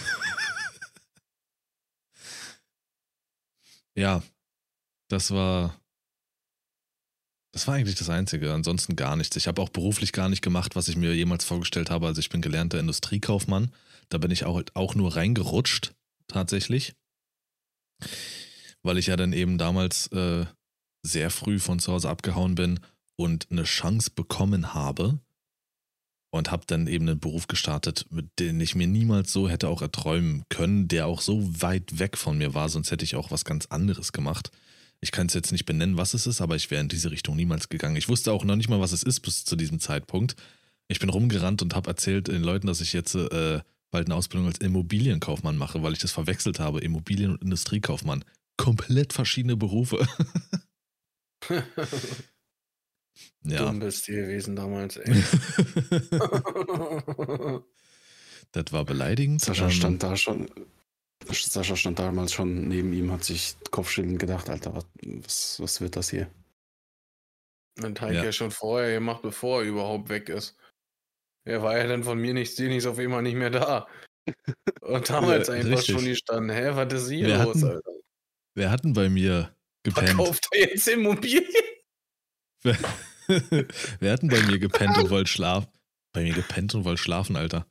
ja, 3.95 4.23
das 5.09 5.31
war. 5.31 5.80
Das 7.53 7.67
war 7.67 7.75
eigentlich 7.75 7.97
das 7.97 8.11
Einzige, 8.11 8.53
ansonsten 8.53 8.95
gar 8.95 9.17
nichts. 9.17 9.37
Ich 9.37 9.49
habe 9.49 9.61
auch 9.61 9.71
beruflich 9.71 10.13
gar 10.13 10.29
nicht 10.29 10.43
gemacht, 10.43 10.77
was 10.77 10.89
ich 10.89 10.97
mir 10.97 11.15
jemals 11.15 11.45
vorgestellt 11.45 11.91
habe. 11.91 12.07
Also 12.07 12.21
ich 12.21 12.29
bin 12.29 12.43
gelernter 12.43 12.79
Industriekaufmann. 12.79 13.73
Da 14.09 14.19
bin 14.19 14.31
ich 14.31 14.45
auch, 14.45 14.63
auch 14.75 14.95
nur 14.95 15.17
reingerutscht, 15.17 15.93
tatsächlich 16.29 16.95
weil 18.83 18.99
ich 18.99 19.07
ja 19.07 19.17
dann 19.17 19.33
eben 19.33 19.59
damals 19.59 20.07
äh, 20.09 20.47
sehr 21.03 21.31
früh 21.31 21.59
von 21.59 21.79
zu 21.79 21.93
Hause 21.93 22.09
abgehauen 22.09 22.55
bin 22.55 22.81
und 23.17 23.49
eine 23.51 23.65
Chance 23.65 24.11
bekommen 24.15 24.75
habe 24.75 25.19
und 26.31 26.51
habe 26.51 26.65
dann 26.67 26.87
eben 26.87 27.09
einen 27.09 27.21
Beruf 27.21 27.49
gestartet, 27.49 28.07
dem 28.39 28.61
ich 28.61 28.75
mir 28.75 28.87
niemals 28.87 29.33
so 29.33 29.49
hätte 29.49 29.69
auch 29.69 29.83
erträumen 29.83 30.45
können, 30.49 30.89
der 30.89 31.07
auch 31.07 31.21
so 31.21 31.43
weit 31.61 31.99
weg 31.99 32.17
von 32.17 32.39
mir 32.39 32.55
war, 32.55 32.69
sonst 32.69 32.91
hätte 32.91 33.05
ich 33.05 33.17
auch 33.17 33.31
was 33.31 33.45
ganz 33.45 33.67
anderes 33.67 34.13
gemacht. 34.13 34.51
Ich 35.01 35.13
kann 35.13 35.27
es 35.29 35.35
jetzt 35.35 35.53
nicht 35.53 35.65
benennen, 35.65 35.97
was 35.97 36.13
es 36.13 36.27
ist, 36.27 36.41
aber 36.41 36.57
ich 36.57 36.71
wäre 36.71 36.83
in 36.83 36.89
diese 36.89 37.11
Richtung 37.11 37.35
niemals 37.37 37.69
gegangen. 37.71 37.97
Ich 37.97 38.09
wusste 38.09 38.33
auch 38.33 38.45
noch 38.45 38.57
nicht 38.57 38.69
mal, 38.69 38.81
was 38.81 38.93
es 38.93 39.03
ist 39.03 39.21
bis 39.21 39.45
zu 39.45 39.57
diesem 39.57 39.81
Zeitpunkt. 39.81 40.37
Ich 40.89 40.99
bin 40.99 41.09
rumgerannt 41.09 41.63
und 41.63 41.75
habe 41.75 41.89
erzählt 41.89 42.29
den 42.29 42.43
Leuten, 42.43 42.67
dass 42.67 42.81
ich 42.83 42.93
jetzt 42.93 43.15
äh, 43.15 43.61
bald 43.91 44.07
eine 44.07 44.15
Ausbildung 44.15 44.49
als 44.49 44.59
Immobilienkaufmann 44.59 45.57
mache, 45.57 45.83
weil 45.83 45.95
ich 45.95 46.01
das 46.01 46.13
verwechselt 46.13 46.61
habe. 46.61 46.81
Immobilien- 46.81 47.33
und 47.33 47.43
Industriekaufmann. 47.43 48.25
Komplett 48.57 49.13
verschiedene 49.15 49.57
Berufe. 49.57 50.07
ja. 53.45 53.65
Dumm 53.65 53.79
bist 53.79 54.07
du 54.09 54.13
gewesen 54.13 54.55
damals, 54.55 54.99
ey. 54.99 55.15
das 58.53 58.73
war 58.73 58.85
beleidigend. 58.85 59.41
Sascha 59.41 59.65
Ähm, 59.65 59.71
stand 59.71 60.03
da 60.03 60.17
schon. 60.17 60.51
Sascha 61.29 61.77
stand 61.77 61.99
damals 61.99 62.33
schon 62.33 62.69
neben 62.69 62.93
ihm, 62.93 63.13
hat 63.13 63.25
sich 63.25 63.57
kopfschüttelnd 63.71 64.19
gedacht, 64.19 64.49
Alter, 64.49 64.75
was, 64.75 65.61
was, 65.61 65.81
wird 65.81 65.97
das 65.97 66.11
hier? 66.11 66.31
Und 67.83 68.01
hat 68.01 68.13
Ja. 68.13 68.25
ja. 68.25 68.33
schon 68.33 68.51
vorher 68.51 68.95
gemacht, 68.95 69.23
bevor 69.23 69.63
er 69.63 69.69
überhaupt 69.69 70.09
weg 70.09 70.29
ist. 70.29 70.57
Er 71.45 71.63
war 71.63 71.77
ja 71.79 71.87
dann 71.87 72.05
von 72.05 72.19
mir 72.19 72.35
nichts, 72.35 72.59
nichts 72.59 72.87
auf 72.87 72.99
einmal 72.99 73.23
nicht 73.23 73.37
mehr 73.37 73.51
da. 73.51 73.87
Und 74.83 75.09
damals 75.09 75.49
Ja, 75.49 75.55
einfach 75.55 75.79
richtig. 75.79 75.95
schon 75.95 76.05
gestanden, 76.05 76.55
hä, 76.55 76.71
was 76.75 76.93
ist 76.93 77.11
hier 77.11 77.27
Wir 77.27 77.39
los, 77.39 77.57
hatten 77.57 77.65
Alter? 77.65 77.91
Wer 78.55 78.71
hat 78.71 78.85
denn 78.85 78.93
bei 78.93 79.09
mir 79.09 79.55
gepennt? 79.83 80.09
Verkauft 80.09 80.47
er 80.53 80.71
jetzt 80.71 80.89
Immobilien? 80.89 81.45
Wer, 82.63 82.77
wer 84.01 84.13
hat 84.13 84.23
denn 84.23 84.29
bei 84.29 84.43
mir 84.43 84.59
gepennt 84.59 84.99
und 84.99 85.09
wollte 85.09 85.31
schlafen? 85.31 85.69
Bei 86.13 86.23
mir 86.23 86.35
gepennt 86.35 86.75
und 86.75 86.85
wollte 86.85 87.01
schlafen, 87.01 87.37
Alter. 87.37 87.67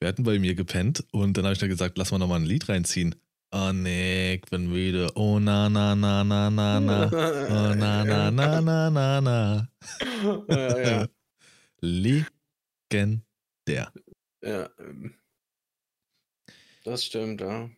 Wer 0.00 0.08
hat 0.08 0.18
denn 0.18 0.24
bei 0.24 0.38
mir 0.38 0.54
gepennt? 0.54 1.04
Und 1.12 1.36
dann 1.36 1.44
habe 1.44 1.52
ich 1.52 1.58
da 1.58 1.66
gesagt, 1.66 1.98
lass 1.98 2.10
mal 2.10 2.18
nochmal 2.18 2.40
ein 2.40 2.46
Lied 2.46 2.68
reinziehen. 2.68 3.14
Oh 3.50 3.72
nee, 3.72 4.34
ich 4.34 4.42
bin 4.42 4.68
müde. 4.70 5.10
Oh 5.14 5.38
na 5.38 5.68
na 5.70 5.94
na 5.94 6.22
na 6.22 6.50
na 6.50 6.80
na. 6.80 7.10
Oh 7.48 7.74
na 7.74 8.04
na 8.04 8.30
na 8.30 8.60
na 8.60 8.90
na 8.90 9.20
na. 9.20 9.68
ja, 10.48 10.78
ja. 10.78 11.08
Legendär. 11.80 13.22
ja. 14.42 14.70
ähm. 14.78 15.14
Das 16.84 17.04
stimmt, 17.04 17.40
ja. 17.40 17.70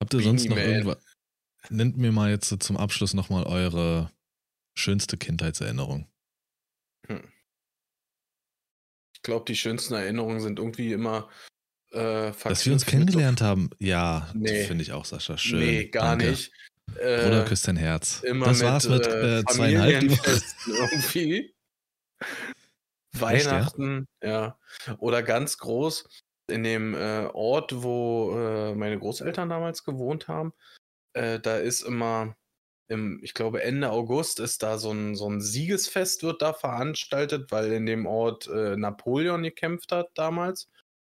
Habt 0.00 0.14
ihr 0.14 0.20
sonst 0.20 0.48
noch 0.48 0.56
Man. 0.56 0.64
irgendwas? 0.64 0.98
Nennt 1.70 1.96
mir 1.98 2.12
mal 2.12 2.30
jetzt 2.30 2.48
so 2.48 2.56
zum 2.56 2.76
Abschluss 2.76 3.14
nochmal 3.14 3.44
eure 3.44 4.10
schönste 4.74 5.16
Kindheitserinnerung. 5.18 6.06
Ich 9.18 9.22
glaube, 9.22 9.44
die 9.46 9.56
schönsten 9.56 9.94
Erinnerungen 9.94 10.40
sind 10.40 10.60
irgendwie 10.60 10.92
immer 10.92 11.28
äh, 11.90 12.30
Dass 12.44 12.64
wir 12.64 12.72
uns 12.72 12.86
kennengelernt 12.86 13.40
haben, 13.40 13.70
ja, 13.80 14.28
Nee. 14.32 14.64
finde 14.64 14.82
ich 14.82 14.92
auch, 14.92 15.04
Sascha. 15.04 15.36
Schön. 15.36 15.58
Nee, 15.58 15.88
gar 15.88 16.10
Danke. 16.16 16.30
nicht. 16.30 16.52
Äh, 17.00 17.24
Bruder, 17.24 17.44
küsst 17.44 17.66
dein 17.66 17.76
Herz. 17.76 18.22
immer 18.22 18.46
das 18.46 18.58
mit, 18.58 18.66
war's 18.68 18.88
mit 18.88 19.06
äh, 19.06 19.38
äh, 19.40 19.44
zweieinhalb 19.44 20.02
irgendwie. 20.66 21.54
Weihnachten, 23.12 24.06
ja. 24.22 24.56
Oder 24.98 25.22
ganz 25.24 25.58
groß 25.58 26.08
in 26.48 26.62
dem 26.62 26.94
äh, 26.94 27.26
Ort, 27.32 27.82
wo 27.82 28.32
äh, 28.38 28.74
meine 28.74 28.98
Großeltern 28.98 29.48
damals 29.48 29.84
gewohnt 29.84 30.28
haben. 30.28 30.52
Äh, 31.14 31.40
da 31.40 31.56
ist 31.56 31.82
immer, 31.82 32.36
im, 32.88 33.20
ich 33.22 33.34
glaube 33.34 33.62
Ende 33.62 33.90
August 33.90 34.40
ist 34.40 34.62
da 34.62 34.78
so 34.78 34.90
ein, 34.90 35.14
so 35.14 35.28
ein 35.28 35.40
Siegesfest 35.40 36.22
wird 36.22 36.42
da 36.42 36.52
veranstaltet, 36.52 37.50
weil 37.52 37.72
in 37.72 37.86
dem 37.86 38.06
Ort 38.06 38.48
äh, 38.48 38.76
Napoleon 38.76 39.42
gekämpft 39.42 39.92
hat 39.92 40.10
damals. 40.14 40.68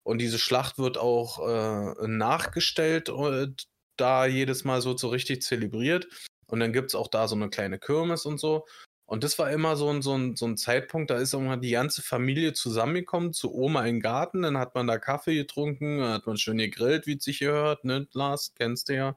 Und 0.03 0.19
diese 0.19 0.39
Schlacht 0.39 0.78
wird 0.78 0.97
auch 0.97 1.47
äh, 1.47 2.09
nachgestellt 2.09 3.11
und 3.11 3.69
da 3.97 4.27
jedes 4.27 4.65
Mal 4.65 4.81
so, 4.81 4.97
so 4.97 5.09
richtig 5.09 5.43
zelebriert. 5.43 6.09
Und 6.47 6.61
dann 6.61 6.73
gibt 6.73 6.90
es 6.90 6.95
auch 6.95 7.09
da 7.09 7.28
so 7.28 7.36
eine 7.36 7.51
kleine 7.51 7.78
Kirmes 7.78 8.24
und 8.24 8.39
so. 8.39 8.66
Und 9.05 9.24
das 9.24 9.39
war 9.39 9.51
immer 9.51 9.77
so 9.77 9.90
ein, 9.90 10.03
so 10.03 10.15
ein, 10.15 10.36
so 10.36 10.47
ein 10.47 10.57
Zeitpunkt, 10.59 11.11
da 11.11 11.16
ist 11.16 11.32
irgendwann 11.32 11.62
die 11.62 11.70
ganze 11.70 12.03
Familie 12.03 12.53
zusammengekommen 12.53 13.32
zu 13.32 13.55
Oma 13.55 13.85
den 13.85 14.01
Garten, 14.01 14.43
dann 14.43 14.59
hat 14.59 14.74
man 14.74 14.86
da 14.86 14.99
Kaffee 14.99 15.35
getrunken, 15.35 16.03
hat 16.03 16.27
man 16.27 16.36
schön 16.36 16.59
gegrillt, 16.59 17.07
wie 17.07 17.16
es 17.16 17.24
sich 17.24 17.39
gehört, 17.39 17.85
ne, 17.85 18.07
Lars, 18.12 18.53
kennst 18.55 18.90
du 18.90 18.95
ja. 18.95 19.16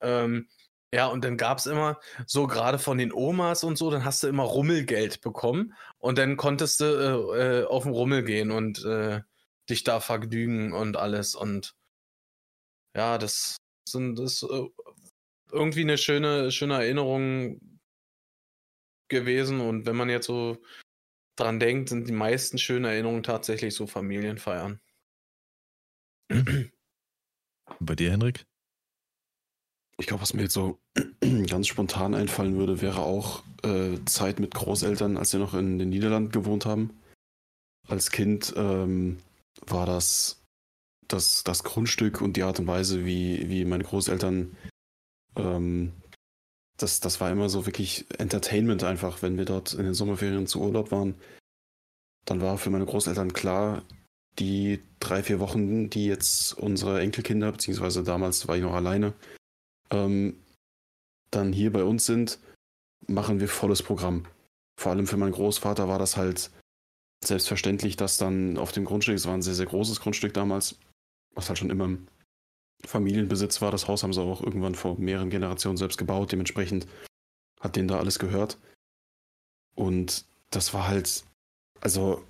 Ähm, 0.00 0.48
ja, 0.94 1.08
und 1.08 1.24
dann 1.24 1.36
gab 1.36 1.58
es 1.58 1.66
immer 1.66 1.98
so 2.24 2.46
gerade 2.46 2.78
von 2.78 2.98
den 2.98 3.12
Omas 3.12 3.64
und 3.64 3.76
so, 3.76 3.90
dann 3.90 4.04
hast 4.04 4.22
du 4.22 4.28
immer 4.28 4.44
Rummelgeld 4.44 5.22
bekommen 5.22 5.74
und 5.98 6.18
dann 6.18 6.36
konntest 6.36 6.78
du 6.78 6.84
äh, 7.34 7.62
äh, 7.62 7.64
auf 7.64 7.82
den 7.82 7.92
Rummel 7.92 8.22
gehen 8.22 8.52
und 8.52 8.84
äh, 8.84 9.20
dich 9.68 9.82
da 9.82 9.98
vergnügen 9.98 10.72
und 10.72 10.96
alles. 10.96 11.34
Und 11.34 11.74
ja, 12.94 13.18
das 13.18 13.56
sind 13.88 14.20
das 14.20 14.44
äh, 14.44 14.68
irgendwie 15.50 15.80
eine 15.80 15.98
schöne, 15.98 16.52
schöne 16.52 16.74
Erinnerung 16.74 17.58
gewesen. 19.08 19.60
Und 19.60 19.86
wenn 19.86 19.96
man 19.96 20.08
jetzt 20.08 20.26
so 20.26 20.62
dran 21.34 21.58
denkt, 21.58 21.88
sind 21.88 22.06
die 22.06 22.12
meisten 22.12 22.56
schönen 22.56 22.84
Erinnerungen 22.84 23.24
tatsächlich 23.24 23.74
so 23.74 23.88
Familienfeiern. 23.88 24.80
Bei 27.80 27.96
dir, 27.96 28.12
Henrik? 28.12 28.46
Ich 29.98 30.06
glaube, 30.06 30.22
was 30.22 30.34
mir 30.34 30.42
jetzt 30.42 30.54
so 30.54 30.78
ganz 31.46 31.68
spontan 31.68 32.14
einfallen 32.14 32.56
würde, 32.56 32.80
wäre 32.80 33.00
auch 33.00 33.42
äh, 33.62 33.98
Zeit 34.06 34.40
mit 34.40 34.54
Großeltern, 34.54 35.16
als 35.16 35.32
wir 35.32 35.40
noch 35.40 35.54
in 35.54 35.78
den 35.78 35.90
Niederlanden 35.90 36.32
gewohnt 36.32 36.66
haben. 36.66 36.98
Als 37.88 38.10
Kind 38.10 38.52
ähm, 38.56 39.18
war 39.66 39.86
das, 39.86 40.42
das 41.06 41.44
das 41.44 41.64
Grundstück 41.64 42.20
und 42.20 42.36
die 42.36 42.42
Art 42.42 42.58
und 42.58 42.66
Weise, 42.66 43.04
wie, 43.04 43.48
wie 43.48 43.64
meine 43.64 43.84
Großeltern, 43.84 44.56
ähm, 45.36 45.92
das, 46.76 47.00
das 47.00 47.20
war 47.20 47.30
immer 47.30 47.48
so 47.48 47.66
wirklich 47.66 48.06
Entertainment 48.18 48.82
einfach, 48.82 49.22
wenn 49.22 49.38
wir 49.38 49.44
dort 49.44 49.74
in 49.74 49.84
den 49.84 49.94
Sommerferien 49.94 50.46
zu 50.46 50.60
Urlaub 50.60 50.90
waren. 50.90 51.14
Dann 52.24 52.40
war 52.40 52.58
für 52.58 52.70
meine 52.70 52.86
Großeltern 52.86 53.32
klar, 53.32 53.82
die 54.38 54.80
drei, 54.98 55.22
vier 55.22 55.38
Wochen, 55.38 55.90
die 55.90 56.06
jetzt 56.06 56.54
unsere 56.54 57.00
Enkelkinder, 57.00 57.52
beziehungsweise 57.52 58.02
damals 58.02 58.48
war 58.48 58.56
ich 58.56 58.62
noch 58.62 58.72
alleine, 58.72 59.12
ähm, 59.94 60.42
dann 61.30 61.52
hier 61.52 61.72
bei 61.72 61.84
uns 61.84 62.06
sind, 62.06 62.38
machen 63.06 63.40
wir 63.40 63.48
volles 63.48 63.82
Programm. 63.82 64.26
Vor 64.78 64.92
allem 64.92 65.06
für 65.06 65.16
meinen 65.16 65.32
Großvater 65.32 65.88
war 65.88 65.98
das 65.98 66.16
halt 66.16 66.50
selbstverständlich, 67.24 67.96
dass 67.96 68.18
dann 68.18 68.58
auf 68.58 68.72
dem 68.72 68.84
Grundstück, 68.84 69.14
es 69.14 69.26
war 69.26 69.34
ein 69.34 69.42
sehr, 69.42 69.54
sehr 69.54 69.66
großes 69.66 70.00
Grundstück 70.00 70.34
damals, 70.34 70.78
was 71.34 71.48
halt 71.48 71.58
schon 71.58 71.70
immer 71.70 71.86
im 71.86 72.06
Familienbesitz 72.84 73.62
war. 73.62 73.70
Das 73.70 73.88
Haus 73.88 74.02
haben 74.02 74.12
sie 74.12 74.20
auch 74.20 74.42
irgendwann 74.42 74.74
vor 74.74 74.98
mehreren 74.98 75.30
Generationen 75.30 75.76
selbst 75.76 75.96
gebaut. 75.96 76.32
Dementsprechend 76.32 76.86
hat 77.60 77.76
denen 77.76 77.88
da 77.88 77.98
alles 77.98 78.18
gehört. 78.18 78.58
Und 79.74 80.26
das 80.50 80.74
war 80.74 80.86
halt, 80.86 81.24
also 81.80 82.22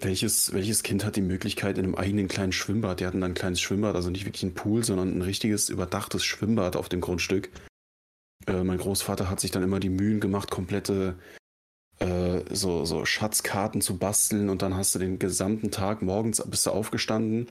welches, 0.00 0.52
welches 0.52 0.82
Kind 0.82 1.04
hat 1.04 1.16
die 1.16 1.22
Möglichkeit 1.22 1.78
in 1.78 1.84
einem 1.84 1.94
eigenen 1.94 2.28
kleinen 2.28 2.52
Schwimmbad? 2.52 3.00
Die 3.00 3.06
hatten 3.06 3.20
dann 3.20 3.32
ein 3.32 3.34
kleines 3.34 3.60
Schwimmbad, 3.60 3.94
also 3.94 4.10
nicht 4.10 4.26
wirklich 4.26 4.42
ein 4.42 4.54
Pool, 4.54 4.84
sondern 4.84 5.16
ein 5.16 5.22
richtiges 5.22 5.68
überdachtes 5.68 6.24
Schwimmbad 6.24 6.76
auf 6.76 6.88
dem 6.88 7.00
Grundstück. 7.00 7.50
Äh, 8.46 8.62
mein 8.62 8.78
Großvater 8.78 9.30
hat 9.30 9.40
sich 9.40 9.50
dann 9.50 9.62
immer 9.62 9.80
die 9.80 9.88
Mühen 9.88 10.20
gemacht, 10.20 10.50
komplette 10.50 11.16
äh, 11.98 12.40
so, 12.50 12.84
so 12.84 13.04
Schatzkarten 13.06 13.80
zu 13.80 13.98
basteln 13.98 14.50
und 14.50 14.62
dann 14.62 14.76
hast 14.76 14.94
du 14.94 14.98
den 14.98 15.18
gesamten 15.18 15.70
Tag 15.70 16.02
morgens 16.02 16.42
bist 16.46 16.66
du 16.66 16.70
aufgestanden. 16.70 17.48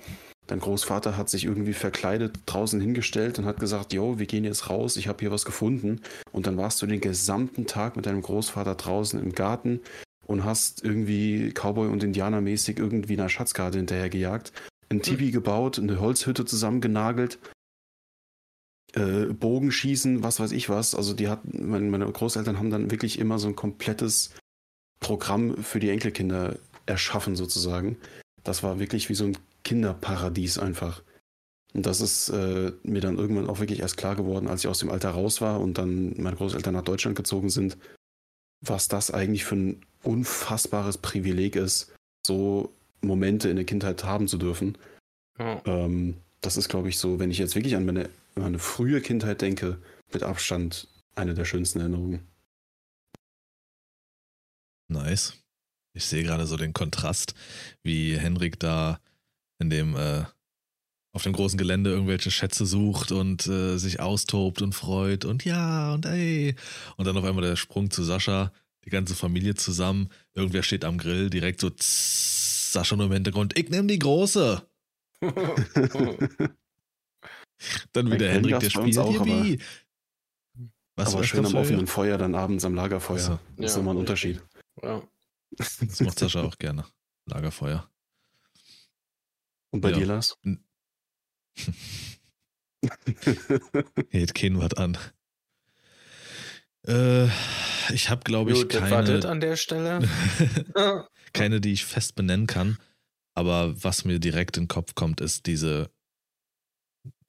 Dein 0.48 0.60
Großvater 0.60 1.18
hat 1.18 1.28
sich 1.28 1.46
irgendwie 1.46 1.74
verkleidet 1.74 2.38
draußen 2.46 2.80
hingestellt 2.80 3.40
und 3.40 3.46
hat 3.46 3.60
gesagt, 3.60 3.94
jo, 3.94 4.20
wir 4.20 4.28
gehen 4.28 4.44
jetzt 4.44 4.70
raus, 4.70 4.96
ich 4.96 5.08
habe 5.08 5.18
hier 5.22 5.32
was 5.32 5.44
gefunden. 5.44 6.02
Und 6.32 6.46
dann 6.46 6.58
warst 6.58 6.80
du 6.84 6.86
den 6.86 7.02
gesamten 7.02 7.66
Tag 7.66 7.96
mit 7.96 8.06
deinem 8.06 8.22
Großvater 8.22 8.76
draußen 8.76 9.20
im 9.20 9.34
Garten 9.34 9.80
und 10.26 10.44
hast 10.44 10.84
irgendwie 10.84 11.52
Cowboy- 11.52 11.90
und 11.90 12.04
Indianermäßig 12.04 12.78
irgendwie 12.78 13.14
einer 13.14 13.30
Schatzkarte 13.30 13.78
hinterhergejagt, 13.78 14.52
ein 14.90 15.02
Tipi 15.02 15.32
gebaut, 15.32 15.80
eine 15.80 16.00
Holzhütte 16.00 16.46
zusammengenagelt, 16.46 17.40
äh, 18.94 19.26
Bogenschießen, 19.26 20.24
was 20.24 20.40
weiß 20.40 20.52
ich 20.52 20.70
was. 20.70 20.96
Also 20.96 21.14
die 21.14 21.28
hatten, 21.28 21.70
meine, 21.70 21.90
meine 21.90 22.12
Großeltern 22.12 22.58
haben 22.58 22.70
dann 22.70 22.92
wirklich 22.92 23.20
immer 23.20 23.40
so 23.40 23.48
ein 23.48 23.56
komplettes 23.56 24.32
Programm 25.00 25.58
für 25.64 25.80
die 25.80 25.90
Enkelkinder 25.90 26.58
erschaffen 26.86 27.36
sozusagen. 27.36 27.98
Das 28.44 28.64
war 28.64 28.80
wirklich 28.80 29.10
wie 29.10 29.16
so 29.16 29.26
ein 29.26 29.38
Kinderparadies 29.64 30.60
einfach. 30.60 31.04
Und 31.74 31.86
das 31.86 32.00
ist 32.00 32.30
äh, 32.30 32.72
mir 32.84 33.02
dann 33.02 33.18
irgendwann 33.18 33.50
auch 33.50 33.60
wirklich 33.60 33.82
erst 33.82 33.98
klar 33.98 34.16
geworden, 34.16 34.48
als 34.48 34.62
ich 34.64 34.70
aus 34.70 34.80
dem 34.80 34.90
Alter 34.90 35.10
raus 35.10 35.42
war 35.42 35.60
und 35.60 35.78
dann 35.78 36.14
meine 36.18 36.38
Großeltern 36.38 36.74
nach 36.74 36.84
Deutschland 36.84 37.18
gezogen 37.18 37.50
sind, 37.50 37.78
was 38.62 38.88
das 38.88 39.12
eigentlich 39.12 39.44
für 39.44 39.56
ein 39.56 39.82
unfassbares 40.06 40.98
Privileg 40.98 41.56
ist, 41.56 41.94
so 42.26 42.74
Momente 43.02 43.50
in 43.50 43.56
der 43.56 43.66
Kindheit 43.66 44.04
haben 44.04 44.28
zu 44.28 44.38
dürfen. 44.38 44.78
Ja. 45.40 45.62
Ähm, 45.66 46.16
das 46.42 46.58
ist, 46.58 46.70
glaube 46.70 46.90
ich, 46.90 46.98
so, 46.98 47.20
wenn 47.20 47.32
ich 47.32 47.38
jetzt 47.38 47.56
wirklich 47.56 47.76
an 47.76 47.86
meine, 47.86 48.10
meine 48.36 48.60
frühe 48.60 49.02
Kindheit 49.02 49.42
denke, 49.42 49.80
mit 50.14 50.24
Abstand 50.24 50.88
eine 51.16 51.34
der 51.34 51.46
schönsten 51.46 51.80
Erinnerungen. 51.80 52.22
Nice. 54.88 55.34
Ich 55.94 56.06
sehe 56.06 56.24
gerade 56.24 56.46
so 56.46 56.58
den 56.58 56.74
Kontrast, 56.74 57.34
wie 57.84 58.18
Henrik 58.18 58.60
da 58.60 59.00
in 59.60 59.70
dem, 59.70 59.96
äh, 59.96 60.26
auf 61.14 61.24
dem 61.24 61.34
großen 61.34 61.58
Gelände 61.58 61.92
irgendwelche 61.92 62.30
Schätze 62.30 62.66
sucht 62.66 63.12
und 63.12 63.48
äh, 63.48 63.78
sich 63.78 64.02
austobt 64.02 64.62
und 64.62 64.74
freut 64.74 65.24
und 65.26 65.46
ja 65.46 65.94
und 65.94 66.06
ey. 66.06 66.56
Und 66.98 67.06
dann 67.06 67.18
auf 67.18 67.24
einmal 67.24 67.46
der 67.46 67.56
Sprung 67.56 67.90
zu 67.90 68.04
Sascha, 68.04 68.52
die 68.86 68.90
ganze 68.90 69.16
Familie 69.16 69.56
zusammen. 69.56 70.10
Irgendwer 70.34 70.64
steht 70.64 70.86
am 70.86 70.98
Grill, 70.98 71.30
direkt 71.30 71.60
so 71.62 71.70
tss, 71.70 72.72
Sascha 72.74 72.96
nur 72.96 73.06
im 73.08 73.12
Hintergrund, 73.14 73.58
ich 73.58 73.70
nehme 73.70 73.88
die 73.88 74.00
große. 74.00 74.68
Dann 77.94 78.12
wieder 78.12 78.40
Glas 78.42 78.60
der 78.64 78.70
spielt. 78.70 78.98
auch, 78.98 79.20
aber- 79.20 79.26
Yippie. 79.30 79.64
Was 80.98 81.14
Aber 81.14 81.24
schön 81.26 81.46
am 81.46 81.56
offenen 81.56 81.88
Feuer, 81.88 82.18
dann 82.18 82.36
abends 82.36 82.64
am 82.64 82.74
Lagerfeuer. 82.74 83.18
Ach 83.20 83.24
so. 83.26 83.40
Das 83.58 83.72
ist 83.72 83.76
Ja, 83.76 83.82
immer 83.82 83.92
ein. 83.92 83.98
Unterschied. 83.98 84.42
ja. 84.82 85.02
Das 85.52 85.82
macht 86.02 86.20
Sascha 86.20 86.42
auch 86.42 86.58
gerne. 86.58 86.86
Lagerfeuer. 87.26 87.90
Und 89.72 89.82
bei 89.82 89.90
Ja. 89.92 89.98
dir, 89.98 90.06
Lars? 90.06 90.38
Geht 94.12 94.36
kein 94.36 94.58
was 94.60 94.74
an. 94.76 94.98
Äh, 96.88 97.28
ich 97.94 98.10
habe, 98.10 98.24
glaube 98.24 98.52
ich, 98.52 98.60
Gut, 98.60 98.70
keine, 98.70 99.28
an 99.28 99.40
der 99.40 99.56
Stelle. 99.56 100.08
Keine, 101.34 101.60
die 101.60 101.74
ich 101.74 101.84
fest 101.84 102.16
benennen 102.16 102.48
kann. 102.48 102.78
Aber 103.34 103.84
was 103.84 104.06
mir 104.06 104.20
direkt 104.20 104.56
in 104.56 104.64
den 104.64 104.70
Kopf 104.70 104.96
kommt, 104.96 105.20
ist 105.20 105.48
diese, 105.48 105.92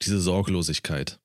diese 0.01 0.21
Sorglosigkeit. 0.21 1.19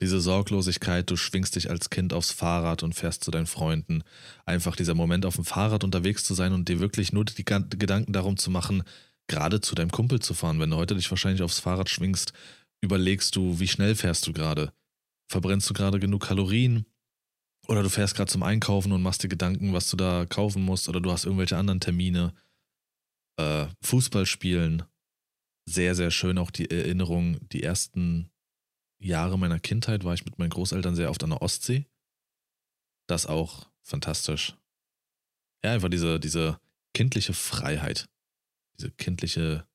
Diese 0.00 0.20
Sorglosigkeit, 0.20 1.10
du 1.10 1.16
schwingst 1.16 1.56
dich 1.56 1.70
als 1.70 1.90
Kind 1.90 2.12
aufs 2.12 2.30
Fahrrad 2.30 2.82
und 2.82 2.94
fährst 2.94 3.24
zu 3.24 3.30
deinen 3.30 3.46
Freunden. 3.46 4.04
Einfach 4.44 4.76
dieser 4.76 4.94
Moment 4.94 5.24
auf 5.24 5.36
dem 5.36 5.44
Fahrrad 5.44 5.82
unterwegs 5.82 6.22
zu 6.24 6.34
sein 6.34 6.52
und 6.52 6.68
dir 6.68 6.78
wirklich 6.78 7.12
nur 7.12 7.24
die 7.24 7.44
Gedanken 7.44 8.12
darum 8.12 8.36
zu 8.36 8.50
machen, 8.50 8.84
gerade 9.26 9.60
zu 9.60 9.74
deinem 9.74 9.90
Kumpel 9.90 10.20
zu 10.20 10.34
fahren. 10.34 10.60
Wenn 10.60 10.70
du 10.70 10.76
heute 10.76 10.94
dich 10.94 11.10
wahrscheinlich 11.10 11.42
aufs 11.42 11.58
Fahrrad 11.58 11.88
schwingst, 11.88 12.32
überlegst 12.80 13.34
du, 13.34 13.58
wie 13.58 13.66
schnell 13.68 13.96
fährst 13.96 14.26
du 14.26 14.32
gerade? 14.32 14.72
Verbrennst 15.30 15.68
du 15.68 15.74
gerade 15.74 15.98
genug 15.98 16.26
Kalorien? 16.26 16.86
Oder 17.68 17.82
du 17.82 17.90
fährst 17.90 18.14
gerade 18.14 18.30
zum 18.30 18.42
Einkaufen 18.42 18.92
und 18.92 19.02
machst 19.02 19.22
dir 19.22 19.28
Gedanken, 19.28 19.74
was 19.74 19.90
du 19.90 19.96
da 19.96 20.24
kaufen 20.26 20.62
musst, 20.62 20.88
oder 20.88 21.00
du 21.00 21.12
hast 21.12 21.24
irgendwelche 21.24 21.56
anderen 21.56 21.80
Termine. 21.80 22.34
Äh, 23.38 23.66
Fußball 23.82 24.26
spielen. 24.26 24.84
Sehr, 25.66 25.94
sehr 25.94 26.10
schön 26.10 26.38
auch 26.38 26.50
die 26.50 26.70
Erinnerung. 26.70 27.38
Die 27.50 27.62
ersten 27.62 28.30
Jahre 28.98 29.38
meiner 29.38 29.60
Kindheit 29.60 30.02
war 30.04 30.14
ich 30.14 30.24
mit 30.24 30.38
meinen 30.38 30.50
Großeltern 30.50 30.96
sehr 30.96 31.10
oft 31.10 31.22
an 31.22 31.30
der 31.30 31.42
Ostsee. 31.42 31.86
Das 33.06 33.26
auch 33.26 33.68
fantastisch. 33.82 34.56
Ja, 35.62 35.72
einfach 35.72 35.90
diese, 35.90 36.18
diese 36.18 36.58
kindliche 36.94 37.34
Freiheit. 37.34 38.08
Diese 38.78 38.90
kindliche 38.92 39.66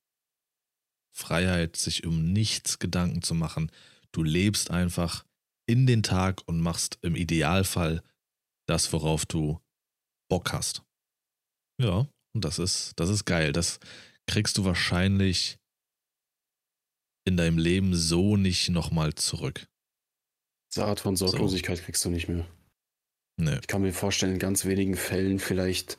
Freiheit, 1.11 1.75
sich 1.75 2.05
um 2.05 2.33
nichts 2.33 2.79
Gedanken 2.79 3.21
zu 3.21 3.35
machen. 3.35 3.71
Du 4.11 4.23
lebst 4.23 4.71
einfach 4.71 5.25
in 5.65 5.85
den 5.87 6.03
Tag 6.03 6.41
und 6.45 6.59
machst 6.59 6.99
im 7.01 7.15
Idealfall 7.15 8.03
das, 8.67 8.93
worauf 8.93 9.25
du 9.25 9.59
Bock 10.29 10.53
hast. 10.53 10.83
Ja, 11.81 12.07
und 12.33 12.45
das 12.45 12.59
ist, 12.59 12.93
das 12.97 13.09
ist 13.09 13.25
geil. 13.25 13.51
Das 13.51 13.79
kriegst 14.27 14.57
du 14.57 14.65
wahrscheinlich 14.65 15.57
in 17.25 17.37
deinem 17.37 17.57
Leben 17.57 17.95
so 17.95 18.37
nicht 18.37 18.69
nochmal 18.69 19.13
zurück. 19.15 19.67
Diese 20.71 20.85
Art 20.85 20.99
von 20.99 21.15
Sorglosigkeit 21.15 21.77
so. 21.77 21.83
kriegst 21.83 22.03
du 22.03 22.09
nicht 22.09 22.27
mehr. 22.27 22.47
Nee. 23.37 23.57
Ich 23.61 23.67
kann 23.67 23.81
mir 23.81 23.93
vorstellen, 23.93 24.33
in 24.33 24.39
ganz 24.39 24.65
wenigen 24.65 24.95
Fällen 24.95 25.39
vielleicht, 25.39 25.97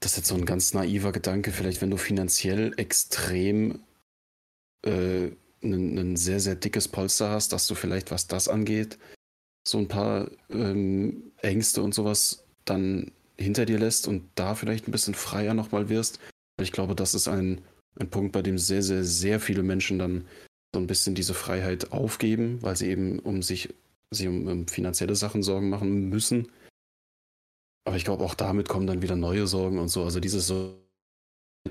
das 0.00 0.12
ist 0.12 0.18
jetzt 0.18 0.28
so 0.28 0.34
ein 0.34 0.44
ganz 0.44 0.74
naiver 0.74 1.12
Gedanke, 1.12 1.52
vielleicht 1.52 1.80
wenn 1.80 1.90
du 1.90 1.96
finanziell 1.96 2.74
extrem 2.76 3.82
äh, 4.84 5.30
ein, 5.62 6.16
sehr, 6.16 6.40
sehr 6.40 6.54
dickes 6.54 6.88
Polster 6.88 7.30
hast, 7.30 7.52
dass 7.52 7.66
du 7.66 7.74
vielleicht, 7.74 8.10
was 8.10 8.26
das 8.26 8.48
angeht, 8.48 8.98
so 9.66 9.78
ein 9.78 9.88
paar 9.88 10.30
ähm, 10.50 11.32
Ängste 11.38 11.82
und 11.82 11.94
sowas 11.94 12.44
dann 12.64 13.12
hinter 13.36 13.66
dir 13.66 13.78
lässt 13.78 14.08
und 14.08 14.28
da 14.34 14.54
vielleicht 14.54 14.88
ein 14.88 14.92
bisschen 14.92 15.14
freier 15.14 15.54
nochmal 15.54 15.88
wirst. 15.88 16.18
Ich 16.60 16.72
glaube, 16.72 16.94
das 16.94 17.14
ist 17.14 17.28
ein, 17.28 17.60
ein 17.98 18.10
Punkt, 18.10 18.32
bei 18.32 18.42
dem 18.42 18.58
sehr, 18.58 18.82
sehr, 18.82 19.04
sehr 19.04 19.40
viele 19.40 19.62
Menschen 19.62 19.98
dann 19.98 20.26
so 20.74 20.80
ein 20.80 20.86
bisschen 20.86 21.14
diese 21.14 21.34
Freiheit 21.34 21.92
aufgeben, 21.92 22.58
weil 22.62 22.76
sie 22.76 22.88
eben 22.88 23.18
um 23.20 23.42
sich, 23.42 23.74
sich 24.10 24.26
um, 24.26 24.46
um 24.46 24.68
finanzielle 24.68 25.14
Sachen 25.14 25.42
Sorgen 25.42 25.68
machen 25.68 26.08
müssen. 26.08 26.48
Aber 27.84 27.96
ich 27.96 28.04
glaube, 28.04 28.24
auch 28.24 28.34
damit 28.34 28.68
kommen 28.68 28.86
dann 28.86 29.02
wieder 29.02 29.16
neue 29.16 29.46
Sorgen 29.46 29.78
und 29.78 29.88
so. 29.88 30.04
Also 30.04 30.20
diese 30.20 30.40
Sorge, 30.40 30.76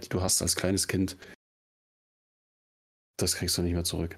die 0.01 0.09
du 0.09 0.21
hast 0.21 0.41
als 0.41 0.55
kleines 0.55 0.87
Kind, 0.87 1.17
das 3.17 3.35
kriegst 3.35 3.57
du 3.57 3.61
nicht 3.61 3.73
mehr 3.73 3.83
zurück. 3.83 4.17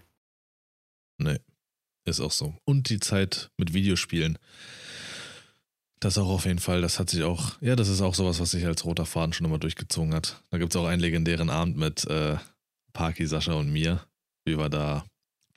Nee, 1.17 1.39
ist 2.05 2.19
auch 2.19 2.31
so. 2.31 2.55
Und 2.65 2.89
die 2.89 2.99
Zeit 2.99 3.49
mit 3.57 3.73
Videospielen. 3.73 4.37
Das 6.01 6.17
auch 6.17 6.29
auf 6.29 6.45
jeden 6.45 6.59
Fall, 6.59 6.81
das 6.81 6.97
hat 6.97 7.09
sich 7.09 7.23
auch, 7.23 7.61
ja, 7.61 7.75
das 7.75 7.89
ist 7.89 7.99
auch 8.01 8.15
sowas, 8.15 8.39
was 8.39 8.51
sich 8.51 8.65
als 8.65 8.85
roter 8.85 9.05
Faden 9.05 9.33
schon 9.33 9.45
immer 9.45 9.59
durchgezogen 9.59 10.13
hat. 10.13 10.41
Da 10.49 10.57
gibt 10.57 10.73
es 10.73 10.79
auch 10.79 10.85
einen 10.85 11.01
legendären 11.01 11.49
Abend 11.49 11.75
mit 11.75 12.05
äh, 12.05 12.37
Parky, 12.93 13.27
Sascha 13.27 13.53
und 13.53 13.69
mir, 13.69 14.05
wie 14.45 14.57
wir 14.57 14.69
da 14.69 15.05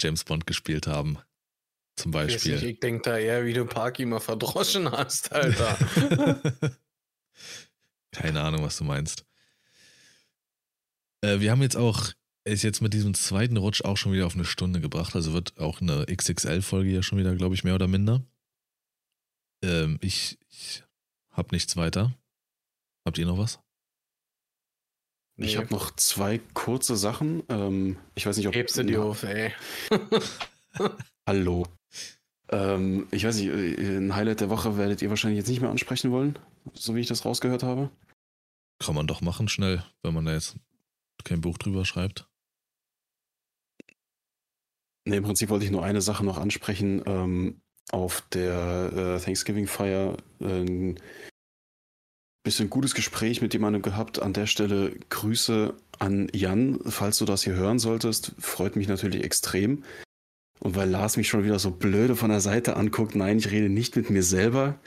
James 0.00 0.24
Bond 0.24 0.46
gespielt 0.46 0.88
haben. 0.88 1.18
Zum 1.94 2.10
Beispiel. 2.10 2.56
Ich, 2.56 2.62
ich 2.64 2.80
denke 2.80 3.02
da 3.02 3.18
eher, 3.18 3.44
wie 3.44 3.52
du 3.52 3.66
Parky 3.66 4.04
mal 4.04 4.18
verdroschen 4.18 4.90
hast, 4.90 5.30
Alter. 5.32 5.78
Keine 8.10 8.40
Ahnung, 8.40 8.64
was 8.64 8.78
du 8.78 8.84
meinst. 8.84 9.24
Äh, 11.20 11.38
wir 11.38 11.52
haben 11.52 11.62
jetzt 11.62 11.76
auch 11.76 12.12
ist 12.44 12.62
jetzt 12.62 12.80
mit 12.82 12.92
diesem 12.92 13.14
zweiten 13.14 13.56
Rutsch 13.56 13.84
auch 13.84 13.96
schon 13.96 14.12
wieder 14.12 14.26
auf 14.26 14.34
eine 14.34 14.44
Stunde 14.44 14.80
gebracht. 14.80 15.14
Also 15.14 15.32
wird 15.32 15.58
auch 15.58 15.80
eine 15.80 16.06
XXL-Folge 16.06 16.90
hier 16.90 17.02
schon 17.02 17.18
wieder, 17.18 17.34
glaube 17.34 17.54
ich, 17.54 17.64
mehr 17.64 17.74
oder 17.74 17.88
minder. 17.88 18.22
Ähm, 19.62 19.98
ich 20.00 20.38
ich 20.50 20.82
habe 21.30 21.48
nichts 21.52 21.76
weiter. 21.76 22.12
Habt 23.04 23.18
ihr 23.18 23.26
noch 23.26 23.38
was? 23.38 23.60
Nee. 25.36 25.46
Ich 25.46 25.56
habe 25.56 25.68
noch 25.70 25.94
zwei 25.96 26.38
kurze 26.52 26.96
Sachen. 26.96 27.42
Ähm, 27.48 27.96
ich 28.14 28.26
weiß 28.26 28.36
nicht, 28.36 28.48
ob. 28.48 28.54
Hebst 28.54 28.76
du 28.76 28.84
die 28.84 28.96
auf, 28.96 29.22
ey. 29.22 29.52
Hallo. 31.26 31.66
Ähm, 32.48 33.06
ich 33.10 33.24
weiß 33.24 33.36
nicht, 33.36 33.48
äh, 33.48 33.96
ein 33.96 34.14
Highlight 34.14 34.40
der 34.40 34.50
Woche 34.50 34.76
werdet 34.76 35.00
ihr 35.00 35.08
wahrscheinlich 35.08 35.38
jetzt 35.38 35.48
nicht 35.48 35.60
mehr 35.60 35.70
ansprechen 35.70 36.10
wollen, 36.10 36.38
so 36.74 36.94
wie 36.94 37.00
ich 37.00 37.06
das 37.06 37.24
rausgehört 37.24 37.62
habe. 37.62 37.90
Kann 38.78 38.94
man 38.94 39.06
doch 39.06 39.20
machen, 39.20 39.48
schnell, 39.48 39.84
wenn 40.02 40.12
man 40.12 40.26
da 40.26 40.32
jetzt 40.32 40.56
kein 41.24 41.40
Buch 41.40 41.56
drüber 41.56 41.84
schreibt. 41.84 42.28
Nee, 45.04 45.16
im 45.16 45.24
Prinzip 45.24 45.50
wollte 45.50 45.64
ich 45.64 45.70
nur 45.70 45.84
eine 45.84 46.00
Sache 46.00 46.24
noch 46.24 46.38
ansprechen. 46.38 47.02
Ähm, 47.06 47.60
auf 47.90 48.22
der 48.32 48.92
äh, 48.94 49.20
Thanksgiving-Feier 49.20 50.16
ein 50.40 50.98
bisschen 52.44 52.70
gutes 52.70 52.94
Gespräch 52.94 53.42
mit 53.42 53.52
jemandem 53.52 53.82
gehabt. 53.82 54.20
An 54.22 54.32
der 54.32 54.46
Stelle 54.46 54.94
Grüße 55.10 55.74
an 55.98 56.28
Jan, 56.32 56.80
falls 56.86 57.18
du 57.18 57.24
das 57.24 57.44
hier 57.44 57.54
hören 57.54 57.78
solltest. 57.78 58.32
Freut 58.38 58.76
mich 58.76 58.88
natürlich 58.88 59.24
extrem. 59.24 59.84
Und 60.60 60.76
weil 60.76 60.88
Lars 60.88 61.16
mich 61.16 61.28
schon 61.28 61.44
wieder 61.44 61.58
so 61.58 61.70
blöde 61.72 62.14
von 62.16 62.30
der 62.30 62.40
Seite 62.40 62.76
anguckt, 62.76 63.14
nein, 63.16 63.38
ich 63.38 63.50
rede 63.50 63.68
nicht 63.68 63.96
mit 63.96 64.10
mir 64.10 64.22
selber. 64.22 64.78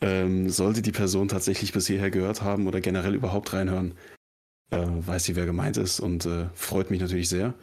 Ähm, 0.00 0.50
sollte 0.50 0.82
die 0.82 0.92
Person 0.92 1.28
tatsächlich 1.28 1.72
bis 1.72 1.86
hierher 1.86 2.10
gehört 2.10 2.42
haben 2.42 2.66
oder 2.66 2.80
generell 2.80 3.14
überhaupt 3.14 3.52
reinhören, 3.52 3.94
äh, 4.70 4.78
weiß 4.78 5.24
sie, 5.24 5.36
wer 5.36 5.46
gemeint 5.46 5.76
ist 5.76 6.00
und 6.00 6.26
äh, 6.26 6.48
freut 6.54 6.90
mich 6.90 7.00
natürlich 7.00 7.28
sehr. 7.28 7.54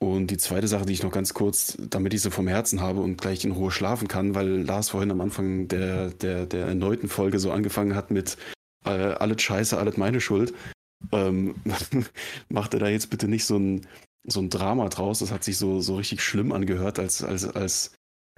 Und 0.00 0.28
die 0.28 0.36
zweite 0.36 0.68
Sache, 0.68 0.86
die 0.86 0.92
ich 0.92 1.02
noch 1.02 1.10
ganz 1.10 1.34
kurz, 1.34 1.76
damit 1.78 2.14
ich 2.14 2.22
sie 2.22 2.30
vom 2.30 2.46
Herzen 2.46 2.80
habe 2.80 3.00
und 3.00 3.20
gleich 3.20 3.44
in 3.44 3.50
Ruhe 3.50 3.72
schlafen 3.72 4.06
kann, 4.06 4.34
weil 4.34 4.62
Lars 4.62 4.90
vorhin 4.90 5.10
am 5.10 5.20
Anfang 5.20 5.66
der, 5.66 6.10
der, 6.10 6.46
der 6.46 6.66
erneuten 6.66 7.08
Folge 7.08 7.40
so 7.40 7.50
angefangen 7.50 7.96
hat 7.96 8.12
mit 8.12 8.36
äh, 8.84 8.90
alles 8.90 9.42
Scheiße, 9.42 9.76
alles 9.76 9.96
meine 9.96 10.20
Schuld, 10.20 10.54
ähm, 11.10 11.56
macht 12.48 12.74
er 12.74 12.80
da 12.80 12.88
jetzt 12.88 13.10
bitte 13.10 13.26
nicht 13.26 13.44
so 13.44 13.58
ein, 13.58 13.86
so 14.24 14.40
ein 14.40 14.50
Drama 14.50 14.88
draus. 14.88 15.18
Das 15.18 15.32
hat 15.32 15.42
sich 15.42 15.56
so, 15.56 15.80
so 15.80 15.96
richtig 15.96 16.22
schlimm 16.22 16.52
angehört, 16.52 17.00
als, 17.00 17.24
als, 17.24 17.44
als 17.44 17.94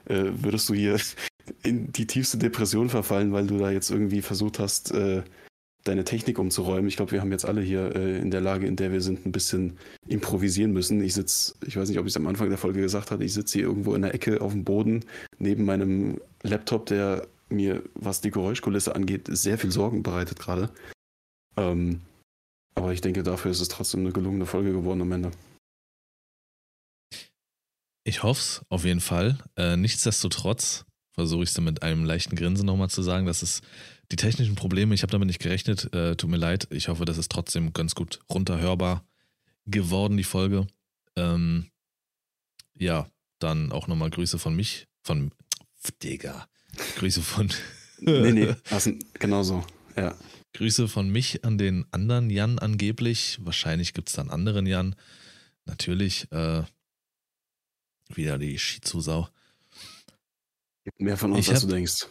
äh, 0.06 0.30
würdest 0.32 0.66
du 0.70 0.74
hier 0.74 0.98
in 1.62 1.92
die 1.92 2.06
tiefste 2.06 2.38
Depression 2.38 2.88
verfallen, 2.88 3.32
weil 3.32 3.46
du 3.46 3.58
da 3.58 3.70
jetzt 3.70 3.90
irgendwie 3.90 4.22
versucht 4.22 4.58
hast, 4.58 4.92
äh, 4.92 5.22
deine 5.84 6.04
Technik 6.04 6.38
umzuräumen. 6.38 6.88
Ich 6.88 6.96
glaube, 6.96 7.12
wir 7.12 7.20
haben 7.20 7.32
jetzt 7.32 7.44
alle 7.44 7.60
hier 7.62 7.94
äh, 7.94 8.18
in 8.18 8.30
der 8.30 8.40
Lage, 8.40 8.66
in 8.66 8.76
der 8.76 8.92
wir 8.92 9.00
sind, 9.00 9.24
ein 9.26 9.32
bisschen 9.32 9.78
improvisieren 10.06 10.72
müssen. 10.72 11.02
Ich 11.02 11.14
sitze, 11.14 11.54
ich 11.66 11.76
weiß 11.76 11.88
nicht, 11.88 11.98
ob 11.98 12.06
ich 12.06 12.12
es 12.12 12.16
am 12.16 12.26
Anfang 12.26 12.48
der 12.48 12.58
Folge 12.58 12.80
gesagt 12.80 13.10
hatte, 13.10 13.24
ich 13.24 13.32
sitze 13.32 13.58
hier 13.58 13.68
irgendwo 13.68 13.94
in 13.94 14.02
der 14.02 14.14
Ecke 14.14 14.40
auf 14.40 14.52
dem 14.52 14.64
Boden 14.64 15.04
neben 15.38 15.64
meinem 15.64 16.20
Laptop, 16.42 16.86
der 16.86 17.26
mir, 17.48 17.82
was 17.94 18.20
die 18.20 18.30
Geräuschkulisse 18.30 18.94
angeht, 18.94 19.28
sehr 19.28 19.58
viel 19.58 19.70
Sorgen 19.70 20.02
bereitet 20.02 20.38
gerade. 20.38 20.70
Ähm, 21.56 22.00
aber 22.74 22.92
ich 22.92 23.00
denke, 23.00 23.22
dafür 23.22 23.50
ist 23.50 23.60
es 23.60 23.68
trotzdem 23.68 24.00
eine 24.00 24.12
gelungene 24.12 24.46
Folge 24.46 24.72
geworden 24.72 25.02
am 25.02 25.12
Ende. 25.12 25.30
Ich 28.04 28.22
hoffe 28.22 28.40
es 28.40 28.62
auf 28.68 28.84
jeden 28.84 29.00
Fall. 29.00 29.38
Äh, 29.56 29.76
nichtsdestotrotz 29.76 30.84
versuche 31.12 31.42
ich 31.42 31.50
es 31.50 31.60
mit 31.60 31.82
einem 31.82 32.04
leichten 32.04 32.36
Grinsen 32.36 32.66
nochmal 32.66 32.90
zu 32.90 33.02
sagen, 33.02 33.26
dass 33.26 33.42
es 33.42 33.60
die 34.10 34.16
technischen 34.16 34.56
Probleme, 34.56 34.94
ich 34.94 35.02
habe 35.02 35.12
damit 35.12 35.26
nicht 35.26 35.40
gerechnet, 35.40 35.92
äh, 35.94 36.16
tut 36.16 36.30
mir 36.30 36.36
leid. 36.36 36.66
Ich 36.70 36.88
hoffe, 36.88 37.04
das 37.04 37.18
ist 37.18 37.30
trotzdem 37.30 37.72
ganz 37.72 37.94
gut 37.94 38.20
runterhörbar 38.28 39.04
geworden, 39.66 40.16
die 40.16 40.24
Folge. 40.24 40.66
Ähm, 41.16 41.70
ja, 42.74 43.08
dann 43.38 43.72
auch 43.72 43.86
nochmal 43.86 44.10
Grüße 44.10 44.38
von 44.38 44.54
mich, 44.54 44.88
von 45.02 45.30
Digga. 46.02 46.48
Grüße 46.96 47.22
von. 47.22 47.52
nee, 48.00 48.32
nee, 48.32 48.54
passen, 48.64 49.04
genau 49.14 49.42
so, 49.42 49.64
ja. 49.96 50.14
Grüße 50.54 50.88
von 50.88 51.08
mich 51.08 51.44
an 51.44 51.58
den 51.58 51.86
anderen 51.92 52.28
Jan 52.28 52.58
angeblich. 52.58 53.38
Wahrscheinlich 53.42 53.94
gibt 53.94 54.08
es 54.08 54.16
dann 54.16 54.30
anderen 54.30 54.66
Jan. 54.66 54.96
Natürlich, 55.64 56.30
äh, 56.32 56.64
wieder 58.08 58.38
die 58.38 58.58
Shizu-Sau. 58.58 59.28
Gibt 60.84 61.00
mehr 61.00 61.16
von 61.16 61.32
uns, 61.32 61.46
ich 61.46 61.50
als 61.50 61.62
hab, 61.62 61.68
du 61.68 61.74
denkst. 61.76 62.08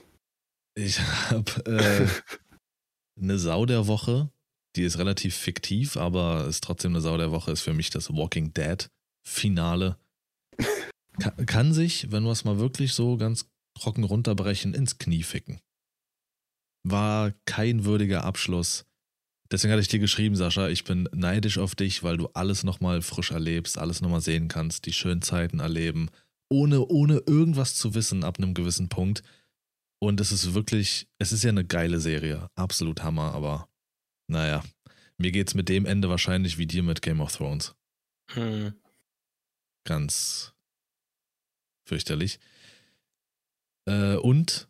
Ich 0.79 1.01
habe 1.29 1.65
äh, 1.65 2.07
eine 3.21 3.37
Sau 3.37 3.65
der 3.65 3.87
Woche. 3.87 4.31
Die 4.75 4.83
ist 4.83 4.97
relativ 4.97 5.35
fiktiv, 5.35 5.97
aber 5.97 6.45
ist 6.47 6.63
trotzdem 6.63 6.93
eine 6.93 7.01
Sau 7.01 7.17
der 7.17 7.31
Woche. 7.31 7.51
Ist 7.51 7.61
für 7.61 7.73
mich 7.73 7.89
das 7.89 8.09
Walking 8.09 8.53
Dead 8.53 8.89
Finale. 9.27 9.97
Kann, 11.19 11.45
kann 11.45 11.73
sich, 11.73 12.13
wenn 12.13 12.23
wir 12.23 12.31
es 12.31 12.45
mal 12.45 12.59
wirklich 12.59 12.93
so 12.93 13.17
ganz 13.17 13.49
trocken 13.77 14.05
runterbrechen, 14.05 14.73
ins 14.73 14.99
Knie 14.99 15.23
ficken. 15.23 15.59
War 16.87 17.33
kein 17.43 17.83
würdiger 17.83 18.23
Abschluss. 18.23 18.85
Deswegen 19.51 19.73
hatte 19.73 19.81
ich 19.81 19.89
dir 19.89 19.99
geschrieben, 19.99 20.37
Sascha, 20.37 20.69
ich 20.69 20.85
bin 20.85 21.09
neidisch 21.11 21.57
auf 21.57 21.75
dich, 21.75 22.03
weil 22.03 22.15
du 22.15 22.29
alles 22.35 22.63
nochmal 22.63 23.01
frisch 23.01 23.31
erlebst, 23.31 23.77
alles 23.77 23.99
nochmal 23.99 24.21
sehen 24.21 24.47
kannst, 24.47 24.85
die 24.85 24.93
schönen 24.93 25.21
Zeiten 25.21 25.59
erleben, 25.59 26.09
ohne, 26.49 26.85
ohne 26.85 27.21
irgendwas 27.25 27.75
zu 27.75 27.95
wissen 27.95 28.23
ab 28.23 28.37
einem 28.37 28.53
gewissen 28.53 28.87
Punkt. 28.87 29.21
Und 29.99 30.21
es 30.21 30.31
ist 30.31 30.53
wirklich, 30.53 31.07
es 31.17 31.31
ist 31.31 31.43
ja 31.43 31.49
eine 31.49 31.65
geile 31.65 31.99
Serie. 31.99 32.49
Absolut 32.55 33.03
Hammer, 33.03 33.33
aber 33.33 33.67
naja. 34.27 34.63
Mir 35.17 35.31
geht's 35.31 35.53
mit 35.53 35.67
dem 35.67 35.85
Ende 35.85 36.09
wahrscheinlich 36.09 36.57
wie 36.57 36.65
dir 36.65 36.81
mit 36.81 37.01
Game 37.01 37.19
of 37.19 37.35
Thrones. 37.35 37.75
Hm. 38.31 38.73
ganz 39.83 40.53
fürchterlich. 41.83 42.39
Äh, 43.85 44.17
und 44.17 44.69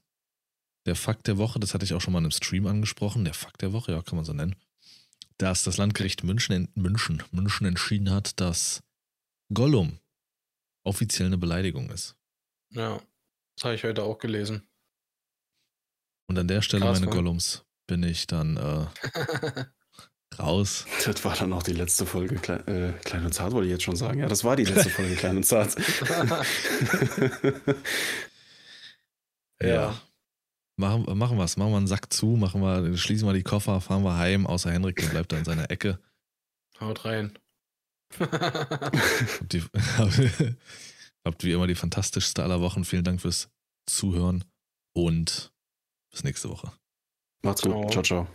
der 0.86 0.96
Fakt 0.96 1.28
der 1.28 1.38
Woche, 1.38 1.60
das 1.60 1.74
hatte 1.74 1.84
ich 1.84 1.94
auch 1.94 2.00
schon 2.00 2.14
mal 2.14 2.20
in 2.20 2.26
einem 2.26 2.32
Stream 2.32 2.66
angesprochen, 2.68 3.26
der 3.26 3.34
Fakt 3.34 3.62
der 3.62 3.74
Woche, 3.74 3.92
ja, 3.92 4.02
kann 4.02 4.16
man 4.16 4.24
so 4.24 4.32
nennen, 4.32 4.56
dass 5.38 5.64
das 5.64 5.76
Landgericht 5.76 6.24
München, 6.24 6.70
München, 6.76 7.22
München 7.32 7.68
entschieden 7.68 8.12
hat, 8.12 8.40
dass 8.40 8.82
Gollum 9.54 10.00
offiziell 10.86 11.28
eine 11.28 11.38
Beleidigung 11.38 11.90
ist. 11.90 12.16
Ja, 12.70 13.02
das 13.56 13.66
habe 13.66 13.76
ich 13.76 13.84
heute 13.84 14.04
auch 14.04 14.20
gelesen. 14.20 14.69
Und 16.30 16.38
an 16.38 16.48
der 16.48 16.62
Stelle, 16.62 16.86
Krass, 16.86 17.00
meine 17.00 17.12
wa? 17.12 17.16
Gollums, 17.16 17.66
bin 17.88 18.04
ich 18.04 18.28
dann 18.28 18.56
äh, 18.58 18.86
raus. 20.40 20.86
Das 21.04 21.26
war 21.26 21.36
dann 21.36 21.52
auch 21.54 21.64
die 21.64 21.74
letzte 21.74 22.06
Folge 22.06 22.36
Klein, 22.36 22.68
äh, 22.68 22.94
Klein 23.04 23.26
und 23.26 23.34
Zart, 23.34 23.52
wollte 23.52 23.66
ich 23.66 23.72
jetzt 23.72 23.84
schon 23.84 23.96
sagen. 23.96 24.20
Ja, 24.20 24.28
das 24.28 24.44
war 24.44 24.56
die 24.56 24.66
letzte 24.66 24.92
Folge 24.92 25.16
Klein 25.16 25.38
und 25.38 25.46
Zart. 25.46 25.76
Ja. 29.62 30.00
Machen, 30.78 31.18
machen 31.18 31.38
wir 31.38 31.44
es. 31.44 31.58
Machen 31.58 31.72
wir 31.72 31.78
einen 31.78 31.88
Sack 31.88 32.14
zu, 32.14 32.28
machen 32.28 32.62
wir, 32.62 32.96
schließen 32.96 33.28
wir 33.28 33.34
die 33.34 33.44
Koffer, 33.44 33.82
fahren 33.82 34.04
wir 34.04 34.16
heim, 34.16 34.48
außer 34.48 34.72
Henrik, 34.72 34.96
der 34.96 35.08
bleibt 35.08 35.34
da 35.34 35.38
in 35.38 35.44
seiner 35.44 35.70
Ecke. 35.70 36.00
Haut 36.80 37.04
rein. 37.04 37.38
Habt, 38.20 39.52
die, 39.52 39.62
habt 41.26 41.44
wie 41.44 41.52
immer 41.52 41.68
die 41.68 41.76
fantastischste 41.76 42.44
aller 42.44 42.62
Wochen. 42.62 42.86
Vielen 42.86 43.04
Dank 43.04 43.20
fürs 43.20 43.50
Zuhören 43.86 44.46
und 44.94 45.52
bis 46.12 46.24
nächste 46.24 46.50
Woche. 46.50 46.72
Macht's 47.42 47.62
gut. 47.62 47.74
Ciao. 47.74 47.90
Ciao, 47.90 48.04
ciao. 48.04 48.28